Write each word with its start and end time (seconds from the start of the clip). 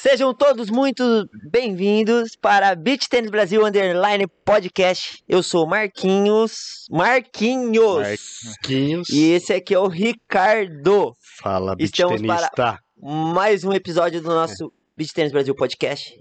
Sejam 0.00 0.32
todos 0.32 0.70
muito 0.70 1.02
bem-vindos 1.50 2.36
para 2.36 2.72
Beach 2.76 3.08
Tennis 3.08 3.30
Brasil 3.32 3.66
Underline 3.66 4.28
Podcast. 4.44 5.24
Eu 5.28 5.42
sou 5.42 5.66
Marquinhos. 5.66 6.86
Marquinhos. 6.88 7.96
Marquinhos. 8.44 9.08
E 9.08 9.32
esse 9.32 9.52
aqui 9.52 9.74
é 9.74 9.78
o 9.78 9.88
Ricardo. 9.88 11.12
Fala, 11.42 11.74
beach 11.74 11.90
Estamos 11.92 12.20
tenista. 12.20 12.48
para- 12.54 12.78
Mais 13.02 13.64
um 13.64 13.72
episódio 13.72 14.22
do 14.22 14.28
nosso 14.28 14.72
Beach 14.96 15.12
Tennis 15.12 15.32
Brasil 15.32 15.54
Podcast. 15.54 16.14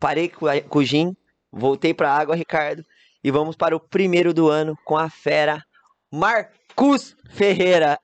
Parei 0.00 0.30
com, 0.30 0.46
a- 0.46 0.60
com 0.62 0.78
o 0.78 0.84
Gin, 0.84 1.14
voltei 1.52 1.92
para 1.92 2.10
a 2.10 2.16
água, 2.16 2.34
Ricardo, 2.34 2.82
e 3.22 3.30
vamos 3.30 3.56
para 3.56 3.76
o 3.76 3.80
primeiro 3.80 4.32
do 4.32 4.48
ano 4.48 4.74
com 4.86 4.96
a 4.96 5.10
fera 5.10 5.62
Marcos 6.10 7.14
Ferreira. 7.30 7.98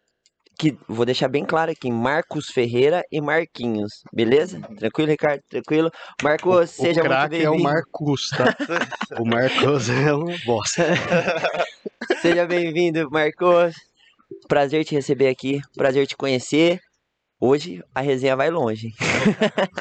Que 0.58 0.76
vou 0.88 1.06
deixar 1.06 1.28
bem 1.28 1.44
claro 1.44 1.70
aqui, 1.70 1.88
Marcos 1.88 2.48
Ferreira 2.48 3.04
e 3.12 3.20
Marquinhos, 3.20 4.02
beleza? 4.12 4.60
Tranquilo, 4.76 5.08
Ricardo? 5.08 5.40
Tranquilo? 5.48 5.88
Marcos, 6.20 6.70
seja 6.70 7.00
o 7.00 7.04
muito 7.04 7.08
craque 7.08 7.36
é 7.36 7.48
o 7.48 7.52
bem-vindo. 7.52 7.62
Marcos, 7.62 8.30
tá? 8.30 8.56
o 9.20 9.24
Marcos 9.24 9.88
é 9.88 10.12
um 10.12 10.36
bosta. 10.44 10.84
Seja 12.20 12.44
bem-vindo, 12.44 13.08
Marcos. 13.08 13.74
Prazer 14.48 14.84
te 14.84 14.96
receber 14.96 15.28
aqui, 15.28 15.60
prazer 15.76 16.06
te 16.08 16.16
conhecer. 16.16 16.80
Hoje 17.40 17.84
a 17.94 18.00
resenha 18.00 18.34
vai 18.34 18.50
longe. 18.50 18.92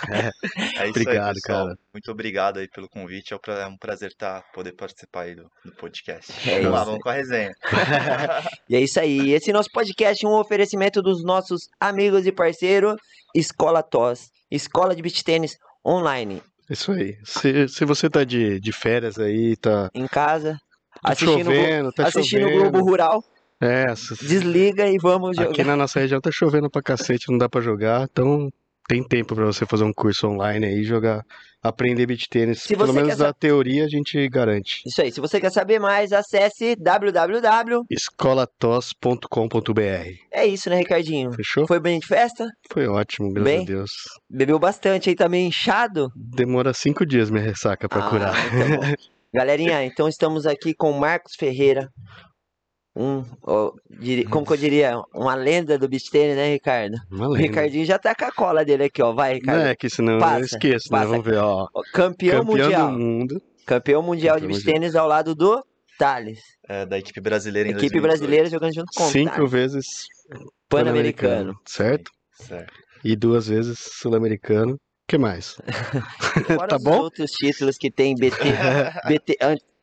É 0.09 0.27
isso 0.29 0.81
aí, 0.81 0.89
Obrigado, 0.91 1.33
pessoal. 1.33 1.65
cara. 1.65 1.77
Muito 1.91 2.11
obrigado 2.11 2.57
aí 2.59 2.67
pelo 2.69 2.87
convite. 2.87 3.33
É 3.33 3.35
um 3.35 3.53
é 3.53 3.67
um 3.67 3.77
prazer 3.77 4.13
tá, 4.15 4.43
poder 4.53 4.73
participar 4.73 5.23
aí 5.23 5.35
do, 5.35 5.49
do 5.65 5.71
podcast. 5.71 6.31
É 6.47 6.59
vamos 6.59 6.71
lá, 6.71 6.77
isso. 6.77 6.85
vamos 6.85 7.01
com 7.01 7.09
a 7.09 7.13
resenha. 7.13 7.51
E 8.69 8.75
é 8.75 8.81
isso 8.81 8.99
aí. 8.99 9.31
Esse 9.31 9.51
nosso 9.51 9.69
podcast 9.71 10.23
é 10.23 10.29
um 10.29 10.37
oferecimento 10.39 11.01
dos 11.01 11.23
nossos 11.23 11.61
amigos 11.79 12.27
e 12.27 12.31
parceiros 12.31 12.95
Escola 13.33 13.81
TOS, 13.81 14.29
Escola 14.51 14.95
de 14.95 15.01
Beach 15.01 15.23
Tênis 15.23 15.57
Online, 15.85 16.41
Isso 16.69 16.91
aí. 16.91 17.17
Se, 17.23 17.67
se 17.67 17.85
você 17.85 18.09
tá 18.09 18.23
de, 18.23 18.59
de 18.59 18.71
férias 18.71 19.17
aí, 19.17 19.55
tá, 19.55 19.89
em 19.95 20.05
casa, 20.05 20.59
tá 21.01 21.13
assistindo, 21.13 21.45
chovendo, 21.45 21.91
tá 21.91 22.07
assistindo 22.07 22.47
o. 22.47 22.51
Globo 22.51 22.81
Rural. 22.81 23.23
É, 23.61 23.85
Desliga 24.21 24.87
e 24.87 24.97
vamos 25.01 25.37
aqui 25.37 25.57
jogar. 25.61 25.65
na 25.65 25.75
nossa 25.75 25.99
região 25.99 26.21
tá 26.21 26.29
chovendo 26.31 26.69
pra 26.69 26.81
cacete, 26.81 27.25
não 27.31 27.37
dá 27.37 27.49
pra 27.49 27.59
jogar, 27.61 28.03
então 28.03 28.49
tem 28.87 29.03
tempo 29.03 29.33
pra 29.35 29.45
você 29.45 29.65
fazer 29.65 29.83
um 29.83 29.91
curso 29.91 30.27
online 30.27 30.65
aí, 30.65 30.83
jogar, 30.83 31.23
aprender 31.61 32.05
beach 32.05 32.29
tênis. 32.29 32.65
Pelo 32.67 32.93
menos 32.93 33.17
da 33.17 33.33
teoria 33.33 33.83
a 33.83 33.87
gente 33.89 34.29
garante. 34.29 34.81
Isso 34.85 35.01
aí. 35.01 35.11
Se 35.11 35.19
você 35.19 35.41
quer 35.41 35.49
saber 35.51 35.77
mais, 35.79 36.13
acesse 36.13 36.75
www. 36.77 37.83
escolatos.com.br. 37.89 39.81
É 40.31 40.45
isso, 40.45 40.69
né, 40.69 40.77
Ricardinho? 40.77 41.33
Fechou? 41.33 41.67
Foi 41.67 41.79
bem 41.79 41.99
de 41.99 42.07
festa? 42.07 42.47
Foi 42.71 42.87
ótimo, 42.87 43.33
graças 43.33 43.51
Bem? 43.53 43.63
a 43.63 43.65
Deus. 43.65 43.91
Bebeu 44.29 44.59
bastante 44.59 45.09
aí 45.09 45.15
também, 45.15 45.47
inchado? 45.47 46.09
Demora 46.15 46.73
cinco 46.73 47.05
dias 47.05 47.29
minha 47.29 47.43
ressaca 47.43 47.89
pra 47.89 48.05
Ah, 48.05 48.09
curar. 48.09 48.33
bom. 48.51 48.79
Galerinha, 49.33 49.83
então 49.83 50.07
estamos 50.07 50.45
aqui 50.45 50.73
com 50.73 50.91
o 50.91 50.99
Marcos 50.99 51.33
Ferreira. 51.37 51.89
Um, 52.99 53.23
ó, 53.43 53.71
diri- 53.89 54.23
como 54.25 54.45
que 54.45 54.53
eu 54.53 54.57
diria? 54.57 54.99
Uma 55.13 55.35
lenda 55.35 55.77
do 55.77 55.87
beach 55.87 56.09
tennis, 56.09 56.35
né, 56.35 56.51
Ricardo? 56.53 56.95
Uma 57.11 57.27
O. 57.29 57.33
Ricardinho 57.33 57.85
já 57.85 57.99
tá 57.99 58.15
com 58.15 58.25
a 58.25 58.31
cola 58.31 58.65
dele 58.65 58.85
aqui, 58.85 59.01
ó. 59.03 59.13
Vai, 59.13 59.35
Ricardo. 59.35 59.59
Não 59.59 59.67
é 59.67 59.75
que 59.75 59.89
senão 59.89 60.17
Passa, 60.19 60.39
eu 60.39 60.45
esqueço, 60.45 60.91
né? 60.91 60.97
passa. 60.99 61.09
Vamos 61.11 61.25
ver, 61.25 61.37
ó. 61.37 61.67
Campeão, 61.93 62.39
Campeão 62.39 62.45
mundial. 62.45 62.91
do 62.91 62.97
mundo. 62.97 63.41
Campeão 63.65 64.01
mundial 64.01 64.35
de 64.37 64.41
Campeão 64.41 64.47
beach 64.57 64.65
mundial. 64.65 64.81
tênis 64.81 64.95
ao 64.95 65.07
lado 65.07 65.35
do 65.35 65.63
Thales. 65.99 66.39
É, 66.67 66.85
da 66.85 66.97
equipe 66.97 67.19
brasileira 67.21 67.69
em 67.69 67.71
Equipe 67.73 67.99
2018. 67.99 68.01
brasileira 68.19 68.49
jogando 68.49 68.73
junto 68.73 68.91
com 68.95 69.03
o 69.03 69.09
Cinco 69.11 69.35
Thales. 69.35 69.51
vezes 69.51 69.85
Pan-Americano. 70.69 71.55
Certo? 71.65 72.11
Certo. 72.33 72.73
E 73.03 73.15
duas 73.15 73.47
vezes 73.47 73.77
sul-americano. 73.79 74.73
O 74.73 74.79
que 75.07 75.17
mais? 75.17 75.55
Tá 76.67 76.75
os 76.77 76.83
bom? 76.83 76.97
outros 76.99 77.31
títulos 77.31 77.77
que 77.77 77.89
tem 77.91 78.15
BT. 78.15 78.37
BT 79.07 79.37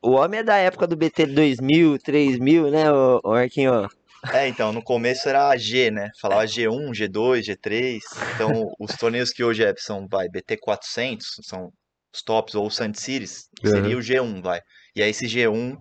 o 0.05 0.13
homem 0.13 0.41
é 0.41 0.43
da 0.43 0.57
época 0.57 0.87
do 0.87 0.97
BT 0.97 1.27
2000, 1.27 1.99
3000, 1.99 2.71
né, 2.71 2.93
o, 2.93 3.21
o 3.25 3.31
Marquinho? 3.31 3.89
É, 4.33 4.49
então, 4.49 4.73
no 4.73 4.83
começo 4.83 5.29
era 5.29 5.49
a 5.49 5.57
G, 5.57 5.91
né? 5.91 6.11
Falava 6.21 6.45
G1, 6.45 6.93
G2, 6.93 7.43
G3. 7.43 7.99
Então, 8.35 8.73
os 8.79 8.95
torneios 8.97 9.31
que 9.31 9.45
hoje 9.45 9.65
é, 9.65 9.75
são, 9.77 10.07
vai, 10.11 10.29
BT400, 10.29 11.21
são 11.43 11.71
os 12.15 12.23
tops, 12.23 12.55
ou 12.55 12.67
o 12.67 12.71
Sun 12.71 12.95
Series, 12.95 13.49
seria 13.63 13.97
o 13.97 14.01
G1, 14.01 14.43
vai. 14.43 14.61
E 14.97 15.03
aí 15.03 15.11
esse 15.11 15.27
G1, 15.27 15.77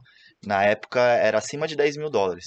na 0.46 0.64
época, 0.64 1.00
era 1.00 1.38
acima 1.38 1.68
de 1.68 1.76
10 1.76 1.98
mil 1.98 2.10
dólares. 2.10 2.46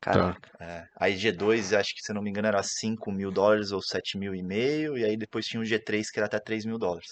Caraca. 0.00 0.50
É, 0.60 0.84
aí 1.00 1.14
G2, 1.14 1.76
acho 1.76 1.94
que 1.94 2.00
se 2.00 2.12
eu 2.12 2.14
não 2.14 2.22
me 2.22 2.30
engano, 2.30 2.48
era 2.48 2.62
5 2.62 3.10
mil 3.10 3.30
dólares 3.30 3.72
ou 3.72 3.82
7 3.82 4.16
mil 4.18 4.34
e 4.34 4.42
meio, 4.42 4.96
e 4.96 5.04
aí 5.04 5.16
depois 5.16 5.46
tinha 5.46 5.60
o 5.60 5.64
G3 5.64 6.04
que 6.12 6.18
era 6.18 6.26
até 6.26 6.38
3 6.38 6.64
mil 6.64 6.78
dólares. 6.78 7.08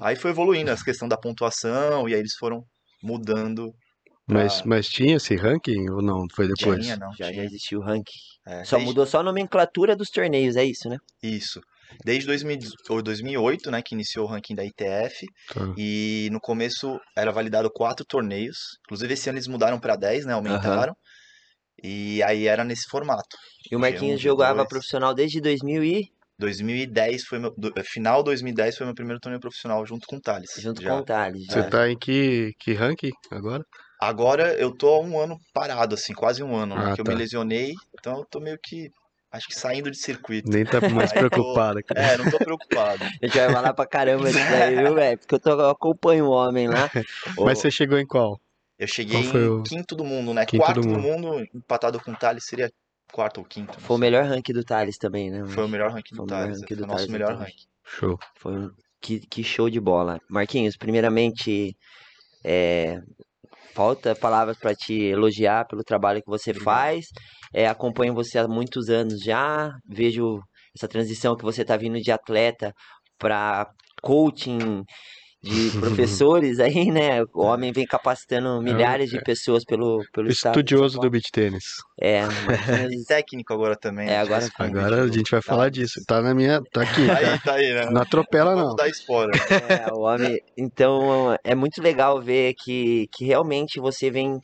Aí 0.00 0.16
foi 0.16 0.30
evoluindo 0.30 0.70
essa 0.70 0.84
questão 0.84 1.06
da 1.06 1.16
pontuação, 1.16 2.08
e 2.08 2.14
aí 2.14 2.20
eles 2.20 2.34
foram 2.38 2.64
mudando. 3.02 3.72
Mas, 4.26 4.60
Ah. 4.60 4.62
mas 4.66 4.88
tinha 4.88 5.16
esse 5.16 5.34
ranking 5.34 5.90
ou 5.90 6.00
não? 6.00 6.26
Foi 6.34 6.46
depois? 6.46 6.82
Tinha, 6.84 6.96
não, 6.96 7.10
Já, 7.12 7.26
já 7.26 7.32
tinha. 7.32 7.44
existiu 7.44 7.80
o 7.80 7.82
ranking. 7.82 8.18
É, 8.46 8.64
Só 8.64 8.76
desde- 8.76 8.88
mudou 8.88 9.04
só 9.06 9.20
a 9.20 9.22
nomenclatura 9.22 9.96
dos 9.96 10.08
torneios, 10.10 10.56
é 10.56 10.64
isso, 10.64 10.88
né? 10.88 10.96
Isso. 11.22 11.60
Desde 12.04 12.26
2000 12.26 12.58
ou 12.88 13.02
2008, 13.02 13.70
né, 13.70 13.82
que 13.82 13.94
iniciou 13.94 14.24
o 14.26 14.28
ranking 14.28 14.54
da 14.54 14.64
ITF, 14.64 15.26
Tá. 15.52 15.74
e 15.76 16.28
no 16.32 16.40
começo 16.40 16.98
era 17.16 17.30
validado 17.30 17.70
quatro 17.70 18.04
torneios. 18.06 18.56
Inclusive 18.86 19.12
esse 19.12 19.28
ano 19.28 19.36
eles 19.38 19.48
mudaram 19.48 19.78
para 19.78 19.96
10, 19.96 20.24
né, 20.24 20.32
aumentaram. 20.32 20.94
E 21.82 22.22
aí 22.22 22.46
era 22.46 22.64
nesse 22.64 22.86
formato. 22.88 23.36
E 23.70 23.76
o 23.76 23.80
Marquinhos 23.80 24.20
G1, 24.20 24.22
jogava 24.22 24.62
G2. 24.62 24.68
profissional 24.68 25.12
desde 25.14 25.40
2000 25.40 25.82
e 25.84 26.08
2010 26.38 27.24
foi 27.24 27.38
meu, 27.38 27.54
do- 27.56 27.72
final 27.84 28.22
2010 28.22 28.76
foi 28.76 28.86
meu 28.86 28.94
primeiro 28.94 29.20
torneio 29.20 29.40
profissional 29.40 29.84
junto 29.86 30.06
com 30.06 30.16
o 30.16 30.20
Thales. 30.20 30.50
junto 30.58 30.82
já. 30.82 30.90
com 30.90 30.96
o 30.98 31.04
Thales. 31.04 31.46
Você 31.46 31.68
tá 31.68 31.88
em 31.88 31.98
que, 31.98 32.52
que 32.58 32.72
ranking 32.72 33.12
agora? 33.30 33.64
Agora 34.00 34.54
eu 34.54 34.76
tô 34.76 34.88
há 34.88 35.00
um 35.00 35.18
ano 35.20 35.38
parado, 35.52 35.94
assim, 35.94 36.12
quase 36.12 36.42
um 36.42 36.56
ano, 36.56 36.74
né? 36.74 36.90
Ah, 36.90 36.94
que 36.94 37.00
eu 37.00 37.04
tá. 37.04 37.12
me 37.12 37.16
lesionei, 37.18 37.74
então 37.98 38.18
eu 38.18 38.26
tô 38.28 38.40
meio 38.40 38.58
que, 38.60 38.90
acho 39.30 39.46
que 39.46 39.54
saindo 39.54 39.90
de 39.90 39.96
circuito. 39.96 40.50
Nem 40.50 40.64
tá 40.64 40.80
mais 40.90 41.12
Aí 41.14 41.18
tô- 41.20 41.28
preocupado, 41.30 41.80
cara. 41.84 42.12
É, 42.12 42.16
não 42.16 42.24
tô 42.28 42.38
preocupado. 42.38 43.04
A 43.04 43.26
gente 43.26 43.38
vai 43.38 43.52
falar 43.52 43.74
pra 43.74 43.86
caramba 43.86 44.24
disso 44.24 44.50
daí, 44.50 44.74
viu, 44.74 44.94
velho? 44.96 45.18
Porque 45.18 45.34
eu, 45.36 45.40
tô, 45.40 45.50
eu 45.50 45.70
acompanho 45.70 46.26
o 46.26 46.30
homem 46.30 46.66
lá. 46.68 46.88
Mas 47.38 47.58
Ô, 47.58 47.60
você 47.62 47.70
chegou 47.70 47.96
em 47.98 48.06
qual? 48.06 48.40
Eu 48.76 48.88
cheguei 48.88 49.22
Qual 49.22 49.36
em 49.40 49.48
o- 49.50 49.62
quinto 49.62 49.94
do 49.94 50.04
mundo, 50.04 50.34
né? 50.34 50.44
Quinto 50.44 50.64
Quarto 50.64 50.80
do 50.80 50.88
do 50.88 50.98
mundo, 50.98 51.44
empatado 51.54 52.00
com 52.02 52.10
o 52.10 52.16
Thales, 52.16 52.44
seria 52.44 52.68
quarto 53.12 53.38
ou 53.38 53.44
quinto. 53.44 53.78
Foi 53.80 53.96
o 53.96 53.98
melhor 53.98 54.24
ranking 54.24 54.52
do 54.52 54.64
Thales 54.64 54.96
também, 54.96 55.30
né? 55.30 55.46
Foi 55.46 55.64
o 55.64 55.68
melhor 55.68 55.92
ranking 55.92 56.16
do 56.16 56.26
Thales. 56.26 56.60
Foi 56.66 56.76
o 56.76 56.80
nosso 56.80 56.94
Thales, 56.94 57.10
melhor 57.10 57.36
ranking. 57.36 57.66
Show. 57.84 58.18
Foi 58.38 58.56
um... 58.56 58.70
que, 59.00 59.20
que 59.20 59.44
show 59.44 59.68
de 59.68 59.78
bola. 59.78 60.18
Marquinhos, 60.30 60.76
primeiramente, 60.76 61.76
é, 62.44 63.00
falta 63.74 64.14
palavras 64.14 64.58
pra 64.58 64.74
te 64.74 64.94
elogiar 64.94 65.66
pelo 65.66 65.84
trabalho 65.84 66.22
que 66.22 66.30
você 66.30 66.50
Obrigado. 66.50 66.64
faz. 66.64 67.06
É, 67.54 67.66
acompanho 67.68 68.14
você 68.14 68.38
há 68.38 68.48
muitos 68.48 68.88
anos 68.88 69.20
já. 69.20 69.70
Vejo 69.88 70.40
essa 70.74 70.88
transição 70.88 71.36
que 71.36 71.44
você 71.44 71.64
tá 71.64 71.76
vindo 71.76 72.00
de 72.00 72.10
atleta 72.10 72.72
para 73.18 73.70
coaching 74.02 74.82
de 75.42 75.70
professores 75.80 76.60
aí, 76.60 76.90
né? 76.90 77.22
O 77.34 77.42
homem 77.42 77.72
vem 77.72 77.84
capacitando 77.86 78.62
milhares 78.62 79.10
de 79.10 79.20
pessoas 79.22 79.64
pelo, 79.64 80.04
pelo 80.12 80.28
Estudioso 80.28 81.00
do 81.00 81.10
beach 81.10 81.30
tênis. 81.32 81.64
É, 82.00 82.22
Marquinhos, 82.46 83.04
técnico 83.06 83.52
agora 83.52 83.76
também. 83.76 84.08
É, 84.08 84.18
agora- 84.18 84.48
convite 84.56 84.78
Agora 84.78 85.02
a 85.02 85.08
gente 85.08 85.30
vai 85.30 85.42
falar 85.42 85.70
Thales. 85.70 85.74
disso. 85.78 86.00
Tá 86.06 86.22
na 86.22 86.34
minha. 86.34 86.62
Tá 86.72 86.82
aqui. 86.82 87.06
Tá 87.06 87.14
tá? 87.14 87.18
aí, 87.18 87.38
tá 87.40 87.52
aí, 87.54 87.74
né? 87.74 87.86
Não 87.90 88.02
atropela, 88.02 88.54
não. 88.54 88.74
dar 88.76 88.88
spoiler. 88.88 89.34
É, 89.68 89.92
o 89.92 90.00
homem. 90.00 90.40
Então, 90.56 91.36
é 91.42 91.54
muito 91.54 91.82
legal 91.82 92.20
ver 92.20 92.54
que, 92.54 93.08
que 93.12 93.24
realmente 93.24 93.80
você 93.80 94.10
vem 94.10 94.38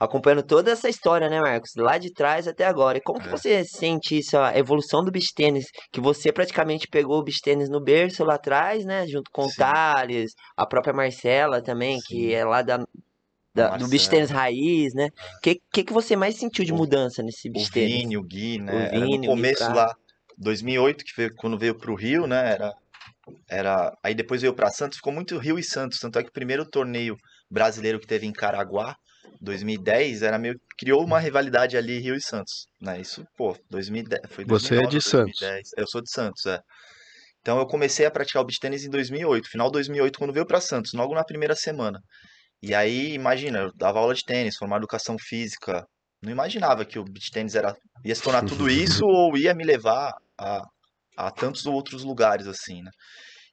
acompanhando 0.00 0.42
toda 0.42 0.70
essa 0.70 0.88
história, 0.88 1.28
né, 1.28 1.38
Marcos? 1.40 1.72
Lá 1.76 1.98
de 1.98 2.10
trás 2.12 2.48
até 2.48 2.64
agora. 2.64 2.96
E 2.98 3.02
como 3.02 3.20
que 3.20 3.28
É. 3.28 3.30
você 3.30 3.62
sente 3.64 4.18
isso, 4.18 4.38
a 4.38 4.56
evolução 4.56 5.04
do 5.04 5.10
beach 5.12 5.34
tênis? 5.34 5.66
Que 5.92 6.00
você 6.00 6.32
praticamente 6.32 6.88
pegou 6.88 7.18
o 7.18 7.22
beach 7.22 7.40
tênis 7.42 7.68
no 7.68 7.80
berço 7.82 8.24
lá 8.24 8.34
atrás, 8.36 8.84
né? 8.86 9.06
Junto 9.06 9.30
com 9.30 9.42
o 9.42 9.48
Sim. 9.50 9.58
Thales, 9.58 10.32
a 10.56 10.66
própria 10.66 10.94
Marcela 10.94 11.62
também, 11.62 12.00
que 12.06 12.28
Sim. 12.28 12.32
é 12.32 12.44
lá 12.44 12.62
da, 12.62 12.78
da- 13.54 13.76
do 13.76 13.88
beach 13.88 14.08
tênis 14.08 14.30
raiz, 14.30 14.94
né? 14.94 15.08
O 15.36 15.40
que, 15.42 15.60
que, 15.72 15.84
que 15.84 15.92
você 15.92 16.16
mais 16.16 16.36
sentiu 16.38 16.64
de 16.64 16.72
O- 16.72 16.76
mudança 16.76 17.22
nesse 17.22 17.50
O 17.50 17.52
beach 17.52 17.70
tênis? 17.70 17.98
Vini, 17.98 18.16
o 18.16 18.22
Gui, 18.22 18.58
né? 18.58 18.72
O 18.72 18.90
Vini, 18.90 19.16
o 19.18 19.20
no 19.20 19.26
começo 19.26 19.70
lá, 19.70 19.94
2008, 20.38 21.04
que 21.04 21.12
foi 21.12 21.28
quando 21.30 21.58
veio 21.58 21.76
pro 21.76 21.94
Rio, 21.94 22.26
né? 22.26 22.52
Era, 22.54 22.72
era... 23.48 23.92
Aí 24.02 24.14
depois 24.14 24.40
veio 24.40 24.54
pra 24.54 24.70
Santos, 24.70 24.96
ficou 24.96 25.12
muito 25.12 25.36
Rio 25.36 25.58
e 25.58 25.62
Santos. 25.62 25.98
Tanto 25.98 26.18
é 26.18 26.22
que 26.22 26.30
o 26.30 26.32
primeiro 26.32 26.64
torneio 26.64 27.16
brasileiro 27.50 28.00
que 28.00 28.06
teve 28.06 28.26
em 28.26 28.32
Caraguá, 28.32 28.94
2010, 29.40 30.22
era 30.22 30.38
meio... 30.38 30.60
Criou 30.78 31.04
uma 31.04 31.18
rivalidade 31.18 31.76
ali 31.76 31.98
Rio 31.98 32.14
e 32.14 32.22
Santos, 32.22 32.66
né? 32.80 33.00
Isso, 33.00 33.24
pô, 33.36 33.56
2010, 33.70 34.22
foi 34.28 34.44
Você 34.44 34.74
é 34.74 34.80
2009 34.80 34.88
de 34.90 34.96
ou 34.96 35.02
Santos. 35.02 35.40
2010. 35.40 35.68
Eu 35.76 35.86
sou 35.86 36.02
de 36.02 36.10
Santos, 36.10 36.46
é. 36.46 36.60
Então 37.40 37.58
eu 37.58 37.66
comecei 37.66 38.04
a 38.04 38.10
praticar 38.10 38.42
o 38.42 38.44
beach 38.44 38.60
tênis 38.60 38.84
em 38.84 38.90
2008, 38.90 39.48
final 39.48 39.68
de 39.68 39.74
2008, 39.74 40.18
quando 40.18 40.32
veio 40.32 40.46
pra 40.46 40.60
Santos, 40.60 40.92
logo 40.92 41.14
na 41.14 41.24
primeira 41.24 41.56
semana. 41.56 42.00
E 42.62 42.74
aí, 42.74 43.14
imagina, 43.14 43.60
eu 43.60 43.72
dava 43.74 43.98
aula 43.98 44.14
de 44.14 44.24
tênis, 44.24 44.56
formar 44.56 44.76
educação 44.76 45.16
física. 45.18 45.86
Não 46.22 46.30
imaginava 46.30 46.84
que 46.84 46.98
o 46.98 47.04
beach 47.04 47.30
tênis 47.30 47.54
era, 47.54 47.74
ia 48.04 48.14
se 48.14 48.22
tornar 48.22 48.44
tudo 48.44 48.68
isso 48.68 49.06
ou 49.06 49.36
ia 49.36 49.54
me 49.54 49.64
levar 49.64 50.12
a, 50.38 50.62
a 51.16 51.30
tantos 51.30 51.64
outros 51.64 52.04
lugares, 52.04 52.46
assim, 52.46 52.82
né? 52.82 52.90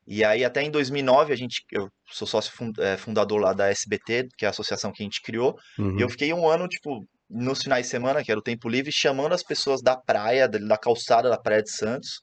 E 0.08 0.24
aí, 0.24 0.46
até 0.46 0.62
em 0.64 0.72
2009, 0.72 1.34
a 1.34 1.36
gente, 1.36 1.62
eu 1.72 1.90
sou 2.10 2.26
sócio 2.28 2.52
é, 2.80 2.96
fundador 2.96 3.42
lá 3.42 3.52
da 3.54 3.68
SBT, 3.70 4.28
que 4.38 4.46
é 4.46 4.48
a 4.48 4.52
associação 4.52 4.92
que 4.92 5.04
a 5.04 5.06
gente 5.06 5.22
criou, 5.22 5.56
Uhum. 5.78 6.00
e 6.00 6.02
eu 6.02 6.10
fiquei 6.10 6.34
um 6.34 6.48
ano, 6.48 6.68
tipo, 6.68 7.06
nos 7.30 7.62
finais 7.62 7.86
de 7.86 7.92
semana, 7.92 8.24
que 8.24 8.32
era 8.32 8.40
o 8.40 8.44
tempo 8.44 8.70
livre, 8.70 8.90
chamando 8.92 9.34
as 9.34 9.44
pessoas 9.44 9.82
da 9.82 9.98
praia, 9.98 10.48
da, 10.48 10.58
da 10.60 10.78
calçada 10.78 11.30
da 11.30 11.38
Praia 11.38 11.62
de 11.62 11.72
Santos, 11.72 12.22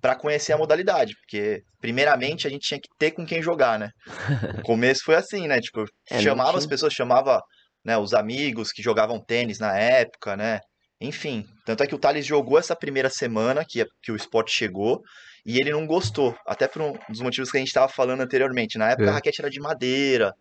para 0.00 0.14
conhecer 0.14 0.52
a 0.52 0.58
modalidade, 0.58 1.14
porque, 1.20 1.62
primeiramente, 1.80 2.46
a 2.46 2.50
gente 2.50 2.66
tinha 2.66 2.80
que 2.80 2.88
ter 2.98 3.12
com 3.12 3.24
quem 3.24 3.42
jogar, 3.42 3.78
né? 3.78 3.88
No 4.56 4.62
começo 4.62 5.02
foi 5.04 5.14
assim, 5.14 5.46
né? 5.48 5.58
Tipo, 5.60 5.84
É, 6.10 6.20
chamava 6.20 6.58
as 6.58 6.66
pessoas, 6.66 6.92
chamava, 6.92 7.40
né, 7.84 7.96
os 7.96 8.12
amigos 8.12 8.72
que 8.72 8.82
jogavam 8.82 9.22
tênis 9.24 9.58
na 9.58 9.74
época, 9.78 10.36
né? 10.36 10.60
Enfim, 11.00 11.44
tanto 11.64 11.82
é 11.82 11.86
que 11.86 11.94
o 11.94 11.98
Thales 11.98 12.24
jogou 12.26 12.58
essa 12.58 12.76
primeira 12.76 13.08
semana 13.10 13.64
que, 13.68 13.84
que 14.02 14.12
o 14.12 14.16
esporte 14.16 14.52
chegou 14.52 15.00
e 15.44 15.56
ele 15.58 15.70
não 15.72 15.86
gostou, 15.86 16.36
até 16.46 16.68
por 16.68 16.82
um 16.82 16.92
dos 17.08 17.20
motivos 17.20 17.50
que 17.50 17.56
a 17.56 17.60
gente 17.60 17.68
estava 17.68 17.88
falando 17.88 18.20
anteriormente. 18.20 18.78
Na 18.78 18.90
época 18.90 19.06
É. 19.06 19.10
a 19.10 19.14
raquete 19.14 19.40
era 19.40 19.50
de 19.50 19.60
madeira, 19.60 20.32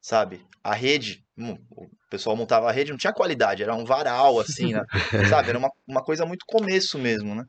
sabe? 0.00 0.44
A 0.62 0.74
rede, 0.74 1.22
hum, 1.36 1.56
o 1.70 1.86
pessoal 2.10 2.36
montava 2.36 2.68
a 2.68 2.72
rede, 2.72 2.90
não 2.90 2.98
tinha 2.98 3.12
qualidade, 3.12 3.62
era 3.62 3.74
um 3.74 3.84
varal, 3.84 4.40
assim, 4.40 4.72
né? 4.72 4.82
sabe? 5.46 5.50
Era 5.50 5.58
uma, 5.58 5.70
uma 5.86 6.02
coisa 6.02 6.26
muito 6.26 6.44
começo 6.46 6.98
mesmo, 6.98 7.34
né? 7.34 7.44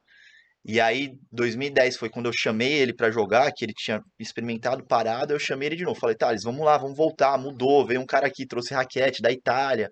E 0.66 0.80
aí, 0.80 1.14
2010 1.32 1.98
foi 1.98 2.10
quando 2.10 2.26
eu 2.28 2.34
chamei 2.34 2.74
ele 2.74 2.94
pra 2.94 3.10
jogar, 3.10 3.52
que 3.54 3.64
ele 3.66 3.74
tinha 3.74 4.02
experimentado 4.20 4.86
parado, 4.86 5.34
eu 5.34 5.40
chamei 5.40 5.70
ele 5.70 5.76
de 5.78 5.86
novo. 5.86 6.00
Falei, 6.00 6.16
Thales, 6.16 6.44
vamos 6.44 6.64
lá, 6.66 6.78
vamos 6.78 6.98
voltar, 6.98 7.38
mudou, 7.38 7.86
veio 7.88 8.02
um 8.02 8.06
cara 8.06 8.28
aqui, 8.28 8.46
trouxe 8.46 8.74
raquete 8.74 9.22
da 9.22 9.32
Itália, 9.32 9.90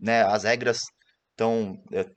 né? 0.00 0.22
As 0.22 0.44
regras 0.44 0.80
estão, 1.30 1.76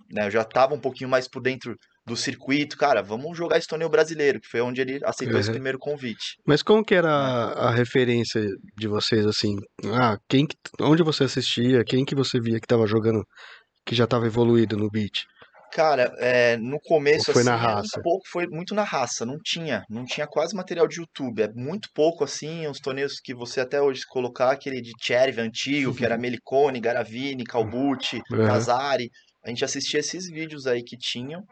né, 0.10 0.26
eu 0.26 0.32
já 0.32 0.46
tava 0.46 0.74
um 0.74 0.80
pouquinho 0.80 1.10
mais 1.10 1.28
por 1.28 1.42
dentro 1.42 1.76
do 2.10 2.16
circuito, 2.18 2.78
cara, 2.78 3.02
vamos 3.02 3.38
jogar 3.38 3.58
esse 3.58 3.68
torneio 3.68 3.90
brasileiro, 3.90 4.40
que 4.42 4.48
foi 4.50 4.62
onde 4.62 4.82
ele 4.82 5.00
aceitou 5.06 5.40
esse 5.40 5.50
Uhum. 5.50 5.54
primeiro 5.54 5.80
convite. 5.80 6.38
Mas 6.46 6.64
como 6.64 6.84
que 6.84 6.96
era 6.96 7.10
a, 7.10 7.68
a 7.70 7.72
referência 7.72 8.42
de 8.78 8.88
vocês, 8.88 9.26
assim? 9.26 9.56
Ah, 9.86 10.18
quem 10.30 10.46
que, 10.48 10.56
onde 10.82 11.04
você 11.04 11.24
assistia? 11.26 11.84
Quem 11.86 12.06
que 12.06 12.16
você 12.16 12.40
via 12.40 12.60
que 12.60 12.68
tava 12.68 12.88
jogando, 12.88 13.24
que 13.86 13.96
já 13.96 14.08
tava 14.08 14.28
evoluído 14.28 14.78
no 14.78 14.90
beat? 14.90 15.26
Cara, 15.72 16.12
é, 16.18 16.58
no 16.58 16.80
começo 16.80 17.30
Ou 17.30 17.34
foi 17.34 17.44
assim, 17.44 17.52
na 17.52 17.56
raça? 17.56 18.00
um 18.00 18.02
pouco, 18.02 18.24
foi 18.28 18.48
muito 18.48 18.74
na 18.74 18.84
raça, 18.84 19.24
não 19.24 19.38
tinha, 19.44 19.84
não 19.88 20.04
tinha 20.04 20.26
quase 20.28 20.56
material 20.56 20.88
de 20.88 21.00
YouTube, 21.00 21.44
é 21.44 21.48
muito 21.54 21.90
pouco 21.94 22.24
assim, 22.24 22.66
os 22.68 22.80
torneios 22.80 23.20
que 23.24 23.36
você 23.36 23.62
até 23.62 23.80
hoje 23.80 24.02
colocar, 24.10 24.52
aquele 24.52 24.82
de 24.82 24.92
Cherry 25.00 25.40
antigo, 25.40 25.94
que 25.94 26.04
era 26.04 26.18
Melicone, 26.18 26.80
Garavini, 26.80 27.44
Calbucci, 27.44 28.20
Uhum. 28.32 28.46
Casari, 28.48 29.10
a 29.46 29.50
gente 29.50 29.64
assistia 29.64 30.00
esses 30.00 30.28
vídeos 30.28 30.66
aí 30.66 30.84
que 30.84 30.98
tinham, 30.98 31.44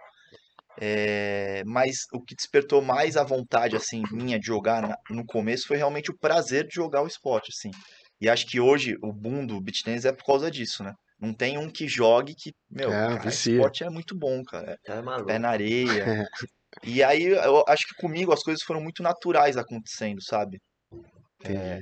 é, 0.79 1.63
mas 1.65 2.06
o 2.13 2.21
que 2.21 2.35
despertou 2.35 2.81
mais 2.81 3.18
a 3.18 3.24
vontade, 3.24 3.75
assim, 3.75 4.03
minha 4.12 4.39
de 4.39 4.45
jogar 4.45 4.81
na- 4.81 4.97
no 5.09 5.25
começo 5.25 5.68
foi 5.68 5.77
realmente 5.77 6.12
o 6.12 6.18
prazer 6.18 6.68
de 6.68 6.75
jogar 6.75 7.01
o 7.03 7.07
esporte, 7.07 7.50
assim, 7.51 7.71
e 8.21 8.29
acho 8.29 8.45
que 8.47 8.59
hoje 8.59 8.95
o 9.03 9.12
boom 9.13 9.45
do 9.45 9.62
beach 9.62 9.83
tennis 9.83 10.06
é 10.06 10.12
por 10.12 10.24
causa 10.25 10.50
disso, 10.51 10.83
né? 10.83 10.94
Não 11.19 11.33
tem 11.33 11.57
um 11.57 11.69
que 11.69 11.88
jogue 11.88 12.35
que, 12.35 12.51
meu, 12.69 12.91
É, 12.91 13.07
cara, 13.18 13.29
esporte 13.29 13.83
é 13.83 13.89
muito 13.89 14.15
bom, 14.18 14.44
cara 14.44 14.77
Tá 14.83 15.01
maluco. 15.01 15.27
pé 15.27 15.39
na 15.39 15.50
areia. 15.50 16.06
E 16.83 17.03
aí 17.03 17.23
eu 17.23 17.63
acho 17.68 17.88
que 17.88 17.95
comigo 17.95 18.31
as 18.31 18.44
coisas 18.44 18.62
foram 18.63 18.81
muito 18.81 19.01
naturais 19.01 19.57
acontecendo, 19.57 20.21
sabe? 20.21 20.59
É, 21.44 21.81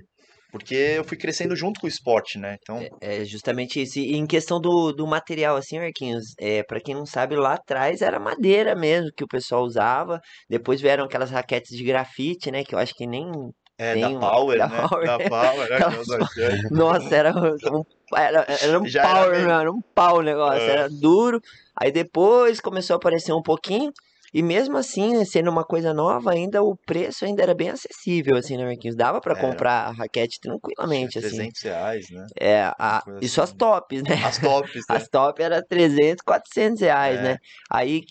porque 0.55 0.73
eu 0.75 1.03
fui 1.03 1.17
crescendo 1.17 1.53
junto 1.53 1.81
com 1.81 1.85
o 1.85 1.89
esporte, 1.89 2.37
né? 2.39 2.55
Então, 2.61 2.87
É 3.01 3.25
justamente 3.25 3.81
isso. 3.81 3.99
E 3.99 4.15
em 4.15 4.25
questão 4.25 4.59
do, 4.59 4.93
do 4.93 5.05
material, 5.05 5.57
assim, 5.57 5.77
Marquinhos, 5.79 6.23
é, 6.39 6.63
para 6.63 6.79
quem 6.79 6.95
não 6.95 7.05
sabe, 7.05 7.35
lá 7.35 7.55
atrás 7.55 8.01
era 8.01 8.19
madeira 8.19 8.73
mesmo 8.73 9.09
que 9.17 9.23
o 9.23 9.27
pessoal 9.27 9.63
usava. 9.63 10.19
Depois 10.49 10.79
vieram 10.79 11.03
aquelas 11.03 11.29
raquetes 11.29 11.75
de 11.77 11.83
grafite, 11.83 12.49
né? 12.51 12.63
Que 12.63 12.73
eu 12.73 12.79
acho 12.79 12.93
que 12.93 13.05
nem. 13.05 13.29
é 13.77 13.93
tem 13.95 14.01
da 14.13 14.17
Power, 14.19 14.57
da 14.57 14.67
né? 14.69 14.87
Power. 14.87 15.05
Da 15.05 15.17
Power, 15.29 15.69
né? 15.69 15.75
Arcane. 16.23 16.61
Nossa, 16.71 17.15
era 17.15 17.31
um, 17.37 17.83
era, 18.15 18.45
era 18.61 18.79
um 18.81 18.85
Já 18.85 19.01
era 19.01 19.13
pau, 19.13 19.29
bem- 19.31 19.39
irmão, 19.41 19.59
era 19.59 19.71
um 19.71 19.81
pau 19.93 20.17
o 20.19 20.21
negócio, 20.21 20.61
É. 20.61 20.71
era 20.71 20.87
duro. 20.89 21.41
Aí 21.77 21.91
depois 21.91 22.61
começou 22.61 22.93
a 22.93 22.97
aparecer 22.97 23.33
um 23.33 23.41
pouquinho. 23.41 23.91
E 24.33 24.41
mesmo 24.43 24.77
assim, 24.77 25.23
sendo 25.25 25.49
uma 25.49 25.63
coisa 25.63 25.93
nova, 25.93 26.31
ainda 26.31 26.61
o 26.63 26.75
preço 26.75 27.23
ainda 27.25 27.41
era 27.43 27.53
bem 27.53 27.69
acessível, 27.69 28.35
assim, 28.37 28.57
né, 28.57 28.65
Marquinhos? 28.65 28.95
Dava 28.95 29.21
pra 29.21 29.33
Era. 29.37 29.41
comprar 29.41 29.87
a 29.87 29.91
raquete 29.91 30.39
tranquilamente, 30.41 31.17
assim. 31.19 31.29
300 31.29 31.61
reais, 31.61 32.05
né? 32.09 32.25
É, 32.39 32.61
a, 32.77 33.03
isso 33.21 33.41
as 33.41 33.49
assim. 33.49 33.57
tops, 33.57 34.03
né? 34.03 34.15
As 34.25 34.37
tops, 34.37 34.73
né? 34.89 34.95
As 34.97 35.07
top 35.07 35.41
era 35.41 35.63
300, 35.65 36.21
400 36.23 36.81
reais, 36.81 37.19
É. 37.19 37.23
né? 37.23 37.37
Aí, 37.71 38.03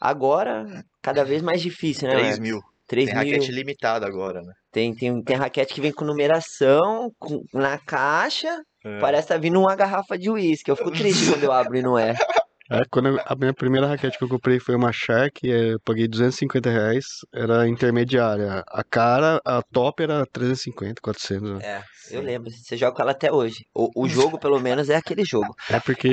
agora, 0.00 0.84
cada 1.00 1.24
vez 1.24 1.42
mais 1.42 1.60
difícil, 1.60 2.08
né, 2.08 2.14
3 2.14 2.26
Marcos? 2.26 2.38
mil. 2.40 2.60
3 2.88 3.06
Tem 3.10 3.18
mil. 3.18 3.32
raquete 3.32 3.52
limitada 3.52 4.06
agora, 4.06 4.42
né? 4.42 4.52
Tem, 4.70 4.94
tem, 4.94 5.22
tem 5.22 5.36
raquete 5.36 5.72
que 5.74 5.80
vem 5.80 5.92
com 5.92 6.04
numeração, 6.04 7.10
com- 7.18 7.42
na 7.52 7.78
caixa, 7.78 8.60
É. 8.84 8.98
parece 9.00 9.28
que 9.28 9.32
tá 9.34 9.38
vindo 9.38 9.58
uma 9.60 9.74
garrafa 9.76 10.18
de 10.18 10.30
uísque. 10.30 10.70
Eu 10.70 10.76
fico 10.76 10.90
triste 10.90 11.28
quando 11.30 11.44
eu 11.44 11.52
abro 11.52 11.76
e 11.76 11.82
não 11.82 11.98
é. 11.98 12.14
É, 12.72 12.82
quando 12.90 13.08
eu- 13.08 13.20
a 13.24 13.34
minha 13.36 13.52
primeira 13.52 13.86
raquete 13.86 14.16
que 14.18 14.24
eu 14.24 14.28
comprei 14.28 14.58
foi 14.58 14.74
uma 14.74 14.92
Shark, 14.92 15.50
é, 15.50 15.74
eu 15.74 15.80
paguei 15.80 16.08
250 16.08 16.70
reais, 16.70 17.04
era 17.34 17.68
intermediária. 17.68 18.62
A 18.68 18.82
cara, 18.82 19.40
a 19.44 19.62
top 19.62 20.02
era 20.02 20.24
350, 20.26 21.00
400. 21.02 21.58
né? 21.58 21.58
É, 21.62 21.82
eu 22.16 22.22
lembro. 22.22 22.50
Você 22.50 22.76
joga 22.76 22.94
com 22.96 23.02
ela 23.02 23.12
até 23.12 23.30
hoje. 23.32 23.64
O, 23.74 23.90
o 24.04 24.08
jogo, 24.08 24.38
pelo 24.38 24.58
menos, 24.60 24.88
é 24.90 24.96
aquele 24.96 25.24
jogo. 25.24 25.54
É 25.70 25.78
porque 25.80 26.08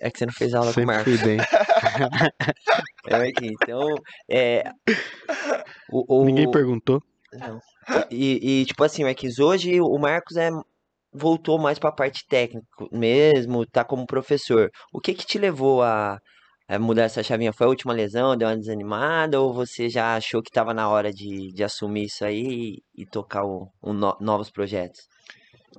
É 0.00 0.10
que 0.10 0.18
você 0.18 0.26
não 0.26 0.32
fez 0.32 0.54
aula 0.54 0.72
com 0.72 0.80
o 0.82 0.86
Marcos. 0.86 1.04
fui 1.20 1.24
bem. 1.24 1.38
É. 3.06 3.28
Então, 3.42 3.94
é. 4.30 4.64
O, 5.90 6.22
o- 6.22 6.24
Ninguém 6.24 6.50
perguntou. 6.50 7.02
Não. 7.32 7.58
E, 8.10 8.60
e, 8.62 8.64
tipo 8.64 8.82
assim, 8.82 9.04
Marquinhos, 9.04 9.38
hoje 9.38 9.80
o 9.80 9.98
Marcos 9.98 10.36
é 10.36 10.50
voltou 11.14 11.58
mais 11.58 11.78
pra 11.78 11.92
parte 11.92 12.24
técnica 12.28 12.66
mesmo, 12.92 13.66
tá 13.66 13.84
como 13.84 14.06
professor. 14.06 14.70
O 14.92 15.00
que 15.00 15.14
que 15.14 15.26
te 15.26 15.38
levou 15.38 15.82
a, 15.82 16.18
a 16.68 16.78
mudar 16.78 17.04
essa 17.04 17.22
chavinha? 17.22 17.52
Foi 17.52 17.66
a 17.66 17.70
última 17.70 17.92
lesão, 17.94 18.36
deu 18.36 18.48
uma 18.48 18.56
desanimada, 18.58 19.40
ou 19.40 19.52
você 19.54 19.88
já 19.88 20.16
achou 20.16 20.42
que 20.42 20.50
tava 20.50 20.74
na 20.74 20.88
hora 20.88 21.12
de, 21.12 21.52
de 21.52 21.64
assumir 21.64 22.04
isso 22.06 22.24
aí 22.24 22.78
e, 22.96 23.02
e 23.02 23.06
tocar 23.06 23.42
no- 23.82 24.16
novos 24.20 24.50
projetos? 24.50 25.00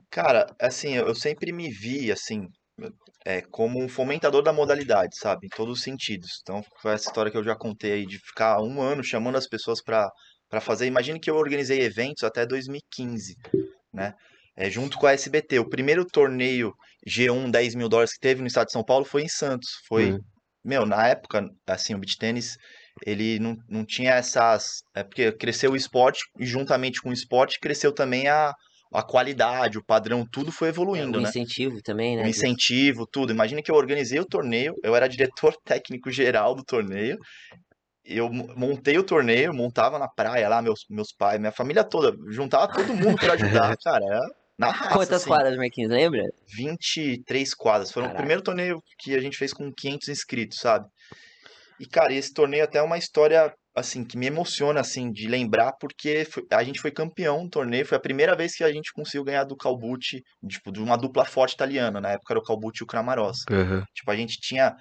Cara, 0.10 0.48
assim, 0.60 0.94
eu 0.96 1.08
eu 1.08 1.16
sempre 1.16 1.52
me 1.52 1.70
vi, 1.70 2.12
assim, 2.12 2.48
é, 3.26 3.42
como 3.44 3.84
um 3.84 3.90
fomentador 3.90 4.44
da 4.44 4.54
modalidade, 4.54 5.18
sabe? 5.18 5.48
Em 5.48 5.50
todos 5.50 5.80
os 5.80 5.84
sentidos. 5.84 6.40
Então, 6.42 6.64
foi 6.82 6.94
essa 6.94 7.06
história 7.08 7.32
que 7.32 7.38
eu 7.38 7.44
já 7.44 7.56
contei 7.56 7.94
aí, 7.94 8.06
de 8.08 8.20
ficar 8.20 8.62
um 8.62 8.82
ano 8.82 9.04
chamando 9.04 9.38
as 9.38 9.48
pessoas 9.48 9.82
para 9.84 10.10
para 10.50 10.62
fazer. 10.62 10.86
Imagine 10.88 11.20
que 11.20 11.30
eu 11.30 11.36
organizei 11.38 11.82
eventos 11.82 12.24
até 12.24 12.46
2015, 12.46 13.36
né? 13.94 14.14
É, 14.58 14.70
junto 14.70 14.98
com 14.98 15.06
a 15.08 15.14
SBT. 15.14 15.60
O 15.60 15.70
primeiro 15.70 16.06
torneio 16.06 16.74
G1 17.08 17.50
10 17.50 17.76
mil 17.76 17.90
dólares 17.90 18.14
que 18.14 18.20
teve 18.20 18.42
no 18.42 18.48
estado 18.48 18.68
de 18.68 18.72
São 18.74 18.84
Paulo 18.84 19.06
foi 19.06 19.24
em 19.24 19.28
Santos. 19.28 19.70
Foi, 19.88 20.12
Uhum. 20.12 20.20
meu, 20.64 20.86
na 20.86 21.08
época, 21.08 21.46
assim, 21.68 21.94
o 21.94 21.98
beach 22.00 22.18
tênis, 22.18 22.58
ele 23.06 23.38
não, 23.40 23.58
não 23.70 23.86
tinha 23.86 24.14
essas. 24.14 24.82
É 24.96 25.04
porque 25.04 25.32
cresceu 25.34 25.72
o 25.72 25.76
esporte 25.76 26.22
e, 26.40 26.46
juntamente 26.46 27.02
com 27.02 27.10
o 27.10 27.14
esporte, 27.14 27.60
cresceu 27.60 27.92
também 27.94 28.28
a, 28.28 28.54
a 28.94 29.04
qualidade, 29.04 29.78
o 29.78 29.84
padrão, 29.86 30.26
tudo 30.32 30.52
foi 30.52 30.70
evoluindo, 30.70 31.20
o 31.20 31.22
né? 31.22 31.28
incentivo 31.28 31.82
também, 31.82 32.16
né? 32.16 32.24
O 32.24 32.28
incentivo, 32.28 33.06
tudo. 33.06 33.34
Imagina 33.34 33.62
que 33.62 33.70
eu 33.70 33.76
organizei 33.76 34.20
o 34.20 34.26
torneio, 34.26 34.74
eu 34.84 34.96
era 34.96 35.08
diretor 35.10 35.54
técnico 35.66 36.10
geral 36.12 36.56
do 36.56 36.64
torneio. 36.64 37.18
Eu 38.06 38.30
mo- 38.30 38.48
montei 38.56 38.98
o 38.98 39.04
torneio, 39.04 39.54
montava 39.54 39.98
na 40.00 40.08
praia 40.08 40.48
lá, 40.48 40.62
meus, 40.62 40.86
meus 40.90 41.12
pais, 41.12 41.40
minha 41.40 41.52
família 41.52 41.84
toda, 41.84 42.16
juntava 42.32 42.72
todo 42.72 42.94
mundo 42.96 43.18
pra 43.20 43.34
ajudar, 43.34 43.76
cara. 43.84 44.06
Era 44.06 44.22
na 44.58 44.72
raça, 44.72 44.94
Quantas 44.94 45.22
assim. 45.22 45.28
quadras, 45.30 45.58
Marquinhos, 45.58 45.92
lembra? 45.92 46.24
23 46.56 47.54
quadras. 47.54 47.92
Foi 47.92 48.04
o 48.04 48.14
primeiro 48.16 48.42
torneio 48.42 48.82
que 49.00 49.14
a 49.16 49.20
gente 49.20 49.38
fez 49.38 49.54
com 49.54 49.72
500 49.72 50.08
inscritos, 50.10 50.58
sabe? 50.60 50.86
E, 51.80 51.86
cara, 51.86 52.14
esse 52.14 52.34
torneio 52.34 52.64
até 52.64 52.78
é 52.78 52.82
uma 52.82 52.98
história, 52.98 53.54
assim, 53.76 54.06
que 54.06 54.18
me 54.18 54.28
emociona, 54.28 54.80
assim, 54.80 55.12
de 55.12 55.28
lembrar, 55.28 55.74
porque 55.74 56.24
foi- 56.26 56.46
a 56.52 56.64
gente 56.64 56.80
foi 56.80 56.90
campeão 56.92 57.44
do 57.44 57.50
torneio. 57.50 57.86
Foi 57.86 57.98
a 57.98 58.02
primeira 58.02 58.34
vez 58.36 58.56
que 58.56 58.64
a 58.64 58.72
gente 58.72 58.94
conseguiu 58.94 59.26
ganhar 59.26 59.44
do 59.44 59.58
Calbucci, 59.58 60.22
tipo, 60.48 60.72
de 60.72 60.80
uma 60.80 60.98
dupla 60.98 61.26
forte 61.26 61.54
italiana. 61.54 62.00
Na 62.00 62.12
época 62.12 62.32
era 62.34 62.40
o 62.40 62.44
Calbucci 62.44 62.82
e 62.82 62.86
o 62.86 62.88
Cramarossa. 62.88 63.44
Aham. 63.52 63.84
Tipo, 63.94 64.10
a 64.12 64.16
gente 64.16 64.38
tinha, 64.40 64.74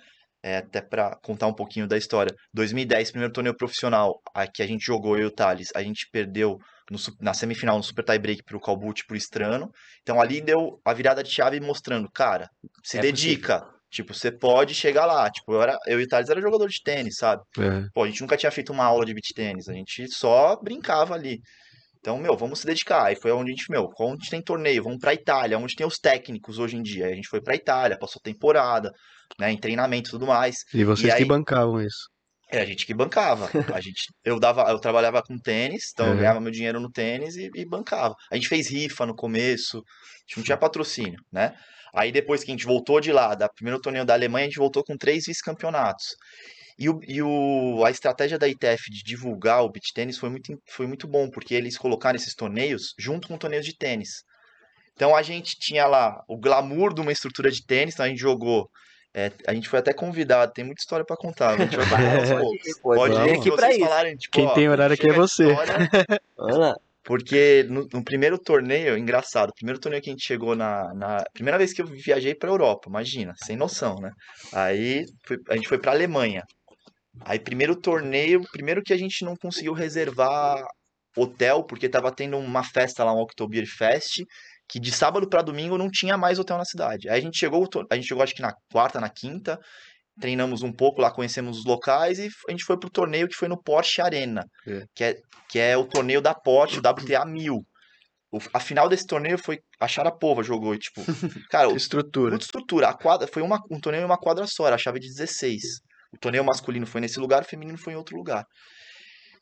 é, 0.44 0.58
até 0.58 0.82
pra 0.82 1.16
contar 1.22 1.46
um 1.46 1.54
pouquinho 1.54 1.88
da 1.88 1.96
história, 1.96 2.36
2010, 2.52 3.12
primeiro 3.12 3.32
torneio 3.32 3.56
profissional, 3.56 4.20
a 4.34 4.46
que 4.46 4.62
a 4.62 4.66
gente 4.66 4.84
jogou, 4.84 5.16
eu 5.16 5.22
e 5.22 5.26
o 5.26 5.30
Thales, 5.30 5.70
a 5.74 5.82
gente 5.82 6.06
perdeu 6.12 6.58
no 6.90 6.98
na 7.18 7.32
semifinal, 7.32 7.78
no 7.78 7.82
super 7.82 8.04
tie 8.04 8.18
break 8.18 8.42
pro 8.42 8.60
Calbucci, 8.60 9.06
pro 9.06 9.16
Estrano. 9.16 9.72
Então 10.02 10.20
ali 10.20 10.42
deu 10.42 10.78
a 10.84 10.92
virada 10.92 11.22
de 11.22 11.30
chave 11.30 11.58
mostrando, 11.60 12.10
cara, 12.10 12.50
se 12.82 12.98
É 12.98 13.00
dedica. 13.00 13.66
Tipo, 13.90 14.12
você 14.12 14.30
pode 14.30 14.74
chegar 14.74 15.06
lá. 15.06 15.30
Tipo, 15.30 15.54
eu, 15.54 15.62
era, 15.62 15.78
eu 15.86 15.98
e 15.98 16.04
o 16.04 16.08
Thales 16.08 16.28
era 16.28 16.40
jogador 16.42 16.68
de 16.68 16.82
tênis, 16.82 17.16
sabe? 17.16 17.42
É. 17.58 17.88
Pô, 17.94 18.02
a 18.02 18.06
gente 18.06 18.20
nunca 18.20 18.36
tinha 18.36 18.50
feito 18.50 18.70
uma 18.70 18.84
aula 18.84 19.06
de 19.06 19.14
beach 19.14 19.32
tênis, 19.32 19.68
a 19.68 19.72
gente 19.72 20.08
só 20.08 20.60
brincava 20.60 21.14
ali. 21.14 21.40
Então, 22.00 22.18
meu, 22.18 22.36
vamos 22.36 22.58
se 22.58 22.66
dedicar. 22.66 23.06
Aí 23.06 23.16
foi 23.16 23.32
onde 23.32 23.50
a 23.50 23.54
gente, 23.54 23.70
meu, 23.70 23.88
onde 23.98 24.28
tem 24.28 24.42
torneio, 24.42 24.82
vamos 24.82 24.98
pra 24.98 25.14
Itália, 25.14 25.56
onde 25.56 25.74
tem 25.74 25.86
os 25.86 25.96
técnicos 25.96 26.58
hoje 26.58 26.76
em 26.76 26.82
dia. 26.82 27.06
Aí 27.06 27.12
a 27.12 27.16
gente 27.16 27.28
foi 27.28 27.40
pra 27.40 27.54
Itália, 27.54 27.96
passou 27.96 28.20
temporada, 28.20 28.92
né, 29.38 29.50
em 29.52 29.58
treinamento 29.58 30.08
e 30.08 30.12
tudo 30.12 30.26
mais. 30.26 30.58
E 30.72 30.84
vocês 30.84 31.12
E 31.12 31.16
que 31.16 31.22
aí- 31.22 31.28
bancavam 31.28 31.80
isso. 31.80 32.08
É 32.52 32.60
a 32.60 32.64
gente 32.64 32.86
que 32.86 32.94
bancava. 32.94 33.50
A 33.74 33.80
gente, 33.80 34.12
eu 34.24 34.38
dava, 34.38 34.62
eu 34.70 34.78
trabalhava 34.78 35.20
com 35.22 35.36
tênis, 35.38 35.90
então 35.92 36.06
eu 36.06 36.12
Uhum. 36.12 36.18
ganhava 36.18 36.40
meu 36.40 36.52
dinheiro 36.52 36.78
no 36.78 36.90
tênis 36.90 37.34
e, 37.36 37.50
e 37.54 37.64
bancava. 37.66 38.14
A 38.30 38.36
gente 38.36 38.48
fez 38.48 38.68
rifa 38.70 39.04
no 39.06 39.14
começo, 39.14 39.78
a 39.78 39.80
gente 40.28 40.36
não 40.36 40.44
tinha 40.44 40.56
patrocínio, 40.56 41.18
né? 41.32 41.54
Aí 41.92 42.12
depois 42.12 42.44
que 42.44 42.50
a 42.50 42.54
gente 42.54 42.66
voltou 42.66 43.00
de 43.00 43.10
lá, 43.12 43.34
da 43.34 43.48
primeiro 43.48 43.80
torneio 43.80 44.04
da 44.04 44.14
Alemanha, 44.14 44.44
a 44.46 44.48
gente 44.48 44.58
voltou 44.58 44.84
com 44.84 44.96
três 44.96 45.24
vice-campeonatos. 45.26 46.06
E, 46.78 46.88
o, 46.88 47.00
e 47.08 47.22
o, 47.22 47.84
a 47.84 47.90
estratégia 47.90 48.38
da 48.38 48.46
ITF 48.48 48.90
de 48.90 49.02
divulgar 49.04 49.62
o 49.64 49.70
beach 49.70 49.92
tênis 49.94 50.18
foi 50.18 50.28
muito, 50.28 50.52
foi 50.70 50.86
muito 50.86 51.08
bom, 51.08 51.30
porque 51.30 51.54
eles 51.54 51.78
colocaram 51.78 52.16
esses 52.16 52.34
torneios 52.34 52.94
junto 52.98 53.26
com 53.26 53.38
torneios 53.38 53.64
de 53.64 53.76
tênis. 53.76 54.10
Então 54.94 55.14
a 55.16 55.22
gente 55.22 55.56
tinha 55.58 55.86
lá 55.86 56.20
o 56.28 56.36
glamour 56.38 56.92
de 56.94 57.00
uma 57.00 57.10
estrutura 57.12 57.50
de 57.50 57.64
tênis, 57.64 57.94
então 57.94 58.06
a 58.06 58.08
gente 58.08 58.20
jogou. 58.20 58.68
É, 59.14 59.30
a 59.46 59.54
gente 59.54 59.68
foi 59.68 59.78
até 59.78 59.92
convidado, 59.92 60.52
tem 60.52 60.64
muita 60.64 60.80
história 60.80 61.04
pra 61.06 61.16
contar, 61.16 61.50
a 61.50 61.56
gente 61.56 61.76
vai 61.76 61.88
contar 61.88 62.18
aos 62.18 62.30
poucos. 62.42 62.78
Pode 62.80 62.98
Pode 63.00 63.14
vamos. 63.14 63.30
ir 63.32 63.38
aqui 63.38 63.50
vocês 63.50 63.76
isso. 63.76 63.84
falarem, 63.84 64.16
tipo, 64.16 64.36
Quem 64.36 64.46
ó, 64.46 64.54
tem 64.54 64.68
horário 64.68 64.94
aqui 64.94 65.08
é 65.08 65.12
você. 65.12 65.46
história, 65.48 65.74
porque 67.04 67.66
no, 67.68 67.86
no 67.92 68.02
primeiro 68.02 68.38
torneio, 68.38 68.96
engraçado, 68.96 69.50
o 69.50 69.54
primeiro 69.54 69.78
torneio 69.78 70.02
que 70.02 70.10
a 70.10 70.12
gente 70.12 70.26
chegou 70.26 70.56
na, 70.56 70.92
na 70.94 71.22
primeira 71.32 71.58
vez 71.58 71.72
que 71.72 71.82
eu 71.82 71.86
viajei 71.86 72.34
pra 72.34 72.48
Europa, 72.50 72.88
imagina, 72.88 73.34
sem 73.36 73.56
noção, 73.56 73.96
né? 74.00 74.10
Aí 74.52 75.04
foi- 75.26 75.38
a 75.50 75.54
gente 75.56 75.68
foi 75.68 75.78
pra 75.78 75.92
Alemanha. 75.92 76.42
Aí 77.20 77.38
primeiro 77.38 77.76
torneio, 77.76 78.42
primeiro 78.50 78.82
que 78.82 78.92
a 78.92 78.96
gente 78.96 79.24
não 79.24 79.36
conseguiu 79.36 79.72
reservar 79.74 80.64
hotel, 81.16 81.62
porque 81.64 81.88
tava 81.88 82.10
tendo 82.10 82.36
uma 82.38 82.64
festa 82.64 83.04
lá, 83.04 83.14
um 83.14 83.20
Oktoberfest, 83.20 84.24
que 84.68 84.80
de 84.80 84.90
sábado 84.92 85.28
pra 85.28 85.42
domingo 85.42 85.76
não 85.78 85.90
tinha 85.90 86.16
mais 86.16 86.38
hotel 86.38 86.56
na 86.58 86.64
cidade. 86.64 87.08
Aí 87.08 87.18
a 87.18 87.22
gente 87.22 87.38
chegou, 87.38 87.68
a 87.90 87.94
gente 87.94 88.06
chegou 88.08 88.22
acho 88.22 88.34
que 88.34 88.42
na 88.42 88.52
quarta, 88.72 89.00
na 89.00 89.08
quinta, 89.10 89.58
treinamos 90.20 90.62
um 90.62 90.72
pouco 90.72 91.00
lá, 91.00 91.10
conhecemos 91.10 91.58
os 91.58 91.64
locais 91.64 92.18
e 92.18 92.28
a 92.48 92.50
gente 92.52 92.64
foi 92.64 92.78
pro 92.78 92.90
torneio 92.90 93.28
que 93.28 93.34
foi 93.34 93.48
no 93.48 93.60
Porsche 93.62 94.00
Arena, 94.00 94.44
É. 94.66 94.84
que, 94.94 95.04
é, 95.04 95.16
que 95.50 95.58
é 95.58 95.76
o 95.76 95.84
torneio 95.84 96.20
da 96.22 96.34
Porsche, 96.34 96.78
o 96.78 96.82
WTA 96.82 97.24
1000. 97.26 97.60
O- 98.32 98.38
a 98.52 98.58
final 98.58 98.88
desse 98.88 99.06
torneio 99.06 99.38
foi 99.38 99.58
a 99.78 99.86
Sharapova 99.86 100.42
jogou, 100.42 100.76
tipo, 100.78 101.02
cara, 101.50 101.70
Estrutura. 101.72 102.30
Muita 102.30 102.44
estrutura. 102.46 102.88
A 102.88 102.94
quadra 102.94 103.28
foi 103.28 103.42
uma, 103.42 103.60
um 103.70 103.78
torneio 103.80 104.02
em 104.02 104.06
uma 104.06 104.18
quadra 104.18 104.46
só, 104.46 104.66
era 104.66 104.74
a 104.76 104.78
chave 104.78 104.98
de 104.98 105.08
16. 105.08 105.60
O 106.12 106.18
torneio 106.18 106.44
masculino 106.44 106.86
foi 106.86 107.00
nesse 107.00 107.18
lugar, 107.20 107.42
o 107.42 107.46
feminino 107.46 107.76
foi 107.78 107.92
em 107.92 107.96
outro 107.96 108.16
lugar. 108.16 108.44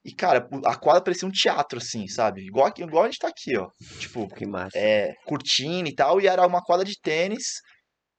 E, 0.04 0.12
cara, 0.12 0.48
a 0.66 0.74
quadra 0.76 1.02
parecia 1.02 1.28
um 1.28 1.30
teatro, 1.30 1.78
assim, 1.78 2.08
sabe? 2.08 2.42
Igual, 2.44 2.66
aqui- 2.66 2.82
igual 2.82 3.04
a 3.04 3.06
gente 3.06 3.18
tá 3.18 3.28
aqui, 3.28 3.56
ó. 3.56 3.68
Tipo, 4.00 4.26
Que 4.28 4.44
massa. 4.44 4.76
é, 4.76 5.14
cortina 5.24 5.88
e 5.88 5.94
tal, 5.94 6.20
e 6.20 6.26
era 6.26 6.44
uma 6.46 6.60
quadra 6.60 6.84
de 6.84 7.00
tênis. 7.00 7.60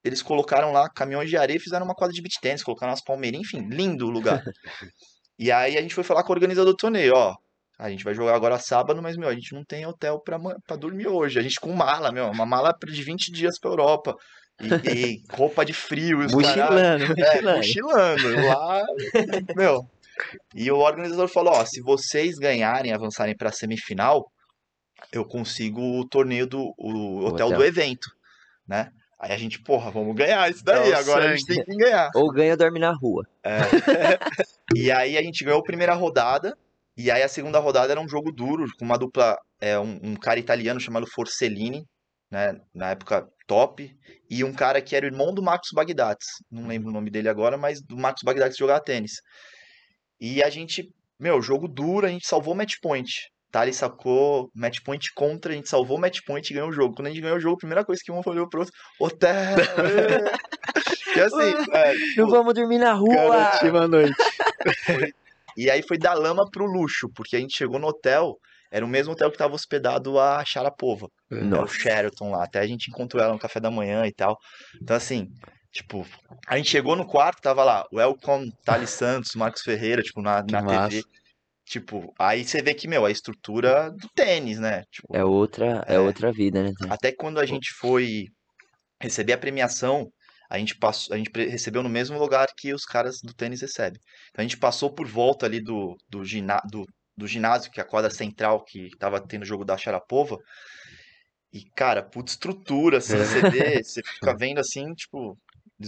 Eles 0.04 0.22
colocaram 0.22 0.72
lá 0.72 0.90
caminhões 0.90 1.30
de 1.30 1.38
areia 1.38 1.58
e 1.58 1.62
fizeram 1.62 1.86
uma 1.86 1.96
quadra 1.96 2.14
de 2.14 2.22
beach 2.22 2.40
tênis, 2.42 2.64
colocaram 2.64 2.92
umas 2.92 3.04
palmeirinhas, 3.04 3.48
enfim, 3.48 3.68
lindo 3.70 4.06
o 4.06 4.10
lugar. 4.10 4.42
e 5.38 5.52
aí 5.52 5.78
a 5.78 5.82
gente 5.82 5.94
foi 5.96 6.04
falar 6.04 6.24
com 6.24 6.30
o 6.32 6.36
organizador 6.36 6.72
do 6.74 6.78
torneio, 6.78 7.14
ó. 7.16 7.36
A 7.78 7.90
gente 7.90 8.04
vai 8.04 8.14
jogar 8.14 8.36
agora 8.36 8.60
sábado, 8.60 9.02
mas, 9.02 9.18
meu, 9.18 9.28
a 9.28 9.34
gente 9.34 9.54
não 9.54 9.64
tem 9.66 9.86
hotel 9.86 10.20
pra, 10.22 10.38
dormir 10.78 11.08
hoje. 11.08 11.40
A 11.40 11.42
gente 11.42 11.60
com 11.60 11.74
mala, 11.74 12.12
meu, 12.12 12.30
uma 12.30 12.46
mala 12.46 12.74
de 12.86 13.04
20 13.04 13.32
dias 13.32 13.60
pra 13.60 13.72
Europa. 13.72 14.16
E, 14.62 14.68
e 14.90 15.24
roupa 15.34 15.66
de 15.66 15.74
frio, 15.74 16.22
e 16.22 16.26
os 16.28 16.34
caralho. 16.34 17.00
Mochilando, 17.00 17.20
É, 17.20 17.42
mochilando. 17.42 17.58
mochilando. 17.58 18.46
Lá, 18.48 18.82
meu. 19.56 19.90
E 20.54 20.72
o 20.72 20.78
organizador 20.78 21.28
falou: 21.28 21.54
ó, 21.54 21.66
se 21.66 21.82
vocês 21.82 22.36
ganharem, 22.36 22.94
avançarem 22.94 23.36
pra 23.36 23.52
semifinal, 23.52 24.32
eu 25.12 25.26
consigo 25.26 25.82
o 26.00 26.08
torneio 26.08 26.48
do 26.48 26.74
o 26.78 27.26
hotel, 27.26 27.48
hotel. 27.48 27.60
do 27.60 27.66
evento, 27.66 28.10
né? 28.68 28.92
Aí 29.24 29.32
a 29.32 29.38
gente, 29.38 29.62
porra, 29.62 29.90
vamos 29.90 30.14
ganhar 30.16 30.52
isso 30.52 30.66
daí. 30.66 30.92
Dá 30.92 30.98
o 30.98 31.00
Agora 31.00 31.30
a 31.30 31.36
gente 31.36 31.46
tem 31.46 31.64
que 31.64 31.78
ganhar. 31.78 32.10
Ou 32.14 32.30
ganha 32.30 32.58
dorme 32.58 32.80
na 32.80 32.92
rua. 32.92 33.26
E 34.76 34.92
aí 34.92 35.18
a 35.18 35.22
gente 35.22 35.44
ganhou 35.44 35.60
a 35.60 35.64
primeira 35.64 35.94
rodada. 35.94 36.58
E 36.98 37.10
aí 37.10 37.22
a 37.24 37.28
segunda 37.28 37.60
rodada 37.60 37.92
era 37.92 38.02
um 38.02 38.10
jogo 38.10 38.32
duro, 38.32 38.66
com 38.78 38.84
uma 38.84 38.98
dupla, 38.98 39.38
é, 39.62 39.80
um, 39.80 40.00
um 40.02 40.16
cara 40.16 40.40
italiano 40.40 40.80
chamado 40.80 41.08
Forcellini, 41.08 41.86
né? 42.30 42.60
Na 42.74 42.90
época 42.92 43.28
top. 43.48 43.96
E 44.30 44.44
um 44.44 44.54
cara 44.54 44.82
que 44.82 44.96
era 44.96 45.06
o 45.06 45.10
irmão 45.10 45.34
do 45.34 45.42
Marcos 45.42 45.70
Bagdatis. 45.74 46.28
Não 46.52 46.68
lembro 46.68 46.90
o 46.90 46.94
nome 46.94 47.10
dele 47.10 47.30
agora, 47.30 47.58
mas 47.58 47.82
do 47.82 47.96
Marcos 47.96 48.24
Bagdatis 48.24 48.58
jogava 48.58 48.84
tênis. 48.84 49.14
E 50.26 50.42
a 50.42 50.50
gente, 50.50 50.90
meu, 51.20 51.42
jogo 51.42 51.68
duro, 51.68 52.06
a 52.06 52.10
gente 52.10 52.26
salvou 52.26 52.54
o 52.54 52.58
match 52.58 52.76
point. 52.82 53.12
Thales 53.52 53.76
sacou 53.76 54.50
match 54.56 54.80
point 54.82 55.14
contra, 55.14 55.52
a 55.52 55.56
gente 55.56 55.68
salvou 55.68 55.98
o 55.98 56.00
match 56.00 56.22
point 56.26 56.50
e 56.50 56.54
ganhou 56.54 56.70
o 56.70 56.72
jogo. 56.72 56.96
Quando 56.96 57.08
a 57.08 57.10
gente 57.10 57.20
ganhou 57.22 57.36
o 57.36 57.42
jogo, 57.42 57.56
a 57.56 57.58
primeira 57.58 57.84
coisa 57.84 58.02
que 58.02 58.10
um 58.10 58.22
olhou 58.26 58.48
pro 58.48 58.62
outro, 58.62 58.74
hotel! 58.98 59.34
e 61.14 61.20
assim, 61.20 61.72
é, 61.74 61.94
Não 62.16 62.30
vamos 62.30 62.54
dormir 62.54 62.78
na 62.78 62.94
rua! 62.94 63.14
Garantiu 63.14 63.78
a 63.78 63.86
noite. 63.86 64.16
E 65.58 65.70
aí 65.70 65.84
foi 65.86 65.98
da 65.98 66.14
lama 66.14 66.50
pro 66.50 66.66
luxo, 66.66 67.10
porque 67.14 67.36
a 67.36 67.40
gente 67.40 67.58
chegou 67.58 67.78
no 67.78 67.88
hotel, 67.88 68.38
era 68.72 68.86
o 68.86 68.88
mesmo 68.88 69.12
hotel 69.12 69.30
que 69.30 69.36
estava 69.36 69.54
hospedado 69.54 70.18
a 70.18 70.44
Sharapova, 70.46 71.08
É. 71.30 71.36
era 71.36 71.46
o 71.46 71.48
Nossa. 71.50 71.74
Sheraton 71.74 72.32
lá. 72.32 72.46
Até 72.46 72.60
a 72.60 72.66
gente 72.66 72.90
encontrou 72.90 73.22
ela 73.22 73.34
no 73.34 73.40
café 73.40 73.60
da 73.60 73.70
manhã 73.70 74.08
e 74.08 74.14
tal. 74.14 74.38
Então, 74.82 74.96
assim, 74.96 75.28
tipo, 75.74 76.06
a 76.48 76.56
gente 76.58 76.70
chegou 76.70 76.96
no 76.96 77.06
quarto, 77.06 77.42
tava 77.42 77.64
lá, 77.64 77.86
Welcome, 77.92 78.54
Thales 78.64 78.92
Santos, 78.92 79.36
Marcos 79.36 79.64
Ferreira, 79.64 80.02
tipo, 80.02 80.22
na, 80.22 80.44
Que 80.44 80.52
na 80.54 80.62
massa. 80.62 80.90
TV. 80.90 81.04
Tipo, 81.66 82.14
aí 82.20 82.46
você 82.46 82.62
vê 82.62 82.74
que, 82.74 82.88
meu, 82.88 83.06
a 83.06 83.12
estrutura 83.12 83.90
do 83.92 84.08
tênis, 84.14 84.60
né? 84.60 84.84
Tipo, 84.92 85.16
É 85.16 85.24
outra, 85.24 85.84
é 85.88 85.96
É. 85.96 86.00
outra 86.00 86.32
vida, 86.32 86.62
né? 86.62 86.72
até 86.90 87.12
quando 87.12 87.40
a 87.40 87.46
gente 87.46 87.72
foi 87.74 88.26
receber 89.02 89.34
a 89.34 89.38
premiação, 89.38 90.08
a 90.50 90.60
gente 90.60 90.78
passou, 90.78 91.16
a 91.16 91.18
gente 91.18 91.32
recebeu 91.34 91.82
no 91.82 91.90
mesmo 91.90 92.20
lugar 92.20 92.48
que 92.56 92.74
os 92.74 92.86
caras 92.86 93.20
do 93.24 93.34
tênis 93.34 93.62
recebem. 93.62 94.00
Então 94.30 94.44
a 94.44 94.44
gente 94.44 94.58
passou 94.58 94.94
por 94.94 95.08
volta 95.08 95.46
ali 95.46 95.60
do, 95.62 95.96
do, 96.10 96.24
gina, 96.24 96.62
do, 96.70 96.86
do 97.18 97.26
ginásio, 97.28 97.72
que 97.72 97.80
é 97.80 97.84
a 97.84 97.88
quadra 97.88 98.12
central, 98.12 98.64
que 98.64 98.90
tava 99.00 99.20
tendo 99.26 99.44
o 99.44 99.48
jogo 99.48 99.66
da 99.66 99.78
Sharapova. 99.78 100.38
E, 101.52 101.64
cara, 101.76 102.04
puta 102.04 102.32
estrutura, 102.32 102.98
assim, 102.98 103.18
você 103.18 103.42
vê, 103.50 103.82
você 103.84 104.02
fica 104.04 104.36
vendo 104.36 104.60
assim, 104.60 104.94
tipo, 104.94 105.38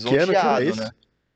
Que 0.03 0.15
ano 0.17 0.33
que 0.33 0.33
desonteado, 0.33 0.75
né? 0.75 0.89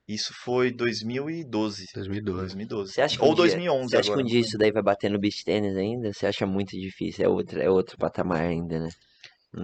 Isso 0.08 0.34
foi 0.34 0.72
2012. 0.72 1.86
2012. 1.94 2.40
2012. 2.42 2.94
Você 2.94 3.02
acha 3.02 3.18
que 3.18 3.24
Ou 3.24 3.32
um 3.32 3.36
dia- 3.36 3.44
2011 3.44 3.90
Você 3.90 3.98
acha 3.98 4.12
que 4.14 4.20
um 4.20 4.26
dia 4.26 4.40
isso 4.40 4.58
daí 4.58 4.72
vai 4.72 4.82
bater 4.82 5.10
no 5.12 5.20
beach 5.20 5.44
tênis 5.44 5.76
ainda? 5.78 6.12
Você 6.12 6.26
acha 6.26 6.46
muito 6.46 6.72
difícil? 6.72 7.26
É 7.26 7.30
outro, 7.30 7.62
é 7.62 7.70
outro 7.70 7.98
patamar 7.98 8.42
ainda, 8.42 8.80
né? 8.80 8.90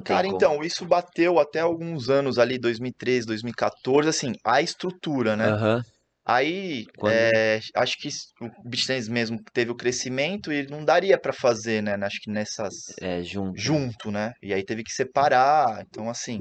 Cara, 0.03 0.23
como. 0.25 0.35
então, 0.35 0.63
isso 0.63 0.85
bateu 0.85 1.39
até 1.39 1.59
alguns 1.61 2.09
anos 2.09 2.37
ali, 2.37 2.57
2013, 2.59 3.25
2014, 3.25 4.09
assim, 4.09 4.33
a 4.43 4.61
estrutura, 4.61 5.35
né? 5.35 5.49
Aham. 5.51 5.83
Aí, 6.27 6.85
é, 7.07 7.59
acho 7.75 7.97
que 7.99 8.09
o 8.41 8.69
beach 8.69 8.87
tennis 8.87 9.07
mesmo 9.07 9.39
teve 9.53 9.69
o 9.71 9.75
crescimento 9.75 10.51
e 10.51 10.65
não 10.67 10.83
daria 10.83 11.19
pra 11.19 11.31
fazer, 11.31 11.83
né? 11.83 11.93
Acho 12.01 12.19
que 12.19 12.31
nessas 12.31 12.73
É, 12.99 13.21
junto. 13.23 13.59
junto, 13.59 14.11
né? 14.11 14.33
E 14.41 14.51
aí 14.53 14.63
teve 14.65 14.83
que 14.83 14.91
separar. 14.91 15.83
Então, 15.87 16.09
assim, 16.09 16.39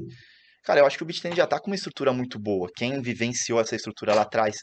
cara, 0.65 0.79
eu 0.81 0.85
acho 0.85 0.97
que 0.97 1.03
o 1.03 1.07
tennis 1.21 1.37
já 1.37 1.47
tá 1.47 1.59
com 1.59 1.67
uma 1.67 1.75
estrutura 1.75 2.11
muito 2.11 2.39
boa. 2.39 2.69
Quem 2.75 3.01
vivenciou 3.01 3.59
essa 3.59 3.75
estrutura 3.75 4.13
lá 4.13 4.23
atrás 4.23 4.57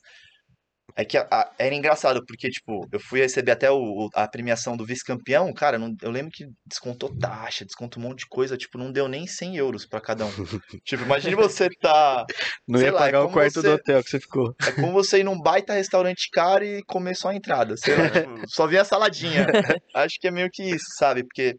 é 0.95 1.05
que 1.05 1.17
a- 1.17 1.27
a- 1.31 1.51
era 1.59 1.75
engraçado, 1.75 2.23
porque, 2.27 2.51
tipo, 2.51 2.87
eu 2.93 3.01
fui 3.01 3.21
receber 3.21 3.53
até 3.53 3.71
o- 3.71 3.77
o- 4.07 4.09
a 4.15 4.29
premiação 4.29 4.77
do 4.77 4.85
vice-campeão, 4.85 5.51
cara, 5.55 5.79
não- 5.79 5.95
eu 6.03 6.11
lembro 6.11 6.31
que 6.31 6.45
descontou 6.67 7.09
taxa, 7.17 7.65
descontou 7.65 8.03
um 8.03 8.09
monte 8.09 8.21
de 8.21 8.27
coisa, 8.29 8.57
tipo, 8.59 8.77
não 8.77 8.93
deu 8.93 9.09
nem 9.09 9.27
100 9.27 9.57
euros 9.57 9.87
pra 9.87 10.01
cada 10.01 10.27
um. 10.27 10.31
tipo, 10.85 11.03
imagine 11.03 11.35
você 11.35 11.69
tá 11.81 12.27
Não 12.69 12.81
ia 12.83 12.93
lá, 12.93 12.99
é 12.99 13.03
pagar 13.05 13.21
o 13.21 13.23
como 13.25 13.35
quarto 13.35 13.55
você- 13.55 13.63
do 13.69 13.73
hotel 13.73 14.03
que 14.03 14.11
você 14.11 14.21
ficou. 14.21 14.55
é 14.67 14.73
como 14.73 14.93
você 14.93 15.21
ir 15.21 15.25
num 15.25 15.41
baita 15.41 15.73
restaurante 15.73 16.29
caro 16.31 16.65
e 16.65 16.83
comer 16.85 17.15
só 17.17 17.29
a 17.29 17.35
entrada. 17.35 17.75
Sei 17.79 17.95
lá, 17.97 18.11
tipo, 18.11 18.29
só 18.51 18.67
vir 18.67 18.79
a 18.79 18.85
saladinha. 18.85 19.47
Acho 19.95 20.17
que 20.21 20.29
é 20.29 20.31
meio 20.31 20.51
que 20.53 20.63
isso, 20.63 20.87
sabe? 20.99 21.23
Porque 21.23 21.55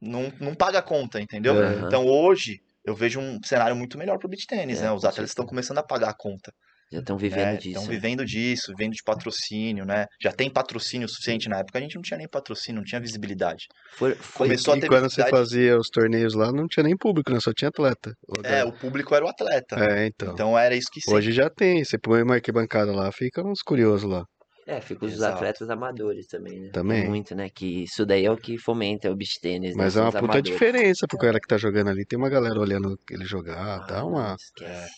não, 0.00 0.32
não 0.40 0.54
paga 0.56 0.80
a 0.80 0.82
conta, 0.82 1.20
entendeu? 1.20 1.54
Aham. 1.56 1.84
Então 1.86 2.04
hoje 2.06 2.58
eu 2.84 2.94
vejo 2.94 3.20
um 3.20 3.38
cenário 3.44 3.76
muito 3.76 3.98
melhor 3.98 4.18
pro 4.18 4.28
beach 4.28 4.46
tênis, 4.46 4.80
É, 4.80 4.84
né? 4.84 4.92
Os 4.92 5.04
atletas 5.04 5.30
estão 5.30 5.46
começando 5.46 5.78
a 5.78 5.82
pagar 5.82 6.10
a 6.10 6.14
conta. 6.16 6.52
Já 6.92 6.98
estão 6.98 7.16
vivendo 7.16 7.44
né? 7.52 7.56
disso. 7.56 7.68
Estão 7.68 7.84
né? 7.84 7.88
vivendo 7.88 8.24
disso, 8.24 8.74
vivendo 8.76 8.92
de 8.92 9.02
patrocínio, 9.02 9.86
né? 9.86 10.04
Já 10.20 10.30
tem 10.30 10.50
patrocínio 10.50 11.08
suficiente 11.08 11.48
na 11.48 11.60
época. 11.60 11.78
A 11.78 11.80
gente 11.82 11.94
não 11.94 12.02
tinha 12.02 12.18
nem 12.18 12.28
patrocínio, 12.28 12.80
não 12.80 12.84
tinha 12.84 13.00
visibilidade. 13.00 13.64
Foi, 13.96 14.14
foi 14.14 14.48
Começou 14.48 14.74
a 14.74 14.76
E 14.76 14.80
ter 14.80 14.88
quando 14.88 15.04
você 15.04 15.22
visibilidade. 15.22 15.36
fazia 15.48 15.78
os 15.78 15.88
torneios 15.88 16.34
lá, 16.34 16.52
não 16.52 16.66
tinha 16.68 16.84
nem 16.84 16.94
público, 16.94 17.32
né? 17.32 17.40
Só 17.40 17.50
tinha 17.54 17.70
atleta. 17.70 18.12
É, 18.44 18.62
o 18.62 18.72
público 18.72 19.14
era 19.14 19.24
o 19.24 19.28
atleta. 19.28 19.76
É, 19.76 20.06
então. 20.06 20.34
Então 20.34 20.58
era 20.58 20.74
isso 20.74 20.88
que 20.92 21.00
sempre. 21.00 21.16
Hoje 21.18 21.32
já 21.32 21.48
tem. 21.48 21.82
Você 21.82 21.98
põe 21.98 22.22
uma 22.22 22.34
arquibancada 22.34 22.92
lá, 22.92 23.10
fica 23.10 23.42
uns 23.42 23.62
curiosos 23.62 24.08
lá. 24.10 24.24
É, 24.66 24.80
fica 24.80 25.04
os 25.04 25.12
Exato. 25.14 25.36
atletas 25.36 25.68
amadores 25.68 26.26
também, 26.26 26.60
né? 26.60 26.70
Também. 26.72 27.00
Tem 27.00 27.08
Muito, 27.08 27.34
né? 27.34 27.50
Que 27.50 27.82
isso 27.84 28.06
daí 28.06 28.24
é 28.24 28.30
o 28.30 28.36
que 28.36 28.56
fomenta 28.58 29.10
o 29.10 29.16
beach 29.16 29.40
tênis, 29.40 29.74
né? 29.76 29.84
Mas 29.84 29.94
é 29.94 29.96
São 29.96 30.04
uma 30.04 30.10
puta 30.12 30.24
amadores. 30.24 30.50
diferença 30.50 31.06
pro 31.08 31.18
cara 31.18 31.40
que 31.40 31.48
tá 31.48 31.56
jogando 31.58 31.90
ali. 31.90 32.04
Tem 32.04 32.18
uma 32.18 32.28
galera 32.28 32.58
olhando 32.60 32.96
ele 33.10 33.24
jogar, 33.24 33.80
Ah, 33.82 33.86
dá 33.86 34.04
uma. 34.04 34.36
esquece. 34.38 34.92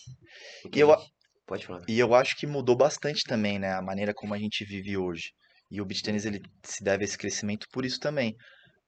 E 0.73 0.79
eu, 0.79 0.95
Pode 1.47 1.65
falar. 1.65 1.81
E 1.87 1.99
eu 1.99 2.13
acho 2.15 2.35
que 2.35 2.47
mudou 2.47 2.75
bastante 2.75 3.23
também, 3.23 3.59
né? 3.59 3.73
A 3.73 3.81
maneira 3.81 4.13
como 4.13 4.33
a 4.33 4.37
gente 4.37 4.65
vive 4.65 4.97
hoje. 4.97 5.31
E 5.69 5.81
o 5.81 5.85
beach 5.85 6.03
tennis 6.03 6.25
ele 6.25 6.41
se 6.63 6.83
deve 6.83 7.03
a 7.03 7.05
esse 7.05 7.17
crescimento 7.17 7.67
por 7.71 7.85
isso 7.85 7.99
também. 7.99 8.35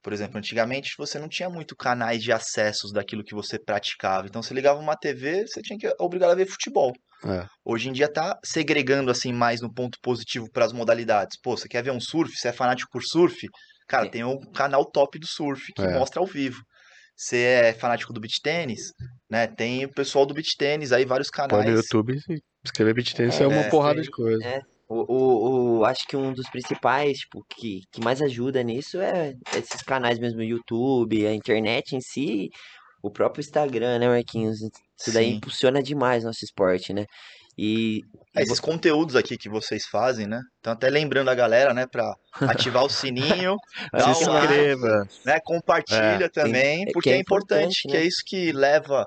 Por 0.02 0.14
exemplo, 0.14 0.38
antigamente 0.38 0.92
você 0.98 1.20
não 1.20 1.28
tinha 1.28 1.50
muito 1.50 1.76
canais 1.76 2.22
de 2.22 2.32
acessos 2.32 2.92
daquilo 2.92 3.24
que 3.24 3.36
você 3.36 3.60
praticava. 3.60 4.28
Então 4.28 4.42
você 4.42 4.54
ligava 4.54 4.80
uma 4.80 4.96
TV, 4.96 5.46
você 5.46 5.62
tinha 5.62 5.78
que 5.78 5.94
obrigado 6.00 6.32
a 6.32 6.36
ver 6.36 6.48
futebol. 6.48 6.94
É. 7.26 7.46
Hoje 7.66 7.90
em 7.90 7.92
dia 7.92 8.12
tá 8.12 8.38
segregando 8.46 9.10
assim 9.10 9.34
mais 9.34 9.60
no 9.60 9.74
ponto 9.74 9.98
positivo 10.02 10.48
para 10.52 10.66
as 10.66 10.72
modalidades. 10.74 11.38
Pô, 11.42 11.58
você 11.58 11.68
quer 11.68 11.84
ver 11.84 11.92
um 11.92 12.00
surf? 12.00 12.32
Você 12.36 12.50
é 12.50 12.54
fanático 12.54 12.90
por 12.92 13.04
surf? 13.04 13.48
Cara, 13.88 14.06
Sim. 14.06 14.12
tem 14.12 14.24
o 14.24 14.40
canal 14.52 14.86
top 14.86 15.18
do 15.18 15.28
surf 15.28 15.74
que 15.74 15.82
É. 15.82 15.94
mostra 15.94 16.20
ao 16.22 16.28
vivo. 16.28 16.62
Você 17.16 17.38
é 17.38 17.74
fanático 17.74 18.14
do 18.14 18.20
beach 18.22 18.40
tênis, 18.44 18.80
né? 19.28 19.48
Tem 19.48 19.86
o 19.86 19.92
pessoal 19.92 20.24
do 20.26 20.36
beach 20.36 20.56
tênis 20.56 20.92
aí, 20.92 21.04
vários 21.04 21.30
Pode 21.32 21.50
canais. 21.50 21.70
no 21.72 21.78
YouTube 21.78 22.20
escrever 22.64 22.94
beat 22.94 23.14
tennis, 23.16 23.40
é, 23.40 23.44
É, 23.44 23.48
uma 23.48 23.62
é, 23.62 23.70
porrada 23.70 23.96
sim. 23.98 24.04
de 24.04 24.12
coisa. 24.12 24.46
É. 24.46 24.62
O, 24.90 24.96
o, 25.14 25.80
o- 25.80 25.86
acho 25.86 26.06
que 26.08 26.16
um 26.16 26.34
dos 26.34 26.50
principais, 26.50 27.20
tipo, 27.20 27.44
que, 27.50 27.82
que 27.92 28.02
mais 28.02 28.22
ajuda 28.22 28.64
nisso 28.64 29.00
é 29.02 29.34
esses 29.56 29.82
canais 29.84 30.18
mesmo, 30.20 30.40
o 30.40 30.44
YouTube, 30.44 31.28
a 31.28 31.34
internet 31.34 31.96
em 31.96 32.02
si, 32.02 32.50
o 33.02 33.12
próprio 33.12 33.42
Instagram, 33.42 34.00
né, 34.00 34.08
Marquinhos? 34.08 34.60
Isso 34.62 35.12
daí 35.12 35.28
Sim. 35.28 35.36
impulsiona 35.36 35.84
demais 35.84 36.24
nosso 36.24 36.44
esporte, 36.44 36.94
né? 36.94 37.06
E, 37.58 38.02
É, 38.36 38.42
esses 38.44 38.60
conteúdos 38.60 39.16
aqui 39.16 39.38
que 39.38 39.50
vocês 39.50 39.86
fazem, 39.88 40.28
né? 40.28 40.40
Então 40.60 40.74
até 40.74 40.90
lembrando 40.90 41.30
a 41.30 41.36
galera, 41.36 41.74
né, 41.74 41.86
pra 41.88 42.14
ativar 42.42 42.84
o 42.86 42.90
sininho, 42.90 43.56
Se 44.00 44.10
um 44.10 44.30
like, 44.30 44.54
inscreva. 44.54 45.04
né, 45.26 45.40
compartilha 45.44 46.30
também, 46.30 46.84
é 46.88 46.92
porque 46.94 47.10
que 47.10 47.14
é 47.14 47.16
é 47.16 47.20
importante, 47.20 47.82
importante, 47.82 47.88
que 47.88 47.98
né? 47.98 48.04
é 48.04 48.06
isso 48.06 48.22
que 48.26 48.52
leva, 48.52 49.06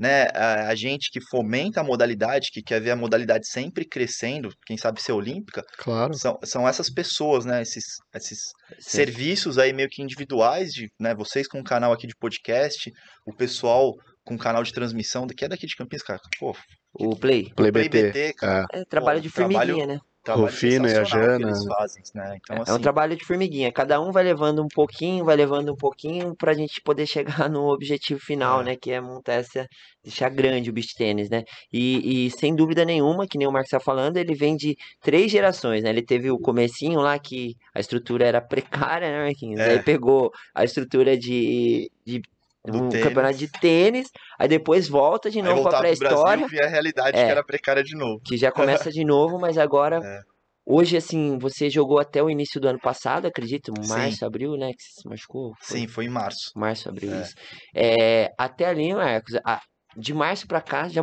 né, 0.00 0.28
a, 0.34 0.68
a 0.68 0.74
gente 0.74 1.10
que 1.12 1.20
fomenta 1.30 1.80
a 1.80 1.84
modalidade, 1.84 2.48
que 2.50 2.62
quer 2.62 2.80
ver 2.80 2.92
a 2.92 2.96
modalidade 2.96 3.46
sempre 3.46 3.84
crescendo, 3.84 4.48
quem 4.66 4.78
sabe 4.78 5.02
ser 5.02 5.12
olímpica, 5.12 5.62
Claro. 5.76 6.14
são, 6.14 6.38
são 6.42 6.66
essas 6.66 6.88
pessoas, 6.88 7.44
né, 7.44 7.60
esses, 7.60 7.84
esses 8.14 8.38
Sim. 8.78 8.96
serviços 8.96 9.58
aí 9.58 9.72
meio 9.74 9.88
que 9.90 10.02
individuais, 10.02 10.70
de, 10.72 10.88
né, 10.98 11.14
vocês 11.14 11.46
com 11.46 11.58
um 11.58 11.62
canal 11.62 11.92
aqui 11.92 12.06
de 12.06 12.16
podcast, 12.18 12.90
o 13.26 13.34
pessoal 13.36 13.92
com 14.24 14.34
um 14.34 14.38
canal 14.38 14.62
de 14.62 14.72
transmissão, 14.72 15.26
que 15.26 15.44
é 15.44 15.48
daqui 15.48 15.66
de 15.66 15.76
Campinas, 15.76 16.02
cara, 16.02 16.18
pô, 16.38 16.56
o 16.94 17.14
Play. 17.16 17.52
Play 17.54 17.70
Play 17.70 17.88
BT. 17.88 18.02
BT, 18.10 18.32
cara, 18.34 18.66
É. 18.72 18.80
É 18.80 18.84
trabalho 18.86 19.20
Pô, 19.20 19.28
de 19.28 19.34
trabalho- 19.34 19.74
formiguinha, 19.74 19.86
né? 19.96 20.00
Trabalho 20.22 20.46
Rufino 20.46 20.86
e 20.88 20.94
a 20.96 21.04
Jana. 21.04 21.48
eles 21.48 21.64
fazem, 21.64 22.02
né, 22.14 22.36
então 22.40 22.56
É 22.56 22.60
assim, 22.60 22.72
um 22.72 22.78
trabalho 22.80 23.16
de 23.16 23.24
formiguinha. 23.24 23.72
Cada 23.72 24.00
um 24.00 24.12
vai 24.12 24.22
levando 24.24 24.62
um 24.62 24.68
pouquinho, 24.68 25.24
vai 25.24 25.34
levando 25.36 25.72
um 25.72 25.76
pouquinho 25.76 26.34
pra 26.36 26.52
gente 26.54 26.80
poder 26.82 27.06
chegar 27.06 27.48
no 27.50 27.68
objetivo 27.72 28.20
final, 28.20 28.60
É. 28.60 28.64
né? 28.64 28.76
Que 28.76 28.90
é 28.92 29.00
montar 29.00 29.34
essa, 29.34 29.66
deixar 30.04 30.28
grande 30.28 30.70
o 30.70 30.72
beach 30.72 30.94
tênis, 30.94 31.28
né? 31.30 31.42
E, 31.72 32.26
e 32.26 32.30
sem 32.32 32.54
dúvida 32.54 32.84
nenhuma, 32.84 33.26
que 33.26 33.38
nem 33.38 33.48
o 33.48 33.52
Marcos 33.52 33.70
tá 33.70 33.80
falando, 33.80 34.16
ele 34.18 34.34
vem 34.34 34.56
de 34.56 34.76
três 35.00 35.30
gerações, 35.30 35.82
né? 35.82 35.90
Ele 35.90 36.02
teve 36.04 36.30
o 36.30 36.38
comecinho 36.38 37.00
lá 37.00 37.18
que 37.18 37.54
a 37.74 37.80
estrutura 37.80 38.26
era 38.26 38.40
precária, 38.40 39.10
né, 39.10 39.24
Marquinhos? 39.24 39.60
É. 39.60 39.70
Aí 39.72 39.82
pegou 39.82 40.30
a 40.54 40.64
estrutura 40.64 41.16
de, 41.16 41.90
de 42.04 42.20
Do 42.64 42.76
um 42.78 42.88
tênis. 42.90 43.06
campeonato 43.06 43.38
de 43.38 43.48
tênis, 43.48 44.08
aí 44.38 44.46
depois 44.48 44.86
volta 44.86 45.30
de 45.30 45.40
novo 45.40 45.62
pra 45.62 45.62
voltar 45.62 45.76
pro 45.78 45.80
pré-história 45.80 46.46
e 46.52 46.62
a 46.62 46.68
realidade 46.68 47.18
É. 47.18 47.24
que 47.24 47.30
era 47.30 47.42
precária 47.42 47.82
de 47.82 47.96
novo. 47.96 48.20
que 48.24 48.36
já 48.36 48.52
começa 48.52 48.90
de 48.90 49.02
novo, 49.04 49.38
mas 49.40 49.56
agora 49.56 50.00
É. 50.04 50.20
hoje 50.66 50.96
assim, 50.96 51.38
você 51.38 51.70
jogou 51.70 51.98
até 51.98 52.22
o 52.22 52.28
início 52.28 52.60
do 52.60 52.68
ano 52.68 52.78
passado, 52.78 53.26
acredito, 53.26 53.72
Sim. 53.82 53.88
março, 53.88 54.26
abril, 54.26 54.56
né, 54.58 54.72
que 54.74 54.82
você 54.82 55.00
se 55.00 55.08
machucou? 55.08 55.54
Foi 55.62 55.78
Sim, 55.78 55.88
foi 55.88 56.04
em 56.04 56.10
março. 56.10 56.52
Março, 56.54 56.88
abril, 56.90 57.14
É. 57.14 57.22
isso. 57.22 57.34
É, 57.74 58.30
até 58.36 58.66
ali, 58.66 58.92
Marcos, 58.94 59.34
a- 59.44 59.62
de 59.96 60.12
março 60.12 60.46
pra 60.46 60.60
cá 60.60 60.86
já 60.88 61.00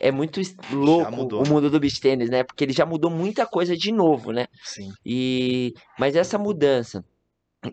é 0.00 0.10
muito 0.12 0.40
louco 0.72 1.10
mudou, 1.12 1.40
o 1.40 1.42
né? 1.44 1.50
mundo 1.50 1.68
do 1.70 1.78
beach 1.80 2.00
tênis, 2.00 2.30
né? 2.30 2.42
Porque 2.44 2.64
ele 2.64 2.72
já 2.72 2.86
mudou 2.86 3.10
muita 3.10 3.44
coisa 3.46 3.76
de 3.76 3.92
novo, 3.92 4.30
né? 4.32 4.46
Sim. 4.64 4.90
E 5.04 5.74
mas 5.98 6.16
essa 6.16 6.38
mudança, 6.38 7.04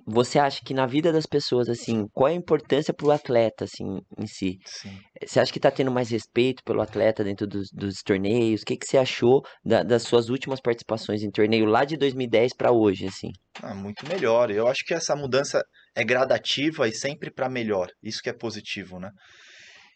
você 0.05 0.37
acha 0.37 0.61
que 0.63 0.73
na 0.73 0.85
vida 0.85 1.11
das 1.11 1.25
pessoas 1.25 1.67
assim, 1.69 2.07
qual 2.13 2.27
é 2.27 2.31
a 2.31 2.35
importância 2.35 2.93
pro 2.93 3.11
atleta 3.11 3.63
assim 3.65 3.99
em 4.17 4.27
si? 4.27 4.57
Sim. 4.65 4.99
Você 5.25 5.39
acha 5.39 5.51
que 5.51 5.59
tá 5.59 5.71
tendo 5.71 5.91
mais 5.91 6.09
respeito 6.09 6.63
pelo 6.63 6.81
atleta 6.81 7.23
dentro 7.23 7.47
dos, 7.47 7.69
dos 7.71 8.01
torneios? 8.03 8.61
O 8.61 8.65
que, 8.65 8.77
que 8.77 8.85
você 8.85 8.97
achou 8.97 9.41
da- 9.65 9.83
das 9.83 10.03
suas 10.03 10.29
últimas 10.29 10.61
participações 10.61 11.23
em 11.23 11.31
torneio 11.31 11.65
lá 11.65 11.83
de 11.85 11.97
2010 11.97 12.53
pra 12.55 12.71
hoje, 12.71 13.07
assim? 13.07 13.29
Ah, 13.61 13.73
muito 13.73 14.07
melhor. 14.07 14.51
Eu 14.51 14.67
acho 14.67 14.85
que 14.85 14.93
essa 14.93 15.15
mudança 15.15 15.61
é 15.95 16.03
gradativa 16.03 16.87
e 16.87 16.93
sempre 16.93 17.31
para 17.31 17.49
melhor. 17.49 17.87
Isso 18.01 18.21
que 18.21 18.29
é 18.29 18.33
positivo, 18.33 18.99
né? 18.99 19.09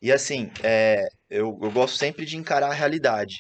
E 0.02 0.12
assim, 0.12 0.50
é, 0.64 1.06
eu, 1.30 1.58
eu 1.62 1.72
gosto 1.72 1.98
sempre 1.98 2.26
de 2.26 2.36
encarar 2.36 2.72
a 2.72 2.74
realidade. 2.74 3.36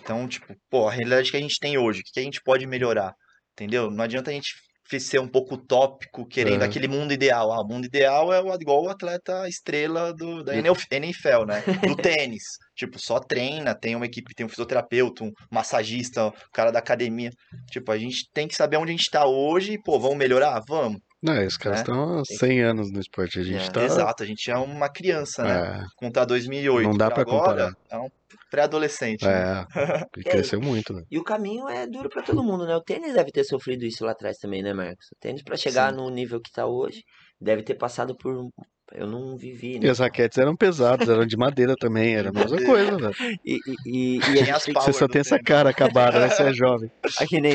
Então, 0.00 0.28
tipo, 0.28 0.54
pô, 0.70 0.86
a 0.86 0.92
realidade 0.92 1.30
que 1.30 1.36
a 1.36 1.40
gente 1.40 1.58
tem 1.58 1.76
hoje, 1.78 2.00
o 2.00 2.02
que 2.04 2.12
que 2.12 2.20
a 2.20 2.22
gente 2.22 2.40
pode 2.44 2.66
melhorar? 2.66 3.12
Entendeu? 3.54 3.90
Não 3.90 4.04
adianta 4.04 4.30
a 4.30 4.34
gente 4.34 4.54
ser 5.00 5.18
um 5.20 5.26
pouco 5.28 5.54
utópico, 5.56 6.26
querendo 6.26 6.62
É. 6.62 6.66
aquele 6.66 6.86
mundo 6.88 7.12
ideal. 7.12 7.52
Ah, 7.52 7.60
o 7.60 7.66
mundo 7.66 7.84
ideal 7.86 8.32
é 8.32 8.40
o- 8.40 8.54
igual 8.54 8.84
o 8.84 8.88
atleta 8.88 9.48
estrela 9.48 10.12
do, 10.14 10.42
da 10.44 10.54
NFL, 10.56 11.44
né? 11.46 11.62
Do 11.82 11.96
tênis. 11.96 12.42
Tipo, 12.74 12.98
só 12.98 13.18
treina, 13.18 13.74
tem 13.74 13.96
uma 13.96 14.06
equipe, 14.06 14.34
tem 14.34 14.46
um 14.46 14.48
fisioterapeuta, 14.48 15.24
um 15.24 15.32
massagista, 15.50 16.26
um 16.26 16.32
cara 16.52 16.70
da 16.70 16.78
academia. 16.78 17.30
Tipo, 17.70 17.90
a 17.90 17.98
gente 17.98 18.28
tem 18.32 18.46
que 18.46 18.54
saber 18.54 18.76
onde 18.76 18.92
a 18.92 18.96
gente 18.96 19.10
tá 19.10 19.26
hoje 19.26 19.72
e, 19.72 19.82
pô, 19.82 19.98
vamos 19.98 20.16
melhorar? 20.16 20.60
Vamos. 20.68 21.00
Não, 21.22 21.44
os 21.44 21.56
caras 21.56 21.78
Né? 21.78 21.82
estão 21.82 22.18
há 22.20 22.22
100 22.24 22.60
anos 22.62 22.92
no 22.92 23.00
esporte. 23.00 23.40
A 23.40 23.42
gente 23.42 23.66
É. 23.68 23.70
tá. 23.72 23.82
Exato, 23.82 24.22
a 24.22 24.26
gente 24.26 24.50
é 24.50 24.56
uma 24.56 24.88
criança, 24.88 25.42
né? 25.42 25.80
É, 25.82 25.84
Contar 25.96 26.24
2008 26.26 26.86
Não 26.88 26.96
dá 26.96 27.10
pra 27.10 27.24
pra 27.24 27.34
agora, 27.34 27.76
é 27.90 27.96
um 27.98 28.08
pré-adolescente, 28.56 29.24
né? 29.24 29.66
é. 29.76 30.06
E 30.16 30.22
cresceu 30.24 30.60
muito, 30.60 30.92
né? 30.94 31.02
E 31.10 31.18
o 31.18 31.24
caminho 31.24 31.68
é 31.68 31.86
duro 31.86 32.08
pra 32.08 32.22
todo 32.22 32.42
mundo, 32.42 32.66
né? 32.66 32.74
O 32.74 32.80
tênis 32.82 33.12
deve 33.14 33.30
ter 33.30 33.44
sofrido 33.44 33.84
isso 33.84 34.04
lá 34.04 34.12
atrás 34.12 34.38
também, 34.38 34.62
né, 34.62 34.72
Marcos? 34.72 35.06
O 35.12 35.16
tênis 35.20 35.42
pra 35.42 35.56
chegar 35.56 35.90
Sim. 35.90 35.96
no 35.98 36.08
nível 36.10 36.40
que 36.40 36.50
tá 36.50 36.66
hoje, 36.66 37.02
deve 37.40 37.62
ter 37.62 37.74
passado 37.74 38.16
por 38.16 38.48
eu 38.94 39.06
não 39.08 39.36
vivi, 39.36 39.76
E 39.76 39.80
né? 39.80 39.90
as 39.90 39.98
raquetes 39.98 40.38
eram 40.38 40.54
pesadas, 40.56 41.08
eram 41.08 41.26
de 41.26 41.36
madeira 41.36 41.74
também, 41.76 42.14
era 42.14 42.28
a 42.28 42.32
mesma 42.32 42.56
coisa, 42.64 42.96
velho. 42.96 43.14
E, 43.44 43.58
e, 43.66 43.74
e, 43.84 44.18
e 44.46 44.50
a 44.50 44.56
as 44.56 44.64
Você 44.64 44.92
só 44.92 45.08
tem 45.08 45.20
essa 45.22 45.30
tênis. 45.30 45.44
cara 45.44 45.70
acabada, 45.70 46.20
né? 46.20 46.28
Você 46.30 46.42
é 46.44 46.52
jovem. 46.54 46.88
que 47.28 47.40
nem 47.40 47.52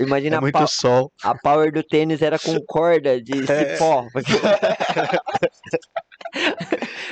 imagina 0.00 0.36
É 0.36 0.38
a, 0.38 0.40
muito 0.40 0.54
pow- 0.58 0.66
sol. 0.66 1.12
a 1.22 1.34
power 1.36 1.70
do 1.70 1.82
tênis 1.82 2.22
era 2.22 2.38
com 2.38 2.58
corda 2.66 3.20
de 3.20 3.42
É. 3.52 3.74
cipó. 3.74 4.06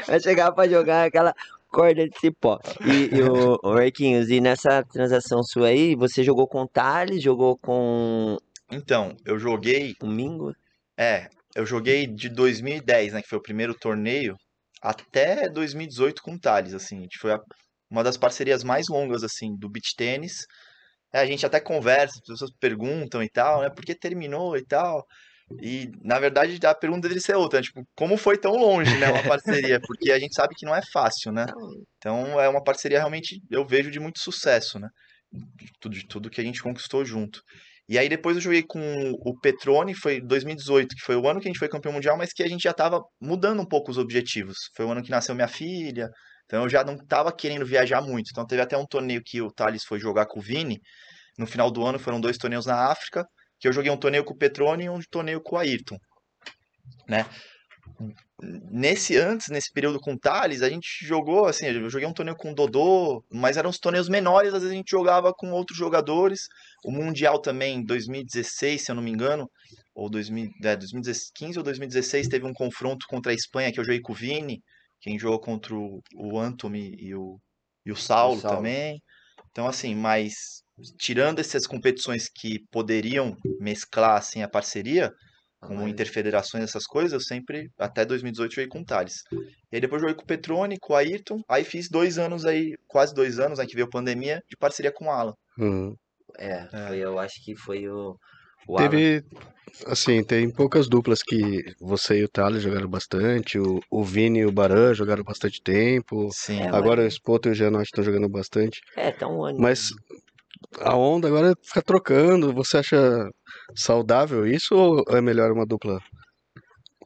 Vai 0.07 0.21
chegar 0.21 0.51
pra 0.53 0.67
jogar 0.67 1.05
aquela 1.07 1.35
corda 1.75 2.09
de 2.09 2.19
cipó. 2.19 2.59
E, 2.85 3.09
e 3.17 3.23
o, 3.23 3.57
o 3.63 3.75
Marquinhos, 3.75 4.31
e 4.31 4.41
nessa 4.41 4.83
transação 4.85 5.43
sua 5.43 5.69
aí, 5.69 5.97
você 5.97 6.23
jogou 6.23 6.47
com 6.47 6.63
o 6.63 6.69
Thales, 6.69 7.23
jogou 7.23 7.59
com 7.59 8.37
Então, 8.71 9.17
eu 9.27 9.39
joguei, 9.39 9.95
o 10.01 10.07
Mingo? 10.07 10.53
é, 10.97 11.29
eu 11.57 11.67
joguei 11.67 12.07
de 12.07 12.29
2010, 12.29 13.13
né, 13.13 13.23
que 13.23 13.29
foi 13.29 13.39
o 13.39 13.43
primeiro 13.43 13.75
torneio, 13.75 14.37
até 14.81 15.49
2018 15.49 16.23
com 16.23 16.35
o 16.35 16.39
Thales, 16.41 16.75
assim, 16.75 16.99
a 16.99 17.03
gente 17.03 17.19
foi 17.19 17.33
a- 17.33 17.41
uma 17.91 18.05
das 18.05 18.17
parcerias 18.17 18.63
mais 18.65 18.87
longas, 18.89 19.23
assim, 19.25 19.57
do 19.57 19.69
beach 19.69 19.95
tênis. 19.97 20.47
É, 21.13 21.21
a 21.21 21.27
gente 21.27 21.47
até 21.47 21.61
conversa, 21.61 22.15
as 22.17 22.27
pessoas 22.27 22.51
perguntam 22.61 23.23
e 23.23 23.31
tal, 23.31 23.63
né, 23.63 23.71
por 23.71 23.85
que 23.85 23.95
terminou 23.95 24.57
e 24.57 24.65
tal. 24.65 25.05
E, 25.61 25.91
na 26.03 26.19
verdade, 26.19 26.59
a 26.67 26.75
pergunta 26.75 27.09
dele 27.09 27.21
ser 27.21 27.37
outra, 27.37 27.59
né, 27.59 27.63
tipo, 27.63 27.87
como 27.95 28.17
foi 28.17 28.39
tão 28.39 28.53
longe, 28.53 28.97
né, 28.99 29.11
uma 29.11 29.23
parceria? 29.39 29.79
Porque 29.81 30.11
a 30.11 30.19
gente 30.19 30.35
sabe 30.35 30.55
que 30.55 30.65
não 30.65 30.75
é 30.75 30.81
fácil, 30.93 31.33
né? 31.33 31.47
Então 31.99 32.41
é 32.41 32.49
uma 32.49 32.63
parceria 32.63 32.99
realmente, 32.99 33.41
eu 33.51 33.67
vejo 33.67 33.91
de 33.91 34.01
muito 34.01 34.21
sucesso, 34.21 34.79
né? 34.79 34.89
De 35.33 35.71
tudo, 35.81 35.95
de 35.95 36.07
tudo 36.07 36.31
que 36.31 36.41
a 36.41 36.45
gente 36.45 36.63
conquistou 36.63 37.05
junto. 37.05 37.43
E 37.89 37.99
aí 37.99 38.09
depois 38.09 38.37
eu 38.37 38.43
joguei 38.43 38.63
com 38.63 38.81
o 39.21 39.39
Petrone, 39.39 39.95
foi 39.95 40.21
2018, 40.21 40.95
que 40.97 41.03
foi 41.05 41.17
o 41.17 41.29
ano 41.29 41.41
que 41.41 41.49
a 41.49 41.51
gente 41.51 41.59
foi 41.59 41.69
campeão 41.69 41.93
mundial, 41.93 42.17
mas 42.17 42.33
que 42.33 42.43
a 42.43 42.49
gente 42.49 42.63
já 42.63 42.71
estava 42.71 43.03
mudando 43.21 43.61
um 43.61 43.67
pouco 43.67 43.91
os 43.91 43.99
objetivos. 43.99 44.57
Foi 44.75 44.87
o 44.87 44.91
ano 44.91 45.03
que 45.03 45.11
nasceu 45.11 45.35
minha 45.35 45.49
filha, 45.49 46.09
então 46.47 46.63
eu 46.63 46.69
já 46.69 46.83
não 46.83 46.95
estava 46.95 47.31
querendo 47.33 47.67
viajar 47.67 48.01
muito. 48.01 48.31
Então 48.31 48.47
teve 48.47 48.63
até 48.63 48.77
um 48.77 48.87
torneio 48.87 49.21
que 49.23 49.43
o 49.43 49.53
Thales 49.53 49.85
foi 49.85 49.99
jogar 49.99 50.27
com 50.27 50.39
o 50.41 50.43
Vini, 50.43 50.81
no 51.39 51.47
final 51.47 51.71
do 51.71 51.85
ano 51.85 51.99
foram 51.99 52.21
dois 52.21 52.39
torneios 52.39 52.65
na 52.67 52.91
África, 52.91 53.27
que 53.65 53.69
eu 53.69 53.73
joguei 53.73 53.91
um 53.91 53.97
torneio 53.97 54.23
com 54.25 54.35
o 54.35 54.37
Petrone 54.37 54.85
e 54.85 54.91
um 54.91 55.01
torneio 55.11 55.41
com 55.41 55.57
o 55.57 55.59
Ayrton, 55.59 55.97
né? 57.09 57.25
Nesse 58.43 59.17
antes, 59.17 59.49
nesse 59.49 59.73
período 59.73 59.99
com 59.99 60.13
o 60.13 60.19
Thales, 60.19 60.61
a 60.61 60.69
gente 60.69 60.87
jogou 61.01 61.47
assim, 61.47 61.65
eu 61.69 61.89
joguei 61.89 62.07
um 62.07 62.13
torneio 62.13 62.37
com 62.37 62.53
o 62.53 62.55
Dodô, 62.55 63.25
mas 63.33 63.57
eram 63.57 63.71
os 63.71 63.79
torneios 63.79 64.07
menores, 64.07 64.53
às 64.53 64.61
vezes 64.61 64.71
a 64.71 64.77
gente 64.77 64.91
jogava 64.91 65.33
com 65.33 65.51
outros 65.51 65.79
jogadores. 65.79 66.43
O 66.85 66.93
Mundial 66.93 67.39
também, 67.39 67.79
em 67.79 67.85
2016, 67.87 68.85
se 68.85 68.91
eu 68.91 68.97
não 68.97 69.03
me 69.03 69.11
engano, 69.11 69.51
ou 69.95 70.11
2000, 70.11 70.51
é, 70.63 70.77
2015 70.77 71.57
ou 71.57 71.65
2016, 71.65 72.29
teve 72.29 72.45
um 72.45 72.53
confronto 72.53 73.07
contra 73.09 73.33
a 73.33 73.35
Espanha 73.35 73.73
que 73.73 73.81
eu 73.81 73.85
joguei 73.85 74.03
com 74.03 74.13
o 74.13 74.15
Vini, 74.15 74.63
quem 75.01 75.19
jogou 75.19 75.41
contra 75.41 75.75
o, 75.75 76.03
o 76.17 76.39
Anthony 76.39 76.95
e 76.99 77.15
o, 77.15 77.41
e 77.87 77.91
o 77.91 77.97
Saulo, 77.97 78.43
Saulo. 78.43 78.59
também. 78.59 79.01
Então, 79.51 79.67
assim, 79.67 79.95
mas 79.95 80.64
tirando 80.99 81.39
essas 81.39 81.67
competições 81.67 82.29
que 82.29 82.59
poderiam 82.71 83.37
mesclar 83.61 84.17
assim 84.19 84.43
a 84.43 84.49
parceria, 84.49 85.13
como 85.61 85.81
Mas- 85.83 85.91
interfederações, 85.93 86.65
essas 86.65 86.85
coisas, 86.85 87.13
eu 87.13 87.21
sempre, 87.21 87.71
até 87.79 88.05
2018, 88.05 88.55
joguei 88.55 88.69
com 88.69 88.81
o 88.81 88.85
Thales. 88.85 89.23
E 89.73 89.77
aí 89.77 89.81
depois 89.81 90.01
joguei 90.03 90.15
com 90.15 90.23
o 90.23 90.27
Petrone, 90.27 90.77
com 90.79 90.93
o 90.93 90.97
Ayrton, 90.97 91.41
aí 91.49 91.65
fiz 91.65 91.89
dois 91.89 92.19
anos 92.19 92.45
aí, 92.45 92.75
quase 92.87 93.15
dois 93.15 93.39
anos, 93.39 93.59
né, 93.59 93.67
que 93.67 93.75
veio 93.75 93.87
a 93.87 93.91
pandemia, 93.91 94.43
de 94.49 94.57
parceria 94.57 94.93
com 94.93 95.07
o 95.07 95.11
Alan. 95.11 95.33
Uhum. 95.59 95.95
É, 96.37 96.69
É. 96.73 96.87
foi, 96.89 96.99
eu 96.99 97.19
acho 97.19 97.43
que 97.45 97.57
foi 97.57 97.89
o, 97.89 98.17
O 98.69 98.77
Alan. 98.79 98.91
Teve, 98.91 99.25
assim, 99.87 100.23
tem 100.23 100.51
poucas 100.51 100.87
duplas 100.89 101.23
que 101.23 101.63
você 101.81 102.19
e 102.19 102.25
o 102.25 102.29
Thales 102.29 102.63
jogaram 102.63 102.89
bastante, 102.89 103.59
o, 103.59 103.81
o 103.91 104.05
Vini 104.05 104.41
e 104.41 104.47
o 104.47 104.53
Baran 104.53 104.93
jogaram 104.93 105.23
bastante 105.25 105.63
tempo, 105.63 106.29
Sim. 106.33 106.61
É, 106.61 106.69
agora 106.69 107.07
o 107.07 107.11
Spoto 107.11 107.49
e 107.49 107.53
o 107.53 107.55
Gianotti 107.55 107.85
estão 107.87 108.05
jogando 108.05 108.29
bastante, 108.29 108.81
É, 108.97 109.11
tá 109.13 109.27
um 109.29 109.43
ano. 109.45 109.59
mas 109.59 109.89
a 110.81 110.97
onda 110.97 111.29
agora 111.29 111.53
é 111.53 111.55
ficar 111.63 111.83
trocando, 111.83 112.53
você 112.55 112.79
acha 112.79 113.31
saudável 113.75 114.47
isso 114.47 114.75
ou 114.75 115.05
é 115.17 115.21
melhor 115.21 115.53
uma 115.53 115.67
dupla 115.67 116.01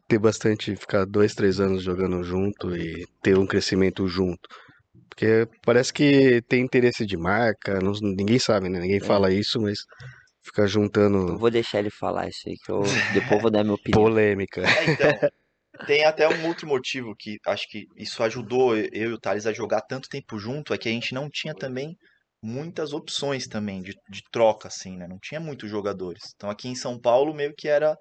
ter 0.06 0.18
bastante, 0.18 0.74
ficar 0.76 1.04
dois, 1.04 1.34
três 1.34 1.60
anos 1.60 1.82
jogando 1.82 2.22
junto 2.22 2.74
e 2.76 3.06
ter 3.22 3.36
um 3.38 3.46
crescimento 3.46 4.06
junto? 4.08 4.48
Porque 5.08 5.46
parece 5.64 5.92
que 5.92 6.42
tem 6.48 6.62
interesse 6.62 7.04
de 7.06 7.16
marca, 7.16 7.80
não- 7.80 7.92
ninguém 8.00 8.38
sabe, 8.38 8.68
né? 8.68 8.80
Ninguém 8.80 9.00
fala 9.00 9.32
isso, 9.32 9.60
mas 9.60 9.80
ficar 10.42 10.62
Eu 10.64 10.68
juntando 10.68 11.38
vou 11.38 11.50
deixar 11.50 11.80
ele 11.80 11.90
falar 11.90 12.28
isso 12.28 12.48
aí, 12.48 12.56
que 12.56 12.70
eu 12.70 12.80
depois 13.12 13.36
eu 13.38 13.40
vou 13.42 13.50
dar 13.50 13.64
minha 13.64 13.74
opinião. 13.74 14.02
polêmica. 14.02 14.62
É, 14.62 14.84
então, 14.84 15.10
tem 15.86 16.04
até 16.04 16.28
um 16.28 16.46
outro 16.46 16.66
motivo 16.66 17.14
que 17.16 17.38
acho 17.46 17.68
que 17.68 17.86
isso 17.96 18.22
ajudou 18.22 18.76
eu 18.76 19.10
e 19.10 19.12
o 19.12 19.18
Thales 19.18 19.46
a 19.46 19.52
jogar 19.52 19.82
tanto 19.82 20.08
tempo 20.08 20.38
junto, 20.38 20.74
é 20.74 20.78
que 20.78 20.88
a 20.88 20.92
gente 20.92 21.14
não 21.14 21.28
tinha 21.30 21.54
também 21.54 21.96
muitas 22.42 22.92
opções 22.92 23.46
também 23.46 23.82
de, 23.82 23.92
de 24.10 24.22
troca, 24.32 24.68
assim, 24.68 24.96
né? 24.96 25.06
Não 25.08 25.18
tinha 25.20 25.40
muitos 25.40 25.70
jogadores. 25.70 26.22
Então 26.36 26.50
aqui 26.50 26.68
em 26.68 26.74
São 26.74 27.00
Paulo 27.00 27.34
meio 27.34 27.54
que 27.56 27.68
era, 27.68 27.96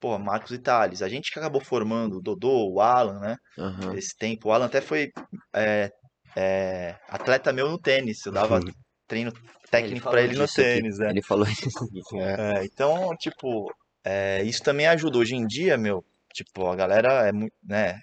pô, 0.00 0.18
Marcos 0.18 0.52
e 0.52 0.58
Thales. 0.60 1.02
A 1.02 1.08
gente 1.08 1.32
que 1.32 1.38
acabou 1.38 1.62
formando 1.64 2.18
o 2.18 2.22
Dodô, 2.22 2.72
o 2.72 2.80
Alan, 2.80 3.20
né? 3.20 3.36
Aham. 3.58 3.96
Esse 3.96 4.16
tempo. 4.16 4.48
O 4.48 4.52
Alan 4.52 4.66
até 4.66 4.80
foi 4.80 5.10
é, 5.54 5.90
é, 6.36 6.96
atleta 7.08 7.52
meu 7.52 7.68
no 7.70 7.78
tênis. 7.80 8.24
Eu 8.26 8.32
dava 8.32 8.60
Uhum. 8.60 8.72
treino 9.08 9.32
Ele 9.32 9.70
técnico 9.70 10.00
falou 10.00 10.18
pra 10.18 10.22
ele 10.22 10.34
no 10.34 10.44
disso 10.44 10.60
aqui. 10.60 10.72
tênis, 10.74 10.98
né? 10.98 11.10
Ele 11.10 11.22
falou 11.22 11.46
isso. 11.48 12.18
É, 12.18 12.60
É, 12.60 12.64
então, 12.64 13.10
tipo, 13.18 13.72
é, 14.04 14.42
isso 14.44 14.62
também 14.62 14.86
ajuda. 14.86 15.18
Hoje 15.18 15.34
em 15.34 15.46
dia, 15.46 15.76
meu, 15.78 16.04
tipo, 16.34 16.66
a 16.66 16.76
galera 16.76 17.26
é 17.28 17.32
muito, 17.32 17.54
né, 17.62 17.98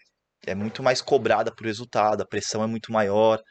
é 0.46 0.56
muito 0.56 0.82
mais 0.84 1.02
cobrada 1.02 1.54
por 1.54 1.66
resultado, 1.66 2.22
a 2.22 2.28
pressão 2.28 2.64
é 2.64 2.68
muito 2.68 2.92
maior. 2.92 3.42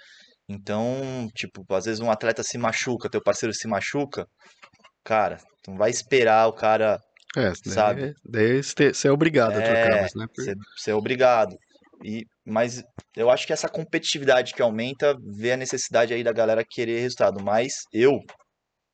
Então, 0.48 1.28
tipo, 1.34 1.64
às 1.74 1.84
vezes 1.84 2.00
um 2.00 2.10
atleta 2.10 2.42
se 2.42 2.56
machuca, 2.56 3.10
teu 3.10 3.22
parceiro 3.22 3.54
se 3.54 3.68
machuca, 3.68 4.26
cara, 5.04 5.38
tu 5.62 5.70
não 5.72 5.78
vai 5.78 5.90
esperar 5.90 6.46
o 6.46 6.52
cara 6.52 6.98
é, 7.36 7.52
Sabe? 7.54 8.14
daí, 8.24 8.62
você 8.62 8.92
você 8.92 9.08
é 9.08 9.12
obrigado 9.12 9.50
a 9.56 9.62
trocar, 9.62 9.98
É, 9.98 10.00
mas 10.02 10.14
não 10.14 10.24
é 10.24 10.26
por... 10.28 10.44
ser 10.76 10.92
obrigado. 10.94 11.56
E, 12.02 12.24
mas 12.46 12.82
eu 13.16 13.28
acho 13.28 13.46
que 13.46 13.52
essa 13.52 13.68
competitividade 13.68 14.54
que 14.54 14.62
aumenta 14.62 15.14
vê 15.36 15.52
a 15.52 15.56
necessidade 15.56 16.14
aí 16.14 16.24
da 16.24 16.32
galera 16.32 16.64
querer 16.68 17.00
resultado. 17.00 17.42
Mas 17.42 17.72
eu, 17.92 18.18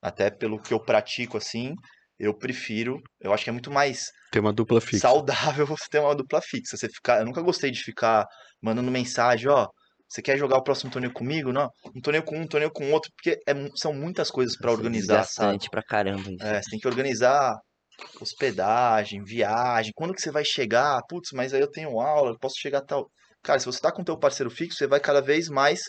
até 0.03 0.31
pelo 0.31 0.61
que 0.61 0.75
eu 0.75 0.81
pratico 0.81 1.37
assim, 1.37 1.75
eu 2.19 2.37
prefiro, 2.37 3.01
eu 3.21 3.33
acho 3.33 3.45
que 3.45 3.51
é 3.51 3.53
muito 3.53 3.71
mais 3.71 4.07
ter 4.33 4.40
uma 4.40 4.53
dupla 4.53 4.81
fixa. 4.81 5.07
saudável 5.09 5.67
você 5.67 5.85
ter 5.90 6.01
uma 6.01 6.14
dupla 6.14 6.40
fixa. 6.43 6.77
Você 6.77 6.88
ficar, 6.88 7.21
eu 7.21 7.27
nunca 7.27 7.43
gostei 7.43 7.71
de 7.71 7.83
ficar 7.83 8.27
mandando 8.61 8.90
mensagem, 8.90 9.49
ó, 9.49 9.69
você 10.14 10.22
quer 10.22 10.38
jogar 10.38 10.59
o 10.59 10.62
próximo 10.62 10.92
torneio 10.92 11.12
comigo? 11.12 11.53
Não, 11.53 11.68
um 11.94 12.00
torneio 12.00 12.22
com 12.22 12.37
um, 12.37 12.42
um 12.42 12.46
torneio 12.46 12.70
com 12.70 12.92
outro, 12.92 13.11
porque 13.16 13.40
é 13.48 13.55
são 13.74 13.92
muitas 13.92 14.31
coisas 14.31 14.57
pra 14.57 14.70
organizar, 14.70 15.24
sabe? 15.24 15.59
Desgastante 15.59 15.68
pra 15.70 15.83
caramba 15.83 16.31
isso. 16.31 16.46
É, 16.46 16.62
você 16.62 16.70
tem 16.70 16.79
que 16.79 16.87
organizar 16.87 17.57
hospedagem, 18.20 19.24
viagem, 19.24 19.92
quando 19.94 20.14
que 20.14 20.20
você 20.20 20.31
vai 20.31 20.44
chegar? 20.44 21.00
Putz, 21.09 21.31
mas 21.33 21.53
aí 21.53 21.61
eu 21.61 21.70
tenho 21.70 22.00
aula, 22.00 22.31
eu 22.31 22.38
posso 22.38 22.55
chegar 22.59 22.81
tal. 22.83 23.09
Cara, 23.42 23.59
se 23.59 23.66
você 23.66 23.81
tá 23.81 23.90
com 23.90 24.05
teu 24.05 24.16
parceiro 24.16 24.50
fixo, 24.50 24.79
você 24.79 24.87
vai 24.87 25.00
cada 25.00 25.20
vez 25.20 25.48
mais, 25.48 25.81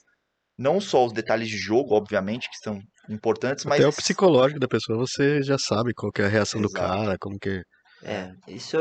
não 0.58 0.82
só 0.82 1.06
os 1.06 1.14
detalhes 1.14 1.48
de 1.48 1.58
jogo, 1.58 1.94
obviamente, 1.96 2.50
que 2.50 2.58
são 2.64 2.80
importantes, 3.10 3.64
mas 3.64 3.80
Até 3.80 3.88
o 3.88 3.94
psicológico 3.94 4.60
da 4.60 4.68
pessoa, 4.68 4.98
você 4.98 5.42
já 5.44 5.58
sabe 5.58 5.94
qual 5.94 6.12
que 6.12 6.22
é 6.22 6.26
a 6.26 6.30
reação 6.30 6.60
do 6.60 6.68
Exato. 6.68 6.84
cara, 6.84 7.16
como 7.20 7.38
que... 7.38 7.62
É, 8.04 8.32
isso. 8.48 8.78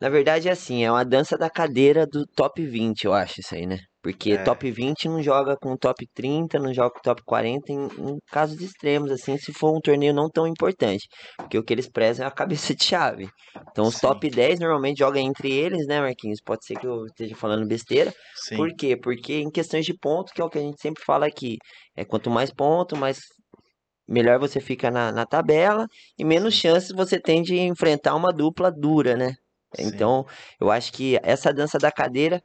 Na 0.00 0.08
verdade 0.08 0.48
é 0.48 0.52
assim, 0.52 0.84
é 0.84 0.90
uma 0.90 1.04
dança 1.04 1.38
da 1.38 1.48
cadeira 1.48 2.04
do 2.06 2.26
top 2.34 2.64
20, 2.64 3.04
eu 3.04 3.14
acho 3.14 3.40
isso 3.40 3.54
aí, 3.54 3.66
né? 3.66 3.78
Porque 4.02 4.32
É. 4.32 4.44
top 4.44 4.70
20 4.70 5.08
não 5.08 5.22
joga 5.22 5.56
com 5.56 5.76
top 5.76 6.06
30, 6.14 6.58
não 6.58 6.74
joga 6.74 6.90
com 6.90 7.00
top 7.00 7.22
40 7.24 7.72
em, 7.72 7.84
em 7.86 8.18
casos 8.26 8.60
extremos, 8.60 9.10
assim, 9.12 9.36
se 9.38 9.52
for 9.52 9.76
um 9.76 9.80
torneio 9.80 10.12
não 10.12 10.28
tão 10.28 10.46
importante. 10.46 11.06
Porque 11.38 11.58
o 11.58 11.62
que 11.62 11.72
eles 11.72 11.88
prezam 11.88 12.24
é 12.26 12.28
a 12.28 12.32
cabeça 12.72 12.74
de 12.74 12.84
chave. 12.84 13.28
Então 13.70 13.86
os 13.86 13.94
Sim. 13.94 14.00
top 14.00 14.28
10 14.28 14.58
normalmente 14.60 14.98
jogam 14.98 15.22
entre 15.22 15.50
eles, 15.52 15.86
né, 15.86 16.00
Marquinhos? 16.00 16.40
Pode 16.44 16.64
ser 16.66 16.76
que 16.76 16.86
eu 16.86 17.06
esteja 17.06 17.34
falando 17.36 17.66
besteira. 17.66 18.12
sim, 18.34 18.56
Por 18.56 18.74
quê? 18.76 18.96
Porque 18.96 19.34
em 19.34 19.50
questões 19.50 19.86
de 19.86 19.94
ponto, 19.96 20.32
que 20.32 20.40
é 20.42 20.44
o 20.44 20.50
que 20.50 20.58
a 20.58 20.62
gente 20.62 20.80
sempre 20.80 21.02
fala 21.04 21.26
aqui, 21.26 21.56
é 21.96 22.04
quanto 22.04 22.28
mais 22.30 22.50
ponto, 22.52 22.96
mais 22.96 23.20
melhor 24.08 24.38
você 24.38 24.60
fica 24.60 24.90
na, 24.90 25.12
na 25.12 25.24
tabela 25.26 25.86
e 26.18 26.24
menos 26.24 26.54
chances 26.54 26.92
você 26.92 27.20
tem 27.20 27.42
de 27.42 27.58
enfrentar 27.58 28.14
uma 28.14 28.32
dupla 28.32 28.70
dura, 28.70 29.16
né? 29.16 29.34
sim. 29.74 29.88
Então, 29.88 30.26
eu 30.60 30.70
acho 30.70 30.92
que 30.92 31.18
essa 31.22 31.52
dança 31.52 31.78
da 31.78 31.90
cadeira 31.90 32.42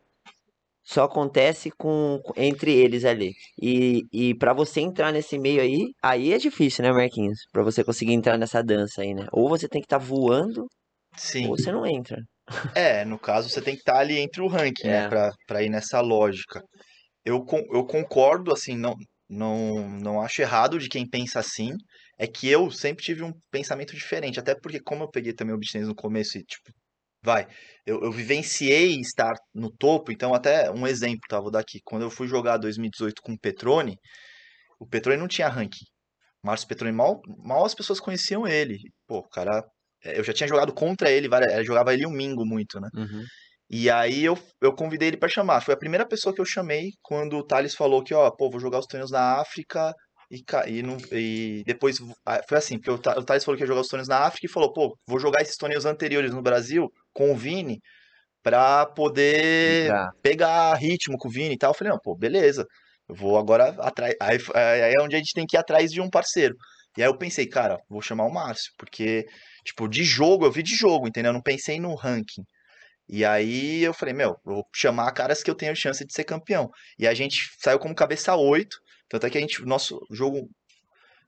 só 0.87 1.03
acontece 1.03 1.69
com 1.77 2.21
entre 2.37 2.71
eles 2.73 3.03
ali. 3.03 3.33
E, 3.61 4.03
e 4.11 4.35
para 4.35 4.53
você 4.53 4.79
entrar 4.79 5.11
nesse 5.11 5.37
meio 5.37 5.61
aí, 5.61 5.91
aí 6.01 6.33
é 6.33 6.37
difícil, 6.37 6.83
né, 6.83 6.91
Marquinhos? 6.93 7.39
Pra 7.51 7.61
você 7.61 7.83
conseguir 7.83 8.13
entrar 8.13 8.37
nessa 8.37 8.63
dança 8.63 9.01
aí, 9.01 9.13
né? 9.13 9.25
Ou 9.33 9.49
você 9.49 9.67
tem 9.67 9.81
que 9.81 9.85
estar 9.85 9.97
voando, 9.97 10.65
Sim. 11.17 11.47
ou 11.49 11.57
você 11.57 11.71
não 11.71 11.85
entra. 11.85 12.21
É, 12.73 13.03
no 13.03 13.19
caso 13.19 13.49
você 13.49 13.61
tem 13.61 13.73
que 13.75 13.81
estar 13.81 13.99
ali 13.99 14.17
entre 14.17 14.41
o 14.41 14.47
ranking, 14.47 14.87
É. 14.87 15.01
né, 15.01 15.09
pra, 15.09 15.31
pra 15.45 15.61
ir 15.63 15.69
nessa 15.69 15.99
lógica. 15.99 16.61
Eu, 17.25 17.45
eu 17.73 17.85
concordo, 17.85 18.53
assim, 18.53 18.77
não, 18.77 18.95
não, 19.29 19.89
não 19.89 20.21
acho 20.21 20.41
errado 20.41 20.79
de 20.79 20.87
quem 20.89 21.07
pensa 21.07 21.39
assim. 21.39 21.73
É 22.17 22.25
que 22.27 22.47
eu 22.49 22.71
sempre 22.71 23.03
tive 23.03 23.23
um 23.23 23.33
pensamento 23.51 23.93
diferente, 23.93 24.39
até 24.39 24.55
porque 24.55 24.79
como 24.79 25.03
eu 25.03 25.09
peguei 25.11 25.33
também 25.33 25.55
o 25.55 25.59
tennis 25.59 25.87
no 25.87 25.95
começo 25.95 26.37
e, 26.37 26.43
tipo, 26.43 26.71
vai, 27.27 27.45
eu, 27.85 28.01
eu 28.03 28.11
vivenciei 28.11 29.01
estar 29.01 29.33
no 29.53 29.69
topo, 29.69 30.13
então 30.13 30.33
até 30.33 30.71
um 30.71 30.87
exemplo, 30.87 31.19
tá, 31.27 31.41
vou 31.41 31.51
dar 31.51 31.59
aqui. 31.59 31.79
Quando 31.83 32.03
eu 32.03 32.09
fui 32.09 32.25
jogar 32.25 32.55
2018 32.57 33.21
com 33.21 33.33
o 33.33 33.39
Petrone, 33.39 33.97
o 34.79 34.87
Petrone 34.87 35.19
não 35.19 35.27
tinha 35.27 35.49
ranking. 35.49 35.85
Márcio 36.43 36.67
Petrone, 36.69 36.93
mal, 36.95 37.19
mal 37.45 37.65
as 37.65 37.75
pessoas 37.75 37.99
conheciam 37.99 38.47
ele. 38.47 38.77
Pô, 39.05 39.19
o 39.19 39.29
cara, 39.29 39.61
é, 40.05 40.17
eu 40.19 40.23
já 40.23 40.31
tinha 40.33 40.47
jogado 40.47 40.73
contra 40.73 41.11
ele, 41.11 41.27
eu 41.27 41.65
jogava 41.65 41.93
ele 41.93 42.07
um 42.07 42.11
mingo 42.11 42.45
muito, 42.45 42.79
né? 42.79 42.89
E 43.69 43.89
aí 43.89 44.23
eu, 44.23 44.37
eu 44.61 44.73
convidei 44.73 45.09
ele 45.09 45.17
pra 45.17 45.27
chamar. 45.27 45.61
Foi 45.61 45.73
a 45.73 45.77
primeira 45.77 46.07
pessoa 46.07 46.33
que 46.33 46.39
eu 46.39 46.45
chamei 46.45 46.91
quando 47.01 47.37
o 47.37 47.45
Thales 47.45 47.75
falou 47.75 48.01
que, 48.03 48.13
ó, 48.13 48.31
pô, 48.31 48.49
vou 48.49 48.61
jogar 48.61 48.79
os 48.79 48.87
torneios 48.87 49.11
na 49.11 49.41
África 49.41 49.93
e, 50.29 50.43
e, 50.67 50.83
não, 50.83 50.97
e 51.11 51.63
depois 51.65 51.97
ah, 52.25 52.41
foi 52.47 52.57
assim, 52.57 52.77
porque 52.77 52.91
o, 52.91 52.97
Tha- 52.97 53.17
o 53.17 53.23
Thales 53.23 53.43
falou 53.45 53.57
que 53.57 53.63
ia 53.63 53.67
jogar 53.67 53.81
os 53.81 53.87
torneios 53.87 54.09
na 54.09 54.19
África 54.19 54.45
e 54.45 54.49
falou, 54.51 54.73
pô, 54.73 54.97
vou 55.07 55.19
jogar 55.19 55.41
esses 55.41 55.55
torneios 55.55 55.85
anteriores 55.85 56.31
no 56.33 56.41
Brasil 56.41 56.91
com 57.13 57.31
o 57.31 57.35
Vini 57.35 57.79
pra 58.43 58.85
poder 58.85 59.91
pegar 60.21 60.73
ritmo 60.75 61.17
com 61.17 61.27
o 61.27 61.31
Vini 61.31 61.55
e 61.55 61.57
tal. 61.57 61.71
Eu 61.71 61.73
falei, 61.75 61.91
não, 61.93 61.99
pô, 62.03 62.15
beleza. 62.15 62.65
Eu 63.07 63.15
vou 63.15 63.37
agora 63.37 63.69
atrás. 63.79 64.13
Aí, 64.21 64.37
aí 64.53 64.93
é 64.97 65.01
onde 65.01 65.15
a 65.15 65.19
gente 65.19 65.33
tem 65.33 65.45
que 65.45 65.55
ir 65.55 65.59
atrás 65.59 65.91
de 65.91 66.01
um 66.01 66.09
parceiro. 66.09 66.55
E 66.97 67.03
aí 67.03 67.07
eu 67.09 67.17
pensei, 67.17 67.47
cara, 67.47 67.77
vou 67.89 68.01
chamar 68.01 68.25
o 68.25 68.33
Márcio, 68.33 68.71
porque, 68.77 69.25
tipo, 69.63 69.87
de 69.87 70.03
jogo, 70.03 70.45
eu 70.45 70.51
vi 70.51 70.63
de 70.63 70.75
jogo, 70.75 71.07
entendeu? 71.07 71.29
Eu 71.29 71.33
não 71.33 71.41
pensei 71.41 71.79
no 71.79 71.93
ranking. 71.95 72.43
E 73.07 73.23
aí 73.23 73.83
eu 73.83 73.93
falei, 73.93 74.13
meu, 74.13 74.31
eu 74.45 74.53
vou 74.55 74.63
chamar 74.75 75.11
caras 75.13 75.41
que 75.43 75.49
eu 75.49 75.55
tenho 75.55 75.75
chance 75.75 76.05
de 76.05 76.13
ser 76.13 76.23
campeão. 76.25 76.69
E 76.99 77.07
a 77.07 77.13
gente 77.13 77.49
saiu 77.59 77.79
como 77.79 77.95
cabeça 77.95 78.35
8, 78.35 78.77
tanto 79.09 79.25
é 79.25 79.29
que 79.29 79.37
a 79.37 79.41
gente, 79.41 79.63
nosso 79.65 79.99
jogo, 80.11 80.49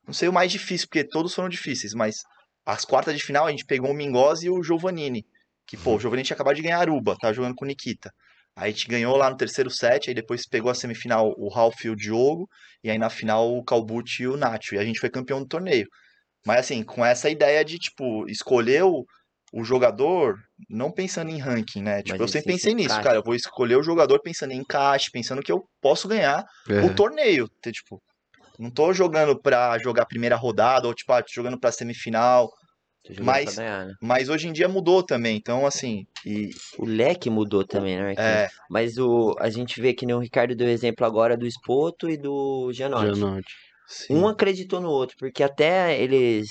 não 0.06 0.14
sei 0.14 0.28
o 0.28 0.34
mais 0.34 0.52
difícil, 0.52 0.88
porque 0.88 1.04
todos 1.04 1.34
foram 1.34 1.50
difíceis, 1.50 1.94
mas 1.94 2.18
as 2.66 2.86
quartas 2.86 3.16
de 3.16 3.24
final 3.24 3.46
a 3.46 3.52
gente 3.52 3.66
pegou 3.66 3.92
o 3.92 3.94
Mingozzi 3.94 4.48
e 4.48 4.50
o 4.50 4.62
Giovannini, 4.62 5.26
que, 5.66 5.78
pô, 5.78 5.96
o 5.96 6.00
Giovannini 6.00 6.26
tinha 6.26 6.36
acabado 6.36 6.56
de 6.56 6.62
ganhar 6.62 6.80
Aruba, 6.80 7.16
tava 7.20 7.34
jogando 7.34 7.56
com 7.56 7.66
o 7.66 7.68
Nikita. 7.68 8.12
Aí 8.56 8.70
a 8.70 8.74
gente 8.74 8.88
ganhou 8.88 9.16
lá 9.16 9.30
no 9.30 9.38
terceiro 9.38 9.70
set, 9.70 10.10
aí 10.10 10.14
depois 10.14 10.48
pegou 10.48 10.70
a 10.70 10.76
semifinal 10.76 11.34
o 11.38 11.48
Ralph 11.48 11.86
e 11.86 11.90
o 11.90 11.96
Diogo, 11.96 12.50
e 12.84 12.90
aí 12.90 12.98
na 12.98 13.10
final 13.10 13.56
o 13.56 13.64
Calbucci 13.64 14.24
e 14.24 14.28
o 14.28 14.36
Nacho, 14.36 14.76
e 14.76 14.80
a 14.80 14.84
gente 14.84 15.00
foi 15.00 15.10
campeão 15.10 15.40
do 15.40 15.48
torneio. 15.48 15.88
Mas 16.46 16.60
assim, 16.60 16.84
com 16.84 17.06
essa 17.06 17.30
ideia 17.30 17.64
de, 17.64 17.78
tipo, 17.78 18.28
escolher 18.30 18.84
o, 18.84 19.06
o 19.54 19.64
jogador 19.64 20.36
não 20.70 20.92
pensando 20.92 21.30
em 21.32 21.38
ranking, 21.40 21.82
né? 21.82 21.98
Tipo, 22.04 22.10
Mas 22.12 22.20
eu 22.22 22.28
sempre 22.28 22.54
pensei 22.54 22.74
nisso, 22.74 22.90
encaixe. 22.90 23.04
cara. 23.04 23.18
Eu 23.18 23.24
vou 23.24 23.36
escolher 23.36 23.76
o 23.78 23.84
jogador 23.84 24.20
pensando 24.22 24.52
em 24.52 24.58
encaixe, 24.60 25.10
pensando 25.12 25.42
que 25.42 25.52
eu 25.52 25.64
posso 25.82 26.08
ganhar 26.08 26.46
É, 26.70 26.82
o 26.82 26.94
torneio. 26.94 27.48
Ter, 27.62 27.72
Tipo, 27.72 28.02
não 28.60 28.70
tô 28.70 28.94
jogando 28.94 29.40
pra 29.42 29.78
jogar 29.80 30.04
a 30.04 30.08
primeira 30.08 30.36
rodada, 30.36 30.88
ou 30.88 30.94
tipo, 30.94 31.12
ah, 31.14 31.22
tô 31.22 31.30
jogando 31.34 31.60
pra 31.60 31.72
semifinal. 31.72 32.50
Mas- 33.22 33.56
ganhar, 33.56 33.88
né? 33.88 33.94
Mas 34.02 34.30
hoje 34.30 34.48
em 34.48 34.54
dia 34.54 34.68
mudou 34.68 35.02
também. 35.02 35.36
Então, 35.38 35.66
assim, 35.66 36.06
e 36.26 36.50
O 36.78 36.86
leque 36.86 37.30
mudou 37.30 37.66
também, 37.66 37.96
né, 37.98 38.04
Marquinhos? 38.04 38.28
é, 38.30 38.48
Mas 38.70 38.98
o, 38.98 39.36
a 39.40 39.50
gente 39.50 39.82
vê 39.82 39.94
que 39.94 40.06
nem 40.06 40.16
o 40.16 40.20
Ricardo 40.20 40.56
deu 40.56 40.68
exemplo 40.70 41.06
agora 41.06 41.36
do 41.36 41.50
Spoto 41.50 42.08
e 42.10 42.18
do 42.18 42.72
Gianotti. 42.72 43.16
Gianotti. 43.18 43.54
sim, 43.88 44.14
Um 44.14 44.28
acreditou 44.28 44.80
no 44.80 44.90
outro, 44.90 45.16
porque 45.18 45.42
até 45.42 46.00
eles 46.00 46.50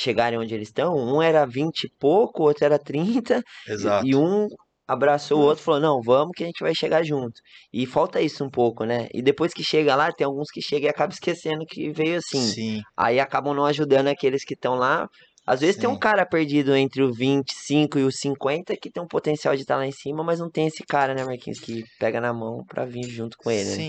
chegarem 0.00 0.38
onde 0.38 0.54
eles 0.54 0.68
estão, 0.68 0.94
um 0.96 1.20
era 1.22 1.44
20 1.46 1.84
e 1.84 1.90
pouco, 1.98 2.42
o 2.42 2.46
outro 2.46 2.64
era 2.64 2.78
30, 2.78 3.42
e- 3.68 3.72
exato. 3.72 4.06
e 4.08 4.16
um 4.16 4.46
abraçou 4.86 5.40
o 5.40 5.44
outro 5.44 5.62
e 5.62 5.64
falou: 5.64 5.80
Não, 5.80 6.00
vamos 6.02 6.32
que 6.36 6.42
a 6.44 6.46
gente 6.46 6.60
vai 6.62 6.74
chegar 6.74 7.02
junto. 7.04 7.40
E 7.72 7.86
falta 7.86 8.20
isso 8.20 8.44
um 8.44 8.50
pouco, 8.50 8.84
né? 8.84 9.08
E 9.12 9.20
depois 9.22 9.52
que 9.52 9.62
chega 9.62 9.94
lá, 9.94 10.10
tem 10.12 10.26
alguns 10.26 10.50
que 10.50 10.62
chegam 10.62 10.86
e 10.88 10.90
acabam 10.90 11.10
esquecendo 11.14 11.64
que 11.66 11.90
veio 11.90 12.18
assim. 12.18 12.40
Sim, 12.40 12.80
Aí 12.96 13.20
acabam 13.20 13.54
não 13.54 13.64
ajudando 13.66 14.08
aqueles 14.08 14.44
que 14.44 14.54
estão 14.54 14.74
lá, 14.74 15.08
Às 15.46 15.60
vezes 15.60 15.76
tem 15.76 15.88
um 15.88 15.94
Sim. 15.94 15.98
cara 16.00 16.26
perdido 16.26 16.74
entre 16.76 17.02
o 17.02 17.12
25 17.12 17.98
e 17.98 18.04
o 18.04 18.12
50 18.12 18.76
que 18.76 18.90
tem 18.90 19.02
um 19.02 19.06
potencial 19.06 19.54
de 19.56 19.62
estar 19.62 19.76
lá 19.76 19.86
em 19.86 19.92
cima, 19.92 20.22
mas 20.22 20.38
não 20.40 20.50
tem 20.50 20.66
esse 20.66 20.82
cara, 20.84 21.14
né, 21.14 21.24
Marquinhos, 21.24 21.58
que 21.60 21.84
pega 21.98 22.20
na 22.20 22.32
mão 22.34 22.64
pra 22.66 22.84
vir 22.84 23.08
junto 23.08 23.36
com 23.38 23.50
ele, 23.50 23.76
né? 23.76 23.88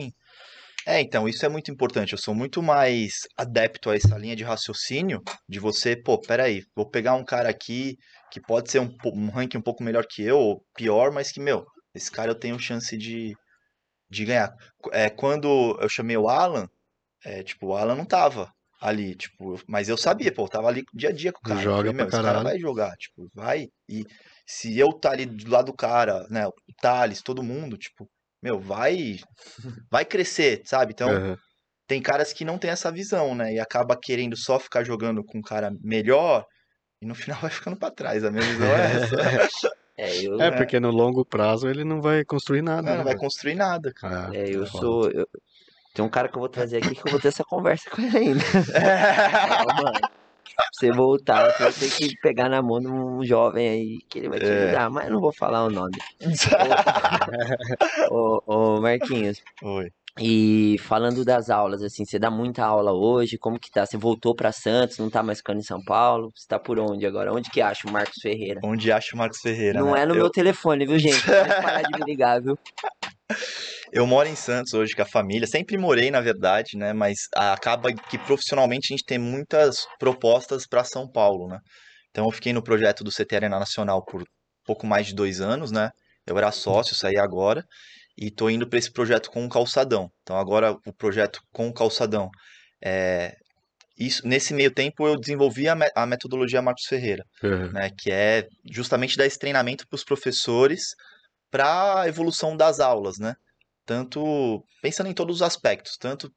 É, 0.90 1.00
então, 1.00 1.30
isso 1.30 1.46
é 1.46 1.50
muito 1.50 1.70
importante. 1.70 2.14
Eu 2.14 2.18
sou 2.18 2.34
muito 2.34 2.64
mais 2.64 3.28
adepto 3.38 3.92
a 3.92 3.96
essa 3.96 4.18
linha 4.18 4.36
de 4.36 4.44
raciocínio 4.44 5.22
de 5.48 5.60
você, 5.60 5.96
pô, 5.96 6.20
peraí, 6.20 6.64
vou 6.76 6.90
pegar 6.90 7.14
um 7.14 7.24
cara 7.24 7.48
aqui 7.48 7.96
que 8.32 8.42
pode 8.42 8.72
ser 8.72 8.80
um, 8.80 8.90
um 9.14 9.30
ranking 9.30 9.60
um 9.60 9.62
pouco 9.62 9.84
melhor 9.84 10.04
que 10.10 10.24
eu, 10.24 10.40
ou 10.40 10.66
pior, 10.76 11.12
mas 11.12 11.32
que, 11.32 11.40
meu, 11.40 11.64
esse 11.94 12.10
cara 12.10 12.32
eu 12.32 12.36
tenho 12.36 12.58
chance 12.58 12.98
de, 12.98 13.36
de 14.10 14.26
ganhar. 14.26 14.52
É, 14.92 15.12
quando 15.12 15.78
eu 15.80 15.88
chamei 15.88 16.18
o 16.18 16.28
Alan, 16.28 16.68
é, 17.24 17.44
tipo, 17.44 17.68
o 17.68 17.78
Alan 17.78 17.94
não 17.94 18.06
tava 18.06 18.52
ali, 18.82 19.14
tipo, 19.14 19.62
mas 19.68 19.90
eu 19.90 19.98
sabia, 19.98 20.34
pô, 20.34 20.46
eu 20.46 20.50
tava 20.50 20.70
ali 20.70 20.84
dia 20.92 21.10
a 21.10 21.14
dia 21.14 21.32
com 21.32 21.40
o 21.40 21.44
cara. 21.44 21.62
Joga 21.62 21.78
falei, 21.78 21.94
meu, 21.94 22.08
esse 22.08 22.20
cara 22.20 22.42
vai 22.42 22.58
jogar, 22.58 22.96
tipo, 22.98 23.30
vai. 23.36 23.68
E 23.88 24.04
se 24.44 24.76
eu 24.80 24.92
tá 24.92 25.12
ali 25.12 25.28
do 25.28 25.52
lado 25.52 25.68
do 25.68 25.74
cara, 25.74 26.26
né, 26.32 26.48
o 26.48 26.54
Thales, 26.82 27.22
todo 27.22 27.44
mundo, 27.44 27.78
tipo, 27.78 28.10
meu, 28.42 28.60
vai, 28.60 29.18
vai 29.92 30.06
crescer, 30.06 30.62
sabe? 30.66 30.94
Então, 30.94 31.12
Aham. 31.12 31.38
tem 31.88 32.02
caras 32.02 32.32
que 32.34 32.46
não 32.46 32.58
tem 32.58 32.70
essa 32.72 32.92
visão, 32.92 33.36
né? 33.36 33.54
E 33.54 33.60
acaba 33.60 33.98
querendo 34.02 34.38
só 34.38 34.60
ficar 34.60 34.84
jogando 34.84 35.24
com 35.24 35.40
um 35.40 35.42
cara 35.42 35.72
melhor 35.82 36.46
e 37.02 37.06
no 37.06 37.16
final 37.16 37.40
vai 37.42 37.52
ficando 37.52 37.78
pra 37.78 37.92
trás. 37.92 38.24
A 38.24 38.32
minha 38.32 38.44
visão 38.46 38.76
é 38.76 38.96
essa. 38.96 39.16
É, 40.02 40.26
eu, 40.26 40.42
É, 40.42 40.50
porque 40.50 40.80
no 40.80 40.92
longo 40.92 41.26
prazo 41.26 41.68
ele 41.68 41.84
não 41.84 42.02
vai 42.02 42.24
construir 42.24 42.62
nada. 42.62 42.84
Não, 42.84 42.92
não 42.92 42.98
né, 43.00 43.12
vai 43.12 43.18
construir 43.18 43.56
nada, 43.56 43.92
cara. 43.94 44.30
Ah, 44.30 44.34
é, 44.34 44.48
eu 44.48 44.66
foda. 44.66 44.86
sou. 44.86 45.12
eu- 45.12 45.28
Tem 45.94 46.06
um 46.06 46.08
cara 46.10 46.30
que 46.30 46.38
eu 46.38 46.40
vou 46.40 46.48
trazer 46.48 46.78
aqui 46.78 46.96
que 46.96 47.04
eu 47.06 47.12
vou 47.12 47.20
ter 47.20 47.28
essa 47.28 47.44
conversa 47.44 47.90
com 47.90 48.02
ele 48.02 48.16
ainda. 48.18 48.44
Ó, 49.50 49.74
mano, 49.76 50.00
pra 50.00 50.19
você 50.74 50.92
voltar, 50.92 51.52
você 51.52 51.64
vai 51.64 51.74
ter 51.74 51.92
que 51.92 52.16
pegar 52.22 52.50
na 52.50 52.62
mão 52.62 52.80
de 52.80 52.88
um 52.88 53.24
jovem 53.24 53.68
aí 53.70 54.00
que 54.10 54.20
ele 54.20 54.30
vai 54.30 54.40
te 54.40 54.46
É. 54.46 54.64
ajudar, 54.66 54.90
mas 54.90 55.06
eu 55.06 55.14
não 55.14 55.22
vou 55.22 55.34
falar 55.34 55.66
o 55.66 55.70
nome. 55.70 55.96
Ô, 58.12 58.42
ô, 58.46 58.82
Marquinhos, 58.82 59.42
Oi. 59.64 59.90
e 60.20 60.78
falando 60.80 61.24
das 61.24 61.50
aulas, 61.50 61.82
assim, 61.82 62.06
você 62.06 62.20
dá 62.20 62.30
muita 62.30 62.66
aula 62.66 62.92
hoje, 62.94 63.38
como 63.38 63.60
que 63.60 63.72
tá? 63.72 63.86
Você 63.86 63.98
voltou 63.98 64.36
pra 64.36 64.52
Santos, 64.52 64.98
não 64.98 65.10
tá 65.10 65.24
mais 65.24 65.40
ficando 65.40 65.60
em 65.60 65.64
São 65.64 65.82
Paulo? 65.84 66.32
Você 66.36 66.48
tá 66.48 66.60
por 66.60 66.80
onde 66.80 67.06
agora? 67.06 67.34
Onde 67.34 67.50
que 67.50 67.62
acha 67.62 67.88
o 67.88 67.92
Marcos 67.92 68.18
Ferreira? 68.22 68.60
Onde 68.64 68.92
acha 68.92 69.16
o 69.16 69.18
Marcos 69.18 69.40
Ferreira, 69.40 69.80
Não 69.80 69.96
né? 69.96 70.04
é 70.04 70.06
no 70.06 70.14
eu, 70.14 70.18
meu 70.24 70.30
telefone, 70.30 70.86
viu, 70.86 70.98
gente? 71.00 71.22
Pode 71.26 71.62
parar 71.62 71.84
de 71.84 72.00
me 72.00 72.06
ligar, 72.12 72.42
viu? 72.42 72.56
eu 73.92 74.06
moro 74.06 74.28
em 74.28 74.36
Santos 74.36 74.74
hoje 74.74 74.96
com 74.96 75.02
a 75.02 75.06
família. 75.06 75.48
Sempre 75.48 75.78
morei, 75.78 76.12
na 76.12 76.22
verdade, 76.22 76.78
né? 76.78 76.94
Mas 76.94 77.28
acaba 77.36 77.92
que 77.94 78.18
profissionalmente 78.18 78.88
a 78.92 78.96
gente 78.96 79.06
tem 79.06 79.18
muitas 79.18 79.86
propostas 80.00 80.68
para 80.68 80.84
São 80.84 81.10
Paulo, 81.10 81.48
né? 81.48 81.60
Então 82.10 82.26
eu 82.26 82.32
fiquei 82.32 82.54
no 82.54 82.64
projeto 82.64 83.04
do 83.04 83.12
CT 83.12 83.36
Arena 83.36 83.60
Nacional 83.60 84.04
por 84.04 84.24
pouco 84.66 84.86
mais 84.86 85.08
de 85.08 85.16
dois 85.16 85.42
anos, 85.42 85.72
né? 85.72 85.90
Eu 86.26 86.38
era 86.38 86.52
sócio, 86.52 86.96
saí 86.96 87.18
agora. 87.18 87.64
E 88.18 88.30
tô 88.30 88.50
indo 88.50 88.68
para 88.68 88.78
esse 88.78 88.92
projeto 88.92 89.32
com 89.32 89.46
o 89.46 89.50
Calçadão. 89.50 90.10
Então 90.22 90.38
agora 90.38 90.72
o 90.86 90.94
projeto 90.94 91.40
com 91.54 91.68
o 91.70 91.74
Calçadão. 91.74 92.30
É... 92.84 93.34
Isso, 93.98 94.26
nesse 94.26 94.54
meio 94.54 94.72
tempo 94.72 95.06
eu 95.08 95.18
desenvolvi 95.18 95.68
a, 95.68 95.76
me- 95.76 95.92
a 95.96 96.06
metodologia 96.06 96.62
Marcos 96.62 96.86
Ferreira 96.88 97.24
Aham. 97.44 97.70
né, 97.74 97.90
que 97.98 98.10
é 98.12 98.46
justamente 98.72 99.18
dar 99.18 99.26
esse 99.26 99.38
treinamento 99.38 99.86
para 99.90 99.96
os 99.98 100.06
professores 100.06 100.82
para 101.52 102.02
a 102.02 102.08
evolução 102.08 102.56
das 102.56 102.80
aulas, 102.80 103.18
né? 103.18 103.36
Tanto 103.86 104.64
pensando 104.82 105.10
em 105.10 105.14
todos 105.14 105.38
os 105.38 105.42
aspectos, 105.42 105.98
tanto 105.98 106.32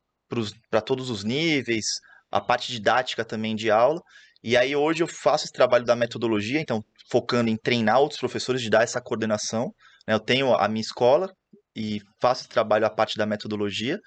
para 0.71 0.81
todos 0.81 1.11
os 1.11 1.25
níveis, 1.25 1.85
a 2.31 2.41
parte 2.41 2.73
didática 2.73 3.25
também 3.25 3.55
de 3.55 3.71
aula. 3.71 4.01
E 4.43 4.57
aí 4.57 4.75
hoje 4.75 5.03
eu 5.03 5.07
faço 5.07 5.45
esse 5.45 5.53
trabalho 5.53 5.85
da 5.85 5.95
metodologia, 5.95 6.61
então 6.61 6.83
focando 7.11 7.51
em 7.51 7.57
treinar 7.57 8.01
outros 8.01 8.19
professores, 8.19 8.63
de 8.63 8.71
dar 8.71 8.83
essa 8.83 9.01
coordenação. 9.01 9.73
né? 10.07 10.15
Eu 10.15 10.21
tenho 10.21 10.55
a 10.55 10.67
minha 10.69 10.81
escola 10.81 11.31
e 11.77 12.01
faço 12.21 12.43
esse 12.43 12.49
trabalho 12.49 12.87
a 12.87 12.91
parte 12.91 13.19
da 13.19 13.27
metodologia. 13.27 13.99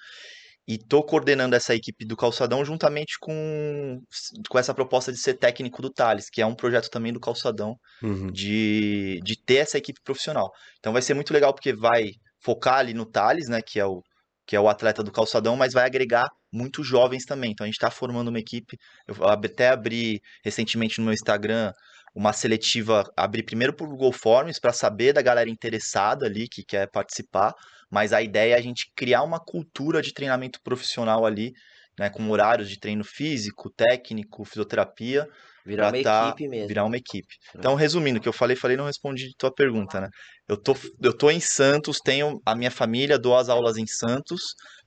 E 0.66 0.74
estou 0.74 1.04
coordenando 1.04 1.54
essa 1.54 1.74
equipe 1.74 2.04
do 2.04 2.16
Calçadão 2.16 2.64
juntamente 2.64 3.18
com, 3.20 4.00
com 4.48 4.58
essa 4.58 4.74
proposta 4.74 5.12
de 5.12 5.18
ser 5.18 5.34
técnico 5.34 5.80
do 5.80 5.90
Thales, 5.92 6.28
que 6.30 6.42
é 6.42 6.46
um 6.46 6.54
projeto 6.56 6.90
também 6.90 7.12
do 7.12 7.20
Calçadão, 7.20 7.76
Uhum. 8.02 8.30
de, 8.30 9.18
de 9.24 9.36
ter 9.42 9.56
essa 9.56 9.78
equipe 9.78 10.00
profissional. 10.04 10.50
Então 10.78 10.92
vai 10.92 11.02
ser 11.02 11.14
muito 11.14 11.32
legal 11.32 11.54
porque 11.54 11.72
vai 11.74 12.10
focar 12.44 12.78
ali 12.78 12.92
no 12.94 13.06
Thales, 13.06 13.48
né, 13.48 13.60
que 13.62 13.78
é 13.80 13.86
o 13.86 14.02
que 14.46 14.54
é 14.54 14.60
o 14.60 14.68
atleta 14.68 15.02
do 15.02 15.10
calçadão, 15.10 15.56
mas 15.56 15.72
vai 15.72 15.84
agregar 15.84 16.28
muitos 16.52 16.86
jovens 16.86 17.24
também. 17.24 17.50
Então 17.50 17.64
a 17.64 17.66
gente 17.66 17.74
está 17.74 17.90
formando 17.90 18.28
uma 18.28 18.38
equipe. 18.38 18.76
Eu 19.08 19.26
até 19.28 19.70
abri 19.70 20.20
recentemente 20.44 20.98
no 21.00 21.06
meu 21.06 21.14
Instagram 21.14 21.72
uma 22.14 22.32
seletiva, 22.32 23.04
abri 23.16 23.42
primeiro 23.42 23.74
por 23.74 23.88
Google 23.88 24.12
Forms 24.12 24.60
para 24.60 24.72
saber 24.72 25.12
da 25.12 25.20
galera 25.20 25.50
interessada 25.50 26.26
ali 26.26 26.48
que 26.48 26.62
quer 26.64 26.88
participar, 26.90 27.52
mas 27.90 28.12
a 28.12 28.22
ideia 28.22 28.54
é 28.54 28.58
a 28.58 28.60
gente 28.62 28.90
criar 28.96 29.22
uma 29.22 29.38
cultura 29.40 30.02
de 30.02 30.12
treinamento 30.12 30.58
profissional 30.62 31.24
ali, 31.24 31.52
né, 31.98 32.10
com 32.10 32.28
horários 32.30 32.68
de 32.68 32.78
treino 32.78 33.04
físico, 33.04 33.70
técnico, 33.70 34.44
fisioterapia, 34.44 35.26
Virar 35.64 35.88
uma 35.88 36.00
tá- 36.02 36.30
equipe 36.30 36.48
mesmo. 36.48 36.68
virar 36.68 36.84
uma 36.84 36.96
equipe. 36.96 37.34
Então, 37.56 37.74
resumindo, 37.74 38.18
o 38.18 38.22
que 38.22 38.28
eu 38.28 38.32
falei, 38.32 38.56
falei, 38.56 38.76
não 38.76 38.86
respondi 38.86 39.30
tua 39.38 39.52
pergunta, 39.52 40.00
né? 40.00 40.08
Eu 40.48 40.56
tô, 40.56 40.74
eu 41.02 41.16
tô 41.16 41.30
em 41.30 41.40
Santos, 41.40 41.98
tenho 42.02 42.40
a 42.44 42.54
minha 42.54 42.70
família, 42.70 43.18
dou 43.18 43.36
as 43.36 43.48
aulas 43.48 43.76
em 43.76 43.86
Santos, 43.86 44.42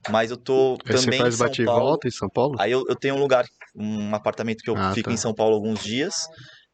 mas 0.08 0.30
eu 0.30 0.36
tô 0.36 0.76
Aí 0.86 0.96
você 0.96 1.10
também 1.10 1.20
em 1.20 1.22
faz 1.22 1.36
São 1.36 1.38
bate 1.38 1.62
e 1.62 1.64
Paulo. 1.64 1.84
volta 1.86 2.08
em 2.08 2.10
São 2.10 2.28
Paulo? 2.28 2.58
Aí 2.58 2.72
eu, 2.72 2.82
eu 2.88 2.96
tenho 2.96 3.14
um 3.14 3.18
lugar, 3.20 3.44
um 3.74 4.14
apartamento 4.14 4.62
que 4.62 4.70
eu 4.70 4.76
Ah, 4.76 4.92
fico 4.94 5.10
tá. 5.10 5.14
em 5.14 5.16
São 5.16 5.34
Paulo 5.34 5.54
alguns 5.54 5.80
dias, 5.82 6.14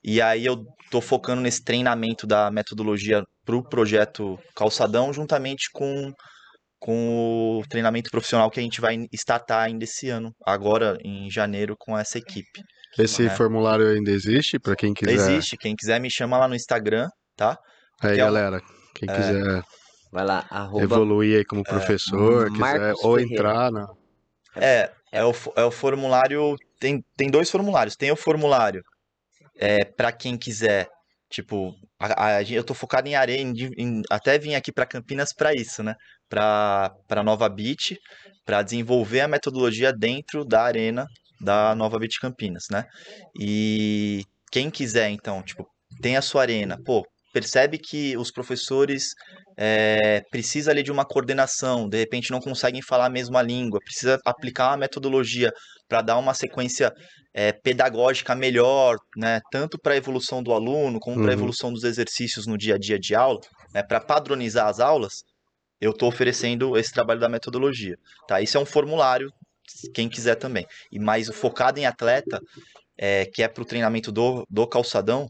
e 0.07 0.23
aí 0.23 0.47
eu 0.47 0.64
tô 0.88 1.01
focando 1.01 1.42
nesse 1.42 1.64
treinamento 1.64 2.29
da 2.29 2.49
metodologia 2.49 3.25
pro 3.45 3.61
projeto 3.61 4.38
Calçadão, 4.55 5.12
juntamente 5.12 5.69
com, 5.73 6.12
com 6.79 7.59
o 7.59 7.69
treinamento 7.69 8.09
profissional 8.09 8.49
que 8.49 8.61
a 8.61 8.62
gente 8.62 8.81
vai 8.81 8.97
startar 9.12 9.64
ainda 9.64 9.83
esse 9.83 10.09
ano, 10.09 10.31
agora 10.47 10.97
em 11.05 11.29
janeiro, 11.29 11.75
com 11.77 11.99
essa 11.99 12.19
equipe. 12.19 12.62
Esse 12.97 13.25
né? 13.25 13.31
formulário 13.31 13.88
ainda 13.88 14.12
existe 14.12 14.61
para 14.61 14.77
quem 14.77 14.95
quiser. 14.95 15.12
Existe, 15.12 15.57
quem 15.57 15.75
quiser 15.75 16.01
me 16.01 16.09
chama 16.09 16.38
lá 16.38 16.47
no 16.47 16.55
Instagram, 16.55 17.09
tá? 17.37 17.59
Aí, 18.01 18.12
é 18.12 18.16
galera, 18.16 18.61
quem 18.95 19.11
É. 19.11 19.12
quiser 19.12 19.62
Vai 20.12 20.25
lá, 20.25 20.47
arroba 20.49 20.85
evoluir 20.85 21.38
aí 21.38 21.45
como 21.45 21.64
professor, 21.64 22.47
quiser 22.51 22.61
Marcos 22.61 23.05
ou 23.05 23.19
entrar 23.19 23.73
na 23.73 23.88
É, 24.55 24.90
é 25.12 25.25
o, 25.25 25.35
é 25.57 25.64
o 25.64 25.71
formulário. 25.71 26.55
Tem, 26.79 27.05
tem 27.16 27.29
dois 27.29 27.51
formulários. 27.51 27.97
Tem 27.97 28.11
o 28.12 28.16
formulário 28.16 28.83
é, 29.59 29.85
para 29.85 30.12
quem 30.12 30.37
quiser. 30.38 30.88
Tipo, 31.29 31.75
a, 31.99 32.37
a 32.37 32.42
eu 32.45 32.62
tô 32.64 32.73
focado 32.75 33.09
em 33.09 33.14
areia, 33.16 33.40
em 33.42 33.53
em- 33.77 34.03
até 34.11 34.38
vim 34.38 34.55
aqui 34.55 34.73
para 34.73 34.87
Campinas 34.87 35.33
para 35.35 35.53
isso, 35.55 35.83
né? 35.83 35.95
Para 36.29 37.23
Nova 37.25 37.49
Beach, 37.49 37.99
para 38.45 38.62
desenvolver 38.62 39.21
a 39.21 39.29
metodologia 39.29 39.92
dentro 39.92 40.45
da 40.45 40.62
arena 40.62 41.07
da 41.40 41.75
Nova 41.75 41.99
Beach 41.99 42.19
Campinas, 42.21 42.64
né? 42.71 42.85
E 43.38 44.23
quem 44.51 44.71
quiser, 44.71 45.11
então, 45.11 45.42
tipo, 45.42 45.66
tem 46.01 46.16
a 46.16 46.23
sua 46.23 46.42
arena, 46.42 46.79
pô, 46.85 47.05
percebe 47.33 47.79
que 47.79 48.16
os 48.16 48.31
professores 48.31 49.09
é, 49.57 50.21
precisa 50.31 50.71
ali 50.71 50.83
de 50.83 50.92
uma 50.92 51.05
coordenação, 51.05 51.88
de 51.88 51.99
repente 51.99 52.31
não 52.31 52.40
conseguem 52.40 52.83
falar 52.83 53.07
a 53.07 53.11
mesma 53.11 53.42
língua, 53.42 53.81
precisa 53.85 54.19
aplicar 54.25 54.69
uma 54.71 54.77
metodologia 54.79 55.53
para 55.88 56.03
dar 56.03 56.18
uma 56.18 56.35
sequência 56.35 56.92
é, 57.35 57.53
pedagógica 57.53 58.35
melhor, 58.35 58.96
né, 59.16 59.40
tanto 59.51 59.79
para 59.79 59.94
a 59.94 59.96
evolução 59.96 60.42
do 60.42 60.53
aluno 60.53 60.99
como 60.99 61.20
para 61.20 61.31
a 61.31 61.33
Uhum. 61.33 61.38
evolução 61.38 61.72
dos 61.72 61.85
exercícios 61.85 62.46
no 62.46 62.57
dia 62.57 62.75
a 62.77 62.79
dia 62.79 62.99
de 62.99 63.14
aula, 63.14 63.40
né, 63.75 63.83
para 63.83 64.01
padronizar 64.01 64.66
as 64.68 64.81
aulas, 64.81 65.22
eu 65.81 65.90
estou 65.90 66.09
oferecendo 66.09 66.77
esse 66.77 66.92
trabalho 66.92 67.20
da 67.20 67.29
metodologia, 67.29 67.96
tá? 68.27 68.40
Isso 68.40 68.57
é 68.57 68.61
um 68.61 68.64
formulário, 68.66 69.31
quem 69.94 70.09
quiser 70.09 70.37
também. 70.37 70.66
E 70.90 70.99
mais 70.99 71.29
focado 71.29 71.79
em 71.79 71.85
atleta, 71.87 72.40
é, 72.99 73.27
que 73.27 73.42
é 73.42 73.49
para 73.49 73.62
o 73.62 73.66
treinamento 73.66 74.11
do, 74.11 74.46
do 74.51 74.66
calçadão, 74.66 75.29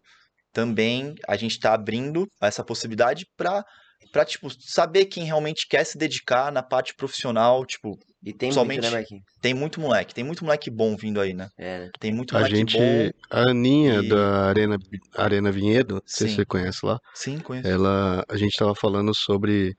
também 0.53 1.15
a 1.29 1.37
gente 1.37 1.53
está 1.53 1.75
abrindo 1.75 2.27
essa 2.41 2.65
possibilidade 2.65 3.27
para 3.37 3.65
para 4.13 4.25
tipo 4.25 4.49
saber 4.61 5.07
quem 5.07 5.25
realmente 5.25 5.67
quer 5.69 5.85
se 5.85 5.97
dedicar 5.99 6.51
na 6.53 6.63
parte 6.63 6.95
profissional, 6.95 7.65
tipo, 7.65 7.99
E 8.25 8.33
tem 8.33 8.51
somente- 8.53 8.81
muito, 8.81 8.91
né, 8.93 8.99
Marquinhos? 8.99 9.25
tem 9.41 9.55
muito 9.55 9.81
moleque, 9.81 10.15
tem 10.15 10.25
muito 10.25 10.45
moleque 10.45 10.71
bom 10.71 10.97
vindo 10.97 11.21
aí, 11.21 11.33
né? 11.35 11.49
É, 11.59 11.79
né? 11.81 11.91
Tem 12.01 12.13
muito 12.13 12.35
A 12.35 12.39
moleque 12.39 12.57
gente, 12.57 12.77
bom. 12.77 13.11
a 13.31 13.51
Aninha 13.51 14.01
e- 14.01 14.09
da 14.09 14.47
Arena, 14.49 14.77
Arena 15.17 15.53
Vinhedo, 15.53 15.95
não 15.97 16.03
sei 16.07 16.29
se 16.29 16.35
você 16.37 16.45
conhece 16.47 16.85
lá, 16.85 16.99
Sim, 17.15 17.39
conheço. 17.39 17.69
ela, 17.69 18.25
a 18.29 18.37
gente 18.37 18.57
tava 18.57 18.75
falando 18.75 19.13
sobre, 19.15 19.75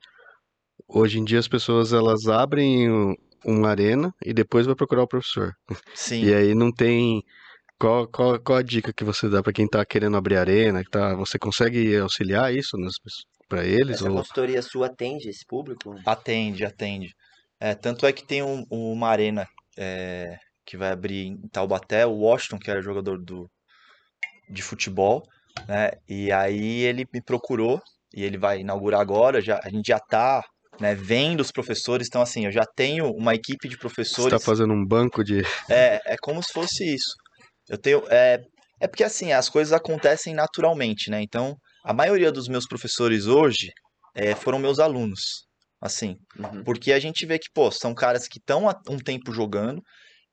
hoje 0.88 1.18
em 1.18 1.24
dia 1.24 1.38
as 1.38 1.48
pessoas 1.48 1.92
elas 1.92 2.26
abrem 2.26 2.90
um- 2.90 3.14
uma 3.44 3.68
arena 3.70 4.10
e 4.24 4.32
depois 4.34 4.66
vai 4.66 4.74
procurar 4.74 5.02
o 5.02 5.08
professor. 5.08 5.52
Sim. 5.94 6.22
E 6.32 6.34
aí 6.34 6.54
não 6.54 6.72
tem, 6.72 7.22
qual, 7.78 8.08
qual, 8.08 8.40
qual 8.40 8.58
a 8.58 8.62
dica 8.62 8.92
que 8.92 9.04
você 9.04 9.28
dá 9.28 9.42
para 9.42 9.52
quem 9.52 9.68
tá 9.68 9.84
querendo 9.86 10.16
abrir 10.16 10.36
arena, 10.36 10.82
que 10.82 10.90
tá, 10.90 11.14
você 11.14 11.38
consegue 11.38 11.96
auxiliar 11.96 12.52
isso 12.54 12.76
para 13.48 13.64
eles? 13.64 13.96
Essa 13.96 14.08
Ou... 14.08 14.16
consultoria 14.16 14.62
sua 14.62 14.86
atende 14.86 15.28
esse 15.28 15.44
público? 15.46 15.94
Atende, 16.06 16.64
atende. 16.64 17.14
É, 17.60 17.74
tanto 17.74 18.06
é 18.06 18.12
que 18.12 18.24
tem 18.24 18.42
um- 18.42 18.64
uma 18.70 19.08
arena 19.08 19.46
é, 19.76 20.36
que 20.66 20.76
vai 20.76 20.90
abrir 20.90 21.26
em 21.26 21.48
Taubaté, 21.48 22.04
o 22.06 22.12
Washington, 22.18 22.58
que 22.58 22.70
era 22.70 22.82
jogador 22.82 23.18
do, 23.18 23.48
de 24.50 24.62
futebol, 24.62 25.22
né? 25.66 25.90
E 26.08 26.30
aí 26.32 26.82
ele 26.82 27.06
me 27.12 27.22
procurou 27.22 27.80
e 28.14 28.24
ele 28.24 28.36
vai 28.38 28.60
inaugurar 28.60 29.00
agora, 29.00 29.40
já, 29.40 29.60
a 29.62 29.68
gente 29.68 29.86
já 29.86 29.98
tá 29.98 30.42
né, 30.80 30.94
vendo 30.94 31.40
os 31.40 31.50
professores, 31.50 32.06
então 32.06 32.22
assim, 32.22 32.44
eu 32.44 32.52
já 32.52 32.64
tenho 32.76 33.10
uma 33.12 33.34
equipe 33.34 33.68
de 33.68 33.74
Você 33.74 33.80
professores. 33.80 34.30
tá 34.30 34.38
fazendo 34.38 34.72
um 34.72 34.86
banco 34.86 35.24
de. 35.24 35.42
É, 35.68 36.00
é 36.14 36.16
como 36.20 36.42
se 36.42 36.52
fosse 36.52 36.84
isso. 36.94 37.14
Eu 37.68 37.78
tenho. 37.78 38.02
É, 38.08 38.40
é 38.80 38.86
porque 38.86 39.04
assim, 39.04 39.32
as 39.32 39.48
coisas 39.48 39.72
acontecem 39.72 40.34
naturalmente, 40.34 41.10
né? 41.10 41.20
Então, 41.20 41.56
a 41.84 41.92
maioria 41.92 42.30
dos 42.32 42.48
meus 42.48 42.66
professores 42.66 43.26
hoje 43.26 43.70
é, 44.14 44.34
foram 44.34 44.58
meus 44.58 44.78
alunos. 44.78 45.46
Assim, 45.80 46.16
Uhum. 46.36 46.64
porque 46.64 46.92
a 46.92 46.98
gente 46.98 47.24
vê 47.24 47.38
que, 47.38 47.48
pô, 47.54 47.70
são 47.70 47.94
caras 47.94 48.26
que 48.26 48.38
estão 48.38 48.68
há 48.68 48.74
um 48.88 48.98
tempo 48.98 49.32
jogando. 49.32 49.80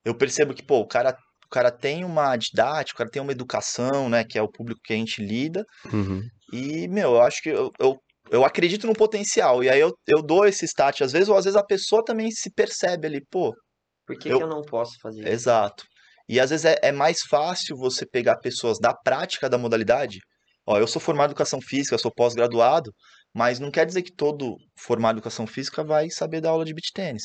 Eu 0.03 0.15
percebo 0.15 0.53
que, 0.55 0.63
pô, 0.65 0.79
o 0.79 0.88
cara, 0.88 1.15
o 1.45 1.49
cara 1.49 1.71
tem 1.71 2.03
uma 2.03 2.36
didática, 2.36 2.95
o 2.95 2.97
cara 2.97 3.10
tem 3.12 3.21
uma 3.21 3.31
educação, 3.31 4.10
né? 4.10 4.23
Que 4.23 4.39
é 4.39 4.41
o 4.41 4.49
público 4.51 4.81
que 4.84 4.93
a 4.93 4.95
gente 4.95 5.21
lida. 5.23 5.63
Uhum. 5.93 6.21
E, 6.51 6.88
meu, 6.88 7.12
eu 7.12 7.21
acho 7.21 7.41
que 7.43 7.49
eu, 7.49 7.71
eu, 7.79 7.95
eu 8.31 8.43
acredito 8.43 8.88
no 8.88 8.93
potencial. 8.93 9.63
E 9.63 9.69
aí 9.69 9.79
eu, 9.79 9.93
eu 10.08 10.23
dou 10.23 10.47
esse 10.47 10.65
start 10.65 11.01
às 11.01 11.12
vezes, 11.12 11.29
ou 11.29 11.38
às 11.38 11.45
vezes 11.45 11.58
a 11.58 11.63
pessoa 11.63 12.03
também 12.03 12.31
se 12.31 12.51
percebe 12.51 13.05
ali, 13.08 13.21
pô, 13.29 13.53
Por 14.08 14.17
que, 14.17 14.29
Eu- 14.29 14.38
que 14.39 14.43
eu 14.43 14.47
não 14.49 14.62
posso 14.63 14.97
fazer 14.99 15.21
isso? 15.21 15.29
Exato. 15.29 15.84
E 16.27 16.39
às 16.39 16.49
vezes 16.49 16.65
é, 16.65 16.79
é 16.81 16.91
mais 16.91 17.19
fácil 17.29 17.75
você 17.77 18.03
pegar 18.03 18.38
pessoas 18.38 18.79
da 18.79 18.95
prática 18.95 19.47
da 19.47 19.60
modalidade. 19.60 20.17
Ó, 20.65 20.78
eu 20.78 20.88
sou 20.88 21.01
formado 21.01 21.30
em 21.30 21.32
educação 21.32 21.62
física, 21.62 21.97
sou 21.97 22.12
pós-graduado, 22.13 22.91
mas 23.34 23.60
não 23.60 23.69
quer 23.71 23.86
dizer 23.86 24.01
que 24.01 24.12
todo 24.13 24.56
formado 24.78 25.15
em 25.15 25.19
educação 25.19 25.45
física 25.45 25.84
vai 25.84 26.10
saber 26.10 26.41
dar 26.41 26.49
aula 26.49 26.65
de 26.65 26.73
beach 26.73 26.91
tênis. 26.93 27.23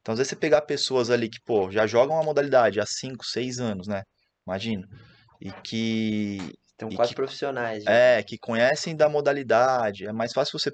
Então, 0.00 0.12
às 0.12 0.18
vezes 0.18 0.30
você 0.30 0.36
pegar 0.36 0.62
pessoas 0.62 1.10
ali 1.10 1.28
que, 1.28 1.38
pô, 1.44 1.70
já 1.70 1.86
jogam 1.86 2.18
a 2.18 2.24
modalidade 2.24 2.80
há 2.80 2.86
5, 2.86 3.24
6 3.26 3.58
anos, 3.58 3.86
né? 3.86 4.02
Imagina. 4.46 4.86
E 5.40 5.52
que 5.62 6.38
Estão 6.70 6.88
E 6.90 6.94
quase 6.94 7.08
que- 7.10 7.16
profissionais. 7.16 7.82
já. 7.82 7.90
é, 7.90 8.22
que 8.22 8.38
conhecem 8.38 8.94
da 8.96 9.08
modalidade. 9.08 10.06
É 10.06 10.12
mais 10.12 10.32
fácil 10.32 10.56
você 10.58 10.70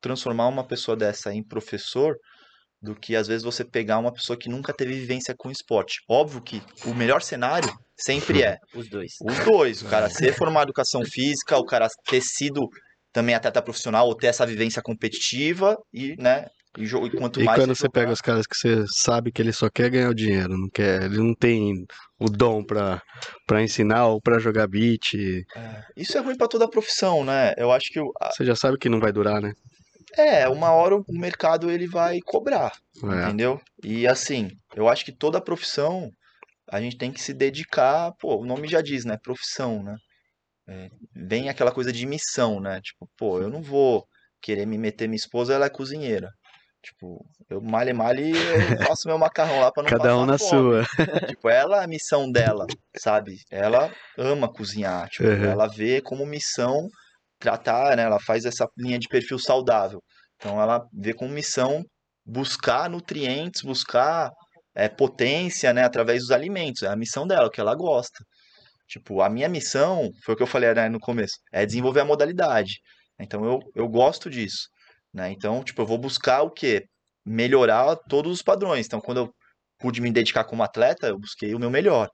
transformar 0.00 0.46
uma 0.46 0.64
pessoa 0.64 0.96
dessa 0.96 1.34
em 1.34 1.42
professor 1.42 2.16
do 2.80 2.94
que 2.94 3.16
às 3.16 3.26
vezes 3.26 3.42
você 3.42 3.64
pegar 3.64 3.98
uma 3.98 4.12
pessoa 4.12 4.38
que 4.38 4.48
nunca 4.48 4.72
teve 4.72 4.94
vivência 4.94 5.34
com 5.36 5.50
esporte. 5.50 5.96
Óbvio 6.08 6.40
que 6.40 6.62
o 6.86 6.94
melhor 6.94 7.20
cenário 7.22 7.68
sempre 7.96 8.42
é 8.42 8.56
Os 8.74 8.88
dois. 8.88 9.12
os 9.20 9.38
dois, 9.44 9.82
o 9.82 9.88
cara 9.88 10.08
ser 10.08 10.32
formado 10.34 10.68
em 10.68 10.70
educação 10.70 11.04
física, 11.04 11.56
o 11.58 11.64
cara 11.64 11.88
ter 12.08 12.20
sido 12.22 12.68
também 13.12 13.34
atleta 13.34 13.60
profissional 13.60 14.06
ou 14.06 14.14
ter 14.14 14.28
essa 14.28 14.46
vivência 14.46 14.80
competitiva 14.82 15.76
e, 15.92 16.14
né, 16.18 16.46
e, 16.76 16.84
e 16.84 17.10
quanto 17.10 17.40
E 17.40 17.44
mais 17.44 17.58
quando 17.58 17.74
você 17.74 17.82
jogar- 17.86 17.92
pega 18.00 18.12
os 18.12 18.20
caras 18.20 18.46
que 18.46 18.56
você 18.56 18.84
sabe 18.94 19.32
que 19.32 19.42
ele 19.42 19.52
só 19.52 19.68
quer 19.68 19.90
ganhar 19.90 20.10
o 20.10 20.14
dinheiro, 20.14 20.56
não 20.56 20.68
quer, 20.72 21.02
ele 21.02 21.18
não 21.18 21.34
tem 21.34 21.72
o 22.20 22.26
dom 22.30 22.62
pra, 22.62 23.02
pra 23.46 23.62
ensinar 23.62 24.06
ou 24.06 24.20
pra 24.20 24.38
jogar 24.38 24.68
beat, 24.68 25.14
É, 25.56 25.82
isso 25.96 26.16
é 26.16 26.20
ruim 26.20 26.36
pra 26.36 26.46
toda 26.46 26.66
a 26.66 26.70
profissão, 26.70 27.24
né? 27.24 27.54
Eu 27.56 27.72
acho 27.72 27.90
que 27.90 27.98
o- 27.98 28.12
você 28.30 28.44
já 28.44 28.54
sabe 28.54 28.78
que 28.78 28.88
não 28.88 29.00
vai 29.00 29.10
durar, 29.10 29.40
né? 29.40 29.52
É, 30.18 30.48
uma 30.48 30.72
hora 30.72 30.96
o 30.96 31.04
mercado 31.10 31.70
ele 31.70 31.86
vai 31.86 32.20
cobrar. 32.24 32.72
É. 33.04 33.24
Entendeu? 33.28 33.60
E 33.82 34.06
assim, 34.06 34.50
eu 34.74 34.88
acho 34.88 35.04
que 35.04 35.12
toda 35.12 35.40
profissão 35.40 36.10
a 36.70 36.80
gente 36.80 36.98
tem 36.98 37.10
que 37.12 37.20
se 37.20 37.32
dedicar, 37.32 38.12
pô, 38.20 38.36
o 38.36 38.44
nome 38.46 38.68
já 38.68 38.80
diz, 38.82 39.04
né? 39.04 39.16
Profissão, 39.22 39.82
né? 39.82 39.96
É, 40.68 40.88
vem 41.14 41.48
aquela 41.48 41.72
coisa 41.72 41.92
de 41.92 42.06
missão, 42.06 42.60
né? 42.60 42.80
Tipo, 42.82 43.08
pô, 43.16 43.40
eu 43.40 43.48
não 43.48 43.62
vou 43.62 44.06
querer 44.42 44.66
me 44.66 44.76
meter 44.76 45.08
minha 45.08 45.16
esposa, 45.16 45.54
ela 45.54 45.66
é 45.66 45.70
cozinheira. 45.70 46.30
Tipo, 46.82 47.24
eu 47.50 47.60
male 47.60 47.92
male 47.92 48.30
eu 48.30 48.58
faço 48.94 49.08
meu 49.08 49.18
macarrão 49.18 49.60
lá 49.60 49.72
pra 49.72 49.82
não 49.82 49.90
Cada 49.90 50.16
um 50.16 50.26
na 50.26 50.38
fome. 50.38 50.84
sua. 50.84 50.86
Tipo, 51.26 51.48
ela 51.48 51.80
é 51.80 51.84
a 51.84 51.88
missão 51.88 52.30
dela, 52.30 52.66
sabe? 52.96 53.36
Ela 53.50 53.90
ama 54.16 54.52
cozinhar, 54.52 55.08
tipo, 55.08 55.26
Uhum. 55.28 55.44
ela 55.44 55.66
vê 55.66 56.00
como 56.00 56.26
missão 56.26 56.88
tratar, 57.38 57.96
né? 57.96 58.04
Ela 58.04 58.20
faz 58.20 58.44
essa 58.44 58.66
linha 58.76 58.98
de 58.98 59.08
perfil 59.08 59.38
saudável. 59.38 60.02
Então 60.36 60.60
ela 60.60 60.86
vê 60.92 61.12
como 61.14 61.32
missão 61.32 61.84
buscar 62.24 62.90
nutrientes, 62.90 63.62
buscar 63.62 64.30
é, 64.74 64.88
potência, 64.88 65.72
né, 65.72 65.84
através 65.84 66.22
dos 66.22 66.30
alimentos. 66.30 66.82
É 66.82 66.88
a 66.88 66.96
missão 66.96 67.26
dela, 67.26 67.46
o 67.48 67.50
que 67.50 67.60
ela 67.60 67.74
gosta. 67.74 68.24
Tipo, 68.88 69.22
a 69.22 69.28
minha 69.28 69.48
missão, 69.48 70.10
foi 70.24 70.34
o 70.34 70.36
que 70.36 70.42
eu 70.42 70.46
falei 70.46 70.72
né, 70.74 70.88
no 70.88 71.00
começo, 71.00 71.36
é 71.52 71.66
desenvolver 71.66 72.00
a 72.00 72.04
modalidade. 72.04 72.80
Então 73.20 73.44
eu, 73.44 73.60
eu 73.74 73.88
gosto 73.88 74.30
disso, 74.30 74.68
né? 75.12 75.30
Então, 75.32 75.62
tipo, 75.64 75.82
eu 75.82 75.86
vou 75.86 75.98
buscar 75.98 76.42
o 76.42 76.50
quê? 76.50 76.84
Melhorar 77.26 77.96
todos 78.08 78.32
os 78.32 78.42
padrões. 78.42 78.86
Então, 78.86 79.00
quando 79.00 79.18
eu 79.18 79.34
pude 79.78 80.00
me 80.00 80.10
dedicar 80.12 80.44
como 80.44 80.62
atleta, 80.62 81.08
eu 81.08 81.18
busquei 81.18 81.54
o 81.54 81.58
meu 81.58 81.70
melhor. 81.70 82.08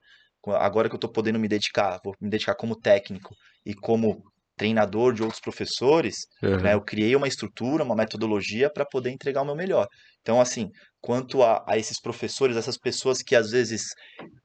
Agora 0.47 0.89
que 0.89 0.95
eu 0.95 1.01
tô 1.01 1.09
podendo 1.09 1.39
me 1.39 1.49
dedicar, 1.49 2.01
vou 2.05 2.15
me 2.21 2.29
dedicar 2.29 2.55
como 2.55 2.79
técnico 2.79 3.35
e 3.65 3.75
como 3.75 4.23
treinador 4.57 5.13
de 5.13 5.23
outros 5.23 5.41
professores, 5.41 6.17
Uhum. 6.43 6.61
né? 6.61 6.75
Eu 6.75 6.81
criei 6.83 7.15
uma 7.17 7.29
estrutura, 7.29 7.83
uma 7.85 7.97
metodologia 7.97 8.71
para 8.71 8.85
poder 8.87 9.11
entregar 9.11 9.43
o 9.43 9.45
meu 9.45 9.57
melhor. 9.57 9.87
Então, 10.21 10.41
assim, 10.41 10.69
quanto 11.01 11.43
a, 11.43 11.65
a 11.69 11.77
esses 11.77 12.01
professores, 12.01 12.57
essas 12.57 12.79
pessoas 12.79 13.23
que 13.23 13.35
às 13.37 13.51
vezes, 13.51 13.83